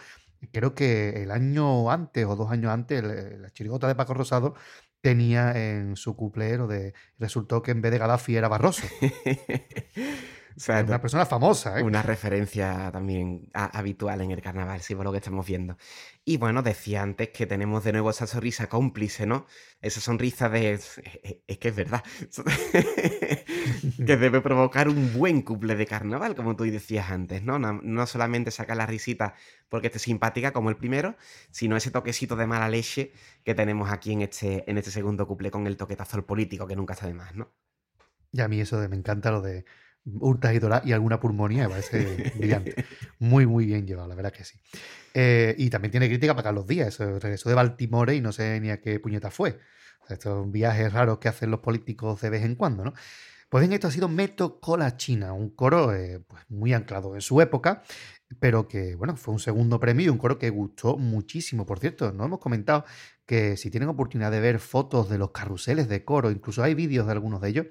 creo 0.53 0.73
que 0.73 1.21
el 1.21 1.31
año 1.31 1.91
antes 1.91 2.25
o 2.25 2.37
dos 2.37 2.49
años 2.49 2.71
antes, 2.71 3.03
la 3.03 3.49
chirigota 3.51 3.89
de 3.89 3.95
Paco 3.95 4.13
Rosado 4.13 4.55
tenía 5.01 5.51
en 5.51 5.97
su 5.97 6.15
cuplero 6.15 6.67
de. 6.67 6.93
Resultó 7.19 7.61
que 7.61 7.71
en 7.71 7.81
vez 7.81 7.91
de 7.91 7.97
Gaddafi 7.97 8.37
era 8.37 8.47
Barroso. 8.47 8.87
o 10.57 10.59
sea, 10.59 10.81
Una 10.83 10.99
persona 11.01 11.25
famosa, 11.25 11.79
¿eh? 11.79 11.83
Una 11.83 12.01
referencia 12.01 12.89
también 12.91 13.49
a- 13.53 13.77
habitual 13.77 14.21
en 14.21 14.31
el 14.31 14.41
carnaval, 14.41 14.81
sí, 14.81 14.95
por 14.95 15.05
lo 15.05 15.11
que 15.11 15.17
estamos 15.19 15.45
viendo. 15.45 15.77
Y 16.25 16.37
bueno, 16.37 16.61
decía 16.61 17.01
antes 17.01 17.29
que 17.29 17.45
tenemos 17.47 17.83
de 17.83 17.93
nuevo 17.93 18.09
esa 18.11 18.27
sonrisa 18.27 18.67
cómplice, 18.69 19.25
¿no? 19.25 19.45
Esa 19.81 20.01
sonrisa 20.01 20.49
de... 20.49 20.73
Es, 20.73 21.01
es 21.47 21.57
que 21.57 21.67
es 21.69 21.75
verdad. 21.75 22.03
que 24.05 24.17
debe 24.17 24.41
provocar 24.41 24.87
un 24.89 25.13
buen 25.13 25.41
couple 25.41 25.75
de 25.75 25.85
carnaval, 25.85 26.35
como 26.35 26.55
tú 26.55 26.63
decías 26.65 27.09
antes, 27.11 27.43
¿no? 27.43 27.59
No, 27.59 27.73
no 27.73 28.05
solamente 28.07 28.51
sacar 28.51 28.77
la 28.77 28.85
risita 28.85 29.35
porque 29.69 29.87
esté 29.87 29.99
simpática 29.99 30.51
como 30.53 30.69
el 30.69 30.77
primero, 30.77 31.15
sino 31.51 31.77
ese 31.77 31.91
toquecito 31.91 32.35
de 32.35 32.47
mala 32.47 32.69
leche 32.69 33.13
que 33.43 33.55
tenemos 33.55 33.91
aquí 33.91 34.13
en 34.13 34.21
este, 34.21 34.69
en 34.69 34.77
este 34.77 34.91
segundo 34.91 35.27
couple 35.27 35.51
con 35.51 35.67
el 35.67 35.77
toquetazo 35.77 36.17
al 36.17 36.25
político, 36.25 36.67
que 36.67 36.75
nunca 36.75 36.93
está 36.93 37.07
de 37.07 37.13
más, 37.13 37.35
¿no? 37.35 37.51
Y 38.31 38.41
a 38.41 38.47
mí 38.47 38.61
eso 38.61 38.79
de, 38.79 38.87
me 38.87 38.95
encanta 38.95 39.31
lo 39.31 39.41
de 39.41 39.65
hurtas 40.05 40.53
y 40.53 40.89
y 40.89 40.93
alguna 40.93 41.19
pulmonía, 41.19 41.63
me 41.63 41.69
parece 41.69 42.31
brillante. 42.35 42.85
Muy, 43.19 43.45
muy 43.45 43.65
bien 43.65 43.85
llevado, 43.85 44.07
la 44.07 44.15
verdad 44.15 44.31
que 44.31 44.43
sí. 44.43 44.59
Eh, 45.13 45.55
y 45.57 45.69
también 45.69 45.91
tiene 45.91 46.07
crítica 46.07 46.33
para 46.33 46.45
Carlos 46.45 46.67
Díaz, 46.67 46.87
eso, 46.89 47.19
regresó 47.19 47.49
de 47.49 47.55
Baltimore 47.55 48.15
y 48.15 48.21
no 48.21 48.31
sé 48.31 48.59
ni 48.59 48.69
a 48.69 48.81
qué 48.81 48.99
puñeta 48.99 49.31
fue. 49.31 49.59
Estos 50.09 50.51
viajes 50.51 50.91
raros 50.91 51.19
que 51.19 51.29
hacen 51.29 51.51
los 51.51 51.59
políticos 51.59 52.19
de 52.21 52.29
vez 52.29 52.43
en 52.43 52.55
cuando, 52.55 52.83
¿no? 52.83 52.93
Pues 53.49 53.61
bien, 53.63 53.73
esto 53.73 53.89
ha 53.89 53.91
sido 53.91 54.07
Meto 54.07 54.61
Cola 54.61 54.95
China, 54.95 55.33
un 55.33 55.49
coro 55.49 55.93
eh, 55.93 56.23
pues 56.25 56.43
muy 56.47 56.73
anclado 56.73 57.15
en 57.15 57.21
su 57.21 57.41
época, 57.41 57.83
pero 58.39 58.67
que, 58.67 58.95
bueno, 58.95 59.17
fue 59.17 59.33
un 59.33 59.41
segundo 59.41 59.77
premio 59.77 60.05
y 60.05 60.09
un 60.09 60.17
coro 60.17 60.39
que 60.39 60.49
gustó 60.49 60.95
muchísimo. 60.95 61.65
Por 61.65 61.79
cierto, 61.79 62.13
no 62.13 62.23
hemos 62.23 62.39
comentado 62.39 62.85
que 63.25 63.57
si 63.57 63.69
tienen 63.69 63.89
oportunidad 63.89 64.31
de 64.31 64.39
ver 64.39 64.59
fotos 64.59 65.09
de 65.09 65.17
los 65.17 65.31
carruseles 65.31 65.89
de 65.89 66.05
coro, 66.05 66.31
incluso 66.31 66.63
hay 66.63 66.75
vídeos 66.75 67.05
de 67.07 67.11
algunos 67.11 67.41
de 67.41 67.49
ellos, 67.49 67.65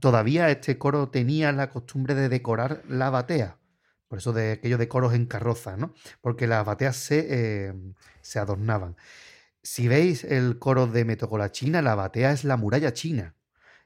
todavía 0.00 0.50
este 0.50 0.78
coro 0.78 1.08
tenía 1.10 1.52
la 1.52 1.70
costumbre 1.70 2.14
de 2.14 2.28
decorar 2.28 2.82
la 2.88 3.10
batea. 3.10 3.58
Por 4.08 4.18
eso 4.18 4.32
de 4.32 4.52
aquello 4.52 4.78
de 4.78 4.88
coros 4.88 5.14
en 5.14 5.26
carroza, 5.26 5.76
¿no? 5.76 5.94
Porque 6.20 6.46
las 6.46 6.64
bateas 6.64 6.96
se, 6.96 7.26
eh, 7.28 7.74
adornaban. 8.36 8.96
Si 9.62 9.88
veis 9.88 10.24
el 10.24 10.58
coro 10.58 10.86
de 10.86 11.04
Metocola 11.04 11.52
China, 11.52 11.82
la 11.82 11.94
batea 11.94 12.32
es 12.32 12.44
la 12.44 12.56
muralla 12.56 12.92
china. 12.92 13.34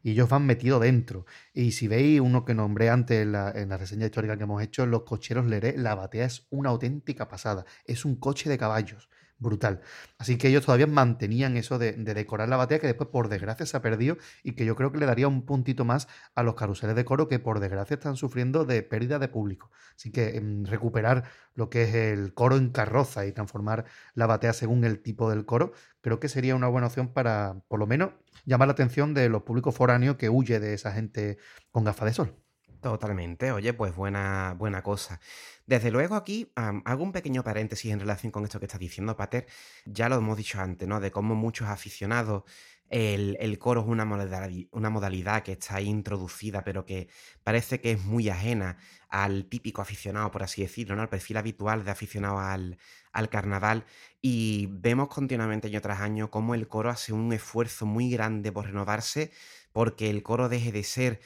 Y 0.05 0.13
ellos 0.13 0.29
van 0.29 0.47
metidos 0.47 0.81
dentro. 0.83 1.27
Y 1.53 1.73
si 1.73 1.89
veis 1.89 2.21
uno 2.21 2.45
que 2.45 2.55
nombré 2.55 2.91
antes 2.91 3.23
en 3.23 3.33
la, 3.33 3.51
en 3.53 3.69
la 3.69 3.77
reseña 3.77 4.07
histórica 4.07 4.37
que 4.37 4.45
hemos 4.45 4.63
hecho, 4.63 4.87
Los 4.87 5.03
Cocheros 5.03 5.47
Leré, 5.47 5.77
la 5.77 5.95
batea 5.95 6.27
es 6.27 6.47
una 6.51 6.71
auténtica 6.71 7.29
pasada. 7.29 7.65
Es 7.85 8.05
un 8.05 8.17
coche 8.17 8.51
de 8.51 8.59
caballos. 8.59 9.09
Brutal. 9.43 9.81
Así 10.19 10.39
que 10.39 10.49
ellos 10.49 10.65
todavía 10.65 10.87
mantenían 10.87 11.57
eso 11.57 11.77
de, 11.79 11.93
de 11.95 12.15
decorar 12.15 12.49
la 12.49 12.57
batea, 12.57 12.79
que 12.79 12.87
después, 12.87 13.11
por 13.11 13.29
desgracia, 13.29 13.67
se 13.67 13.77
ha 13.77 13.83
perdido 13.83 14.17
y 14.45 14.53
que 14.53 14.65
yo 14.65 14.77
creo 14.77 14.93
que 14.93 14.99
le 14.99 15.07
daría 15.07 15.27
un 15.27 15.45
puntito 15.45 15.85
más 15.85 16.07
a 16.37 16.45
los 16.45 16.55
carruseles 16.55 16.95
de 16.95 17.05
coro 17.05 17.27
que, 17.27 17.41
por 17.41 17.59
desgracia, 17.59 17.95
están 17.95 18.17
sufriendo 18.17 18.65
de 18.65 18.85
pérdida 18.85 19.19
de 19.19 19.27
público. 19.27 19.71
Así 19.97 20.13
que 20.13 20.37
em, 20.37 20.65
recuperar 20.65 21.25
lo 21.55 21.71
que 21.71 21.83
es 21.83 21.95
el 21.95 22.35
coro 22.35 22.57
en 22.57 22.71
carroza 22.71 23.27
y 23.27 23.33
transformar 23.33 23.85
la 24.15 24.27
batea 24.27 24.53
según 24.53 24.85
el 24.85 25.03
tipo 25.03 25.29
del 25.29 25.45
coro, 25.45 25.73
creo 26.01 26.21
que 26.21 26.29
sería 26.29 26.55
una 26.55 26.69
buena 26.69 26.87
opción 26.87 27.13
para, 27.13 27.57
por 27.69 27.81
lo 27.81 27.87
menos, 27.89 28.13
llamar 28.45 28.69
la 28.69 28.73
atención 28.73 29.13
de 29.13 29.29
los 29.29 29.43
públicos 29.43 29.75
foráneos 29.75 30.17
que 30.17 30.29
huye 30.31 30.61
de 30.61 30.75
esa 30.75 30.93
gente 30.93 31.39
con 31.73 31.83
gafas 31.85 32.07
de 32.07 32.15
sol. 32.15 32.42
Totalmente, 32.83 33.53
oye, 33.53 33.73
pues 33.75 33.95
buena, 33.95 34.57
buena 34.59 34.83
cosa. 34.83 35.21
Desde 35.67 35.93
luego 35.93 36.17
aquí 36.17 36.51
hago 36.57 37.05
un 37.05 37.13
pequeño 37.13 37.45
paréntesis 37.45 37.93
en 37.93 38.01
relación 38.01 38.33
con 38.33 38.43
esto 38.43 38.59
que 38.59 38.67
estás 38.67 38.81
diciendo, 38.81 39.17
Pater. 39.17 39.47
Ya 39.85 40.09
lo 40.09 40.17
hemos 40.17 40.37
dicho 40.37 40.61
antes, 40.61 40.89
¿no? 40.89 40.99
De 40.99 41.13
cómo 41.13 41.37
muchos 41.37 41.69
aficionados 41.69 42.43
el, 42.89 43.37
el 43.39 43.59
coro 43.61 43.83
es 43.83 43.87
una 43.87 44.05
modalidad, 44.05 44.51
una 44.73 44.91
modalidad 44.91 45.45
que 45.45 45.53
está 45.53 45.81
introducida, 45.81 46.65
pero 46.65 46.85
que 46.85 47.09
parece 47.45 47.81
que 47.81 47.93
es 47.93 48.05
muy 48.05 48.29
ajena 48.29 48.79
al 49.09 49.47
típico 49.47 49.81
aficionado, 49.81 50.33
por 50.33 50.43
así 50.43 50.63
decirlo, 50.63 50.97
¿no? 50.97 51.03
Al 51.03 51.09
perfil 51.09 51.37
habitual 51.37 51.85
de 51.85 51.93
aficionado 51.93 52.41
al, 52.41 52.79
al 53.13 53.29
carnaval. 53.29 53.85
Y 54.21 54.67
vemos 54.73 55.07
continuamente 55.09 55.69
año 55.69 55.81
tras 55.81 56.01
año 56.01 56.33
cómo 56.33 56.57
el 56.57 56.67
coro 56.67 56.91
hace 56.91 57.13
un 57.13 57.33
esfuerzo 57.33 57.87
muy 57.87 58.11
grande 58.11 58.51
por 58.51 58.67
renovarse, 58.67 59.31
porque 59.73 60.11
el 60.11 60.23
coro 60.25 60.49
deje 60.49 60.73
de 60.73 60.83
ser 60.83 61.21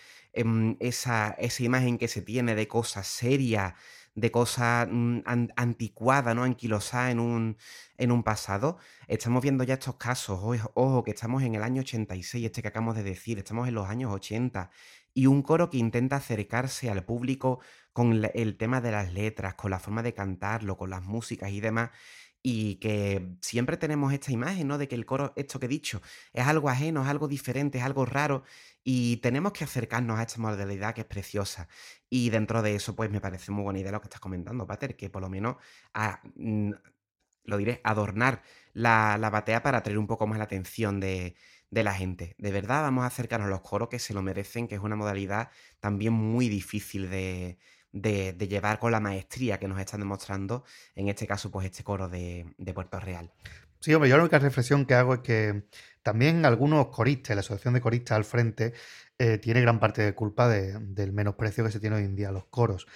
esa, 0.81 1.31
esa 1.39 1.63
imagen 1.65 1.99
que 1.99 2.09
se 2.09 2.23
tiene 2.23 2.55
de 2.55 2.69
cosa 2.69 3.03
seria, 3.03 3.75
de 4.15 4.31
cosa 4.31 4.87
mm, 4.91 5.23
an- 5.27 5.53
anticuada, 5.57 6.35
¿no? 6.35 6.45
Anquilosada 6.45 7.11
en 7.11 7.21
un, 7.21 7.57
en 7.99 8.11
un 8.13 8.23
pasado. 8.23 8.79
Estamos 9.09 9.43
viendo 9.43 9.65
ya 9.65 9.75
estos 9.75 9.97
casos, 9.97 10.41
ojo, 10.75 11.05
que 11.05 11.11
estamos 11.13 11.43
en 11.43 11.55
el 11.55 11.63
año 11.63 11.81
86, 11.83 12.45
este 12.47 12.63
que 12.63 12.69
acabamos 12.69 12.97
de 12.97 13.03
decir, 13.03 13.39
estamos 13.39 13.69
en 13.69 13.75
los 13.75 13.89
años 13.89 14.13
80, 14.13 14.71
y 15.15 15.27
un 15.27 15.43
coro 15.43 15.71
que 15.71 15.79
intenta 15.79 16.17
acercarse 16.17 16.91
al 16.91 17.05
público 17.05 17.61
con 17.93 18.23
el 18.35 18.57
tema 18.57 18.81
de 18.81 18.91
las 18.93 19.13
letras, 19.13 19.55
con 19.55 19.71
la 19.71 19.79
forma 19.79 20.03
de 20.03 20.15
cantarlo, 20.15 20.77
con 20.77 20.91
las 20.91 21.03
músicas 21.03 21.51
y 21.51 21.61
demás. 21.61 21.91
Y 22.43 22.77
que 22.77 23.37
siempre 23.41 23.77
tenemos 23.77 24.13
esta 24.13 24.31
imagen, 24.31 24.69
¿no? 24.69 24.79
De 24.79 24.87
que 24.89 24.95
el 24.95 25.05
coro, 25.07 25.33
esto 25.37 25.59
que 25.59 25.67
he 25.67 25.69
dicho, 25.69 26.01
es 26.33 26.47
algo 26.47 26.69
ajeno, 26.69 27.03
es 27.03 27.09
algo 27.09 27.27
diferente, 27.29 27.79
es 27.79 27.85
algo 27.85 28.05
raro, 28.07 28.45
y 28.89 29.17
tenemos 29.19 29.53
que 29.53 29.65
acercarnos 29.65 30.17
a 30.19 30.23
esta 30.23 30.41
modalidad 30.41 30.95
que 30.95 31.01
es 31.01 31.07
preciosa. 31.09 31.69
Y 32.09 32.31
dentro 32.31 32.63
de 32.63 32.77
eso, 32.77 32.95
pues 32.95 33.11
me 33.11 33.21
parece 33.21 33.51
muy 33.51 33.65
buena 33.65 33.81
idea 33.81 33.91
lo 33.91 34.01
que 34.01 34.07
estás 34.07 34.21
comentando, 34.21 34.65
Pater, 34.67 34.97
que 34.97 35.11
por 35.11 35.23
lo 35.23 35.29
menos, 35.29 35.57
mm, 36.37 36.73
lo 37.45 37.57
diré, 37.59 37.81
adornar 37.85 38.43
la, 38.73 39.19
la 39.19 39.31
batea 39.31 39.63
para 39.63 39.79
atraer 39.79 39.99
un 39.99 40.07
poco 40.07 40.27
más 40.29 40.39
la 40.39 40.45
atención 40.45 41.01
de, 41.01 41.35
de 41.71 41.83
la 41.85 41.95
gente. 41.95 42.35
De 42.39 42.53
verdad, 42.53 42.83
vamos 42.83 43.05
a 43.05 43.09
acercarnos 43.09 43.49
a 43.49 43.51
los 43.51 43.61
coros 43.63 43.89
que 43.89 43.99
se 43.99 44.15
lo 44.15 44.23
merecen, 44.23 44.69
que 44.69 44.77
es 44.77 44.81
una 44.81 44.97
modalidad 44.97 45.51
también 45.81 46.13
muy 46.13 46.49
difícil 46.49 47.11
de, 47.11 47.59
de- 47.93 48.33
de 48.35 48.49
llevar 48.49 48.79
con 48.79 48.93
la 48.93 49.01
maestría 49.01 49.59
que 49.59 49.69
nos 49.69 49.81
están 49.81 50.01
demostrando, 50.01 50.65
en 50.95 51.09
este 51.09 51.27
caso, 51.27 51.51
pues 51.51 51.67
este 51.67 51.83
coro 51.85 52.09
de 52.09 52.47
Puerto 52.75 53.01
Real. 53.01 53.33
Sí, 53.81 53.95
hombre, 53.95 54.09
yo 54.11 54.17
la 54.17 54.23
única 54.25 54.39
reflexión 54.39 54.85
que 54.87 54.95
hago 54.95 55.15
es 55.15 55.21
que 55.21 55.65
también 56.07 56.45
algunos 56.47 56.87
coristas, 56.87 57.35
la 57.35 57.41
Asociación 57.41 57.75
de 57.75 57.81
Coristas 57.81 58.15
al 58.17 58.25
frente, 58.25 58.75
eh, 59.19 59.39
tiene 59.39 59.61
gran 59.61 59.81
parte 59.81 60.03
de 60.03 60.15
culpa 60.15 60.49
de- 60.49 60.79
del 60.79 61.13
menosprecio 61.13 61.65
que 61.65 61.73
se 61.73 61.81
tiene 61.81 61.97
hoy 61.97 62.05
en 62.05 62.15
día 62.15 62.29
a 62.29 62.33
los 62.33 62.45
coros. 62.45 62.87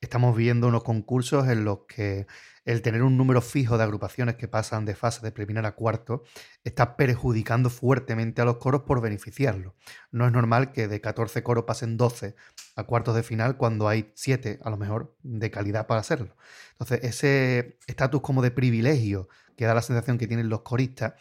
Estamos 0.00 0.36
viendo 0.36 0.68
unos 0.68 0.84
concursos 0.84 1.48
en 1.48 1.64
los 1.64 1.80
que 1.88 2.28
el 2.64 2.80
tener 2.80 3.02
un 3.02 3.16
número 3.16 3.40
fijo 3.40 3.76
de 3.76 3.82
agrupaciones 3.82 4.36
que 4.36 4.46
pasan 4.46 4.84
de 4.84 4.94
fase 4.94 5.20
de 5.20 5.32
preliminar 5.32 5.66
a 5.66 5.72
cuarto 5.74 6.22
está 6.62 6.96
perjudicando 6.96 7.70
fuertemente 7.70 8.40
a 8.40 8.44
los 8.44 8.58
coros 8.58 8.82
por 8.82 9.00
beneficiarlos. 9.00 9.72
No 10.12 10.24
es 10.26 10.32
normal 10.32 10.70
que 10.70 10.86
de 10.86 11.00
14 11.00 11.42
coros 11.42 11.64
pasen 11.64 11.96
12 11.96 12.36
a 12.76 12.84
cuartos 12.84 13.16
de 13.16 13.24
final 13.24 13.56
cuando 13.56 13.88
hay 13.88 14.12
7, 14.14 14.60
a 14.62 14.70
lo 14.70 14.76
mejor, 14.76 15.16
de 15.24 15.50
calidad 15.50 15.88
para 15.88 16.02
hacerlo. 16.02 16.36
Entonces, 16.74 17.00
ese 17.02 17.78
estatus 17.88 18.20
como 18.20 18.42
de 18.42 18.52
privilegio 18.52 19.28
que 19.56 19.64
da 19.64 19.74
la 19.74 19.82
sensación 19.82 20.18
que 20.18 20.28
tienen 20.28 20.48
los 20.48 20.62
coristas, 20.62 21.14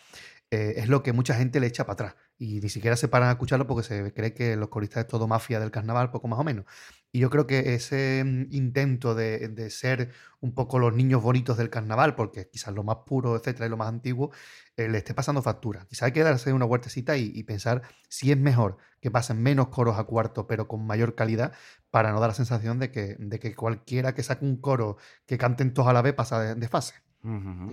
eh, 0.52 0.74
es 0.78 0.90
lo 0.90 1.04
que 1.04 1.14
mucha 1.14 1.36
gente 1.36 1.60
le 1.60 1.68
echa 1.68 1.86
para 1.86 1.94
atrás. 1.94 2.16
y 2.38 2.60
ni 2.62 2.70
siquiera 2.70 2.96
se 2.96 3.08
paran 3.08 3.30
a 3.30 3.34
escucharlo 3.34 3.68
porque 3.68 3.84
se 3.88 4.14
cree 4.14 4.34
que 4.34 4.56
los 4.56 4.70
coristas 4.70 5.02
es 5.04 5.08
todo 5.08 5.28
mafia 5.28 5.60
del 5.60 5.72
carnaval, 5.72 6.12
poco 6.12 6.28
más 6.28 6.40
o 6.40 6.44
menos. 6.44 6.66
Y 7.12 7.20
yo 7.20 7.30
creo 7.30 7.48
que 7.48 7.74
ese 7.76 8.24
mm, 8.24 8.48
intento 8.52 9.16
de, 9.16 9.50
de 9.50 9.70
ser 9.70 10.12
un 10.42 10.54
poco 10.54 10.80
los 10.80 10.94
niños 10.94 11.22
bonitos 11.22 11.58
del 11.58 11.70
carnaval, 11.70 12.16
porque 12.16 12.50
quizás 12.50 12.74
lo 12.74 12.84
más 12.84 12.98
puro, 13.06 13.36
etcétera, 13.36 13.66
y 13.68 13.70
lo 13.70 13.78
más 13.78 13.90
antiguo, 13.90 14.32
eh, 14.78 14.88
le 14.90 15.00
esté 15.00 15.14
pasando 15.14 15.42
factura. 15.42 15.86
Quizás 15.90 16.04
hay 16.04 16.12
que 16.14 16.24
darse 16.24 16.54
una 16.54 16.66
huertecita 16.66 17.18
y, 17.18 17.32
y 17.34 17.44
pensar 17.44 17.82
si 18.08 18.32
es 18.32 18.38
mejor 18.38 18.78
que 19.02 19.12
pasen 19.12 19.42
menos 19.42 19.70
coros 19.70 19.98
a 19.98 20.04
cuarto, 20.06 20.48
pero 20.48 20.68
con 20.68 20.86
mayor 20.86 21.16
calidad, 21.16 21.54
para 21.92 22.12
no 22.12 22.20
dar 22.20 22.30
la 22.30 22.36
sensación 22.36 22.80
de 22.80 22.92
que, 22.92 23.16
de 23.20 23.40
que 23.40 23.56
cualquiera 23.56 24.14
que 24.14 24.24
saque 24.24 24.46
un 24.46 24.58
coro 24.62 24.98
que 25.26 25.38
canten 25.38 25.74
todos 25.74 25.90
a 25.90 25.94
la 25.94 26.02
vez 26.02 26.14
pasa 26.14 26.40
de, 26.42 26.56
de 26.56 26.68
fase. 26.68 26.96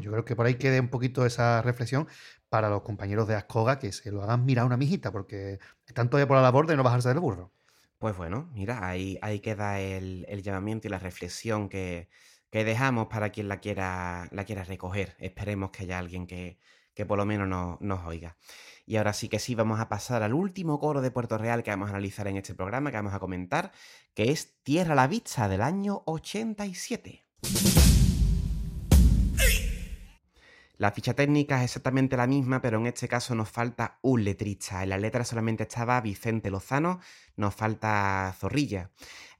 Yo 0.01 0.11
creo 0.11 0.25
que 0.25 0.35
por 0.35 0.47
ahí 0.47 0.57
quede 0.57 0.81
un 0.81 0.89
poquito 0.89 1.25
esa 1.25 1.63
reflexión 1.63 2.09
para 2.57 2.71
los 2.71 2.81
compañeros 2.81 3.29
de 3.29 3.35
Ascoga 3.35 3.79
que 3.79 3.93
se 3.93 4.11
lo 4.11 4.23
hagan 4.23 4.47
mirar 4.47 4.65
una 4.65 4.79
mijita, 4.79 5.13
porque 5.13 5.59
están 5.87 6.09
todavía 6.09 6.27
por 6.27 6.39
la 6.39 6.43
labor 6.43 6.67
de 6.67 6.75
no 6.75 6.83
bajarse 6.83 7.11
del 7.11 7.21
burro. 7.21 7.53
Pues 7.99 8.17
bueno, 8.17 8.49
mira, 8.55 8.89
ahí, 8.89 9.19
ahí 9.21 9.41
queda 9.41 9.79
el, 9.79 10.25
el 10.27 10.43
llamamiento 10.43 10.89
y 10.89 10.91
la 10.91 10.99
reflexión 10.99 11.69
que, 11.69 12.09
que 12.51 12.65
dejamos 12.65 13.09
para 13.09 13.29
quien 13.29 13.49
la 13.49 13.61
quiera, 13.61 14.27
la 14.31 14.45
quiera 14.47 14.65
recoger. 14.65 15.17
Esperemos 15.19 15.71
que 15.71 15.83
haya 15.83 15.99
alguien 15.99 16.27
que, 16.27 16.59
que 16.95 17.05
por 17.05 17.19
lo 17.19 17.27
menos 17.27 17.47
no- 17.47 17.77
nos 17.83 18.07
oiga. 18.07 18.39
Y 18.87 18.97
ahora 18.97 19.13
sí 19.13 19.29
que 19.29 19.39
sí, 19.39 19.55
vamos 19.55 19.79
a 19.79 19.91
pasar 19.91 20.23
al 20.23 20.33
último 20.33 20.79
coro 20.81 21.03
de 21.03 21.11
Puerto 21.11 21.37
Real 21.37 21.63
que 21.63 21.73
vamos 21.73 21.89
a 21.89 21.91
analizar 21.91 22.27
en 22.27 22.39
este 22.39 22.55
programa, 22.55 22.91
que 22.91 22.97
vamos 22.97 23.13
a 23.13 23.19
comentar, 23.19 23.71
que 24.15 24.31
es 24.33 24.63
Tierra 24.63 24.95
a 24.95 24.97
la 24.97 25.09
Vista 25.09 25.47
del 25.47 25.61
año 25.61 26.05
87. 26.07 27.23
La 30.79 30.93
ficha 30.93 31.15
técnica 31.15 31.57
es 31.59 31.71
exactamente 31.71 32.19
la 32.19 32.27
misma, 32.27 32.61
pero 32.61 32.79
en 32.79 32.87
este 32.87 33.09
caso 33.09 33.35
nos 33.35 33.49
falta 33.49 33.99
un 34.03 34.25
letrista. 34.25 34.83
En 34.83 34.91
la 34.91 34.99
letra 34.99 35.25
solamente 35.25 35.63
estaba 35.63 35.99
Vicente 36.03 36.51
Lozano, 36.51 37.01
nos 37.35 37.55
falta 37.55 38.35
Zorrilla. 38.39 38.91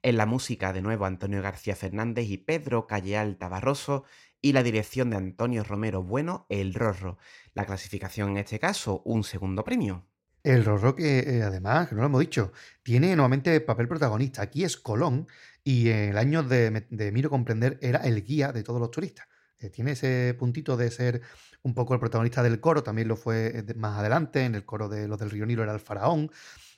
En 0.03 0.17
la 0.17 0.25
música, 0.25 0.73
de 0.73 0.81
nuevo, 0.81 1.05
Antonio 1.05 1.43
García 1.43 1.77
Fernández 1.77 2.27
y 2.31 2.39
Pedro 2.39 2.87
Calleal 2.87 3.37
Tabarroso. 3.37 4.05
Y 4.41 4.53
la 4.53 4.63
dirección 4.63 5.11
de 5.11 5.17
Antonio 5.17 5.63
Romero 5.63 6.03
Bueno, 6.03 6.47
El 6.49 6.73
Rorro. 6.73 7.19
La 7.53 7.67
clasificación 7.67 8.31
en 8.31 8.37
este 8.39 8.59
caso, 8.59 9.03
un 9.05 9.23
segundo 9.23 9.63
premio. 9.63 10.07
El 10.43 10.65
Rorro 10.65 10.95
que 10.95 11.19
eh, 11.19 11.43
además, 11.43 11.89
que 11.89 11.97
no 11.97 12.03
lo 12.03 12.07
hemos 12.07 12.21
dicho, 12.21 12.53
tiene 12.83 13.15
nuevamente 13.15 13.61
papel 13.61 13.89
protagonista. 13.89 14.41
Aquí 14.41 14.65
es 14.65 14.79
Colón 14.79 15.27
y 15.65 15.91
en 15.91 16.11
el 16.11 16.19
año 16.19 16.43
de, 16.43 16.87
de 16.89 17.13
Miro 17.13 17.29
Comprender 17.29 17.79
era 17.83 17.99
el 18.07 18.23
guía 18.23 18.53
de 18.53 18.63
todos 18.63 18.81
los 18.81 18.91
turistas. 18.91 19.27
Eh, 19.59 19.71
tiene 19.71 19.93
ese 19.93 20.35
puntito 20.39 20.77
de 20.77 20.91
ser 20.91 21.23
un 21.63 21.75
poco 21.75 21.95
el 21.95 22.01
protagonista 22.01 22.43
del 22.43 22.61
coro, 22.61 22.83
también 22.83 23.09
lo 23.09 23.17
fue 23.17 23.59
eh, 23.59 23.75
más 23.75 23.99
adelante, 23.99 24.45
en 24.45 24.55
el 24.55 24.65
coro 24.65 24.89
de 24.89 25.09
los 25.09 25.19
del 25.19 25.31
Río 25.31 25.47
Nilo 25.47 25.63
era 25.63 25.73
el 25.73 25.81
faraón. 25.81 26.31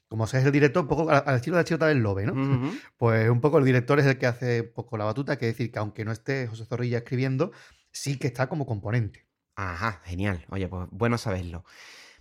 Como 0.08 0.24
es 0.24 0.32
el 0.32 0.52
director, 0.52 0.84
un 0.84 0.88
poco 0.88 1.10
al, 1.10 1.36
estilo 1.36 1.58
de 1.58 1.64
Chiro 1.64 1.84
del 1.84 1.98
Lobe, 1.98 2.24
¿no? 2.24 2.32
Ujú. 2.32 2.72
Pues 2.96 3.28
un 3.28 3.40
poco 3.40 3.58
el 3.58 3.64
director 3.64 3.98
es 4.00 4.06
el 4.06 4.16
que 4.16 4.26
hace 4.26 4.60
un 4.62 4.72
poco 4.72 4.96
la 4.96 5.04
batuta, 5.04 5.36
que 5.36 5.46
decir 5.46 5.70
que 5.70 5.78
aunque 5.78 6.04
no 6.04 6.12
esté 6.12 6.46
José 6.46 6.64
Zorrilla 6.64 6.98
escribiendo, 6.98 7.52
sí 7.92 8.18
que 8.18 8.28
está 8.28 8.48
como 8.48 8.64
componente. 8.64 9.26
Ajá, 9.54 10.00
genial. 10.04 10.46
Oye, 10.48 10.68
pues 10.68 10.88
bueno 10.90 11.18
saberlo. 11.18 11.64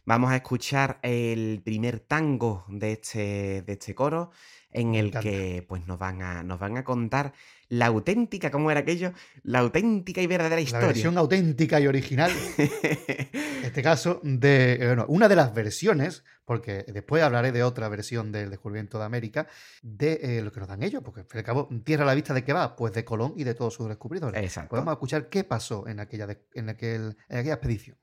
Vamos 0.07 0.31
a 0.31 0.37
escuchar 0.37 0.99
el 1.01 1.61
primer 1.65 1.99
tango 1.99 2.63
de 2.69 2.93
este, 2.93 3.61
de 3.61 3.73
este 3.73 3.93
coro, 3.93 4.31
en 4.71 4.95
el 4.95 5.11
que 5.11 5.65
pues 5.67 5.85
nos 5.85 5.99
van 5.99 6.21
a, 6.21 6.43
nos 6.43 6.59
van 6.59 6.77
a 6.77 6.83
contar 6.85 7.33
la 7.67 7.87
auténtica, 7.87 8.49
¿cómo 8.49 8.71
era 8.71 8.79
aquello? 8.79 9.11
La 9.43 9.59
auténtica 9.59 10.21
y 10.21 10.27
verdadera 10.27 10.55
La 10.55 10.61
historia. 10.61 10.87
versión 10.87 11.17
auténtica 11.17 11.81
y 11.81 11.87
original, 11.87 12.31
en 12.57 13.63
este 13.65 13.83
caso, 13.83 14.21
de 14.23 14.73
eh, 14.75 14.87
bueno, 14.87 15.05
una 15.09 15.27
de 15.27 15.35
las 15.35 15.53
versiones, 15.53 16.23
porque 16.45 16.85
después 16.87 17.21
hablaré 17.21 17.51
de 17.51 17.63
otra 17.63 17.89
versión 17.89 18.31
del 18.31 18.49
descubrimiento 18.49 18.99
de 18.99 19.03
América, 19.05 19.47
de 19.81 20.19
eh, 20.21 20.41
lo 20.41 20.53
que 20.53 20.61
nos 20.61 20.69
dan 20.69 20.83
ellos, 20.83 21.01
porque 21.03 21.25
al 21.37 21.43
cabo, 21.43 21.67
tierra 21.83 22.03
a 22.03 22.07
la 22.07 22.15
vista 22.15 22.33
de 22.33 22.45
qué 22.45 22.53
va, 22.53 22.77
pues 22.77 22.93
de 22.93 23.03
Colón 23.03 23.33
y 23.35 23.43
de 23.43 23.55
todos 23.55 23.73
sus 23.73 23.89
descubridores. 23.89 24.41
Exacto. 24.41 24.69
Podemos 24.69 24.93
escuchar 24.93 25.27
qué 25.27 25.43
pasó 25.43 25.85
en 25.87 25.99
aquella, 25.99 26.27
de- 26.27 26.45
en 26.53 26.69
aquel, 26.69 27.17
en 27.27 27.37
aquella 27.39 27.55
expedición. 27.55 27.97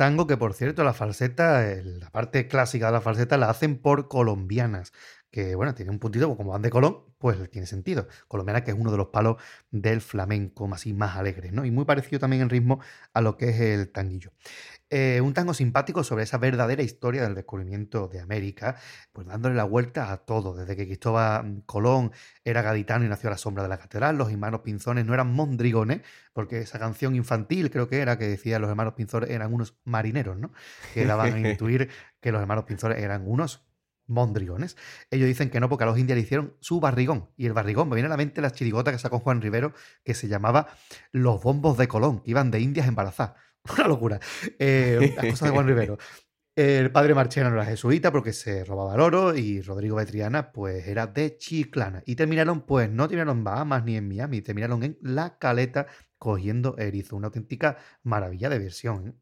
Tango 0.00 0.26
que, 0.26 0.38
por 0.38 0.54
cierto, 0.54 0.82
la 0.82 0.94
falseta, 0.94 1.60
la 1.84 2.08
parte 2.10 2.48
clásica 2.48 2.86
de 2.86 2.92
la 2.92 3.02
falseta 3.02 3.36
la 3.36 3.50
hacen 3.50 3.76
por 3.76 4.08
colombianas, 4.08 4.94
que 5.30 5.54
bueno, 5.54 5.74
tiene 5.74 5.90
un 5.90 5.98
puntito, 5.98 6.36
como 6.36 6.52
van 6.52 6.62
de 6.62 6.70
Colón, 6.70 6.98
pues 7.18 7.50
tiene 7.50 7.66
sentido. 7.66 8.08
Colombiana, 8.28 8.64
que 8.64 8.72
es 8.72 8.76
uno 8.78 8.90
de 8.90 8.96
los 8.96 9.08
palos 9.08 9.36
del 9.70 10.00
flamenco 10.00 10.68
así 10.72 10.92
más 10.92 11.16
alegres, 11.16 11.52
¿no? 11.52 11.64
Y 11.64 11.70
muy 11.70 11.84
parecido 11.84 12.18
también 12.18 12.42
en 12.42 12.50
ritmo 12.50 12.80
a 13.12 13.20
lo 13.20 13.36
que 13.36 13.50
es 13.50 13.60
el 13.60 13.92
tanguillo. 13.92 14.32
Eh, 14.92 15.20
un 15.20 15.34
tango 15.34 15.54
simpático 15.54 16.02
sobre 16.02 16.24
esa 16.24 16.36
verdadera 16.38 16.82
historia 16.82 17.22
del 17.22 17.36
descubrimiento 17.36 18.08
de 18.08 18.18
América, 18.18 18.74
pues 19.12 19.24
dándole 19.24 19.54
la 19.54 19.62
vuelta 19.62 20.10
a 20.10 20.16
todo, 20.16 20.56
desde 20.56 20.74
que 20.74 20.84
Cristóbal 20.86 21.62
Colón 21.64 22.10
era 22.44 22.62
gaditano 22.62 23.04
y 23.04 23.08
nació 23.08 23.28
a 23.28 23.32
la 23.32 23.38
sombra 23.38 23.62
de 23.62 23.68
la 23.68 23.78
catedral, 23.78 24.18
los 24.18 24.30
hermanos 24.32 24.62
Pinzones 24.62 25.06
no 25.06 25.14
eran 25.14 25.32
mondrigones, 25.32 26.00
porque 26.32 26.58
esa 26.58 26.80
canción 26.80 27.14
infantil 27.14 27.70
creo 27.70 27.88
que 27.88 28.00
era 28.00 28.18
que 28.18 28.26
decía 28.26 28.58
los 28.58 28.68
hermanos 28.68 28.94
Pinzones 28.94 29.30
eran 29.30 29.54
unos 29.54 29.76
marineros, 29.84 30.36
¿no? 30.36 30.50
Que 30.92 31.04
daban 31.04 31.34
a 31.34 31.38
intuir 31.50 31.88
que 32.20 32.32
los 32.32 32.40
hermanos 32.40 32.64
Pinzones 32.64 32.98
eran 32.98 33.22
unos 33.28 33.69
mondrigones. 34.10 34.76
Ellos 35.10 35.26
dicen 35.26 35.48
que 35.48 35.60
no, 35.60 35.68
porque 35.68 35.84
a 35.84 35.86
los 35.86 35.98
indios 35.98 36.16
le 36.16 36.22
hicieron 36.22 36.54
su 36.60 36.80
barrigón. 36.80 37.30
Y 37.36 37.46
el 37.46 37.52
barrigón 37.52 37.88
me 37.88 37.94
viene 37.94 38.06
a 38.06 38.10
la 38.10 38.16
mente 38.16 38.42
la 38.42 38.50
chirigota 38.50 38.92
que 38.92 38.98
sacó 38.98 39.20
Juan 39.20 39.40
Rivero, 39.40 39.72
que 40.04 40.14
se 40.14 40.28
llamaba 40.28 40.68
Los 41.12 41.42
bombos 41.42 41.78
de 41.78 41.88
Colón, 41.88 42.20
que 42.20 42.32
iban 42.32 42.50
de 42.50 42.60
indias 42.60 42.86
embarazadas. 42.86 43.34
Una 43.76 43.88
locura. 43.88 44.20
Eh, 44.58 45.14
las 45.16 45.26
cosas 45.26 45.48
de 45.48 45.54
Juan 45.54 45.66
Rivero. 45.66 45.98
El 46.56 46.90
padre 46.90 47.14
Marchena 47.14 47.48
no 47.48 47.56
era 47.56 47.64
jesuita 47.64 48.10
porque 48.10 48.32
se 48.32 48.64
robaba 48.64 48.94
el 48.94 49.00
oro 49.00 49.34
y 49.34 49.62
Rodrigo 49.62 49.96
Betriana 49.96 50.52
pues 50.52 50.86
era 50.88 51.06
de 51.06 51.36
Chiclana. 51.38 52.02
Y 52.04 52.16
terminaron 52.16 52.62
pues 52.62 52.90
no 52.90 53.08
terminaron 53.08 53.38
en 53.38 53.44
Bahamas 53.44 53.84
ni 53.84 53.96
en 53.96 54.08
Miami, 54.08 54.42
terminaron 54.42 54.82
en 54.82 54.98
La 55.00 55.38
Caleta 55.38 55.86
cogiendo 56.18 56.76
erizo. 56.76 57.16
Una 57.16 57.28
auténtica 57.28 57.78
maravilla 58.02 58.48
de 58.50 58.58
versión. 58.58 59.08
¿eh? 59.08 59.12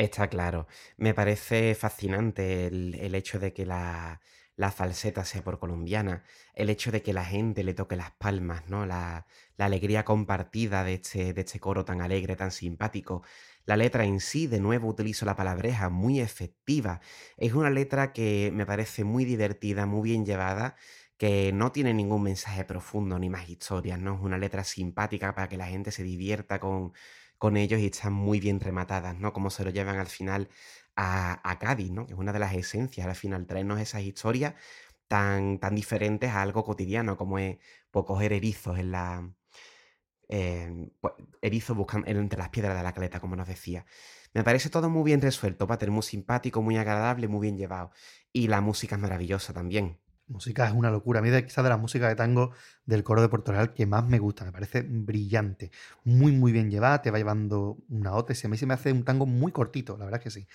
Está 0.00 0.28
claro. 0.28 0.66
Me 0.96 1.12
parece 1.12 1.74
fascinante 1.74 2.66
el, 2.66 2.94
el 2.94 3.14
hecho 3.14 3.38
de 3.38 3.52
que 3.52 3.66
la, 3.66 4.22
la 4.56 4.70
falseta 4.72 5.26
sea 5.26 5.44
por 5.44 5.58
colombiana, 5.58 6.24
el 6.54 6.70
hecho 6.70 6.90
de 6.90 7.02
que 7.02 7.12
la 7.12 7.22
gente 7.26 7.62
le 7.64 7.74
toque 7.74 7.96
las 7.96 8.10
palmas, 8.12 8.66
¿no? 8.70 8.86
La, 8.86 9.26
la 9.58 9.66
alegría 9.66 10.06
compartida 10.06 10.84
de 10.84 10.94
este, 10.94 11.34
de 11.34 11.40
este 11.42 11.60
coro 11.60 11.84
tan 11.84 12.00
alegre, 12.00 12.34
tan 12.34 12.50
simpático. 12.50 13.22
La 13.66 13.76
letra 13.76 14.04
en 14.04 14.20
sí, 14.20 14.46
de 14.46 14.58
nuevo 14.60 14.88
utilizo 14.88 15.26
la 15.26 15.36
palabreja, 15.36 15.90
muy 15.90 16.20
efectiva. 16.20 17.00
Es 17.36 17.52
una 17.52 17.68
letra 17.68 18.14
que 18.14 18.50
me 18.54 18.64
parece 18.64 19.04
muy 19.04 19.26
divertida, 19.26 19.84
muy 19.84 20.08
bien 20.08 20.24
llevada, 20.24 20.76
que 21.18 21.52
no 21.52 21.72
tiene 21.72 21.92
ningún 21.92 22.22
mensaje 22.22 22.64
profundo 22.64 23.18
ni 23.18 23.28
más 23.28 23.50
historias, 23.50 23.98
¿no? 23.98 24.14
Es 24.14 24.20
una 24.22 24.38
letra 24.38 24.64
simpática 24.64 25.34
para 25.34 25.48
que 25.50 25.58
la 25.58 25.66
gente 25.66 25.90
se 25.92 26.02
divierta 26.04 26.58
con, 26.58 26.94
con 27.40 27.56
ellos 27.56 27.80
y 27.80 27.86
están 27.86 28.12
muy 28.12 28.40
bien 28.40 28.60
rematadas, 28.60 29.18
¿no? 29.18 29.32
Como 29.32 29.50
se 29.50 29.64
lo 29.64 29.70
llevan 29.70 29.98
al 29.98 30.08
final 30.08 30.50
a, 30.96 31.40
a 31.50 31.58
Cádiz, 31.58 31.90
¿no? 31.90 32.06
Que 32.06 32.12
es 32.12 32.18
una 32.18 32.34
de 32.34 32.38
las 32.40 32.54
esencias, 32.54 33.06
al 33.06 33.16
final, 33.16 33.46
traernos 33.46 33.80
esas 33.80 34.02
historias 34.02 34.54
tan, 35.08 35.58
tan 35.58 35.74
diferentes 35.74 36.30
a 36.30 36.42
algo 36.42 36.64
cotidiano, 36.64 37.16
como 37.16 37.38
es 37.38 37.58
pues, 37.90 38.04
coger 38.06 38.34
erizos 38.34 38.78
en 38.78 38.92
la, 38.92 39.32
eh, 40.28 40.90
pues, 41.00 41.14
erizos 41.42 41.76
buscando 41.76 42.08
entre 42.08 42.38
las 42.38 42.50
piedras 42.50 42.76
de 42.76 42.82
la 42.82 42.92
caleta, 42.94 43.20
como 43.20 43.36
nos 43.36 43.48
decía. 43.48 43.86
Me 44.34 44.44
parece 44.44 44.70
todo 44.70 44.90
muy 44.90 45.04
bien 45.04 45.22
resuelto, 45.22 45.66
Pater, 45.66 45.90
muy 45.90 46.02
simpático, 46.02 46.62
muy 46.62 46.76
agradable, 46.76 47.26
muy 47.28 47.40
bien 47.42 47.58
llevado. 47.58 47.90
Y 48.32 48.48
la 48.48 48.60
música 48.60 48.96
es 48.96 49.02
maravillosa 49.02 49.52
también. 49.54 49.98
Música 50.30 50.66
es 50.66 50.72
una 50.72 50.90
locura. 50.90 51.18
A 51.18 51.22
mí, 51.22 51.30
quizás 51.42 51.64
de 51.64 51.70
la 51.70 51.76
música 51.76 52.08
de 52.08 52.14
tango 52.14 52.52
del 52.86 53.02
coro 53.02 53.20
de 53.20 53.28
Puerto 53.28 53.50
Real 53.52 53.74
que 53.74 53.84
más 53.84 54.06
me 54.06 54.18
gusta. 54.18 54.44
Me 54.44 54.52
parece 54.52 54.82
brillante. 54.82 55.70
Muy, 56.04 56.32
muy 56.32 56.52
bien 56.52 56.70
llevada. 56.70 57.02
Te 57.02 57.10
va 57.10 57.18
llevando 57.18 57.78
una 57.88 58.14
otra. 58.14 58.36
A 58.44 58.48
mí 58.48 58.56
se 58.56 58.66
me 58.66 58.74
hace 58.74 58.92
un 58.92 59.04
tango 59.04 59.26
muy 59.26 59.50
cortito, 59.52 59.96
la 59.98 60.04
verdad 60.04 60.20
que 60.20 60.30
sí. 60.30 60.46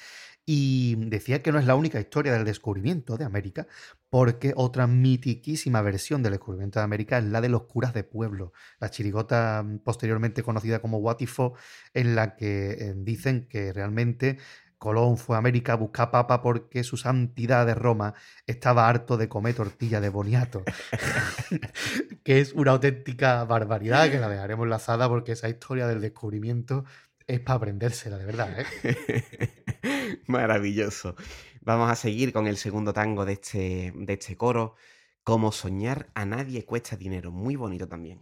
Y 0.45 0.95
decía 1.09 1.41
que 1.41 1.51
no 1.51 1.57
es 1.59 1.65
la 1.65 1.75
única 1.75 1.99
historia 1.99 2.31
del 2.31 2.45
descubrimiento 2.45 3.17
de 3.17 3.25
América, 3.25 3.67
porque 4.09 4.53
otra 4.55 4.85
mitiquísima 4.85 5.81
versión 5.81 6.21
del 6.21 6.33
descubrimiento 6.33 6.79
de 6.79 6.83
América 6.85 7.17
es 7.17 7.25
la 7.25 7.41
de 7.41 7.49
los 7.49 7.63
curas 7.63 7.93
de 7.93 8.03
pueblo, 8.03 8.53
la 8.79 8.91
chirigota 8.91 9.63
mm, 9.65 9.79
posteriormente 9.79 10.43
conocida 10.43 10.79
como 10.79 10.99
Watifo, 10.99 11.55
en 11.93 12.15
la 12.15 12.35
que 12.35 12.71
eh, 12.73 12.93
dicen 12.95 13.47
que 13.47 13.73
realmente 13.73 14.37
Colón 14.85 15.17
fue 15.17 15.35
a 15.35 15.39
América 15.39 15.73
a 15.73 15.75
buscar 15.75 16.11
papa 16.11 16.41
porque 16.43 16.83
su 16.83 16.95
santidad 16.95 17.65
de 17.65 17.73
Roma 17.73 18.13
estaba 18.45 18.87
harto 18.87 19.17
de 19.17 19.27
comer 19.27 19.55
tortilla 19.55 19.99
de 19.99 20.09
boniato. 20.09 20.63
que 22.23 22.39
es 22.39 22.53
una 22.53 22.71
auténtica 22.71 23.43
barbaridad 23.45 24.11
que 24.11 24.19
la 24.19 24.29
dejaremos 24.29 24.67
lazada 24.67 25.09
porque 25.09 25.31
esa 25.31 25.49
historia 25.49 25.87
del 25.87 26.01
descubrimiento 26.01 26.85
es 27.25 27.39
para 27.39 27.57
aprendérsela, 27.57 28.19
de 28.19 28.25
verdad. 28.25 28.55
¿eh? 28.59 30.21
Maravilloso. 30.27 31.15
Vamos 31.61 31.89
a 31.89 31.95
seguir 31.95 32.31
con 32.31 32.45
el 32.45 32.57
segundo 32.57 32.93
tango 32.93 33.25
de 33.25 33.33
este, 33.33 33.91
de 33.95 34.13
este 34.13 34.37
coro. 34.37 34.75
Como 35.23 35.51
soñar 35.51 36.11
a 36.13 36.25
nadie 36.25 36.63
cuesta 36.63 36.95
dinero. 36.95 37.31
Muy 37.31 37.55
bonito 37.55 37.87
también. 37.87 38.21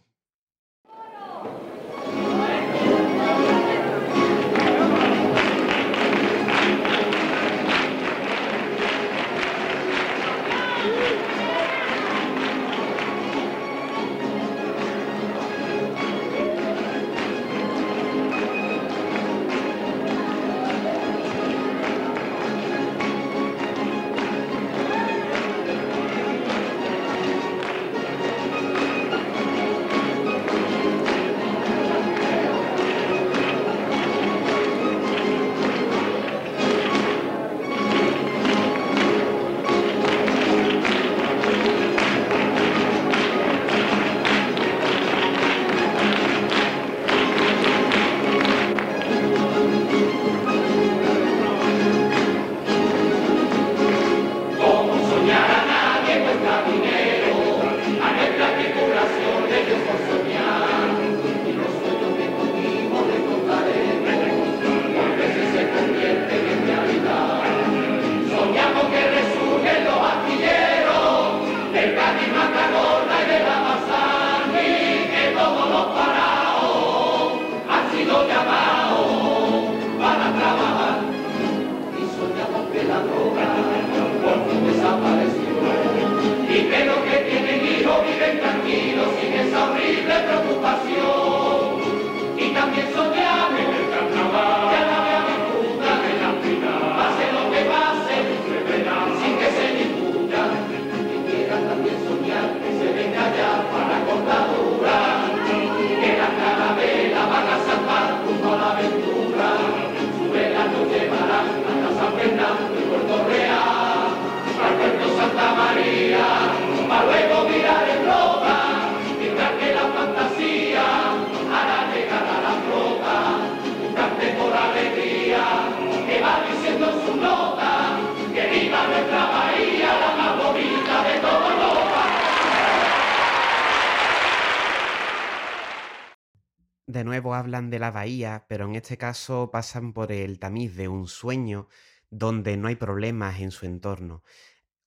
Hablan 137.44 137.70
de 137.70 137.80
la 137.80 137.91
bahía, 137.91 138.45
pero 138.49 138.65
en 138.65 138.76
este 138.76 138.98
caso 138.98 139.52
pasan 139.52 139.94
por 139.94 140.11
el 140.11 140.40
tamiz 140.40 140.76
de 140.76 140.88
un 140.88 141.07
sueño 141.07 141.68
donde 142.10 142.57
no 142.57 142.68
hay 142.68 142.76
problemas 142.76 143.40
en 143.41 143.52
su 143.52 143.65
entorno. 143.65 144.24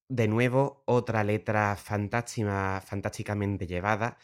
de 0.08 0.28
nuevo, 0.28 0.82
otra 0.86 1.24
letra 1.24 1.76
fantástica, 1.76 2.82
fantásticamente 2.84 3.66
llevada, 3.66 4.18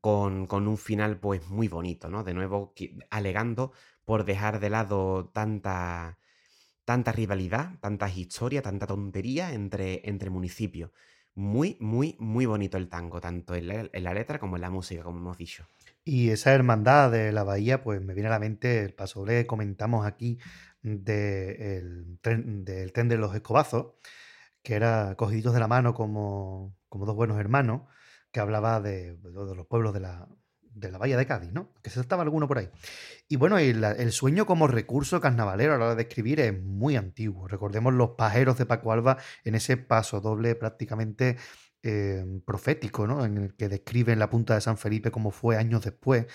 con, 0.00 0.46
con 0.46 0.66
un 0.68 0.78
final 0.78 1.18
pues 1.20 1.48
muy 1.48 1.68
bonito, 1.68 2.08
¿no? 2.10 2.24
De 2.24 2.34
nuevo 2.34 2.74
alegando 3.10 3.72
por 4.04 4.24
dejar 4.24 4.60
de 4.60 4.70
lado 4.70 5.30
tanta, 5.34 6.18
tanta 6.84 7.12
rivalidad, 7.12 7.78
tantas 7.80 8.16
historias, 8.16 8.64
tanta 8.64 8.86
tontería 8.86 9.52
entre, 9.54 10.02
entre 10.08 10.30
municipios. 10.30 10.90
Muy, 11.34 11.76
muy, 11.80 12.16
muy 12.20 12.46
bonito 12.46 12.78
el 12.78 12.88
tango, 12.88 13.20
tanto 13.20 13.54
en 13.56 13.68
la, 13.68 13.90
en 13.92 14.04
la 14.04 14.14
letra 14.14 14.38
como 14.38 14.56
en 14.56 14.62
la 14.62 14.70
música, 14.70 15.02
como 15.04 15.18
hemos 15.20 15.38
dicho. 15.38 15.68
Y 16.04 16.30
esa 16.30 16.52
hermandad 16.52 17.10
de 17.10 17.32
la 17.32 17.44
bahía, 17.44 17.82
pues 17.82 18.00
me 18.02 18.12
viene 18.14 18.28
a 18.28 18.32
la 18.32 18.38
mente 18.38 18.82
el 18.84 18.92
paso 18.94 19.24
que 19.24 19.46
comentamos 19.46 20.06
aquí 20.06 20.38
de 20.82 21.82
tren- 22.22 22.64
del 22.64 22.92
tren 22.92 23.08
de 23.08 23.16
los 23.16 23.34
escobazos, 23.34 23.94
que 24.62 24.74
era 24.74 25.14
cogiditos 25.16 25.54
de 25.54 25.60
la 25.60 25.68
mano 25.68 25.94
como, 25.94 26.76
como 26.88 27.06
dos 27.06 27.16
buenos 27.16 27.38
hermanos, 27.38 27.82
que 28.32 28.40
hablaba 28.40 28.80
de, 28.80 29.16
los 29.22 29.66
pueblos 29.66 29.94
de 29.94 30.00
la, 30.00 30.28
de 30.60 30.90
la 30.90 30.98
bahía 30.98 31.16
de 31.16 31.26
Cádiz, 31.26 31.52
¿no? 31.52 31.72
Que 31.82 31.88
se 31.88 31.96
saltaba 31.96 32.22
alguno 32.22 32.48
por 32.48 32.58
ahí. 32.58 32.68
Y 33.28 33.36
bueno, 33.36 33.58
el 33.58 34.12
sueño 34.12 34.44
como 34.44 34.66
recurso 34.66 35.20
carnavalero 35.20 35.74
a 35.74 35.78
la 35.78 35.84
hora 35.86 35.94
de 35.94 36.02
escribir 36.02 36.40
es 36.40 36.60
muy 36.62 36.96
antiguo. 36.96 37.48
Recordemos 37.48 37.94
los 37.94 38.10
pajeros 38.10 38.58
de 38.58 38.66
Paco 38.66 38.92
Alba 38.92 39.16
en 39.44 39.54
ese 39.54 39.76
paso 39.78 40.20
doble 40.20 40.54
prácticamente 40.54 41.36
eh, 41.84 42.24
profético, 42.46 43.06
¿no? 43.06 43.24
En 43.24 43.36
el 43.38 43.54
que 43.54 43.68
describen 43.68 44.18
la 44.18 44.30
punta 44.30 44.54
de 44.54 44.62
San 44.62 44.78
Felipe 44.78 45.10
como 45.10 45.30
fue 45.30 45.56
años 45.58 45.84
después. 45.84 46.26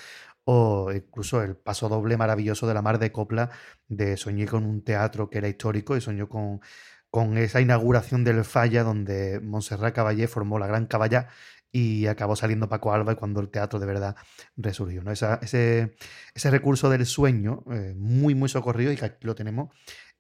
O 0.46 0.92
incluso 0.92 1.44
el 1.44 1.56
paso 1.56 1.90
doble 1.90 2.18
maravilloso 2.18 2.68
de 2.68 2.74
la 2.74 2.82
mar 2.82 3.00
de 3.00 3.12
Copla 3.12 3.50
de 3.88 4.16
Soñé 4.18 4.48
con 4.48 4.66
un 4.66 4.84
teatro 4.84 5.30
que 5.30 5.40
era 5.40 5.48
histórico 5.48 5.98
y 5.98 6.02
soñó 6.02 6.30
con, 6.30 6.62
con 7.10 7.38
esa 7.38 7.62
inauguración 7.62 8.24
del 8.24 8.44
Falla 8.46 8.84
donde 8.84 9.40
Montserrat 9.42 9.94
Caballé 9.96 10.28
formó 10.28 10.60
la 10.60 10.68
Gran 10.68 10.86
Caballá 10.88 11.30
y 11.72 12.08
acabó 12.08 12.36
saliendo 12.36 12.70
Paco 12.70 12.94
Alba 12.94 13.16
cuando 13.16 13.42
el 13.42 13.50
teatro 13.50 13.80
de 13.80 13.86
verdad 13.86 14.16
resurgió. 14.58 15.04
¿no? 15.04 15.12
Ese, 15.12 15.96
ese 16.34 16.52
recurso 16.52 16.90
del 16.90 17.06
sueño 17.06 17.64
eh, 17.72 17.94
muy, 17.96 18.36
muy 18.36 18.50
socorrido 18.50 18.92
y 18.92 18.98
que 18.98 19.06
aquí 19.06 19.26
lo 19.28 19.36
tenemos 19.36 19.70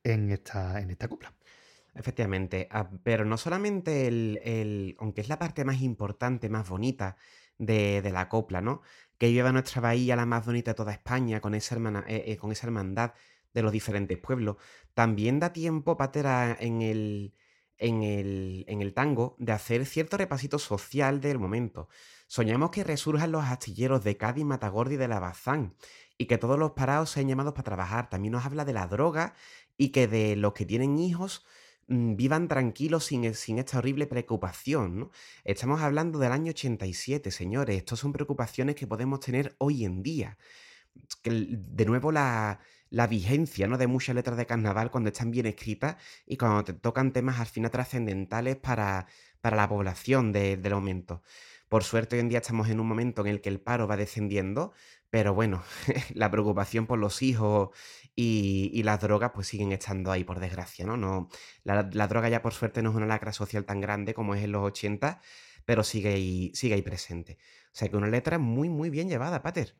en 0.03 0.31
esta, 0.31 0.79
en 0.79 0.91
esta 0.91 1.07
copla. 1.07 1.33
Efectivamente, 1.99 2.69
ah, 2.71 2.89
pero 3.03 3.25
no 3.25 3.37
solamente 3.37 4.07
el, 4.07 4.39
el- 4.45 4.95
aunque 4.99 5.19
es 5.21 5.27
la 5.27 5.37
parte 5.37 5.65
más 5.65 5.81
importante, 5.81 6.47
más 6.49 6.69
bonita 6.69 7.17
de, 7.57 8.01
de 8.01 8.11
la 8.11 8.29
copla, 8.29 8.61
¿no? 8.61 8.81
Que 9.17 9.33
lleva 9.33 9.51
nuestra 9.51 9.81
bahía 9.81 10.15
la 10.15 10.25
más 10.25 10.45
bonita 10.45 10.71
de 10.71 10.75
toda 10.75 10.93
España, 10.93 11.41
con 11.41 11.55
esa, 11.55 11.75
hermana- 11.75 12.05
eh, 12.07 12.23
eh, 12.27 12.37
con 12.37 12.53
esa 12.53 12.67
hermandad 12.67 13.13
de 13.53 13.61
los 13.63 13.73
diferentes 13.73 14.17
pueblos. 14.17 14.55
También 14.93 15.39
da 15.41 15.51
tiempo, 15.51 15.97
Patera, 15.97 16.55
en 16.59 16.81
el, 16.81 17.33
en 17.77 18.01
el, 18.03 18.63
en 18.69 18.81
el 18.81 18.93
tango, 18.93 19.35
de 19.37 19.51
hacer 19.51 19.85
cierto 19.85 20.15
repasito 20.17 20.57
social 20.57 21.19
del 21.19 21.37
momento. 21.37 21.89
Soñamos 22.27 22.69
que 22.71 22.85
resurjan 22.85 23.31
los 23.33 23.43
astilleros 23.43 24.05
de 24.05 24.15
Cádiz, 24.15 24.45
Matagordi 24.45 24.95
y 24.95 24.97
de 24.97 25.07
la 25.09 25.19
Bazán, 25.19 25.75
y 26.17 26.27
que 26.27 26.37
todos 26.37 26.57
los 26.57 26.71
parados 26.71 27.09
sean 27.09 27.27
llamados 27.27 27.53
para 27.53 27.63
trabajar. 27.65 28.09
También 28.09 28.31
nos 28.33 28.45
habla 28.45 28.63
de 28.63 28.73
la 28.73 28.87
droga 28.87 29.33
y 29.77 29.89
que 29.89 30.07
de 30.07 30.37
los 30.37 30.53
que 30.53 30.65
tienen 30.65 30.97
hijos 30.99 31.45
vivan 31.89 32.47
tranquilos 32.47 33.05
sin, 33.05 33.25
e- 33.25 33.33
sin 33.33 33.59
esta 33.59 33.79
horrible 33.79 34.07
preocupación. 34.07 35.09
Estamos 35.43 35.81
hablando 35.81 36.19
del 36.19 36.31
año 36.31 36.51
87, 36.51 37.31
señores. 37.31 37.77
Estas 37.77 37.99
son 37.99 38.13
preocupaciones 38.13 38.75
que 38.75 38.87
podemos 38.87 39.19
tener 39.19 39.55
hoy 39.59 39.85
en 39.85 40.03
día. 40.03 40.37
De 41.23 41.85
nuevo 41.85 42.11
la, 42.11 42.59
la 42.89 43.07
vigencia 43.07 43.67
¿no? 43.67 43.77
de 43.77 43.87
muchas 43.87 44.15
letras 44.15 44.37
de 44.37 44.45
carnaval 44.45 44.91
cuando 44.91 45.09
están 45.09 45.31
bien 45.31 45.45
escritas 45.45 45.97
y 46.25 46.37
cuando 46.37 46.63
te 46.63 46.73
tocan 46.73 47.13
temas 47.13 47.39
al 47.39 47.45
final 47.47 47.71
trascendentales 47.71 48.57
para, 48.57 49.07
para 49.41 49.55
la 49.57 49.67
población 49.69 50.31
de- 50.31 50.57
del 50.57 50.73
momento. 50.73 51.21
Por 51.69 51.83
suerte 51.83 52.15
hoy 52.15 52.21
en 52.21 52.29
día 52.29 52.39
estamos 52.39 52.69
en 52.69 52.79
un 52.79 52.87
momento 52.87 53.21
en 53.21 53.27
el 53.27 53.41
que 53.41 53.49
el 53.49 53.59
paro 53.61 53.87
va 53.87 53.95
descendiendo, 53.97 54.73
pero 55.09 55.33
bueno, 55.33 55.63
la 56.13 56.29
preocupación 56.29 56.85
por 56.85 56.99
los 56.99 57.21
hijos 57.21 57.69
y, 58.15 58.81
las 58.83 58.99
drogas 58.99 59.31
pues 59.33 59.47
siguen 59.47 59.71
estando 59.71 60.11
ahí, 60.11 60.23
por 60.23 60.39
desgracia, 60.39 60.85
¿no? 60.85 60.97
no 60.97 61.29
la, 61.63 61.83
droga 62.07 62.29
ya 62.29 62.41
por 62.41 62.53
suerte 62.53 62.81
no 62.81 62.89
es 62.89 62.95
una 62.95 63.05
lacra 63.05 63.33
social 63.33 63.65
tan 63.65 63.81
grande 63.81 64.13
como 64.13 64.35
es 64.35 64.43
en 64.43 64.51
los 64.51 64.63
80, 64.63 65.21
pero 65.65 65.83
sigue 65.83 66.13
ahí, 66.13 66.51
sigue 66.53 66.75
ahí 66.75 66.81
presente. 66.81 67.37
O 67.67 67.75
sea 67.79 67.87
que 67.87 67.97
una 67.97 68.07
letra 68.07 68.39
muy, 68.39 68.69
muy 68.69 68.89
bien 68.89 69.09
llevada, 69.09 69.41
Pater. 69.41 69.75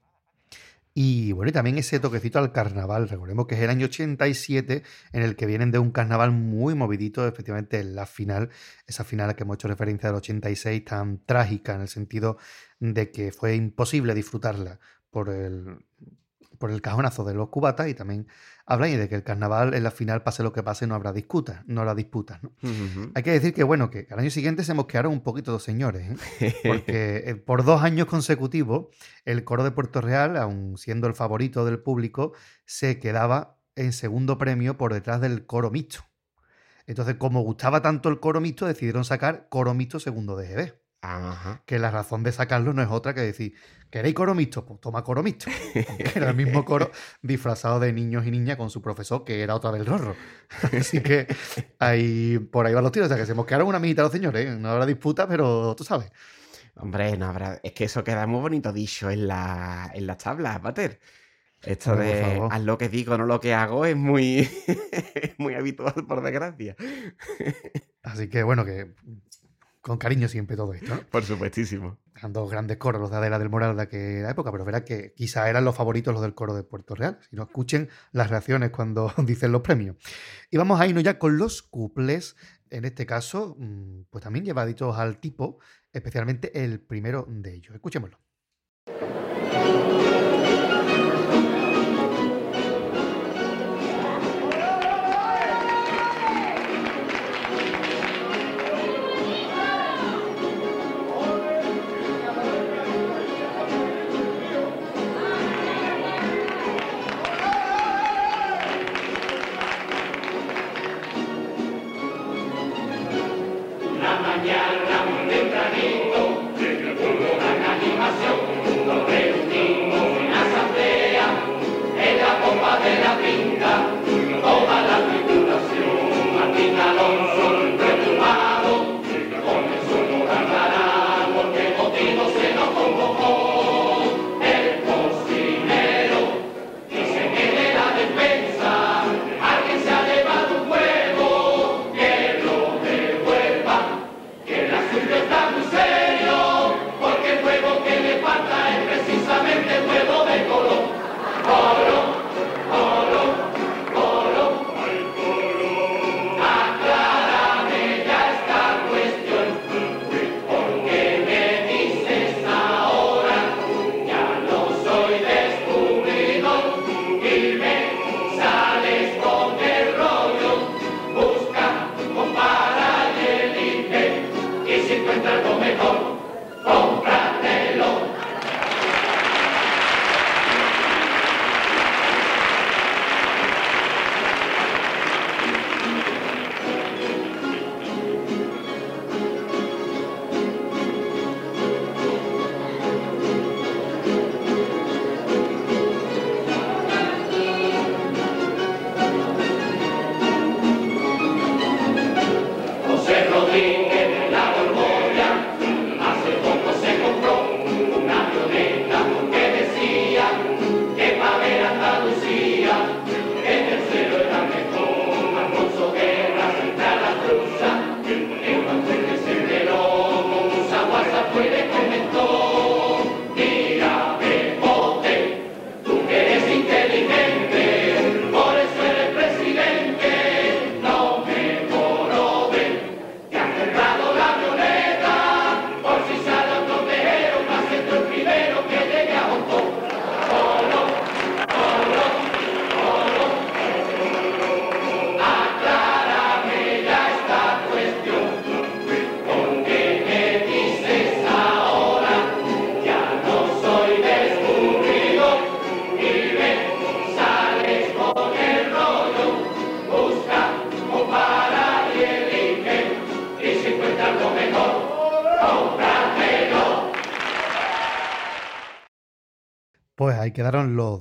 Y 0.94 1.32
bueno, 1.32 1.50
y 1.50 1.54
también 1.54 1.78
ese 1.78 2.00
toquecito 2.00 2.40
al 2.40 2.52
carnaval. 2.52 3.10
Recordemos 3.10 3.48
que 3.48 3.56
es 3.56 3.62
el 3.62 3.70
año 3.70 3.86
87 3.86 4.84
en 5.14 5.22
el 5.22 5.36
que 5.36 5.46
vienen 5.46 5.72
de 5.72 5.80
un 5.80 5.92
carnaval 5.92 6.32
muy 6.32 6.76
movidito, 6.76 7.28
efectivamente, 7.28 7.80
en 7.80 7.96
la 7.96 8.06
final, 8.06 8.50
esa 8.88 9.04
final 9.04 9.30
a 9.30 9.36
que 9.36 9.44
hemos 9.44 9.56
hecho 9.56 9.68
referencia 9.68 10.10
del 10.10 10.18
86, 10.18 10.86
tan 10.86 11.26
trágica 11.26 11.76
en 11.76 11.82
el 11.82 11.88
sentido 11.88 12.38
de 12.80 13.12
que 13.12 13.32
fue 13.32 13.56
imposible 13.56 14.14
disfrutarla 14.14 14.80
por 15.10 15.30
el, 15.30 15.77
por 16.57 16.72
el 16.72 16.81
cajonazo 16.81 17.23
de 17.23 17.34
los 17.34 17.49
cubatas 17.49 17.88
y 17.88 17.94
también 17.94 18.27
hablan 18.65 18.98
de 18.98 19.10
que 19.10 19.15
el 19.15 19.23
carnaval 19.23 19.73
en 19.73 19.84
la 19.84 19.91
final, 19.91 20.22
pase 20.22 20.44
lo 20.44 20.53
que 20.53 20.61
pase, 20.61 20.86
no 20.86 20.94
habrá 20.94 21.11
disputas, 21.11 21.64
no 21.65 21.81
habrá 21.81 21.95
disputas, 21.95 22.44
¿no? 22.44 22.52
Hay 23.15 23.23
que 23.23 23.31
decir 23.31 23.53
que, 23.53 23.64
bueno, 23.64 23.90
que 23.90 24.07
al 24.11 24.19
año 24.19 24.30
siguiente 24.30 24.64
se 24.64 24.73
mosquearon 24.73 25.11
un 25.11 25.22
poquito 25.22 25.52
los 25.52 25.64
señores, 25.64 26.19
¿eh? 26.40 26.56
Porque 26.64 27.23
eh, 27.26 27.36
por 27.36 27.64
dos 27.64 27.81
años 27.81 28.06
consecutivos, 28.06 28.88
el 29.26 29.44
coro 29.44 29.64
de 29.64 29.72
Puerto 29.72 30.02
Real, 30.02 30.38
aun 30.38 30.77
siendo 30.77 31.07
el 31.07 31.15
favorito 31.15 31.65
del 31.65 31.80
público, 31.80 32.34
se 32.65 32.99
quedaba 32.99 33.57
en 33.76 33.94
segundo 33.94 34.38
premio 34.38 34.77
por 34.77 34.94
detrás 34.94 35.22
del 35.22 35.45
coro 35.45 35.72
mixto. 35.72 36.02
Entonces, 36.86 37.15
como 37.15 37.41
gustaba 37.41 37.81
tanto 37.81 38.10
el 38.10 38.19
coro 38.19 38.41
mixto, 38.41 38.65
decidieron 38.65 39.06
sacar 39.06 39.48
coro 39.49 39.73
mixto 39.73 39.99
segundo 39.99 40.36
de 40.36 40.48
GB. 40.48 40.73
Ajá. 41.02 41.64
Que 41.66 41.80
la 41.80 41.92
razón 41.92 42.24
de 42.24 42.32
sacarlo 42.32 42.74
no 42.74 42.82
es 42.82 42.90
otra 42.90 43.14
que 43.14 43.22
decir, 43.22 43.54
¿queréis 43.90 44.14
coro 44.14 44.36
mixto? 44.36 44.66
Pues 44.66 44.82
toma 44.82 45.04
coro 45.04 45.24
mixto. 45.24 45.50
Era 46.16 46.32
el 46.32 46.36
mismo 46.36 46.66
coro 46.66 46.92
disfrazado 47.22 47.80
de 47.80 47.94
niños 47.94 48.26
y 48.26 48.32
niñas 48.32 48.58
con 48.58 48.70
su 48.70 48.82
profesor, 48.82 49.24
que 49.24 49.42
era 49.42 49.56
otra 49.56 49.72
vez 49.72 49.82
el 49.82 49.88
rorro. 49.88 50.16
Así 50.78 51.02
que 51.02 51.28
ahí, 51.80 52.38
por 52.40 52.66
ahí 52.66 52.74
van 52.74 52.84
los 52.84 52.92
tiros. 52.92 53.08
O 53.08 53.10
sea, 53.10 53.18
que 53.18 53.26
se 53.26 53.34
mosquearon 53.34 53.68
una 53.68 53.80
mijita 53.80 54.04
los 54.04 54.12
señores. 54.12 54.46
¿eh? 54.46 54.58
No 54.58 54.70
habrá 54.70 54.86
disputa, 54.86 55.28
pero 55.28 55.74
tú 55.76 55.84
sabes. 55.84 56.12
Hombre, 56.76 57.18
no 57.18 57.28
habrá. 57.28 57.60
Es 57.64 57.72
que 57.72 57.86
eso 57.86 58.04
queda 58.04 58.28
muy 58.28 58.42
bonito 58.42 58.74
dicho 58.74 59.10
en 59.10 59.28
la, 59.28 59.92
en 59.94 60.06
las 60.06 60.18
tablas, 60.18 60.60
Pater. 60.60 61.00
Esto 61.64 61.96
de 61.96 62.42
haz 62.50 62.62
lo 62.62 62.78
que 62.78 62.88
digo, 62.88 63.18
no 63.18 63.26
lo 63.26 63.42
que 63.42 63.54
hago, 63.54 63.86
es 63.86 63.96
muy, 63.96 64.40
es 65.16 65.38
muy 65.38 65.56
habitual, 65.56 66.06
por 66.08 66.22
desgracia. 66.22 66.76
Así 68.02 68.30
que 68.30 68.44
bueno, 68.44 68.64
que 68.64 68.94
con 69.82 69.98
cariño 69.98 70.28
siempre 70.28 70.58
todo 70.58 70.74
esto. 70.74 70.96
¿no? 70.96 71.02
Por 71.10 71.24
supuestísimo. 71.24 71.98
Eran 72.16 72.34
dos 72.34 72.52
grandes 72.52 72.78
coros, 72.78 73.02
los 73.02 73.12
de 73.12 73.18
Adela 73.18 73.40
del 73.40 73.50
Moral 73.50 73.76
de 73.76 73.84
aquella 73.84 74.30
época, 74.30 74.52
pero 74.52 74.66
verá 74.66 74.84
que 74.84 75.14
quizá 75.16 75.50
eran 75.50 75.64
los 75.64 75.76
favoritos 75.76 76.14
los 76.14 76.22
del 76.22 76.34
coro 76.34 76.54
de 76.54 76.64
Puerto 76.64 76.96
Real. 76.96 77.18
Si 77.30 77.36
no, 77.36 77.44
escuchen 77.44 77.90
las 78.12 78.30
reacciones 78.30 78.72
cuando 78.72 79.14
dicen 79.26 79.52
los 79.52 79.62
premios. 79.62 79.96
Y 80.52 80.58
vamos 80.58 80.80
a 80.80 80.88
irnos 80.88 81.04
ya 81.04 81.18
con 81.18 81.38
los 81.38 81.62
cuples. 81.62 82.36
En 82.70 82.86
este 82.86 83.06
caso, 83.06 83.56
mm, 83.58 84.04
pues 84.10 84.24
también 84.24 84.46
llevaditos 84.46 84.98
al 84.98 85.20
tipo, 85.20 85.60
especialmente 85.94 86.64
el 86.64 86.80
primero 86.80 87.26
de 87.28 87.56
ellos. 87.56 87.74
Escuchémoslo. 87.74 88.20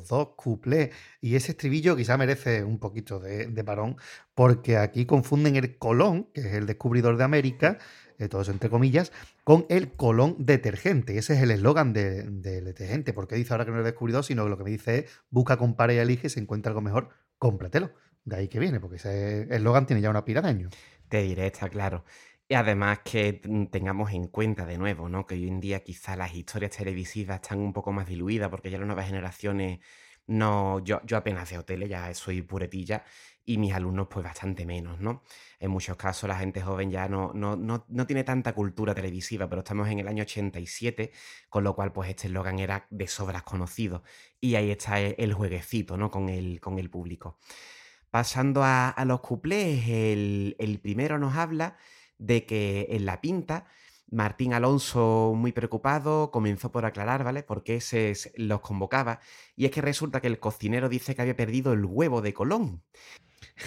Dos 0.08 0.30
cuplés. 0.36 0.90
Y 1.20 1.36
ese 1.36 1.52
estribillo 1.52 1.96
quizá 1.96 2.16
merece 2.16 2.64
un 2.64 2.78
poquito 2.78 3.20
de, 3.20 3.46
de 3.46 3.64
parón, 3.64 3.96
porque 4.34 4.76
aquí 4.76 5.06
confunden 5.06 5.56
el 5.56 5.78
Colón, 5.78 6.28
que 6.34 6.40
es 6.40 6.54
el 6.54 6.66
descubridor 6.66 7.16
de 7.16 7.24
América, 7.24 7.78
eh, 8.18 8.28
todo 8.28 8.42
eso 8.42 8.50
entre 8.50 8.68
comillas, 8.70 9.12
con 9.44 9.66
el 9.68 9.92
Colón 9.92 10.36
detergente. 10.38 11.18
Ese 11.18 11.34
es 11.34 11.42
el 11.42 11.50
eslogan 11.52 11.92
de- 11.92 12.24
del 12.24 12.64
detergente. 12.64 13.12
Porque 13.12 13.36
dice 13.36 13.52
ahora 13.54 13.64
que 13.64 13.70
no 13.70 13.78
es 13.78 13.84
descubridor, 13.84 14.24
sino 14.24 14.48
lo 14.48 14.58
que 14.58 14.64
me 14.64 14.70
dice 14.70 14.98
es 14.98 15.10
busca, 15.30 15.56
compara 15.56 15.92
y 15.94 15.98
elige, 15.98 16.28
si 16.28 16.40
encuentra 16.40 16.70
algo 16.70 16.80
mejor, 16.80 17.10
cómpratelo. 17.38 17.92
De 18.24 18.36
ahí 18.36 18.48
que 18.48 18.58
viene, 18.58 18.80
porque 18.80 18.96
ese 18.96 19.42
eslogan 19.54 19.86
tiene 19.86 20.02
ya 20.02 20.10
una 20.10 20.24
pila 20.24 20.42
de 20.42 20.48
años. 20.48 20.74
Te 21.08 21.22
diré, 21.22 21.46
está 21.46 21.68
claro. 21.70 22.04
Y 22.48 22.54
además 22.54 23.00
que 23.04 23.40
mm, 23.44 23.66
tengamos 23.66 24.12
en 24.12 24.28
cuenta 24.28 24.64
de 24.64 24.78
nuevo, 24.78 25.08
¿no? 25.08 25.26
Que 25.26 25.34
hoy 25.34 25.48
en 25.48 25.60
día 25.60 25.80
quizá 25.84 26.16
las 26.16 26.34
historias 26.34 26.72
televisivas 26.76 27.40
están 27.42 27.58
un 27.58 27.72
poco 27.74 27.92
más 27.92 28.06
diluidas 28.06 28.48
porque 28.48 28.70
ya 28.70 28.78
las 28.78 28.86
nuevas 28.86 29.06
generaciones 29.06 29.80
no... 30.26 30.82
Yo, 30.84 31.00
yo 31.04 31.18
apenas 31.18 31.50
veo 31.50 31.64
tele, 31.64 31.88
ya 31.88 32.12
soy 32.14 32.42
puretilla 32.42 33.04
y 33.44 33.58
mis 33.58 33.74
alumnos 33.74 34.08
pues 34.10 34.24
bastante 34.24 34.64
menos, 34.66 34.98
¿no? 35.00 35.22
En 35.58 35.70
muchos 35.70 35.96
casos 35.96 36.28
la 36.28 36.38
gente 36.38 36.62
joven 36.62 36.90
ya 36.90 37.08
no, 37.08 37.32
no, 37.34 37.56
no, 37.56 37.84
no 37.88 38.06
tiene 38.06 38.24
tanta 38.24 38.54
cultura 38.54 38.94
televisiva, 38.94 39.48
pero 39.48 39.60
estamos 39.60 39.88
en 39.88 39.98
el 39.98 40.08
año 40.08 40.22
87, 40.22 41.12
con 41.50 41.64
lo 41.64 41.74
cual 41.74 41.92
pues 41.92 42.10
este 42.10 42.28
eslogan 42.28 42.58
era 42.58 42.86
de 42.90 43.08
sobras 43.08 43.42
conocido. 43.42 44.02
Y 44.40 44.54
ahí 44.54 44.70
está 44.70 45.00
el, 45.00 45.14
el 45.18 45.34
jueguecito, 45.34 45.96
¿no? 45.98 46.10
Con 46.10 46.28
el, 46.30 46.60
con 46.60 46.78
el 46.78 46.90
público. 46.90 47.38
Pasando 48.10 48.62
a, 48.64 48.90
a 48.90 49.04
los 49.04 49.20
cuplés, 49.20 49.86
el, 49.88 50.56
el 50.58 50.80
primero 50.80 51.18
nos 51.18 51.36
habla 51.36 51.76
de 52.18 52.44
que 52.46 52.88
en 52.90 53.06
la 53.06 53.20
pinta, 53.20 53.66
Martín 54.10 54.54
Alonso, 54.54 55.34
muy 55.36 55.52
preocupado, 55.52 56.30
comenzó 56.30 56.72
por 56.72 56.84
aclarar, 56.84 57.24
¿vale? 57.24 57.42
Por 57.42 57.62
qué 57.62 57.80
se, 57.80 58.14
los 58.36 58.60
convocaba. 58.60 59.20
Y 59.54 59.66
es 59.66 59.70
que 59.70 59.82
resulta 59.82 60.20
que 60.20 60.28
el 60.28 60.38
cocinero 60.38 60.88
dice 60.88 61.14
que 61.14 61.22
había 61.22 61.36
perdido 61.36 61.72
el 61.72 61.84
huevo 61.84 62.22
de 62.22 62.32
Colón. 62.32 62.82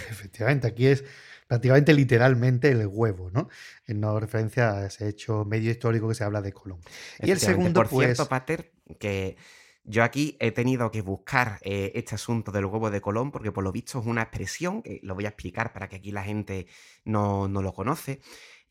Efectivamente, 0.10 0.68
aquí 0.68 0.88
es 0.88 1.03
prácticamente 1.48 1.94
literalmente 1.94 2.69
el 2.69 2.88
huevo, 2.88 3.30
¿no? 3.30 3.49
En 3.86 3.99
no 3.99 4.19
referencia 4.19 4.72
a 4.72 4.86
ese 4.88 5.07
hecho 5.07 5.45
medio 5.45 5.69
histórico 5.69 6.07
que 6.07 6.15
se 6.15 6.23
habla 6.23 6.41
de 6.41 6.53
Colón. 6.53 6.80
Y 7.19 7.30
el 7.30 7.40
segundo, 7.40 7.82
Por 7.82 7.90
pues. 7.90 8.07
cierto, 8.07 8.28
Pater, 8.28 8.72
que 8.99 9.38
yo 9.84 10.03
aquí 10.03 10.38
he 10.40 10.52
tenido 10.52 10.91
que 10.91 11.02
buscar 11.02 11.60
eh, 11.62 11.91
este 11.95 12.16
asunto 12.16 12.52
del 12.52 12.66
huevo 12.66 12.91
de 12.91 13.02
Colón, 13.02 13.32
porque 13.32 13.52
por 13.52 13.64
lo 13.64 13.72
visto 13.72 13.99
es 13.99 14.06
una 14.06 14.22
expresión, 14.24 14.82
que 14.84 14.99
lo 15.03 15.16
voy 15.16 15.26
a 15.26 15.30
explicar 15.30 15.74
para 15.74 15.90
que 15.90 15.98
aquí 15.98 16.12
la 16.12 16.24
gente 16.24 16.68
no, 17.06 17.48
no 17.48 17.62
lo 17.62 17.74
conoce. 17.74 18.22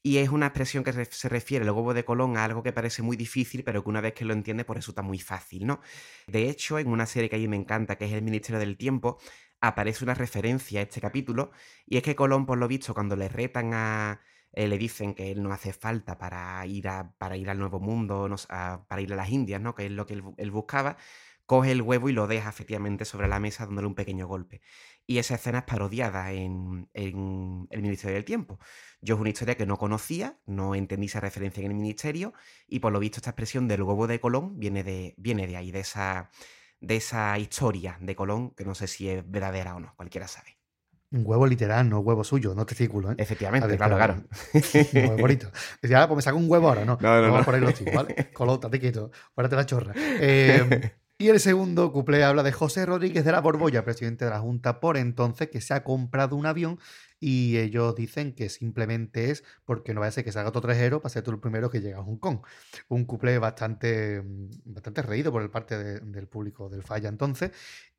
Y 0.03 0.16
es 0.19 0.31
una 0.31 0.47
expresión 0.47 0.82
que 0.82 0.93
se 1.05 1.28
refiere 1.28 1.65
el 1.65 1.70
huevo 1.70 1.93
de 1.93 2.05
Colón 2.05 2.37
a 2.39 2.45
algo 2.45 2.62
que 2.62 2.73
parece 2.73 3.03
muy 3.03 3.16
difícil, 3.16 3.65
pero 3.65 3.82
que 3.82 3.91
una 3.91 4.01
vez 4.01 4.15
que 4.15 4.24
lo 4.24 4.32
entiende, 4.32 4.65
pues 4.65 4.78
resulta 4.78 5.03
muy 5.03 5.19
fácil, 5.19 5.66
¿no? 5.66 5.81
De 6.27 6.49
hecho, 6.49 6.78
en 6.78 6.89
una 6.89 7.05
serie 7.07 7.28
que 7.28 7.37
a 7.37 7.39
mí 7.39 7.49
me 7.49 7.57
encanta, 7.57 7.97
que 7.99 8.07
es 8.07 8.12
El 8.12 8.23
Ministerio 8.23 8.59
del 8.61 8.78
Tiempo, 8.78 9.19
aparece 9.61 10.05
una 10.05 10.15
referencia 10.15 10.81
a 10.81 10.85
este 10.85 11.01
capítulo, 11.03 11.51
y 11.87 11.99
es 11.99 12.03
que 12.03 12.16
Colón, 12.16 12.47
por 12.47 12.57
lo 12.59 12.66
visto, 12.66 12.95
cuando 12.95 13.15
le 13.16 13.28
retan 13.28 13.74
a, 13.74 14.23
eh, 14.52 14.68
le 14.68 14.78
dicen 14.78 15.14
que 15.14 15.31
él 15.31 15.43
no 15.43 15.52
hace 15.52 15.72
falta 15.72 16.18
para 16.18 16.64
ir, 16.66 16.89
a, 16.89 17.12
para 17.18 17.36
ir 17.36 17.51
al 17.51 17.59
Nuevo 17.59 17.81
Mundo, 17.81 18.28
para 18.89 19.01
ir 19.02 19.12
a 19.12 19.16
las 19.16 19.31
Indias, 19.31 19.60
¿no? 19.60 19.74
que 19.74 19.86
es 19.86 19.93
lo 19.93 20.06
que 20.06 20.14
él, 20.14 20.22
bu- 20.24 20.35
él 20.39 20.51
buscaba, 20.51 20.97
coge 21.47 21.72
el 21.72 21.82
huevo 21.82 22.09
y 22.09 22.12
lo 22.12 22.27
deja 22.27 22.48
efectivamente 22.48 23.05
sobre 23.05 23.28
la 23.28 23.40
mesa 23.40 23.66
dándole 23.66 23.89
un 23.89 23.94
pequeño 23.94 24.27
golpe. 24.28 24.60
Y 25.06 25.18
esa 25.18 25.35
escena 25.35 25.59
es 25.60 25.64
parodiada 25.64 26.32
en, 26.32 26.89
en 26.94 27.66
El 27.70 27.82
Ministerio 27.82 28.14
del 28.14 28.24
Tiempo. 28.24 28.59
Yo 29.01 29.14
es 29.16 29.20
una 29.20 29.31
historia 29.31 29.56
que 29.56 29.66
no 29.66 29.77
conocía, 29.77 30.39
no 30.47 30.74
entendí 30.74 31.06
esa 31.06 31.20
referencia 31.20 31.64
en 31.64 31.70
el 31.72 31.77
Ministerio, 31.77 32.32
y 32.68 32.78
por 32.81 32.93
lo 32.93 33.01
visto 33.01 33.16
esta 33.18 33.31
expresión 33.31 33.66
del 33.68 33.82
huevo 33.82 34.06
de 34.06 34.20
Colón 34.20 34.59
viene 34.60 34.85
de, 34.85 35.14
viene 35.18 35.47
de 35.47 35.56
ahí, 35.56 35.72
de 35.72 35.81
esa, 35.81 36.31
de 36.81 36.97
esa 36.97 37.39
historia 37.39 37.98
de 38.01 38.14
Colón, 38.16 38.52
que 38.55 38.64
no 38.64 38.74
sé 38.77 38.86
si 38.86 39.09
es 39.09 39.28
verdadera 39.28 39.74
o 39.77 39.81
no, 39.81 39.94
cualquiera 39.97 40.28
sabe. 40.28 40.60
Un 41.12 41.23
huevo 41.27 41.47
literal, 41.47 41.89
no 41.89 41.99
huevo 42.01 42.23
suyo, 42.23 42.55
no 42.55 42.65
testículo, 42.65 43.11
¿eh? 43.11 43.16
Efectivamente, 43.19 43.66
ver, 43.66 43.77
claro, 43.78 43.97
claro. 43.97 44.23
No, 44.93 45.16
bonito. 45.19 45.51
Decía, 45.82 46.03
ah, 46.03 46.07
pues 46.09 46.16
me 46.16 46.23
saco 46.23 46.39
un 46.39 46.49
huevo 46.49 46.69
ahora, 46.69 46.85
¿no? 46.85 46.99
No, 47.01 47.16
no, 47.16 47.23
Vamos 47.23 47.37
no. 47.37 47.43
a 47.43 47.45
ponerlo 47.45 47.69
así, 47.69 47.85
¿vale? 47.93 48.15
Colota, 48.32 48.70
te 48.70 48.78
quieto, 48.78 49.11
párate 49.35 49.57
la 49.57 49.66
chorra. 49.66 49.93
Eh, 49.97 50.93
y 51.19 51.28
el 51.28 51.41
segundo 51.41 51.93
cuplé 51.93 52.23
habla 52.23 52.43
de 52.45 52.53
José 52.53 52.87
Rodríguez 52.87 53.24
de 53.24 53.32
la 53.32 53.41
Borbolla, 53.41 53.85
presidente 53.85 54.24
de 54.24 54.31
la 54.31 54.39
Junta 54.39 54.78
por 54.78 54.97
entonces, 54.97 55.49
que 55.51 55.61
se 55.61 55.74
ha 55.74 55.82
comprado 55.82 56.37
un 56.37 56.47
avión 56.47 56.78
y 57.23 57.59
ellos 57.59 57.95
dicen 57.95 58.32
que 58.35 58.49
simplemente 58.49 59.31
es 59.31 59.45
porque 59.66 59.93
no 59.93 60.01
vaya 60.01 60.09
a 60.09 60.12
ser 60.12 60.24
que 60.24 60.32
salga 60.32 60.49
otro 60.49 60.62
trajero 60.62 61.03
para 61.03 61.12
ser 61.12 61.23
tú 61.23 61.31
el 61.32 61.39
primero 61.39 61.69
que 61.69 61.81
llega 61.82 61.99
a 61.99 62.03
Hong 62.03 62.16
Kong. 62.16 62.39
Un 62.89 63.05
cuplé 63.05 63.39
bastante, 63.39 64.23
mm, 64.23 64.49
bastante 64.65 65.03
reído 65.03 65.31
por 65.31 65.43
el 65.43 65.51
parte 65.51 65.77
de- 65.77 66.01
del 66.01 66.28
público 66.28 66.70
del 66.70 66.82
Falla 66.82 67.11
entonces. 67.11 67.51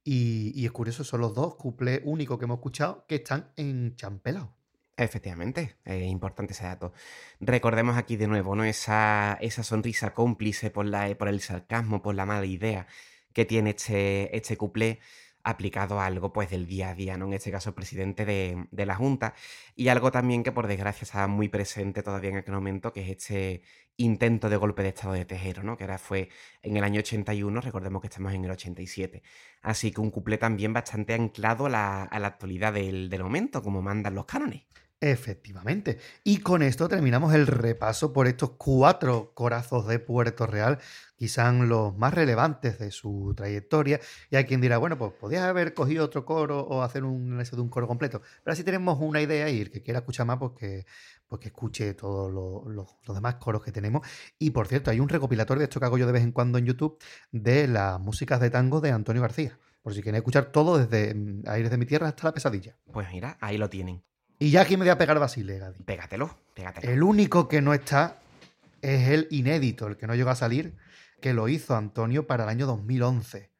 Y, 0.03 0.65
es 0.65 0.72
curioso, 0.72 1.03
son 1.03 1.22
los 1.22 1.34
dos 1.34 1.56
cuplés 1.56 2.02
únicos 2.03 2.40
que 2.40 2.45
hemos 2.45 2.57
escuchado 2.57 3.06
que 3.07 3.15
están 3.15 3.52
en 3.56 3.95
champelao. 3.95 4.53
Efectivamente, 4.98 5.78
es 5.86 6.03
importante 6.03 6.53
ese 6.53 6.65
dato. 6.65 6.94
Recordemos 7.40 7.98
aquí 7.98 8.18
de 8.18 8.28
nuevo, 8.28 8.56
¿no? 8.56 8.64
Esa, 8.64 9.38
esa 9.41 9.64
sonrisa 9.64 10.14
cómplice 10.14 10.69
por, 10.69 10.86
la, 10.86 11.15
por 11.18 11.28
el 11.28 11.41
sarcasmo, 11.41 12.02
por 12.02 12.15
la 12.15 12.26
mala 12.26 12.45
idea 12.45 12.88
que 13.34 13.45
tiene 13.45 13.72
este, 13.72 14.36
este 14.36 14.57
cuplé 14.57 14.99
aplicado 15.44 16.00
a 16.00 16.06
algo 16.06 16.34
pues 16.34 16.50
del 16.50 16.68
día 16.68 16.90
a 16.90 16.96
día, 16.96 17.18
¿no? 17.18 17.26
En 17.26 17.34
este 17.34 17.52
caso 17.52 17.70
el 17.70 17.76
presidente 17.76 18.26
de, 18.26 18.68
de 18.72 18.86
la 18.86 18.96
Junta 18.96 19.34
y 19.76 19.88
algo 19.90 20.12
también 20.12 20.44
que 20.44 20.52
por 20.52 20.68
desgracia 20.68 21.06
estaba 21.06 21.28
muy 21.28 21.50
presente 21.50 22.04
todavía 22.04 22.32
en 22.32 22.38
aquel 22.38 22.54
momento, 22.54 22.94
que 22.94 23.02
es 23.02 23.10
este 23.10 23.64
intento 23.98 24.50
de 24.50 24.58
golpe 24.58 24.84
de 24.84 24.90
estado 24.90 25.14
de 25.14 25.26
Tejero, 25.26 25.64
¿no? 25.64 25.78
Que 25.78 25.84
ahora 25.84 25.98
fue 25.98 26.30
en 26.62 26.78
el 26.78 26.84
año 26.84 27.00
81, 27.00 27.62
recordemos 27.62 28.02
que 28.02 28.08
estamos 28.08 28.34
en 28.34 28.46
el 28.46 28.52
87. 28.52 29.22
Así 29.62 29.92
que 29.92 30.02
un 30.02 30.12
cuplé 30.12 30.38
también 30.38 30.74
bastante 30.74 31.14
anclado 31.14 31.66
a 31.68 31.70
la, 31.70 32.04
a 32.04 32.20
la 32.20 32.28
actualidad 32.28 32.74
del, 32.74 33.10
del 33.10 33.24
momento, 33.24 33.62
como 33.62 33.82
mandan 33.82 34.16
los 34.16 34.26
cánones. 34.26 34.64
Efectivamente. 35.03 35.98
Y 36.23 36.41
con 36.41 36.61
esto 36.61 36.88
terminamos 36.88 37.34
el 37.34 37.48
repaso 37.48 38.14
por 38.14 38.28
estos 38.28 38.52
cuatro 38.52 39.32
corazos 39.34 39.88
de 39.88 39.98
Puerto 39.98 40.45
Real, 40.45 40.78
quizás 41.15 41.56
los 41.56 41.98
más 41.98 42.14
relevantes 42.14 42.78
de 42.78 42.91
su 42.91 43.34
trayectoria. 43.36 43.99
Y 44.30 44.36
hay 44.36 44.45
quien 44.45 44.61
dirá, 44.61 44.78
bueno, 44.78 44.99
pues 44.99 45.14
podías 45.14 45.41
haber 45.44 45.73
cogido 45.73 46.06
otro 46.06 46.23
coro 46.23 46.60
o 46.61 46.84
hacer 46.84 47.03
un 47.03 47.30
análisis 47.32 47.56
de 47.56 47.61
un 47.61 47.69
coro 47.69 47.88
completo. 47.88 48.22
Pero 48.44 48.53
así 48.53 48.64
tenemos 48.64 48.99
una 49.02 49.19
idea 49.22 49.49
y 49.49 49.60
el 49.61 49.72
que 49.72 49.82
quiera 49.82 50.02
escuchar 50.02 50.28
más, 50.28 50.38
pues 50.38 50.52
que, 50.56 50.86
pues 51.28 51.40
que 51.41 51.48
escuche 51.48 51.95
todos 51.95 52.32
los, 52.32 52.72
los- 52.72 52.95
los 53.07 53.15
demás 53.15 53.36
coros 53.36 53.64
que 53.64 53.72
tenemos. 53.72 54.07
Y 54.38 54.52
por 54.52 54.68
cierto, 54.68 54.91
hay 54.91 54.99
un 54.99 55.10
recopilatorio 55.10 55.60
de 55.61 55.64
esto 55.65 55.80
que 55.80 55.88
hago 55.88 55.98
yo 55.98 56.06
de 56.06 56.11
vez 56.14 56.22
en 56.23 56.32
cuando 56.32 56.60
en 56.60 56.65
YouTube 56.68 56.99
de 57.32 57.68
las 57.68 57.99
músicas 57.99 58.40
de 58.40 58.52
tango 58.52 58.82
de 58.82 58.91
Antonio 58.91 59.23
García. 59.23 59.57
Por 59.82 59.95
si 59.95 60.03
quieren 60.03 60.18
escuchar 60.19 60.52
todo 60.52 60.78
desde 60.78 61.15
mm, 61.15 61.41
Aires 61.48 61.72
de 61.72 61.78
mi 61.78 61.88
tierra 61.88 62.07
hasta 62.10 62.26
la 62.28 62.34
pesadilla. 62.36 62.78
Pues 62.94 63.07
mira, 63.11 63.38
ahí 63.41 63.57
lo 63.57 63.68
tienen. 63.68 64.03
Y 64.42 64.50
ya 64.50 64.62
aquí 64.62 64.76
me 64.76 64.86
voy 64.86 64.90
a 64.90 64.98
pegar 64.98 65.20
Basile, 65.20 65.60
Gadi. 65.60 65.84
Pégatelo, 65.84 66.36
pégatelo. 66.56 66.92
El 66.92 67.04
único 67.04 67.48
que 67.48 67.62
no 67.62 67.76
está 67.76 68.18
es 68.82 69.10
el 69.10 69.28
inédito, 69.30 69.86
el 69.86 69.98
que 69.98 70.08
no 70.08 70.16
llegó 70.16 70.32
a 70.32 70.36
salir, 70.36 70.74
que 71.22 71.36
lo 71.36 71.48
hizo 71.48 71.76
Antonio 71.76 72.26
para 72.26 72.46
el 72.46 72.50
año 72.50 72.66
2011. 72.66 73.52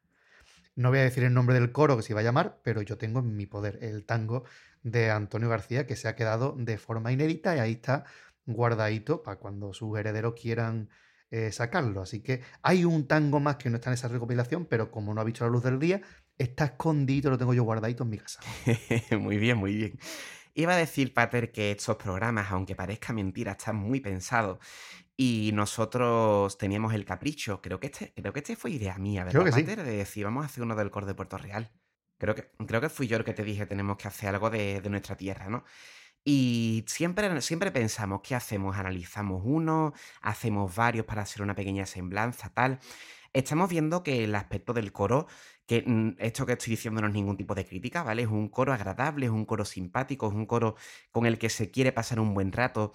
No 0.76 0.90
voy 0.90 0.98
a 0.98 1.04
decir 1.04 1.24
el 1.24 1.36
nombre 1.36 1.54
del 1.54 1.72
coro 1.72 1.98
que 1.98 2.02
se 2.02 2.14
iba 2.14 2.22
a 2.22 2.24
llamar, 2.24 2.62
pero 2.64 2.82
yo 2.82 2.98
tengo 2.98 3.20
en 3.20 3.36
mi 3.36 3.46
poder 3.46 3.78
el 3.84 4.08
tango 4.08 4.44
de 4.82 5.12
Antonio 5.12 5.50
García 5.50 5.86
que 5.86 5.96
se 5.96 6.08
ha 6.08 6.16
quedado 6.16 6.56
de 6.58 6.80
forma 6.80 7.12
inédita 7.12 7.56
y 7.56 7.60
ahí 7.60 7.74
está 7.74 8.06
guardadito 8.48 9.22
para 9.22 9.38
cuando 9.38 9.76
sus 9.76 10.00
herederos 10.00 10.34
quieran 10.34 10.90
eh, 11.30 11.52
sacarlo. 11.52 12.02
Así 12.02 12.22
que 12.24 12.42
hay 12.64 12.86
un 12.86 13.06
tango 13.06 13.40
más 13.40 13.58
que 13.58 13.70
no 13.70 13.76
está 13.76 13.92
en 13.92 13.94
esa 13.94 14.08
recopilación, 14.08 14.66
pero 14.66 14.90
como 14.90 15.14
no 15.14 15.22
ha 15.22 15.26
visto 15.26 15.46
la 15.46 15.52
luz 15.52 15.62
del 15.62 15.78
día, 15.78 16.02
está 16.40 16.66
escondido, 16.66 17.30
lo 17.30 17.38
tengo 17.38 17.54
yo 17.54 17.62
guardadito 17.62 18.04
en 18.04 18.10
mi 18.10 18.18
casa. 18.18 18.40
muy 19.20 19.38
bien, 19.38 19.58
muy 19.58 19.76
bien. 19.76 20.00
Iba 20.54 20.74
a 20.74 20.78
decir, 20.78 21.14
Pater, 21.14 21.52
que 21.52 21.72
estos 21.72 21.98
programas, 21.98 22.52
aunque 22.52 22.76
parezca 22.76 23.14
mentira, 23.14 23.54
están 23.54 23.76
muy 23.78 24.00
pensados. 24.00 24.60
Y 25.16 25.52
nosotros 25.54 26.58
teníamos 26.58 26.94
el 26.94 27.06
capricho, 27.06 27.62
creo 27.62 27.80
que 27.80 27.88
este, 27.88 28.14
creo 28.14 28.34
que 28.34 28.40
este 28.40 28.56
fue 28.56 28.72
idea 28.72 28.98
mía, 28.98 29.24
¿verdad, 29.24 29.42
Creo 29.42 29.46
que 29.46 29.52
sí. 29.52 29.62
Pater? 29.62 29.84
De 29.84 29.98
decir, 29.98 30.26
vamos 30.26 30.44
a 30.44 30.48
hacer 30.48 30.64
uno 30.64 30.76
del 30.76 30.90
coro 30.90 31.06
de 31.06 31.14
Puerto 31.14 31.38
Real. 31.38 31.72
Creo 32.18 32.36
que, 32.36 32.52
creo 32.68 32.82
que 32.82 32.90
fui 32.90 33.08
yo 33.08 33.18
el 33.18 33.24
que 33.24 33.34
te 33.34 33.44
dije, 33.44 33.66
tenemos 33.66 33.98
que 33.98 34.08
hacer 34.08 34.30
algo 34.30 34.50
de, 34.50 34.82
de 34.82 34.90
nuestra 34.90 35.16
tierra, 35.16 35.50
¿no? 35.50 35.64
Y 36.24 36.86
siempre, 36.88 37.42
siempre 37.42 37.72
pensamos, 37.72 38.22
¿qué 38.24 38.36
hacemos? 38.36 38.78
Analizamos 38.78 39.42
uno, 39.44 39.94
hacemos 40.22 40.76
varios 40.76 41.06
para 41.06 41.24
hacer 41.24 41.42
una 41.42 41.56
pequeña 41.56 41.86
semblanza, 41.86 42.50
tal. 42.54 42.80
Estamos 43.34 43.70
viendo 43.70 44.04
que 44.04 44.26
el 44.26 44.36
aspecto 44.36 44.74
del 44.74 44.92
coro, 44.92 45.28
que 45.72 45.84
mm, 45.88 46.18
esto 46.20 46.46
que 46.46 46.52
estoy 46.52 46.72
diciendo 46.72 47.00
no 47.00 47.08
es 47.08 47.14
ningún 47.14 47.38
tipo 47.38 47.56
de 47.56 47.66
crítica, 47.66 48.04
¿vale? 48.04 48.24
Es 48.24 48.28
un 48.28 48.50
coro 48.50 48.74
agradable, 48.74 49.28
es 49.28 49.32
un 49.32 49.46
coro 49.46 49.64
simpático, 49.64 50.28
es 50.28 50.34
un 50.34 50.46
coro 50.46 50.76
con 51.12 51.26
el 51.26 51.40
que 51.40 51.50
se 51.50 51.72
quiere 51.72 51.94
pasar 51.94 52.20
un 52.20 52.34
buen 52.34 52.52
rato 52.52 52.92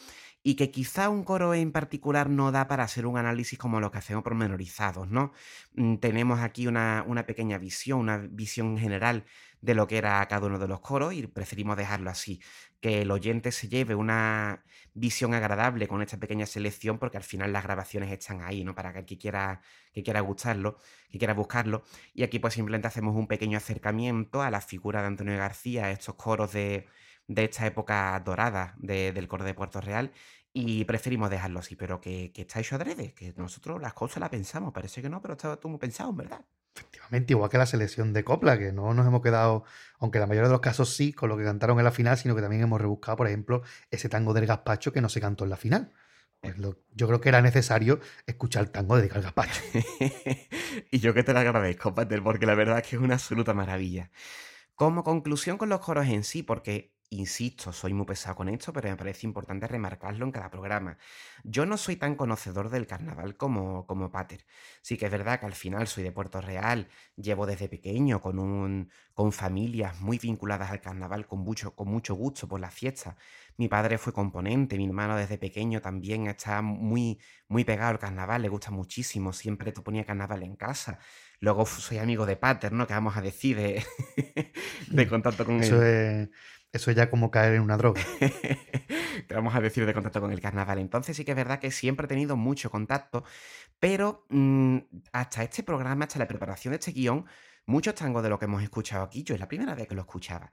y 0.46 0.54
que 0.54 0.70
quizá 0.70 1.08
un 1.10 1.24
coro 1.24 1.54
en 1.54 1.72
particular 1.72 2.30
no 2.30 2.52
da 2.52 2.68
para 2.68 2.84
hacer 2.84 3.04
un 3.04 3.18
análisis 3.18 3.58
como 3.58 3.80
lo 3.80 3.90
que 3.90 3.98
hacemos 3.98 4.22
pormenorizados, 4.22 5.08
¿no? 5.10 5.32
Mm, 5.74 5.96
Tenemos 5.96 6.38
aquí 6.38 6.68
una, 6.68 7.02
una 7.04 7.26
pequeña 7.26 7.58
visión, 7.58 7.98
una 7.98 8.18
visión 8.18 8.78
general 8.78 9.24
de 9.60 9.74
lo 9.74 9.88
que 9.88 9.98
era 9.98 10.24
cada 10.28 10.46
uno 10.46 10.60
de 10.60 10.68
los 10.68 10.78
coros 10.80 11.14
y 11.14 11.26
preferimos 11.26 11.76
dejarlo 11.76 12.10
así, 12.10 12.40
que 12.80 13.02
el 13.02 13.10
oyente 13.10 13.50
se 13.50 13.68
lleve 13.68 13.96
una 13.96 14.62
visión 14.94 15.34
agradable 15.34 15.88
con 15.88 16.00
esta 16.00 16.16
pequeña 16.18 16.46
selección 16.46 17.00
porque 17.00 17.16
al 17.16 17.24
final 17.24 17.52
las 17.52 17.64
grabaciones 17.64 18.12
están 18.12 18.40
ahí, 18.42 18.62
¿no? 18.62 18.72
Para 18.76 18.92
que 18.92 19.00
el 19.00 19.04
que 19.04 19.18
quiera, 19.18 19.62
que 19.92 20.04
quiera 20.04 20.20
gustarlo, 20.20 20.78
que 21.10 21.18
quiera 21.18 21.34
buscarlo. 21.34 21.82
Y 22.14 22.22
aquí 22.22 22.38
pues 22.38 22.54
simplemente 22.54 22.86
hacemos 22.86 23.16
un 23.16 23.26
pequeño 23.26 23.58
acercamiento 23.58 24.42
a 24.42 24.50
la 24.52 24.60
figura 24.60 25.00
de 25.00 25.08
Antonio 25.08 25.36
García, 25.36 25.86
a 25.86 25.90
estos 25.90 26.14
coros 26.14 26.52
de, 26.52 26.86
de 27.28 27.44
esta 27.44 27.66
época 27.66 28.20
dorada 28.24 28.74
de- 28.78 29.12
del 29.12 29.28
coro 29.28 29.44
de 29.44 29.54
Puerto 29.54 29.80
Real 29.80 30.12
y 30.52 30.84
preferimos 30.84 31.28
dejarlo 31.30 31.60
así, 31.60 31.76
pero 31.76 32.00
que, 32.00 32.32
que 32.32 32.42
está 32.42 32.60
hecho 32.60 32.76
adrede, 32.76 33.12
que 33.14 33.34
nosotros 33.36 33.80
las 33.80 33.92
cosas 33.94 34.18
las 34.20 34.30
pensamos, 34.30 34.72
parece 34.72 35.02
que 35.02 35.08
no, 35.10 35.20
pero 35.20 35.34
está 35.34 35.56
todo 35.56 35.68
muy 35.70 35.78
pensado, 35.78 36.10
en 36.10 36.16
verdad. 36.16 36.40
Efectivamente, 36.74 37.32
igual 37.32 37.50
que 37.50 37.58
la 37.58 37.66
selección 37.66 38.12
de 38.12 38.22
copla, 38.24 38.58
que 38.58 38.70
no 38.72 38.92
nos 38.94 39.06
hemos 39.06 39.22
quedado, 39.22 39.64
aunque 39.98 40.18
en 40.18 40.20
la 40.20 40.26
mayoría 40.26 40.48
de 40.48 40.52
los 40.52 40.60
casos 40.60 40.94
sí, 40.94 41.12
con 41.12 41.28
lo 41.30 41.36
que 41.36 41.44
cantaron 41.44 41.78
en 41.78 41.84
la 41.84 41.90
final, 41.90 42.16
sino 42.18 42.34
que 42.34 42.42
también 42.42 42.62
hemos 42.62 42.80
rebuscado, 42.80 43.16
por 43.16 43.26
ejemplo, 43.26 43.62
ese 43.90 44.08
tango 44.08 44.34
del 44.34 44.46
gazpacho 44.46 44.92
que 44.92 45.00
no 45.00 45.08
se 45.08 45.20
cantó 45.20 45.44
en 45.44 45.50
la 45.50 45.56
final. 45.56 45.92
Pues 46.40 46.58
lo- 46.58 46.78
yo 46.92 47.06
creo 47.08 47.20
que 47.20 47.30
era 47.30 47.40
necesario 47.40 47.98
escuchar 48.26 48.62
el 48.64 48.70
tango 48.70 48.96
de 48.98 49.08
Cal 49.08 49.22
Gazpacho. 49.22 49.60
y 50.90 50.98
yo 50.98 51.14
que 51.14 51.22
te 51.22 51.32
lo 51.32 51.38
agradezco, 51.40 51.94
Pater, 51.94 52.22
porque 52.22 52.46
la 52.46 52.54
verdad 52.54 52.78
es 52.78 52.86
que 52.88 52.96
es 52.96 53.02
una 53.02 53.14
absoluta 53.14 53.54
maravilla. 53.54 54.10
Como 54.74 55.04
conclusión 55.04 55.58
con 55.58 55.68
los 55.70 55.80
coros 55.80 56.06
en 56.06 56.24
sí, 56.24 56.42
porque, 56.42 56.94
insisto, 57.10 57.72
soy 57.72 57.94
muy 57.94 58.04
pesado 58.06 58.36
con 58.36 58.48
esto, 58.48 58.72
pero 58.72 58.88
me 58.88 58.96
parece 58.96 59.26
importante 59.26 59.66
remarcarlo 59.68 60.24
en 60.24 60.32
cada 60.32 60.50
programa. 60.50 60.98
Yo 61.44 61.64
no 61.66 61.76
soy 61.76 61.96
tan 61.96 62.16
conocedor 62.16 62.68
del 62.70 62.86
carnaval 62.86 63.36
como, 63.36 63.86
como 63.86 64.10
Pater. 64.10 64.44
Sí 64.82 64.96
que 64.96 65.06
es 65.06 65.10
verdad 65.12 65.38
que 65.40 65.46
al 65.46 65.54
final 65.54 65.86
soy 65.86 66.02
de 66.02 66.12
Puerto 66.12 66.40
Real, 66.40 66.88
llevo 67.16 67.46
desde 67.46 67.68
pequeño 67.68 68.20
con, 68.20 68.38
un, 68.38 68.90
con 69.14 69.32
familias 69.32 70.00
muy 70.00 70.18
vinculadas 70.18 70.70
al 70.70 70.80
carnaval, 70.80 71.26
con 71.26 71.40
mucho, 71.40 71.74
con 71.76 71.88
mucho 71.88 72.14
gusto 72.14 72.48
por 72.48 72.60
las 72.60 72.74
fiestas. 72.74 73.14
Mi 73.56 73.68
padre 73.68 73.98
fue 73.98 74.12
componente, 74.12 74.76
mi 74.76 74.86
hermano 74.86 75.16
desde 75.16 75.38
pequeño 75.38 75.80
también 75.80 76.26
está 76.26 76.60
muy, 76.62 77.18
muy 77.48 77.64
pegado 77.64 77.90
al 77.90 77.98
carnaval, 77.98 78.42
le 78.42 78.48
gusta 78.48 78.70
muchísimo, 78.70 79.32
siempre 79.32 79.72
te 79.72 79.80
ponía 79.80 80.04
carnaval 80.04 80.42
en 80.42 80.56
casa. 80.56 80.98
Luego 81.40 81.66
soy 81.66 81.98
amigo 81.98 82.26
de 82.26 82.36
Pater, 82.36 82.72
¿no? 82.72 82.86
Que 82.86 82.94
vamos 82.94 83.16
a 83.16 83.22
decir 83.22 83.56
de, 83.56 83.84
de 84.90 85.08
contacto 85.08 85.44
con 85.44 85.60
Eso 85.60 85.82
él. 85.82 85.82
es, 85.82 86.28
eso 86.72 86.90
es 86.90 86.96
ya 86.96 87.10
como 87.10 87.30
caer 87.30 87.54
en 87.54 87.62
una 87.62 87.76
droga. 87.76 88.02
Te 89.28 89.34
vamos 89.34 89.54
a 89.54 89.60
decir 89.60 89.86
de 89.86 89.94
contacto 89.94 90.20
con 90.20 90.32
el 90.32 90.40
carnaval. 90.40 90.78
Entonces 90.78 91.16
sí 91.16 91.24
que 91.24 91.32
es 91.32 91.36
verdad 91.36 91.58
que 91.58 91.70
siempre 91.70 92.04
he 92.06 92.08
tenido 92.08 92.36
mucho 92.36 92.70
contacto, 92.70 93.24
pero 93.78 94.26
mm, 94.28 94.78
hasta 95.12 95.42
este 95.42 95.62
programa, 95.62 96.04
hasta 96.04 96.18
la 96.18 96.28
preparación 96.28 96.72
de 96.72 96.78
este 96.78 96.92
guion, 96.92 97.26
muchos 97.66 97.94
tangos 97.94 98.22
de 98.22 98.28
lo 98.28 98.38
que 98.38 98.44
hemos 98.44 98.62
escuchado 98.62 99.04
aquí, 99.04 99.22
yo 99.22 99.34
es 99.34 99.40
la 99.40 99.48
primera 99.48 99.74
vez 99.74 99.88
que 99.88 99.94
lo 99.94 100.02
escuchaba. 100.02 100.52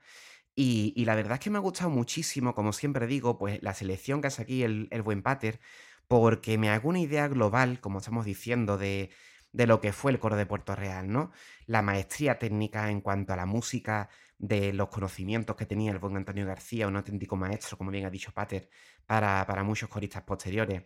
Y, 0.56 1.04
la 1.06 1.16
verdad 1.16 1.34
es 1.34 1.40
que 1.40 1.50
me 1.50 1.58
ha 1.58 1.62
gustado 1.62 1.90
muchísimo, 1.90 2.54
como 2.54 2.74
siempre 2.74 3.08
digo, 3.08 3.40
pues 3.40 3.62
la 3.64 3.74
selección 3.74 4.22
que 4.22 4.28
hace 4.28 4.44
aquí 4.44 4.64
el, 4.64 4.88
el 4.92 5.02
buen 5.02 5.24
Pater, 5.24 5.60
porque 6.08 6.58
me 6.60 6.70
hago 6.70 6.90
una 6.90 7.00
idea 7.00 7.28
global, 7.28 7.80
como 7.80 8.00
estamos 8.00 8.26
diciendo, 8.26 8.78
de, 8.78 9.10
de 9.54 9.68
lo 9.68 9.82
que 9.82 9.94
fue 9.94 10.12
el 10.12 10.20
coro 10.20 10.36
de 10.36 10.46
Puerto 10.46 10.76
Real, 10.76 11.12
¿no? 11.12 11.32
La 11.66 11.82
maestría 11.82 12.40
técnica 12.40 12.90
en 12.92 13.02
cuanto 13.02 13.34
a 13.34 13.36
la 13.38 13.46
música, 13.46 14.10
de 14.38 14.74
los 14.74 14.90
conocimientos 14.90 15.56
que 15.56 15.66
tenía 15.66 15.92
el 15.92 16.00
buen 16.00 16.18
Antonio 16.18 16.46
García, 16.46 16.88
un 16.88 16.96
auténtico 16.96 17.36
maestro, 17.36 17.78
como 17.78 17.92
bien 17.92 18.06
ha 18.06 18.10
dicho 18.10 18.32
Pater, 18.34 18.70
para, 19.06 19.46
para 19.46 19.64
muchos 19.64 19.90
coristas 19.90 20.24
posteriores. 20.24 20.84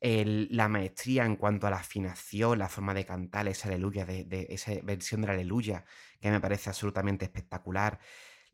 La 0.00 0.68
maestría 0.68 1.24
en 1.24 1.36
cuanto 1.36 1.66
a 1.66 1.70
la 1.70 1.78
afinación, 1.78 2.58
la 2.58 2.68
forma 2.68 2.94
de 2.94 3.04
cantar, 3.06 3.48
esa 3.48 3.68
aleluya, 3.68 4.04
de, 4.04 4.24
de 4.24 4.46
esa 4.50 4.72
versión 4.82 5.22
de 5.22 5.28
la 5.28 5.32
aleluya, 5.34 5.84
que 6.20 6.30
me 6.30 6.40
parece 6.40 6.70
absolutamente 6.70 7.24
espectacular. 7.24 7.98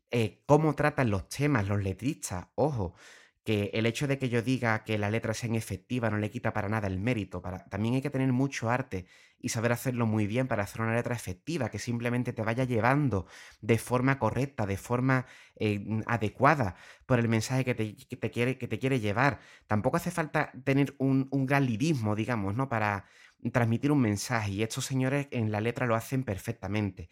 Eh, 0.09 0.43
cómo 0.45 0.73
tratan 0.73 1.09
los 1.09 1.27
temas, 1.27 1.67
los 1.67 1.83
letristas, 1.83 2.47
ojo, 2.55 2.95
que 3.43 3.71
el 3.73 3.85
hecho 3.85 4.07
de 4.07 4.17
que 4.17 4.29
yo 4.29 4.41
diga 4.41 4.83
que 4.83 4.97
las 4.97 5.11
letras 5.11 5.37
sean 5.37 5.55
efectivas 5.55 6.11
no 6.11 6.17
le 6.17 6.29
quita 6.29 6.53
para 6.53 6.69
nada 6.69 6.87
el 6.87 6.99
mérito. 6.99 7.41
También 7.69 7.95
hay 7.95 8.01
que 8.01 8.09
tener 8.09 8.31
mucho 8.33 8.69
arte 8.69 9.05
y 9.39 9.49
saber 9.49 9.71
hacerlo 9.71 10.05
muy 10.05 10.27
bien 10.27 10.47
para 10.47 10.63
hacer 10.63 10.81
una 10.81 10.95
letra 10.95 11.15
efectiva, 11.15 11.69
que 11.69 11.79
simplemente 11.79 12.33
te 12.33 12.41
vaya 12.41 12.63
llevando 12.63 13.27
de 13.61 13.77
forma 13.77 14.19
correcta, 14.19 14.65
de 14.65 14.77
forma 14.77 15.25
eh, 15.55 15.79
mm, 15.79 16.01
adecuada 16.07 16.75
por 17.05 17.19
el 17.19 17.29
mensaje 17.29 17.65
que 17.65 17.75
te, 17.75 17.95
que 17.95 18.17
te 18.17 18.31
quiere, 18.31 18.57
que 18.57 18.67
te 18.67 18.79
quiere 18.79 18.99
llevar. 18.99 19.39
Tampoco 19.67 19.97
hace 19.97 20.11
falta 20.11 20.51
tener 20.63 20.95
un, 20.97 21.27
un 21.31 21.45
gran 21.45 21.65
lirismo, 21.65 22.15
digamos, 22.15 22.55
¿no? 22.55 22.69
Para 22.69 23.05
transmitir 23.51 23.91
un 23.91 24.01
mensaje. 24.01 24.51
Y 24.51 24.63
estos 24.63 24.85
señores 24.85 25.27
en 25.31 25.51
la 25.51 25.61
letra 25.61 25.85
lo 25.85 25.95
hacen 25.95 26.23
perfectamente. 26.23 27.09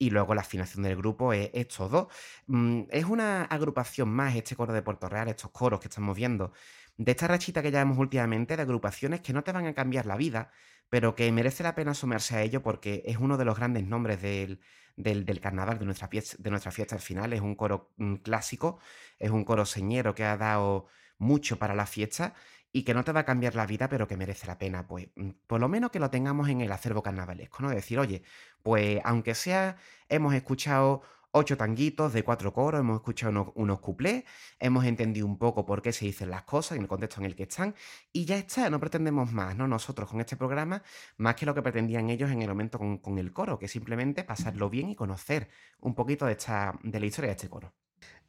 Y 0.00 0.10
luego 0.10 0.34
la 0.34 0.42
afinación 0.42 0.84
del 0.84 0.96
grupo 0.96 1.32
es 1.32 1.50
estos 1.54 1.90
dos. 1.90 2.06
Mm, 2.46 2.82
es 2.90 3.04
una 3.04 3.44
agrupación 3.44 4.08
más, 4.10 4.36
este 4.36 4.54
coro 4.56 4.72
de 4.72 4.82
Puerto 4.82 5.08
Real, 5.08 5.28
estos 5.28 5.50
coros 5.50 5.80
que 5.80 5.88
estamos 5.88 6.16
viendo, 6.16 6.52
de 6.98 7.12
esta 7.12 7.28
rachita 7.28 7.62
que 7.62 7.70
llevamos 7.70 7.96
últimamente, 7.98 8.56
de 8.56 8.62
agrupaciones 8.62 9.20
que 9.20 9.32
no 9.32 9.42
te 9.44 9.52
van 9.52 9.66
a 9.66 9.74
cambiar 9.74 10.04
la 10.06 10.16
vida, 10.16 10.50
pero 10.90 11.14
que 11.14 11.30
merece 11.32 11.62
la 11.62 11.74
pena 11.74 11.92
asomarse 11.92 12.36
a 12.36 12.42
ello 12.42 12.62
porque 12.62 13.02
es 13.06 13.18
uno 13.18 13.36
de 13.36 13.44
los 13.44 13.56
grandes 13.56 13.84
nombres 13.86 14.20
del, 14.20 14.60
del, 14.96 15.24
del 15.24 15.40
carnaval, 15.40 15.78
de 15.78 15.84
nuestra, 15.84 16.08
fiesta, 16.08 16.36
de 16.38 16.50
nuestra 16.50 16.72
fiesta 16.72 16.96
al 16.96 17.00
final. 17.00 17.32
Es 17.32 17.40
un 17.40 17.54
coro 17.54 17.92
mm, 17.98 18.16
clásico, 18.16 18.80
es 19.18 19.30
un 19.30 19.44
coro 19.44 19.64
señero 19.64 20.14
que 20.14 20.24
ha 20.24 20.36
dado 20.36 20.86
mucho 21.18 21.58
para 21.58 21.74
la 21.74 21.86
fiesta 21.86 22.34
y 22.72 22.82
que 22.82 22.94
no 22.94 23.04
te 23.04 23.12
va 23.12 23.20
a 23.20 23.24
cambiar 23.24 23.54
la 23.54 23.66
vida, 23.66 23.88
pero 23.88 24.06
que 24.08 24.16
merece 24.16 24.46
la 24.46 24.58
pena, 24.58 24.86
pues, 24.88 25.08
mm, 25.16 25.30
por 25.46 25.60
lo 25.60 25.68
menos 25.68 25.90
que 25.90 26.00
lo 26.00 26.10
tengamos 26.10 26.48
en 26.48 26.60
el 26.60 26.72
acervo 26.72 27.02
carnavalesco, 27.02 27.62
¿no? 27.62 27.70
Decir, 27.70 27.98
oye, 27.98 28.22
pues 28.62 29.00
aunque 29.04 29.34
sea, 29.34 29.76
hemos 30.08 30.34
escuchado 30.34 31.02
ocho 31.30 31.56
tanguitos 31.56 32.12
de 32.12 32.22
cuatro 32.22 32.52
coros, 32.52 32.80
hemos 32.80 32.96
escuchado 32.96 33.30
unos, 33.30 33.48
unos 33.54 33.80
cuplés, 33.80 34.24
hemos 34.58 34.84
entendido 34.84 35.26
un 35.26 35.38
poco 35.38 35.66
por 35.66 35.82
qué 35.82 35.92
se 35.92 36.04
dicen 36.04 36.30
las 36.30 36.42
cosas 36.42 36.76
en 36.76 36.82
el 36.82 36.88
contexto 36.88 37.20
en 37.20 37.26
el 37.26 37.36
que 37.36 37.44
están, 37.44 37.74
y 38.12 38.24
ya 38.24 38.36
está, 38.36 38.70
no 38.70 38.80
pretendemos 38.80 39.32
más, 39.32 39.56
¿no? 39.56 39.68
Nosotros 39.68 40.08
con 40.08 40.20
este 40.20 40.36
programa, 40.36 40.82
más 41.16 41.34
que 41.34 41.46
lo 41.46 41.54
que 41.54 41.62
pretendían 41.62 42.10
ellos 42.10 42.30
en 42.30 42.42
el 42.42 42.48
momento 42.48 42.78
con, 42.78 42.98
con 42.98 43.18
el 43.18 43.32
coro, 43.32 43.58
que 43.58 43.68
simplemente 43.68 44.24
pasarlo 44.24 44.70
bien 44.70 44.90
y 44.90 44.96
conocer 44.96 45.48
un 45.80 45.94
poquito 45.94 46.26
de, 46.26 46.32
esta, 46.32 46.78
de 46.82 47.00
la 47.00 47.06
historia 47.06 47.28
de 47.28 47.36
este 47.36 47.48
coro. 47.48 47.74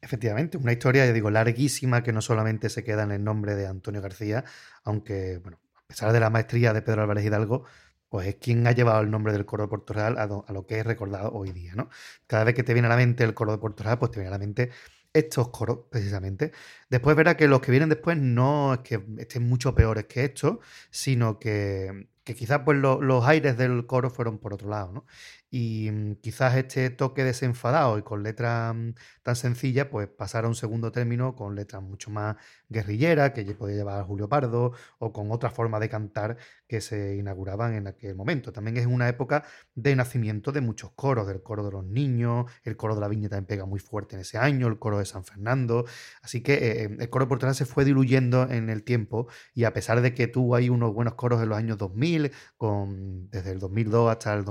Efectivamente, 0.02 0.56
una 0.56 0.72
historia, 0.72 1.04
ya 1.06 1.12
digo, 1.12 1.30
larguísima 1.30 2.02
que 2.02 2.12
no 2.12 2.22
solamente 2.22 2.70
se 2.70 2.82
queda 2.82 3.02
en 3.02 3.12
el 3.12 3.22
nombre 3.22 3.54
de 3.54 3.66
Antonio 3.66 4.00
García, 4.00 4.44
aunque, 4.82 5.38
bueno, 5.38 5.58
a 5.74 5.86
pesar 5.86 6.12
de 6.12 6.20
la 6.20 6.30
maestría 6.30 6.72
de 6.72 6.82
Pedro 6.82 7.02
Álvarez 7.02 7.24
Hidalgo, 7.24 7.64
pues 8.10 8.28
es 8.28 8.36
quien 8.36 8.66
ha 8.66 8.72
llevado 8.72 9.00
el 9.02 9.10
nombre 9.10 9.32
del 9.32 9.46
coro 9.46 9.64
de 9.64 9.68
Puerto 9.70 9.94
Real 9.94 10.18
a, 10.18 10.26
lo 10.52 10.66
que 10.66 10.80
es 10.80 10.86
recordado 10.86 11.32
hoy 11.32 11.52
día, 11.52 11.74
¿no? 11.76 11.88
Cada 12.26 12.44
vez 12.44 12.54
que 12.54 12.64
te 12.64 12.74
viene 12.74 12.86
a 12.86 12.90
la 12.90 12.96
mente 12.96 13.24
el 13.24 13.34
coro 13.34 13.52
de 13.52 13.58
Puerto 13.58 13.84
Real, 13.84 13.98
pues 13.98 14.10
te 14.12 14.20
viene 14.20 14.28
a 14.28 14.32
la 14.32 14.38
mente 14.38 14.70
estos 15.12 15.48
coros, 15.50 15.80
precisamente. 15.90 16.52
Después 16.88 17.16
verá 17.16 17.36
que 17.36 17.48
los 17.48 17.60
que 17.60 17.70
vienen 17.72 17.88
después 17.88 18.16
no 18.18 18.74
es 18.74 18.80
que 18.80 19.02
estén 19.18 19.48
mucho 19.48 19.74
peores 19.74 20.06
que 20.06 20.24
estos, 20.24 20.58
sino 20.90 21.38
que, 21.38 22.08
que 22.24 22.34
quizás 22.34 22.60
pues 22.64 22.78
lo- 22.78 23.00
los 23.02 23.24
aires 23.26 23.56
del 23.56 23.86
coro 23.86 24.10
fueron 24.10 24.38
por 24.38 24.54
otro 24.54 24.68
lado, 24.68 24.92
¿no? 24.92 25.06
Y 25.50 25.90
mm, 25.90 26.16
quizás 26.16 26.56
este 26.56 26.90
toque 26.90 27.24
desenfadado 27.24 27.98
y 27.98 28.02
con 28.02 28.22
letras 28.22 28.74
mm, 28.74 28.90
tan 29.22 29.36
sencillas, 29.36 29.88
pues 29.90 30.08
pasar 30.08 30.44
a 30.44 30.48
un 30.48 30.54
segundo 30.54 30.92
término 30.92 31.34
con 31.34 31.54
letras 31.56 31.82
mucho 31.82 32.10
más 32.10 32.36
guerrilleras, 32.68 33.32
que 33.32 33.44
podía 33.54 33.76
llevar 33.76 34.04
Julio 34.04 34.28
Pardo, 34.28 34.72
o 34.98 35.12
con 35.12 35.30
otra 35.32 35.50
forma 35.50 35.80
de 35.80 35.88
cantar 35.88 36.36
que 36.68 36.80
se 36.80 37.16
inauguraban 37.16 37.74
en 37.74 37.88
aquel 37.88 38.14
momento. 38.14 38.52
También 38.52 38.76
es 38.76 38.86
una 38.86 39.08
época 39.08 39.44
de 39.74 39.96
nacimiento 39.96 40.52
de 40.52 40.60
muchos 40.60 40.92
coros, 40.92 41.26
del 41.26 41.42
coro 41.42 41.64
de 41.64 41.72
los 41.72 41.84
niños, 41.84 42.46
el 42.62 42.76
coro 42.76 42.94
de 42.94 43.00
la 43.00 43.08
Viña 43.08 43.28
también 43.28 43.46
pega 43.46 43.66
muy 43.66 43.80
fuerte 43.80 44.14
en 44.14 44.22
ese 44.22 44.38
año, 44.38 44.68
el 44.68 44.78
coro 44.78 44.98
de 44.98 45.04
San 45.04 45.24
Fernando. 45.24 45.84
Así 46.22 46.42
que 46.42 46.54
eh, 46.54 46.84
eh, 46.84 46.96
el 47.00 47.10
coro 47.10 47.24
de 47.24 47.28
Portugal 47.28 47.54
se 47.54 47.64
fue 47.64 47.84
diluyendo 47.84 48.48
en 48.48 48.70
el 48.70 48.84
tiempo 48.84 49.28
y 49.54 49.64
a 49.64 49.72
pesar 49.72 50.00
de 50.00 50.14
que 50.14 50.28
tuvo 50.28 50.54
ahí 50.54 50.68
unos 50.68 50.94
buenos 50.94 51.14
coros 51.14 51.42
en 51.42 51.48
los 51.48 51.58
años 51.58 51.76
2000, 51.78 52.30
con, 52.56 53.28
desde 53.30 53.52
el 53.52 53.58
2002 53.58 54.10
hasta 54.12 54.34
el 54.34 54.44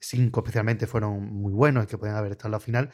2005 0.00 0.40
especialmente 0.40 0.86
fueron 0.86 1.22
muy 1.32 1.52
buenos, 1.52 1.86
que 1.86 1.98
pueden 1.98 2.16
haber 2.16 2.32
estado 2.32 2.48
en 2.48 2.52
la 2.52 2.60
final. 2.60 2.90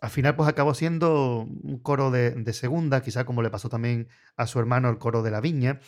Al 0.00 0.10
final, 0.10 0.34
pues 0.36 0.48
acabó 0.48 0.74
siendo 0.74 1.42
un 1.42 1.78
coro 1.82 2.10
de, 2.10 2.30
de 2.30 2.52
segunda, 2.52 3.02
quizás 3.02 3.24
como 3.24 3.42
le 3.42 3.50
pasó 3.50 3.68
también 3.68 4.08
a 4.36 4.46
su 4.46 4.58
hermano 4.58 4.88
el 4.88 4.98
coro 4.98 5.22
de 5.22 5.30
la 5.30 5.40
Viña, 5.40 5.80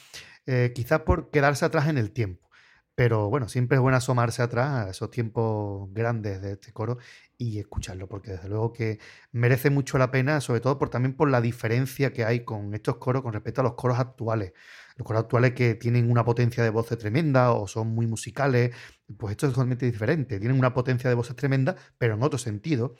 eh, 0.46 0.72
quizás 0.74 1.00
por 1.00 1.30
quedarse 1.30 1.64
atrás 1.64 1.88
en 1.88 1.98
el 1.98 2.12
tiempo. 2.12 2.50
Pero 2.94 3.30
bueno, 3.30 3.48
siempre 3.48 3.76
es 3.76 3.80
bueno 3.80 3.96
asomarse 3.96 4.42
atrás 4.42 4.86
a 4.86 4.90
esos 4.90 5.10
tiempos 5.10 5.88
grandes 5.92 6.42
de 6.42 6.52
este 6.52 6.72
coro 6.72 6.98
y 7.38 7.58
escucharlo, 7.58 8.06
porque 8.06 8.32
desde 8.32 8.48
luego 8.50 8.72
que 8.72 8.98
merece 9.32 9.70
mucho 9.70 9.96
la 9.96 10.10
pena, 10.10 10.40
sobre 10.42 10.60
todo 10.60 10.78
por, 10.78 10.90
también 10.90 11.16
por 11.16 11.30
la 11.30 11.40
diferencia 11.40 12.12
que 12.12 12.24
hay 12.24 12.44
con 12.44 12.74
estos 12.74 12.96
coros 12.98 13.22
con 13.22 13.32
respecto 13.32 13.62
a 13.62 13.64
los 13.64 13.74
coros 13.74 13.98
actuales. 13.98 14.52
Los 14.96 15.06
coros 15.06 15.22
actuales 15.22 15.52
que 15.52 15.74
tienen 15.74 16.10
una 16.10 16.24
potencia 16.24 16.62
de 16.62 16.70
voces 16.70 16.98
tremenda 16.98 17.52
o 17.52 17.66
son 17.66 17.88
muy 17.94 18.06
musicales, 18.06 18.74
pues 19.18 19.32
esto 19.32 19.46
es 19.46 19.52
totalmente 19.52 19.86
diferente. 19.86 20.38
Tienen 20.38 20.58
una 20.58 20.74
potencia 20.74 21.08
de 21.10 21.16
voces 21.16 21.36
tremenda, 21.36 21.76
pero 21.98 22.14
en 22.14 22.22
otro 22.22 22.38
sentido. 22.38 22.94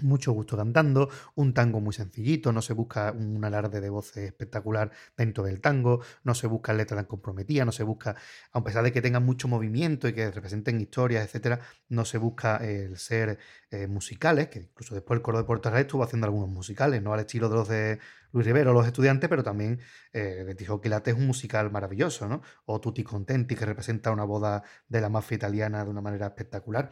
Mucho 0.00 0.32
gusto 0.32 0.56
cantando, 0.56 1.08
un 1.34 1.54
tango 1.54 1.80
muy 1.80 1.92
sencillito, 1.92 2.52
no 2.52 2.62
se 2.62 2.72
busca 2.72 3.12
un 3.12 3.44
alarde 3.44 3.80
de 3.80 3.88
voces 3.90 4.24
espectacular 4.24 4.90
dentro 5.16 5.44
del 5.44 5.60
tango, 5.60 6.00
no 6.24 6.34
se 6.34 6.46
busca 6.46 6.72
letras 6.72 6.98
tan 6.98 7.06
comprometidas, 7.06 7.66
no 7.66 7.72
se 7.72 7.84
busca, 7.84 8.16
a 8.52 8.64
pesar 8.64 8.84
de 8.84 8.92
que 8.92 9.02
tengan 9.02 9.24
mucho 9.24 9.48
movimiento 9.48 10.08
y 10.08 10.12
que 10.12 10.30
representen 10.30 10.80
historias, 10.80 11.24
etcétera, 11.24 11.60
no 11.88 12.04
se 12.04 12.18
busca 12.18 12.56
el 12.56 12.98
ser 12.98 13.38
eh, 13.70 13.86
musicales, 13.86 14.48
que 14.48 14.60
incluso 14.60 14.94
después 14.94 15.18
el 15.18 15.22
coro 15.22 15.38
de 15.38 15.44
Puerto 15.44 15.70
Real 15.70 15.82
estuvo 15.82 16.02
haciendo 16.02 16.26
algunos 16.26 16.48
musicales, 16.48 17.02
no 17.02 17.12
al 17.12 17.20
estilo 17.20 17.48
de 17.48 17.54
los 17.54 17.68
de 17.68 17.98
Luis 18.32 18.46
Rivero, 18.46 18.72
los 18.72 18.86
estudiantes, 18.86 19.30
pero 19.30 19.44
también 19.44 19.80
eh, 20.12 20.42
de 20.44 20.54
Tijo 20.56 20.80
Quilate 20.80 21.12
es 21.12 21.16
un 21.16 21.26
musical 21.26 21.70
maravilloso, 21.70 22.26
¿no? 22.26 22.42
O 22.66 22.80
Tutti 22.80 23.04
Contenti, 23.04 23.54
que 23.54 23.64
representa 23.64 24.10
una 24.10 24.24
boda 24.24 24.64
de 24.88 25.00
la 25.00 25.08
mafia 25.08 25.36
italiana 25.36 25.84
de 25.84 25.90
una 25.90 26.00
manera 26.00 26.26
espectacular. 26.26 26.90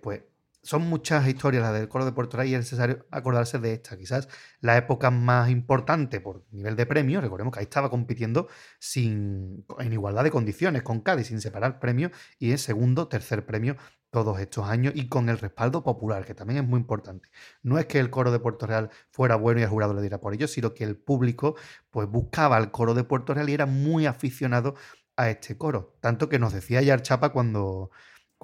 Pues 0.00 0.22
son 0.64 0.88
muchas 0.88 1.28
historias 1.28 1.62
las 1.62 1.74
del 1.74 1.88
coro 1.88 2.04
de 2.04 2.12
Puerto 2.12 2.38
Real 2.38 2.48
y 2.48 2.54
es 2.54 2.60
necesario 2.60 3.06
acordarse 3.10 3.58
de 3.58 3.74
esta. 3.74 3.96
Quizás 3.96 4.28
la 4.60 4.76
época 4.76 5.10
más 5.10 5.50
importante 5.50 6.20
por 6.20 6.44
nivel 6.50 6.74
de 6.74 6.86
premios, 6.86 7.22
recordemos 7.22 7.52
que 7.52 7.60
ahí 7.60 7.64
estaba 7.64 7.90
compitiendo 7.90 8.48
sin, 8.78 9.66
en 9.78 9.92
igualdad 9.92 10.24
de 10.24 10.30
condiciones 10.30 10.82
con 10.82 11.00
Cádiz, 11.00 11.28
sin 11.28 11.40
separar 11.40 11.78
premios 11.78 12.12
y 12.38 12.50
en 12.50 12.58
segundo, 12.58 13.08
tercer 13.08 13.44
premio 13.46 13.76
todos 14.10 14.38
estos 14.40 14.68
años 14.68 14.94
y 14.96 15.08
con 15.08 15.28
el 15.28 15.38
respaldo 15.38 15.82
popular, 15.82 16.24
que 16.24 16.34
también 16.34 16.64
es 16.64 16.68
muy 16.68 16.80
importante. 16.80 17.28
No 17.62 17.78
es 17.78 17.86
que 17.86 17.98
el 17.98 18.10
coro 18.10 18.30
de 18.30 18.38
Puerto 18.38 18.66
Real 18.66 18.90
fuera 19.10 19.36
bueno 19.36 19.60
y 19.60 19.64
el 19.64 19.68
jurado 19.68 19.92
le 19.92 20.00
diera 20.00 20.20
por 20.20 20.32
ello, 20.32 20.48
sino 20.48 20.72
que 20.72 20.84
el 20.84 20.96
público 20.96 21.56
pues 21.90 22.08
buscaba 22.08 22.56
al 22.56 22.70
coro 22.70 22.94
de 22.94 23.04
Puerto 23.04 23.34
Real 23.34 23.50
y 23.50 23.54
era 23.54 23.66
muy 23.66 24.06
aficionado 24.06 24.76
a 25.16 25.30
este 25.30 25.58
coro. 25.58 25.96
Tanto 26.00 26.28
que 26.28 26.38
nos 26.38 26.52
decía 26.52 26.80
ya 26.80 27.00
Chapa 27.02 27.30
cuando 27.30 27.90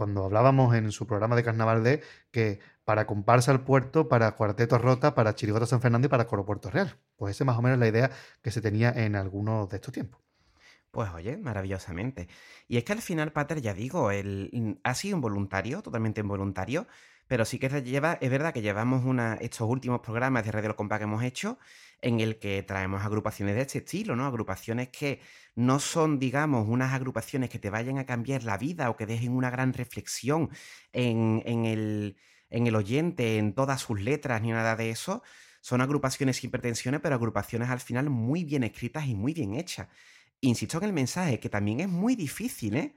cuando 0.00 0.24
hablábamos 0.24 0.74
en 0.74 0.92
su 0.92 1.06
programa 1.06 1.36
de 1.36 1.44
Carnaval 1.44 1.84
de 1.84 2.00
que 2.30 2.58
para 2.86 3.06
comparsa 3.06 3.50
al 3.52 3.64
puerto, 3.64 4.08
para 4.08 4.34
cuarteto 4.34 4.78
rota, 4.78 5.14
para 5.14 5.34
chirigota 5.34 5.66
San 5.66 5.82
Fernando 5.82 6.06
y 6.06 6.08
para 6.08 6.26
coro 6.26 6.46
Puerto 6.46 6.70
Real. 6.70 6.96
Pues 7.16 7.36
esa 7.36 7.44
es 7.44 7.46
más 7.46 7.58
o 7.58 7.60
menos 7.60 7.78
la 7.78 7.86
idea 7.86 8.10
que 8.40 8.50
se 8.50 8.62
tenía 8.62 8.92
en 8.92 9.14
algunos 9.14 9.68
de 9.68 9.76
estos 9.76 9.92
tiempos. 9.92 10.22
Pues 10.90 11.10
oye, 11.10 11.36
maravillosamente. 11.36 12.28
Y 12.66 12.78
es 12.78 12.84
que 12.84 12.94
al 12.94 13.02
final, 13.02 13.30
Pater, 13.32 13.60
ya 13.60 13.74
digo, 13.74 14.10
él 14.10 14.80
ha 14.84 14.94
sido 14.94 15.16
involuntario, 15.16 15.82
totalmente 15.82 16.22
involuntario, 16.22 16.86
pero 17.26 17.44
sí 17.44 17.58
que 17.58 17.68
lleva, 17.82 18.16
es 18.22 18.30
verdad 18.30 18.54
que 18.54 18.62
llevamos 18.62 19.04
una, 19.04 19.34
estos 19.34 19.68
últimos 19.68 20.00
programas 20.00 20.46
de 20.46 20.52
Radio 20.52 20.74
Compa 20.76 20.96
que 20.96 21.04
hemos 21.04 21.22
hecho 21.22 21.58
en 22.02 22.20
el 22.20 22.38
que 22.38 22.62
traemos 22.62 23.02
agrupaciones 23.04 23.54
de 23.54 23.62
este 23.62 23.78
estilo, 23.78 24.16
¿no? 24.16 24.26
Agrupaciones 24.26 24.88
que 24.88 25.20
no 25.54 25.80
son, 25.80 26.18
digamos, 26.18 26.66
unas 26.68 26.92
agrupaciones 26.92 27.50
que 27.50 27.58
te 27.58 27.70
vayan 27.70 27.98
a 27.98 28.06
cambiar 28.06 28.44
la 28.44 28.58
vida 28.58 28.90
o 28.90 28.96
que 28.96 29.06
dejen 29.06 29.32
una 29.32 29.50
gran 29.50 29.72
reflexión 29.72 30.50
en, 30.92 31.42
en, 31.46 31.66
el, 31.66 32.16
en 32.48 32.66
el 32.66 32.76
oyente, 32.76 33.38
en 33.38 33.54
todas 33.54 33.80
sus 33.80 34.00
letras, 34.00 34.40
ni 34.42 34.50
nada 34.50 34.76
de 34.76 34.90
eso. 34.90 35.22
Son 35.60 35.80
agrupaciones 35.80 36.38
sin 36.38 36.50
pretensiones, 36.50 37.00
pero 37.02 37.14
agrupaciones 37.14 37.68
al 37.68 37.80
final 37.80 38.08
muy 38.10 38.44
bien 38.44 38.64
escritas 38.64 39.06
y 39.06 39.14
muy 39.14 39.34
bien 39.34 39.54
hechas. 39.54 39.88
Insisto 40.40 40.78
en 40.78 40.84
el 40.84 40.92
mensaje, 40.92 41.38
que 41.38 41.50
también 41.50 41.80
es 41.80 41.88
muy 41.88 42.16
difícil, 42.16 42.76
¿eh? 42.76 42.94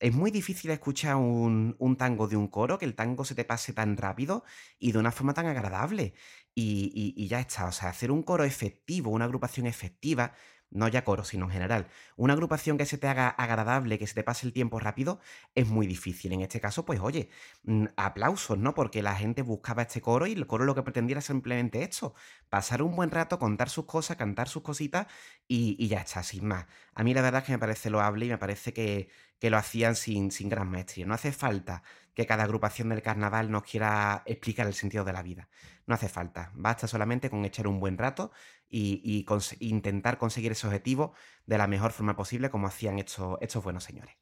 Es 0.00 0.12
muy 0.12 0.30
difícil 0.30 0.70
escuchar 0.70 1.16
un, 1.16 1.76
un, 1.78 1.96
tango 1.96 2.28
de 2.28 2.36
un 2.36 2.48
coro, 2.48 2.78
que 2.78 2.84
el 2.84 2.94
tango 2.94 3.24
se 3.24 3.34
te 3.34 3.44
pase 3.44 3.72
tan 3.72 3.96
rápido 3.96 4.44
y 4.78 4.92
de 4.92 4.98
una 4.98 5.12
forma 5.12 5.34
tan 5.34 5.46
agradable. 5.46 6.14
Y, 6.54 7.14
y, 7.16 7.28
ya 7.28 7.40
está, 7.40 7.66
o 7.66 7.72
sea, 7.72 7.88
hacer 7.88 8.10
un 8.10 8.22
coro 8.22 8.44
efectivo, 8.44 9.10
una 9.10 9.24
agrupación 9.24 9.66
efectiva, 9.66 10.34
no 10.70 10.88
ya 10.88 11.04
coro, 11.04 11.24
sino 11.24 11.46
en 11.46 11.52
general, 11.52 11.88
una 12.16 12.32
agrupación 12.34 12.76
que 12.78 12.86
se 12.86 12.98
te 12.98 13.06
haga 13.08 13.28
agradable, 13.28 13.98
que 13.98 14.06
se 14.06 14.14
te 14.14 14.24
pase 14.24 14.46
el 14.46 14.52
tiempo 14.52 14.80
rápido, 14.80 15.20
es 15.54 15.68
muy 15.68 15.86
difícil. 15.86 16.32
En 16.32 16.40
este 16.42 16.60
caso, 16.60 16.84
pues 16.84 17.00
oye, 17.00 17.30
mm, 17.64 17.86
aplausos, 17.96 18.58
¿no? 18.58 18.74
Porque 18.74 19.02
la 19.02 19.14
gente 19.16 19.42
buscaba 19.42 19.82
este 19.82 20.00
coro 20.00 20.26
y 20.26 20.32
el 20.32 20.46
coro 20.46 20.64
lo 20.64 20.74
que 20.74 20.82
pretendía 20.82 21.14
era 21.14 21.20
simplemente 21.22 21.82
esto, 21.82 22.14
pasar 22.48 22.82
un 22.82 22.96
buen 22.96 23.10
rato, 23.10 23.38
contar 23.38 23.68
sus 23.70 23.84
cosas, 23.86 24.16
cantar 24.16 24.48
sus 24.48 24.62
cositas 24.62 25.06
y, 25.48 25.76
y 25.78 25.88
ya 25.88 26.00
está, 26.00 26.22
sin 26.22 26.46
más. 26.46 26.66
A 26.94 27.04
mí 27.04 27.14
la 27.14 27.22
verdad 27.22 27.42
es 27.42 27.46
que 27.46 27.52
me 27.52 27.58
parece 27.58 27.90
loable 27.90 28.26
y 28.26 28.28
me 28.30 28.38
parece 28.38 28.72
que, 28.72 29.08
que 29.44 29.50
lo 29.50 29.58
hacían 29.58 29.94
sin, 29.94 30.30
sin 30.30 30.48
gran 30.48 30.70
maestría. 30.70 31.04
No 31.04 31.12
hace 31.12 31.30
falta 31.30 31.82
que 32.14 32.24
cada 32.24 32.44
agrupación 32.44 32.88
del 32.88 33.02
carnaval 33.02 33.50
nos 33.50 33.62
quiera 33.64 34.22
explicar 34.24 34.66
el 34.66 34.72
sentido 34.72 35.04
de 35.04 35.12
la 35.12 35.22
vida. 35.22 35.50
No 35.84 35.94
hace 35.94 36.08
falta. 36.08 36.50
Basta 36.54 36.88
solamente 36.88 37.28
con 37.28 37.44
echar 37.44 37.66
un 37.66 37.78
buen 37.78 37.98
rato 37.98 38.32
y, 38.70 39.02
y 39.04 39.24
cons 39.24 39.54
intentar 39.60 40.16
conseguir 40.16 40.52
ese 40.52 40.66
objetivo 40.66 41.12
de 41.44 41.58
la 41.58 41.66
mejor 41.66 41.92
forma 41.92 42.16
posible, 42.16 42.48
como 42.48 42.68
hacían 42.68 42.98
estos, 42.98 43.36
estos 43.42 43.62
buenos 43.62 43.84
señores. 43.84 44.14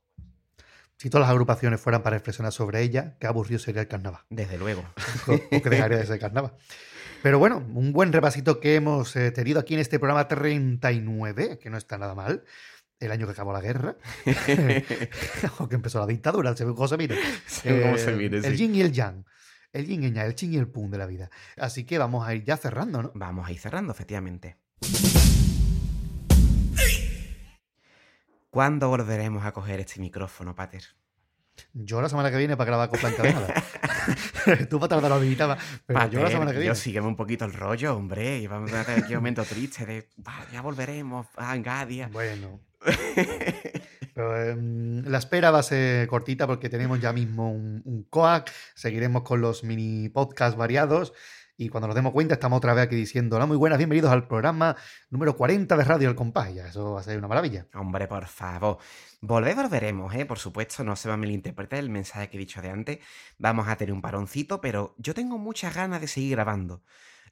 Si 0.96 1.08
todas 1.08 1.26
las 1.26 1.30
agrupaciones 1.30 1.80
fueran 1.80 2.02
para 2.02 2.16
reflexionar 2.16 2.50
sobre 2.50 2.82
ella, 2.82 3.16
qué 3.20 3.28
aburrido 3.28 3.60
sería 3.60 3.82
el 3.82 3.86
carnaval. 3.86 4.22
Desde 4.28 4.58
luego. 4.58 4.82
o, 5.28 5.34
o 5.34 5.62
que 5.62 5.70
dejaría 5.70 5.98
de 5.98 6.06
ser 6.06 6.18
carnaval. 6.18 6.56
Pero 7.22 7.38
bueno, 7.38 7.58
un 7.58 7.92
buen 7.92 8.12
repasito 8.12 8.58
que 8.58 8.74
hemos 8.74 9.14
eh, 9.14 9.30
tenido 9.30 9.60
aquí 9.60 9.74
en 9.74 9.80
este 9.80 10.00
programa 10.00 10.26
39, 10.26 11.60
que 11.60 11.70
no 11.70 11.76
está 11.76 11.96
nada 11.96 12.16
mal 12.16 12.42
el 13.04 13.10
año 13.10 13.26
que 13.26 13.32
acabó 13.32 13.52
la 13.52 13.60
guerra, 13.60 13.96
o 15.58 15.68
que 15.68 15.74
empezó 15.74 15.98
la 16.00 16.06
dictadura, 16.06 16.56
según 16.56 16.74
cómo 16.74 16.88
se 16.88 16.96
mire. 16.96 17.18
Según 17.46 17.82
cómo 17.82 17.98
se 17.98 18.12
mire, 18.12 18.38
el 18.38 18.44
sí. 18.44 18.56
yin 18.56 18.74
y 18.74 18.80
el 18.80 18.92
yang. 18.92 19.24
El 19.72 19.86
yin 19.86 20.02
y 20.02 20.06
el 20.06 20.14
yang, 20.14 20.26
el 20.26 20.34
chin 20.34 20.52
y 20.52 20.56
el 20.58 20.68
pum 20.68 20.90
de 20.90 20.98
la 20.98 21.06
vida. 21.06 21.30
Así 21.56 21.84
que 21.84 21.98
vamos 21.98 22.26
a 22.26 22.34
ir 22.34 22.44
ya 22.44 22.56
cerrando, 22.56 23.02
¿no? 23.02 23.12
Vamos 23.14 23.48
a 23.48 23.52
ir 23.52 23.58
cerrando, 23.58 23.92
efectivamente. 23.92 24.56
¿Cuándo 28.50 28.88
volveremos 28.88 29.44
a 29.44 29.52
coger 29.52 29.80
este 29.80 29.98
micrófono, 29.98 30.54
Pater? 30.54 30.82
Yo 31.72 32.02
la 32.02 32.08
semana 32.08 32.30
que 32.30 32.36
viene 32.36 32.56
para 32.56 32.66
grabar 32.68 32.88
con 32.90 33.00
encadenada. 33.00 33.54
Tú 34.68 34.78
para 34.78 34.88
tardar 34.88 35.10
la 35.10 35.18
visita, 35.18 35.56
pero 35.86 35.98
Pater, 36.00 36.18
yo 36.18 36.22
la 36.24 36.30
semana 36.30 36.50
que 36.50 36.58
viene. 36.58 36.68
Yo 36.68 36.74
sígueme 36.74 37.06
un 37.06 37.16
poquito 37.16 37.44
el 37.46 37.52
rollo, 37.54 37.96
hombre. 37.96 38.38
Y 38.38 38.46
vamos 38.46 38.72
a 38.72 38.84
tener 38.84 39.04
aquí 39.04 39.12
un 39.14 39.20
momento 39.20 39.44
triste 39.44 39.86
de 39.86 40.08
"Bah, 40.16 40.46
ya 40.52 40.60
volveremos 40.60 41.26
a 41.36 41.54
Engadia. 41.56 42.08
Bueno. 42.08 42.60
Eh, 44.14 44.54
la 45.06 45.18
espera 45.18 45.50
va 45.50 45.60
a 45.60 45.62
ser 45.62 46.06
cortita 46.06 46.46
porque 46.46 46.68
tenemos 46.68 47.00
ya 47.00 47.14
mismo 47.14 47.50
un, 47.50 48.06
coac. 48.10 48.50
Seguiremos 48.74 49.22
con 49.22 49.40
los 49.40 49.64
mini 49.64 50.10
podcasts 50.10 50.56
variados. 50.56 51.14
Y 51.56 51.68
cuando 51.68 51.86
nos 51.86 51.94
demos 51.94 52.12
cuenta, 52.12 52.34
estamos 52.34 52.58
otra 52.58 52.74
vez 52.74 52.84
aquí 52.84 52.96
diciendo: 52.96 53.36
Hola, 53.36 53.46
muy 53.46 53.56
buenas, 53.56 53.78
bienvenidos 53.78 54.10
al 54.10 54.26
programa 54.26 54.76
número 55.10 55.36
40 55.36 55.76
de 55.76 55.84
Radio 55.84 56.10
El 56.10 56.14
Compás. 56.14 56.54
Ya, 56.54 56.66
eso 56.66 56.92
va 56.92 57.00
a 57.00 57.02
ser 57.02 57.16
una 57.16 57.28
maravilla. 57.28 57.66
Hombre, 57.74 58.06
por 58.06 58.26
favor. 58.26 58.78
Volver, 59.20 59.56
volveremos, 59.56 60.14
¿eh? 60.14 60.26
Por 60.26 60.38
supuesto, 60.38 60.84
no 60.84 60.96
se 60.96 61.08
va 61.08 61.14
a 61.14 61.16
malinterpretar 61.16 61.78
el 61.78 61.88
mensaje 61.88 62.28
que 62.28 62.36
he 62.36 62.40
dicho 62.40 62.60
de 62.60 62.70
antes. 62.70 62.98
Vamos 63.38 63.68
a 63.68 63.76
tener 63.76 63.94
un 63.94 64.02
paroncito, 64.02 64.60
pero 64.60 64.94
yo 64.98 65.14
tengo 65.14 65.38
muchas 65.38 65.74
ganas 65.74 66.00
de 66.00 66.08
seguir 66.08 66.32
grabando. 66.32 66.82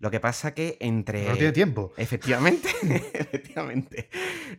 Lo 0.01 0.11
que 0.11 0.19
pasa 0.19 0.55
que 0.55 0.79
entre... 0.81 1.29
No 1.29 1.35
tiene 1.35 1.53
tiempo. 1.53 1.93
Efectivamente, 1.99 2.71
efectivamente. 3.13 4.09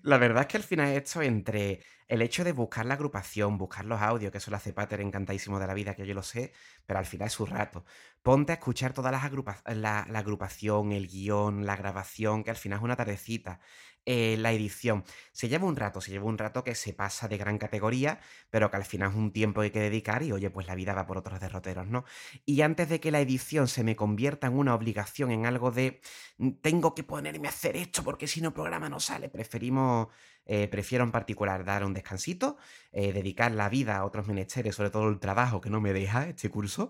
La 0.03 0.19
verdad 0.19 0.41
es 0.41 0.47
que 0.47 0.57
al 0.57 0.63
final 0.63 0.89
esto 0.89 1.21
entre 1.23 1.81
el 2.07 2.21
hecho 2.21 2.43
de 2.43 2.51
buscar 2.51 2.85
la 2.85 2.93
agrupación, 2.93 3.57
buscar 3.57 3.85
los 3.85 3.99
audios, 4.01 4.31
que 4.31 4.37
eso 4.37 4.51
lo 4.51 4.57
hace 4.57 4.71
Pater 4.71 5.01
encantadísimo 5.01 5.59
de 5.59 5.65
la 5.65 5.73
vida, 5.73 5.95
que 5.95 6.05
yo 6.05 6.13
lo 6.13 6.21
sé, 6.21 6.53
pero 6.85 6.99
al 6.99 7.07
final 7.07 7.27
es 7.27 7.33
su 7.33 7.47
rato. 7.47 7.85
Ponte 8.23 8.51
a 8.51 8.55
escuchar 8.55 8.93
todas 8.93 9.11
las 9.11 9.23
agrupa 9.23 9.63
la, 9.65 10.01
agrupación, 10.01 10.91
el 10.91 11.07
guion, 11.07 11.65
la 11.65 11.75
grabación, 11.75 12.43
que 12.43 12.51
al 12.51 12.55
final 12.55 12.77
es 12.77 12.83
una 12.83 12.95
tardecita. 12.95 13.59
Eh, 14.05 14.35
la 14.39 14.51
edición. 14.51 15.03
Se 15.31 15.47
lleva 15.47 15.67
un 15.67 15.75
rato, 15.75 16.01
se 16.01 16.09
lleva 16.11 16.25
un 16.25 16.39
rato 16.39 16.63
que 16.63 16.73
se 16.73 16.91
pasa 16.93 17.27
de 17.27 17.37
gran 17.37 17.59
categoría, 17.59 18.19
pero 18.49 18.71
que 18.71 18.77
al 18.77 18.83
final 18.85 19.11
es 19.11 19.15
un 19.15 19.31
tiempo 19.31 19.61
que 19.61 19.65
hay 19.65 19.71
que 19.71 19.79
dedicar 19.79 20.23
y 20.23 20.31
oye, 20.31 20.49
pues 20.49 20.65
la 20.65 20.73
vida 20.73 20.95
va 20.95 21.05
por 21.05 21.19
otros 21.19 21.39
derroteros, 21.39 21.85
¿no? 21.87 22.03
Y 22.45 22.61
antes 22.61 22.89
de 22.89 22.99
que 22.99 23.11
la 23.11 23.21
edición 23.21 23.67
se 23.67 23.83
me 23.83 23.95
convierta 23.95 24.47
en 24.47 24.53
una 24.57 24.73
obligación, 24.73 25.29
en 25.31 25.45
algo 25.45 25.69
de 25.71 26.01
"Mm, 26.37 26.49
tengo 26.61 26.95
que 26.95 27.03
ponerme 27.03 27.47
a 27.47 27.51
hacer 27.51 27.75
esto 27.77 28.03
porque 28.03 28.27
si 28.27 28.41
no 28.41 28.47
el 28.49 28.53
programa 28.55 28.89
no 28.89 28.99
sale, 28.99 29.29
preferimos, 29.29 30.07
eh, 30.45 30.67
prefiero 30.67 31.03
en 31.03 31.11
particular 31.11 31.63
dar 31.63 31.83
un 31.85 31.93
descansito, 31.93 32.57
eh, 32.91 33.13
dedicar 33.13 33.51
la 33.51 33.69
vida 33.69 33.97
a 33.97 34.05
otros 34.05 34.27
menesteres, 34.27 34.75
sobre 34.75 34.89
todo 34.89 35.07
el 35.09 35.19
trabajo 35.19 35.61
que 35.61 35.69
no 35.69 35.79
me 35.81 35.93
deja 35.93 36.27
este 36.27 36.49
curso, 36.49 36.89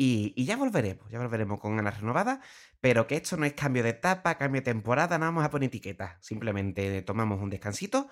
y, 0.00 0.32
y, 0.36 0.44
ya 0.44 0.56
volveremos, 0.56 1.10
ya 1.10 1.18
volveremos 1.18 1.58
con 1.58 1.76
ganas 1.76 2.00
renovadas, 2.00 2.38
pero 2.80 3.08
que 3.08 3.16
esto 3.16 3.36
no 3.36 3.44
es 3.44 3.54
cambio 3.54 3.82
de 3.82 3.90
etapa, 3.90 4.38
cambio 4.38 4.60
de 4.60 4.64
temporada, 4.64 5.18
no 5.18 5.24
vamos 5.24 5.44
a 5.44 5.50
poner 5.50 5.66
etiquetas. 5.66 6.16
Simplemente 6.20 7.02
tomamos 7.02 7.42
un 7.42 7.50
descansito, 7.50 8.08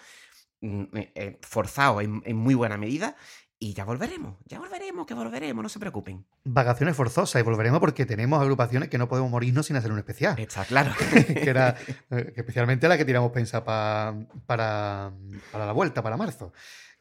mm, 0.62 0.84
eh, 0.92 1.38
forzado 1.42 2.00
en, 2.00 2.22
en, 2.26 2.36
muy 2.36 2.54
buena 2.54 2.76
medida, 2.76 3.14
y 3.60 3.72
ya 3.72 3.84
volveremos, 3.84 4.36
ya 4.46 4.58
volveremos, 4.58 5.06
que 5.06 5.14
volveremos, 5.14 5.62
no 5.62 5.68
se 5.68 5.78
preocupen. 5.78 6.26
Vacaciones 6.42 6.96
forzosas 6.96 7.40
y 7.40 7.44
volveremos 7.44 7.78
porque 7.78 8.04
tenemos 8.04 8.42
agrupaciones 8.42 8.88
que 8.88 8.98
no 8.98 9.08
podemos 9.08 9.30
morirnos 9.30 9.66
sin 9.66 9.76
hacer 9.76 9.92
un 9.92 9.98
especial. 9.98 10.36
Está 10.40 10.64
claro. 10.64 10.92
que 11.26 11.48
era 11.48 11.74
que 12.10 12.32
especialmente 12.36 12.88
la 12.88 12.98
que 12.98 13.04
tiramos 13.04 13.30
pensa 13.30 13.64
pa, 13.64 14.12
para, 14.44 15.12
para 15.52 15.66
la 15.66 15.72
vuelta, 15.72 16.02
para 16.02 16.16
marzo 16.16 16.52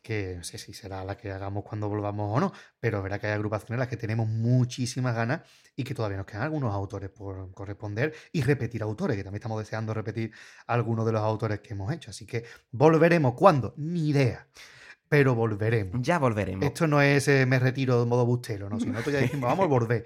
que 0.05 0.35
no 0.37 0.43
sé 0.43 0.59
si 0.59 0.71
será 0.71 1.03
la 1.03 1.17
que 1.17 1.31
hagamos 1.31 1.63
cuando 1.63 1.89
volvamos 1.89 2.37
o 2.37 2.39
no, 2.39 2.53
pero 2.79 3.01
verá 3.01 3.17
que 3.17 3.25
hay 3.25 3.33
agrupaciones 3.33 3.71
en 3.71 3.79
las 3.79 3.87
que 3.87 3.97
tenemos 3.97 4.27
muchísimas 4.27 5.15
ganas 5.15 5.41
y 5.75 5.83
que 5.83 5.95
todavía 5.95 6.17
nos 6.17 6.27
quedan 6.27 6.43
algunos 6.43 6.75
autores 6.75 7.09
por 7.09 7.51
corresponder 7.53 8.13
y 8.31 8.43
repetir 8.43 8.83
autores, 8.83 9.17
que 9.17 9.23
también 9.23 9.39
estamos 9.39 9.57
deseando 9.57 9.95
repetir 9.95 10.31
algunos 10.67 11.07
de 11.07 11.11
los 11.11 11.21
autores 11.21 11.59
que 11.61 11.73
hemos 11.73 11.91
hecho. 11.91 12.11
Así 12.11 12.27
que 12.27 12.45
volveremos. 12.71 13.33
¿Cuándo? 13.33 13.73
Ni 13.77 14.09
idea. 14.09 14.47
Pero 15.09 15.33
volveremos. 15.33 15.99
Ya 16.03 16.19
volveremos. 16.19 16.63
Esto 16.63 16.85
no 16.85 17.01
es 17.01 17.27
eh, 17.27 17.47
me 17.47 17.57
retiro 17.57 17.99
de 17.99 18.05
modo 18.05 18.27
bustero, 18.27 18.69
¿no? 18.69 18.79
Si 18.79 18.85
nosotros 18.85 19.13
ya 19.13 19.21
dijimos, 19.21 19.49
vamos 19.49 19.65
a 19.65 19.69
volver. 19.69 20.05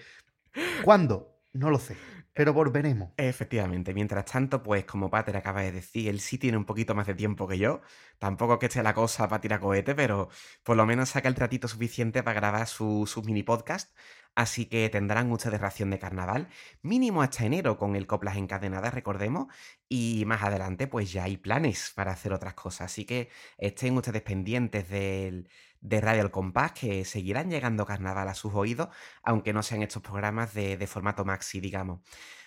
¿Cuándo? 0.86 1.42
No 1.52 1.70
lo 1.72 1.80
sé, 1.80 1.98
pero 2.40 2.54
volveremos. 2.54 3.12
Efectivamente, 3.18 3.94
mientras 3.94 4.24
tanto, 4.24 4.64
pues 4.64 4.86
como 4.86 5.10
Pater 5.10 5.36
acaba 5.36 5.60
de 5.60 5.74
decir, 5.74 6.08
él 6.08 6.22
sí 6.22 6.38
tiene 6.38 6.56
un 6.56 6.64
poquito 6.64 6.96
más 6.96 7.06
de 7.06 7.14
tiempo 7.14 7.50
que 7.50 7.58
yo. 7.58 7.82
Tampoco 8.18 8.58
que 8.58 8.68
esté 8.68 8.82
la 8.82 8.94
cosa 8.94 9.28
para 9.28 9.42
tirar 9.42 9.60
cohete, 9.60 9.94
pero 9.94 10.30
por 10.64 10.78
lo 10.78 10.86
menos 10.86 11.10
saca 11.10 11.28
el 11.28 11.36
ratito 11.36 11.68
suficiente 11.68 12.24
para 12.24 12.40
grabar 12.40 12.66
su, 12.66 13.06
su 13.08 13.24
mini 13.24 13.44
podcast. 13.44 13.94
Así 14.36 14.68
que 14.68 14.88
tendrán 14.88 15.30
ustedes 15.34 15.60
ración 15.60 15.90
de 15.90 16.00
carnaval, 16.00 16.48
mínimo 16.82 17.22
hasta 17.24 17.46
enero 17.46 17.78
con 17.78 17.98
el 17.98 18.08
Coplas 18.08 18.38
Encadenadas, 18.38 18.94
recordemos, 18.94 19.48
y 19.90 20.24
más 20.26 20.42
adelante 20.42 20.88
pues 20.88 21.12
ya 21.12 21.26
hay 21.26 21.36
planes 21.36 21.92
para 21.94 22.14
hacer 22.14 22.32
otras 22.32 22.54
cosas. 22.54 22.86
Así 22.90 23.04
que 23.04 23.28
estén 23.58 23.98
ustedes 23.98 24.22
pendientes 24.22 24.88
del, 24.88 25.50
de 25.82 26.02
Radio 26.02 26.24
El 26.24 26.32
Compás, 26.32 26.74
que 26.74 27.06
seguirán 27.06 27.50
llegando 27.50 27.86
carnaval 27.86 28.28
a 28.28 28.34
sus 28.34 28.54
oídos, 28.54 28.90
aunque 29.24 29.54
no 29.54 29.64
sean 29.64 29.82
estos 29.84 30.02
programas 30.02 30.54
de, 30.54 30.78
de 30.78 30.88
formato 30.88 31.26
maxi, 31.26 31.60
digamos. 31.60 32.02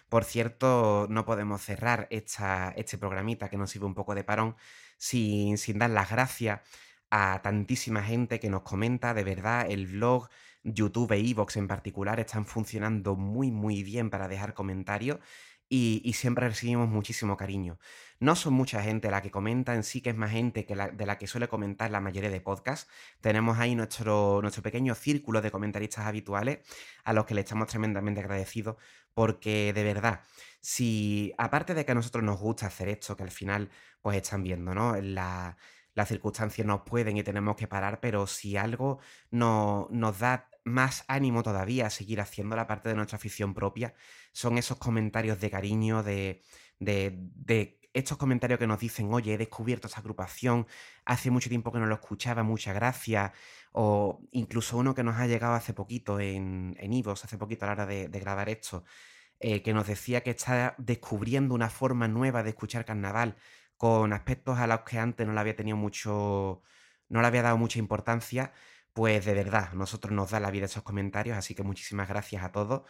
Por 0.08 0.24
cierto, 0.24 1.06
no 1.08 1.24
podemos 1.24 1.62
cerrar 1.62 2.06
esta, 2.10 2.74
este 2.76 2.98
programita 2.98 3.48
que 3.48 3.56
nos 3.56 3.70
sirve 3.70 3.86
un 3.86 3.94
poco 3.94 4.14
de 4.14 4.24
parón 4.24 4.56
sin, 4.98 5.56
sin 5.56 5.78
dar 5.78 5.90
las 5.90 6.10
gracias 6.10 6.60
a 7.10 7.40
tantísima 7.42 8.02
gente 8.02 8.38
que 8.38 8.50
nos 8.50 8.62
comenta, 8.62 9.14
de 9.14 9.24
verdad, 9.24 9.66
el 9.70 9.86
blog, 9.86 10.28
YouTube 10.64 11.12
e 11.12 11.18
iVoox 11.20 11.56
en 11.56 11.66
particular 11.66 12.20
están 12.20 12.46
funcionando 12.46 13.16
muy 13.16 13.50
muy 13.50 13.82
bien 13.82 14.10
para 14.10 14.28
dejar 14.28 14.54
comentarios 14.54 15.18
y, 15.74 16.12
siempre 16.12 16.46
recibimos 16.48 16.88
muchísimo 16.90 17.38
cariño. 17.38 17.78
No 18.20 18.36
son 18.36 18.52
mucha 18.52 18.82
gente 18.82 19.10
la 19.10 19.22
que 19.22 19.30
comenta, 19.30 19.74
en 19.74 19.84
sí 19.84 20.02
que 20.02 20.10
es 20.10 20.16
más 20.16 20.30
gente 20.30 20.66
que 20.66 20.76
de 20.76 21.06
la 21.06 21.16
que 21.16 21.26
suele 21.26 21.48
comentar 21.48 21.90
la 21.90 22.00
mayoría 22.00 22.28
de 22.28 22.42
podcasts. 22.42 22.90
Tenemos 23.22 23.58
ahí 23.58 23.74
nuestro, 23.74 24.40
nuestro 24.42 24.62
pequeño 24.62 24.94
círculo 24.94 25.40
de 25.40 25.50
comentaristas 25.50 26.04
habituales 26.04 26.58
a 27.04 27.14
los 27.14 27.24
que 27.24 27.34
le 27.34 27.40
estamos 27.40 27.68
tremendamente 27.68 28.20
agradecidos 28.20 28.76
porque 29.14 29.72
de 29.72 29.84
verdad, 29.84 30.24
si 30.60 31.32
aparte 31.38 31.72
de 31.72 31.86
que 31.86 31.92
a 31.92 31.94
nosotros 31.94 32.22
nos 32.22 32.38
gusta 32.38 32.66
hacer 32.66 32.88
esto, 32.88 33.16
que 33.16 33.22
al 33.22 33.30
final 33.30 33.70
pues 34.02 34.18
están 34.18 34.42
viendo, 34.42 34.74
¿no? 34.74 34.94
La, 35.00 35.56
las 35.94 36.08
circunstancias 36.08 36.66
nos 36.66 36.82
pueden 36.82 37.16
y 37.16 37.22
tenemos 37.22 37.56
que 37.56 37.68
parar, 37.68 38.00
pero 38.00 38.26
si 38.26 38.56
algo 38.56 38.98
no, 39.30 39.88
nos 39.90 40.18
da 40.18 40.48
más 40.64 41.04
ánimo 41.08 41.42
todavía 41.42 41.86
a 41.86 41.90
seguir 41.90 42.20
haciendo 42.20 42.56
la 42.56 42.66
parte 42.66 42.88
de 42.88 42.94
nuestra 42.94 43.16
afición 43.16 43.54
propia, 43.54 43.94
son 44.32 44.58
esos 44.58 44.78
comentarios 44.78 45.40
de 45.40 45.50
cariño, 45.50 46.02
de, 46.02 46.42
de, 46.78 47.12
de 47.34 47.80
estos 47.92 48.16
comentarios 48.16 48.58
que 48.58 48.66
nos 48.66 48.78
dicen, 48.80 49.12
oye, 49.12 49.34
he 49.34 49.38
descubierto 49.38 49.86
esta 49.86 50.00
agrupación, 50.00 50.66
hace 51.04 51.30
mucho 51.30 51.48
tiempo 51.48 51.72
que 51.72 51.78
no 51.78 51.86
lo 51.86 51.94
escuchaba, 51.94 52.42
muchas 52.42 52.74
gracias, 52.74 53.32
o 53.72 54.20
incluso 54.32 54.78
uno 54.78 54.94
que 54.94 55.02
nos 55.02 55.16
ha 55.16 55.26
llegado 55.26 55.54
hace 55.54 55.74
poquito 55.74 56.20
en 56.20 56.76
en 56.78 56.92
iVoox, 56.92 57.24
hace 57.24 57.38
poquito 57.38 57.64
a 57.64 57.68
la 57.68 57.72
hora 57.72 57.86
de, 57.86 58.08
de 58.08 58.20
grabar 58.20 58.48
esto, 58.48 58.84
eh, 59.40 59.62
que 59.62 59.74
nos 59.74 59.88
decía 59.88 60.22
que 60.22 60.30
está 60.30 60.74
descubriendo 60.78 61.54
una 61.54 61.68
forma 61.68 62.06
nueva 62.08 62.42
de 62.44 62.50
escuchar 62.50 62.84
carnaval 62.84 63.36
con 63.82 64.12
aspectos 64.12 64.58
a 64.60 64.68
los 64.68 64.82
que 64.82 65.00
antes 65.00 65.26
no 65.26 65.32
le 65.32 65.40
había 65.40 65.56
tenido 65.56 65.76
mucho, 65.76 66.62
no 67.08 67.20
le 67.20 67.26
había 67.26 67.42
dado 67.42 67.58
mucha 67.58 67.80
importancia, 67.80 68.52
pues 68.92 69.24
de 69.24 69.34
verdad, 69.34 69.72
nosotros 69.72 70.12
nos 70.12 70.30
da 70.30 70.38
la 70.38 70.52
vida 70.52 70.66
esos 70.66 70.84
comentarios, 70.84 71.36
así 71.36 71.56
que 71.56 71.64
muchísimas 71.64 72.08
gracias 72.08 72.44
a 72.44 72.52
todos 72.52 72.82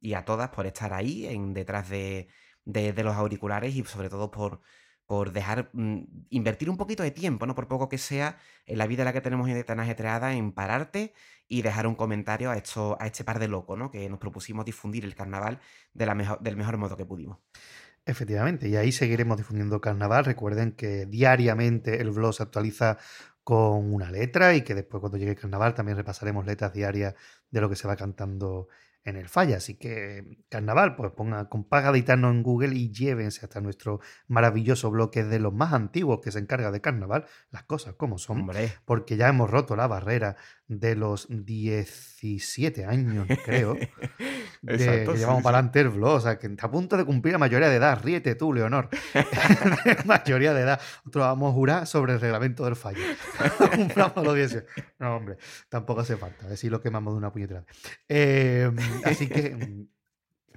y 0.00 0.14
a 0.14 0.24
todas 0.24 0.48
por 0.50 0.66
estar 0.66 0.92
ahí 0.92 1.26
en, 1.26 1.54
detrás 1.54 1.88
de, 1.88 2.28
los 2.64 3.14
auriculares 3.14 3.76
y 3.76 3.84
sobre 3.84 4.10
todo 4.10 4.32
por, 4.32 4.60
por 5.06 5.30
dejar 5.32 5.70
mm, 5.72 6.00
invertir 6.30 6.68
un 6.68 6.76
poquito 6.76 7.04
de 7.04 7.12
tiempo, 7.12 7.46
¿no? 7.46 7.54
Por 7.54 7.68
poco 7.68 7.88
que 7.88 7.98
sea, 7.98 8.36
en 8.66 8.78
la 8.78 8.88
vida 8.88 9.02
en 9.02 9.06
la 9.06 9.12
que 9.12 9.20
tenemos 9.20 9.48
tan 9.64 9.78
ajetreada, 9.78 10.34
en 10.34 10.50
pararte 10.50 11.14
y 11.46 11.62
dejar 11.62 11.86
un 11.86 11.94
comentario 11.94 12.50
a, 12.50 12.56
esto, 12.56 12.96
a 13.00 13.06
este 13.06 13.22
par 13.22 13.38
de 13.38 13.46
locos, 13.46 13.78
¿no? 13.78 13.90
Que 13.92 14.08
nos 14.08 14.18
propusimos 14.18 14.64
difundir 14.64 15.04
el 15.04 15.14
carnaval 15.14 15.60
del 15.94 16.56
mejor 16.56 16.76
modo 16.76 16.96
que 16.96 17.06
pudimos. 17.06 17.38
Efectivamente, 18.06 18.68
y 18.68 18.76
ahí 18.76 18.92
seguiremos 18.92 19.36
difundiendo 19.36 19.80
carnaval. 19.80 20.24
Recuerden 20.24 20.72
que 20.72 21.06
diariamente 21.06 22.00
el 22.00 22.10
blog 22.10 22.34
se 22.34 22.42
actualiza 22.42 22.98
con 23.44 23.92
una 23.92 24.10
letra 24.10 24.54
y 24.54 24.62
que 24.62 24.74
después 24.74 25.00
cuando 25.00 25.18
llegue 25.18 25.32
el 25.32 25.38
carnaval 25.38 25.74
también 25.74 25.96
repasaremos 25.96 26.46
letras 26.46 26.72
diarias 26.72 27.14
de 27.50 27.60
lo 27.60 27.68
que 27.68 27.76
se 27.76 27.86
va 27.88 27.96
cantando 27.96 28.68
en 29.04 29.16
el 29.16 29.28
falla. 29.28 29.56
Así 29.56 29.74
que 29.74 30.38
carnaval, 30.48 30.96
pues 30.96 31.12
pongan 31.12 31.46
compás 31.46 31.84
gaditano 31.84 32.30
en 32.30 32.42
Google 32.42 32.74
y 32.74 32.90
llévense 32.90 33.44
hasta 33.44 33.60
nuestro 33.60 34.00
maravilloso 34.28 34.90
blog 34.90 35.10
que 35.10 35.20
es 35.20 35.28
de 35.28 35.38
los 35.38 35.52
más 35.52 35.72
antiguos 35.72 36.20
que 36.22 36.30
se 36.30 36.38
encarga 36.38 36.70
de 36.70 36.80
carnaval, 36.80 37.26
las 37.50 37.64
cosas 37.64 37.94
como 37.94 38.18
son, 38.18 38.40
Hombre, 38.40 38.72
porque 38.84 39.16
ya 39.16 39.28
hemos 39.28 39.50
roto 39.50 39.76
la 39.76 39.86
barrera 39.86 40.36
de 40.70 40.94
los 40.94 41.26
17 41.28 42.84
años, 42.84 43.26
creo. 43.44 43.74
de 44.62 44.74
Exacto, 44.74 45.12
que 45.12 45.18
llevamos 45.18 45.40
sí. 45.40 45.44
para 45.44 45.58
adelante 45.58 45.80
el 45.80 45.88
blog, 45.88 46.16
o 46.16 46.20
sea, 46.20 46.38
que 46.38 46.46
está 46.46 46.66
a 46.66 46.70
punto 46.70 46.96
de 46.96 47.04
cumplir 47.04 47.32
la 47.32 47.38
mayoría 47.38 47.68
de 47.68 47.76
edad. 47.76 48.00
Ríete 48.02 48.34
tú, 48.34 48.52
Leonor. 48.52 48.88
mayoría 50.04 50.54
de 50.54 50.60
edad. 50.62 50.80
Nosotros 51.04 51.24
vamos 51.24 51.50
a 51.50 51.54
jurar 51.54 51.86
sobre 51.86 52.12
el 52.12 52.20
reglamento 52.20 52.64
del 52.64 52.76
fallo. 52.76 53.02
Cumplamos 53.74 54.24
los 54.24 54.34
18. 54.34 54.66
No, 55.00 55.16
hombre, 55.16 55.38
tampoco 55.68 56.02
hace 56.02 56.16
falta. 56.16 56.46
A 56.46 56.48
ver 56.50 56.56
si 56.56 56.68
lo 56.68 56.80
quemamos 56.80 57.14
de 57.14 57.18
una 57.18 57.32
puñetera. 57.32 57.64
Eh, 58.08 58.70
así 59.04 59.28
que 59.28 59.50
mm, 59.50 59.88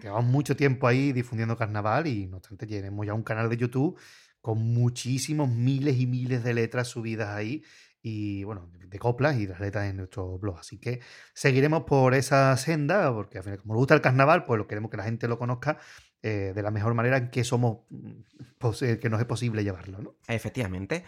llevamos 0.01 0.25
mucho 0.25 0.55
tiempo 0.55 0.87
ahí 0.87 1.11
difundiendo 1.13 1.57
carnaval 1.57 2.07
y 2.07 2.27
no 2.27 2.37
obstante 2.37 2.67
tenemos 2.67 3.05
ya 3.05 3.13
un 3.13 3.23
canal 3.23 3.49
de 3.49 3.57
YouTube 3.57 3.99
con 4.41 4.59
muchísimos 4.59 5.49
miles 5.49 5.97
y 5.99 6.05
miles 6.05 6.43
de 6.43 6.53
letras 6.53 6.89
subidas 6.89 7.29
ahí 7.29 7.63
y 8.01 8.43
bueno, 8.43 8.69
de 8.73 8.99
coplas 8.99 9.37
y 9.37 9.47
las 9.47 9.61
letras 9.61 9.89
en 9.89 9.95
nuestro 9.95 10.37
blog. 10.37 10.59
Así 10.59 10.77
que 10.77 10.99
seguiremos 11.33 11.83
por 11.83 12.13
esa 12.13 12.55
senda, 12.57 13.11
porque 13.13 13.37
al 13.37 13.45
final, 13.45 13.59
como 13.59 13.73
nos 13.75 13.79
gusta 13.79 13.95
el 13.95 14.01
carnaval, 14.01 14.43
pues 14.43 14.57
lo 14.57 14.67
queremos 14.67 14.91
que 14.91 14.97
la 14.97 15.05
gente 15.05 15.29
lo 15.29 15.39
conozca 15.39 15.79
eh, 16.21 16.51
de 16.53 16.61
la 16.61 16.69
mejor 16.69 16.93
manera 16.93 17.17
en 17.17 17.31
que 17.31 17.45
somos, 17.45 17.79
mm, 17.89 18.99
que 19.01 19.09
nos 19.09 19.21
es 19.21 19.25
posible 19.25 19.63
llevarlo, 19.63 19.99
¿no? 19.99 20.15
Efectivamente. 20.27 21.05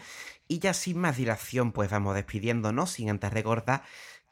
Y 0.47 0.59
ya 0.59 0.73
sin 0.73 0.97
más 0.97 1.17
dilación, 1.17 1.73
pues 1.73 1.91
vamos 1.91 2.15
despidiéndonos, 2.15 2.91
sin 2.91 3.09
antes 3.09 3.31
recordar 3.33 3.83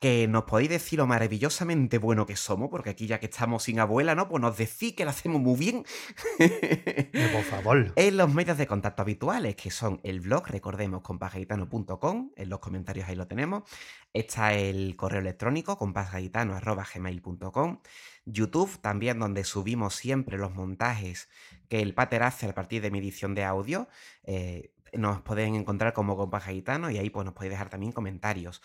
que 0.04 0.28
nos 0.28 0.44
podéis 0.44 0.70
decir 0.70 1.00
lo 1.00 1.08
maravillosamente 1.08 1.98
bueno 1.98 2.26
que 2.26 2.36
somos, 2.36 2.70
porque 2.70 2.90
aquí 2.90 3.08
ya 3.08 3.22
que 3.22 3.28
estamos 3.28 3.64
sin 3.64 3.80
abuela, 3.80 4.16
¿no? 4.16 4.28
Pues 4.28 4.42
nos 4.42 4.58
decís 4.58 4.96
que 4.96 5.06
lo 5.06 5.12
hacemos 5.12 5.40
muy 5.40 5.58
bien. 5.58 5.86
Eh, 6.40 7.30
por 7.32 7.44
favor. 7.44 7.94
En 7.96 8.18
los 8.18 8.34
medios 8.34 8.58
de 8.58 8.66
contacto 8.68 9.04
habituales, 9.04 9.56
que 9.56 9.72
son 9.72 10.02
el 10.04 10.20
blog, 10.20 10.46
recordemos, 10.48 11.04
compasgaitano.com, 11.04 12.32
en 12.36 12.50
los 12.50 12.60
comentarios 12.60 13.08
ahí 13.08 13.16
lo 13.16 13.28
tenemos. 13.28 13.64
Está 14.12 14.54
el 14.56 14.98
correo 14.98 15.22
electrónico, 15.22 15.78
compasgaitano.gmail.com. 15.78 17.80
YouTube, 18.26 18.78
también 18.82 19.20
donde 19.20 19.46
subimos 19.46 19.96
siempre 19.96 20.38
los 20.38 20.54
montajes 20.54 21.30
que 21.70 21.82
el 21.82 21.94
pater 21.94 22.24
hace 22.24 22.48
a 22.48 22.54
partir 22.54 22.82
de 22.82 22.92
mi 22.92 23.00
edición 23.00 23.36
de 23.36 23.46
audio. 23.46 23.88
Eh, 24.26 24.74
nos 24.92 25.22
pueden 25.22 25.56
encontrar 25.56 25.94
como 25.94 26.18
Compás 26.18 26.46
Gaitano 26.46 26.92
y 26.92 26.98
ahí 26.98 27.10
pues 27.10 27.24
nos 27.24 27.34
podéis 27.34 27.52
dejar 27.52 27.70
también 27.70 27.94
comentarios. 27.94 28.62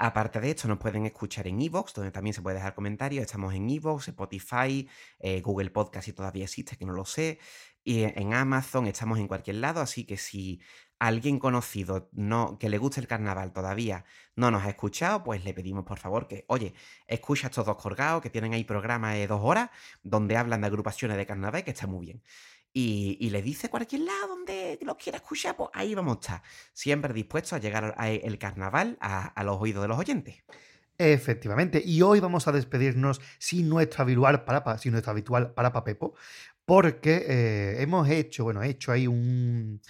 Aparte 0.00 0.40
de 0.40 0.50
esto, 0.50 0.68
nos 0.68 0.78
pueden 0.78 1.06
escuchar 1.06 1.48
en 1.48 1.60
Evox, 1.60 1.92
donde 1.92 2.12
también 2.12 2.32
se 2.32 2.40
puede 2.40 2.56
dejar 2.56 2.74
comentarios. 2.74 3.22
Estamos 3.26 3.52
en 3.54 3.68
Evox, 3.68 4.06
Spotify, 4.08 4.88
eh, 5.18 5.40
Google 5.40 5.70
Podcast, 5.70 6.04
si 6.06 6.12
todavía 6.12 6.44
existe, 6.44 6.76
que 6.76 6.86
no 6.86 6.92
lo 6.92 7.04
sé. 7.04 7.40
Y 7.82 8.02
en- 8.04 8.12
en 8.16 8.32
Amazon, 8.34 8.86
estamos 8.86 9.18
en 9.18 9.26
cualquier 9.26 9.56
lado. 9.56 9.80
Así 9.80 10.04
que 10.04 10.16
si 10.16 10.60
alguien 11.00 11.38
conocido 11.40 12.08
no, 12.12 12.58
que 12.60 12.68
le 12.68 12.78
guste 12.78 13.00
el 13.00 13.08
carnaval 13.08 13.52
todavía 13.52 14.04
no 14.36 14.50
nos 14.52 14.64
ha 14.64 14.68
escuchado, 14.70 15.24
pues 15.24 15.44
le 15.44 15.52
pedimos 15.54 15.84
por 15.84 15.98
favor 15.98 16.28
que, 16.28 16.44
oye, 16.48 16.74
escucha 17.08 17.48
estos 17.48 17.66
dos 17.66 17.76
colgados 17.76 18.22
que 18.22 18.30
tienen 18.30 18.52
ahí 18.54 18.62
programa 18.64 19.12
de 19.14 19.26
dos 19.26 19.40
horas 19.42 19.70
donde 20.02 20.36
hablan 20.36 20.60
de 20.60 20.66
agrupaciones 20.68 21.16
de 21.16 21.26
carnaval, 21.26 21.64
que 21.64 21.70
está 21.72 21.86
muy 21.88 22.06
bien. 22.06 22.22
Y, 22.72 23.28
le 23.30 23.42
dice 23.42 23.68
cualquier 23.68 24.02
lado 24.02 24.28
donde 24.28 24.78
los 24.82 24.96
quiera 24.96 25.18
escuchar, 25.18 25.56
pues 25.56 25.70
ahí 25.72 25.94
vamos 25.94 26.16
a 26.16 26.20
estar. 26.20 26.42
Siempre 26.72 27.12
dispuestos 27.12 27.54
a 27.54 27.58
llegar 27.58 27.96
el 27.98 28.38
carnaval 28.38 28.96
a, 29.00 29.42
los 29.42 29.60
oídos 29.60 29.82
de 29.82 29.88
los 29.88 29.98
oyentes. 29.98 30.36
Efectivamente, 30.96 31.82
y 31.84 32.02
hoy 32.02 32.20
vamos 32.20 32.46
a 32.46 32.52
despedirnos 32.52 33.20
sin 33.38 33.68
nuestro 33.68 34.02
habitual 34.02 34.44
para, 34.44 34.78
sin 34.78 34.92
nuestro 34.92 35.12
habitual 35.12 35.54
para 35.54 35.72
porque 36.64 37.24
eh, 37.26 37.82
hemos 37.82 38.08
hecho, 38.08 38.44
bueno, 38.44 38.62
he 38.62 38.68
hecho 38.68 38.92
ahí 38.92 39.06
un, 39.06 39.80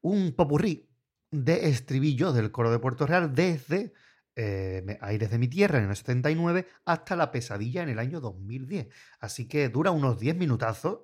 un 0.00 0.32
popurrí 0.32 0.88
de 1.30 1.68
estribillos 1.68 2.34
del 2.34 2.50
coro 2.50 2.70
de 2.70 2.78
Puerto 2.78 3.06
Real 3.06 3.34
desde 3.34 3.92
eh, 4.34 4.98
Aires 5.00 5.30
de 5.30 5.38
mi 5.38 5.48
tierra 5.48 5.78
en 5.78 5.88
el 5.88 5.96
79 5.96 6.66
hasta 6.84 7.16
La 7.16 7.30
pesadilla 7.30 7.82
en 7.82 7.88
el 7.88 7.98
año 7.98 8.20
2010. 8.20 8.88
Así 9.20 9.48
que 9.48 9.68
dura 9.68 9.90
unos 9.90 10.18
10 10.20 10.36
minutazos, 10.36 11.00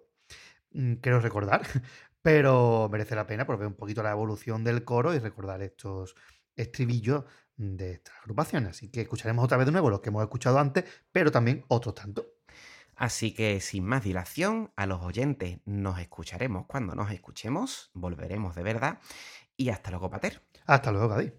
mm, 0.74 0.94
quiero 0.94 1.20
recordar, 1.20 1.62
pero 2.22 2.88
merece 2.90 3.14
la 3.14 3.26
pena 3.26 3.46
por 3.46 3.58
ver 3.58 3.68
un 3.68 3.74
poquito 3.74 4.02
la 4.02 4.12
evolución 4.12 4.64
del 4.64 4.84
coro 4.84 5.14
y 5.14 5.18
recordar 5.18 5.62
estos 5.62 6.14
estribillos 6.56 7.24
de 7.56 7.92
esta 7.92 8.12
agrupación. 8.20 8.66
Así 8.66 8.90
que 8.90 9.02
escucharemos 9.02 9.44
otra 9.44 9.56
vez 9.56 9.66
de 9.66 9.72
nuevo 9.72 9.90
los 9.90 10.00
que 10.00 10.10
hemos 10.10 10.22
escuchado 10.22 10.58
antes, 10.58 10.84
pero 11.10 11.30
también 11.30 11.64
otros 11.68 11.94
tantos. 11.94 12.26
Así 12.94 13.34
que 13.34 13.60
sin 13.60 13.84
más 13.84 14.04
dilación, 14.04 14.70
a 14.76 14.86
los 14.86 15.02
oyentes 15.02 15.58
nos 15.64 15.98
escucharemos 15.98 16.66
cuando 16.66 16.94
nos 16.94 17.10
escuchemos, 17.10 17.90
volveremos 17.94 18.54
de 18.54 18.62
verdad 18.62 19.00
y 19.56 19.70
hasta 19.70 19.90
luego, 19.90 20.10
Pater. 20.10 20.42
Hasta 20.66 20.92
luego, 20.92 21.08
Cádiz. 21.08 21.32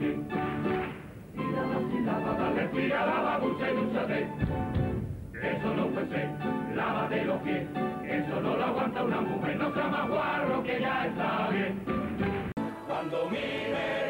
Joaquín. 0.00 0.26
Y 1.34 1.52
la 1.52 1.62
vacilaba, 1.62 2.32
dale 2.38 2.68
tira, 2.68 3.06
la 3.06 3.38
ducha 3.38 3.70
y 3.70 3.76
dúchate. 3.76 4.28
Eso 5.42 5.74
no 5.74 5.86
puede 5.88 6.08
ser, 6.08 6.28
lávate 6.74 7.24
los 7.24 7.42
pies. 7.42 7.66
Eso 8.04 8.40
no 8.40 8.56
lo 8.56 8.64
aguanta 8.64 9.04
una 9.04 9.20
mujer, 9.20 9.56
no 9.56 9.74
sea 9.74 9.88
más 9.88 10.08
guarro 10.08 10.62
que 10.62 10.80
ya 10.80 11.06
está 11.06 11.48
bien. 11.50 11.82
Cuando 12.86 13.28
mire 13.30 14.09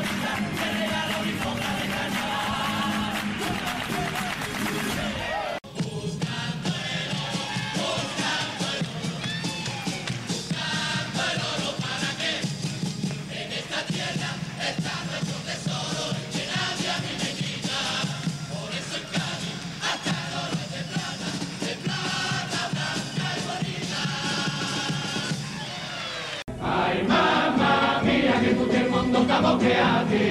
cabo 29.31 29.57
que 29.57 29.73
a 29.93 30.03
ti. 30.09 30.27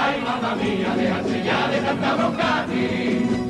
Ay, 0.00 0.14
mamá 0.26 0.54
mía, 0.54 0.90
déjate 0.96 1.36
ya 1.48 1.60
de 1.72 1.78
tanta 1.86 2.10
bronca 2.18 2.48
a 2.58 2.66
ti. 2.70 2.86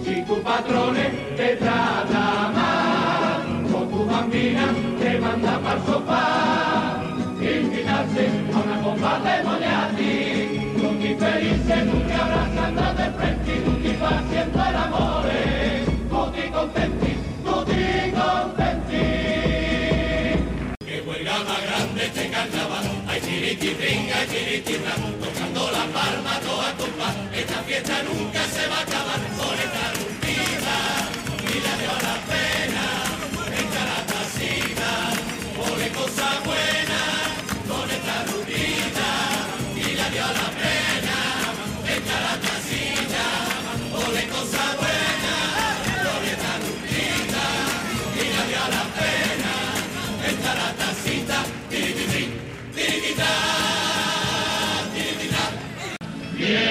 Si 0.04 0.14
tu 0.26 0.34
patrone 0.42 1.04
te 1.38 1.48
trata 1.62 2.24
mal, 2.56 3.40
o 3.76 3.80
tu 3.90 4.00
bambina 4.10 4.66
te 5.00 5.10
manda 5.22 5.54
para 5.64 5.78
el 5.78 5.82
sofá, 5.88 6.24
invitarse 7.54 8.24
a 8.54 8.58
una 8.64 8.76
copa 8.84 9.12
de 9.26 9.34
moñati. 9.46 10.14
Con 10.80 10.92
mi 11.00 11.10
felice 11.22 11.76
te 12.08 12.14
abrazando 12.22 12.86
de 12.98 13.06
frente 13.16 13.54
y 13.88 13.92
vas 14.00 14.12
haciendo 14.20 14.58
el 14.70 14.76
amor. 14.86 15.24
Tutti 16.12 16.44
contenti, 16.56 17.12
tutti 17.46 17.84
contenti. 18.20 19.06
Que 20.88 20.96
huelga 21.06 21.36
más 21.48 21.60
grande 21.66 22.00
este 22.06 22.24
carnaval. 22.30 22.91
Hay 23.52 23.58
chiriquitringa, 23.58 24.26
chiriquitra, 24.28 24.94
tocando 25.20 25.70
la 25.72 25.84
palma 25.92 26.40
toda 26.40 26.74
compás. 26.74 27.14
Esta 27.34 27.62
fiesta 27.64 28.02
nunca 28.02 28.42
se 28.46 28.66
va 28.66 28.78
a 28.78 28.80
acabar 28.80 29.20
con 29.36 29.58
esta 29.58 29.91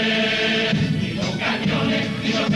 Y 0.02 1.14
los 1.14 1.30
cañones, 1.38 2.08
y 2.24 2.34
los 2.34 2.50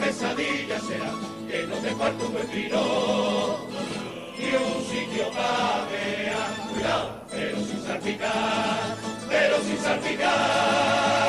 pesadilla 0.00 0.80
será 0.80 1.12
que 1.48 1.66
no 1.66 1.76
te 1.76 1.90
falte 1.94 2.24
un 2.24 2.32
buen 2.32 2.48
y 4.38 4.54
un 4.56 4.84
sitio 4.90 5.30
para 5.30 5.86
ver. 5.90 6.32
Cuidado, 6.72 7.24
pero 7.30 7.56
sin 7.58 7.82
salpicar, 7.82 8.96
pero 9.28 9.60
sin 9.62 9.78
salpicar. 9.78 11.19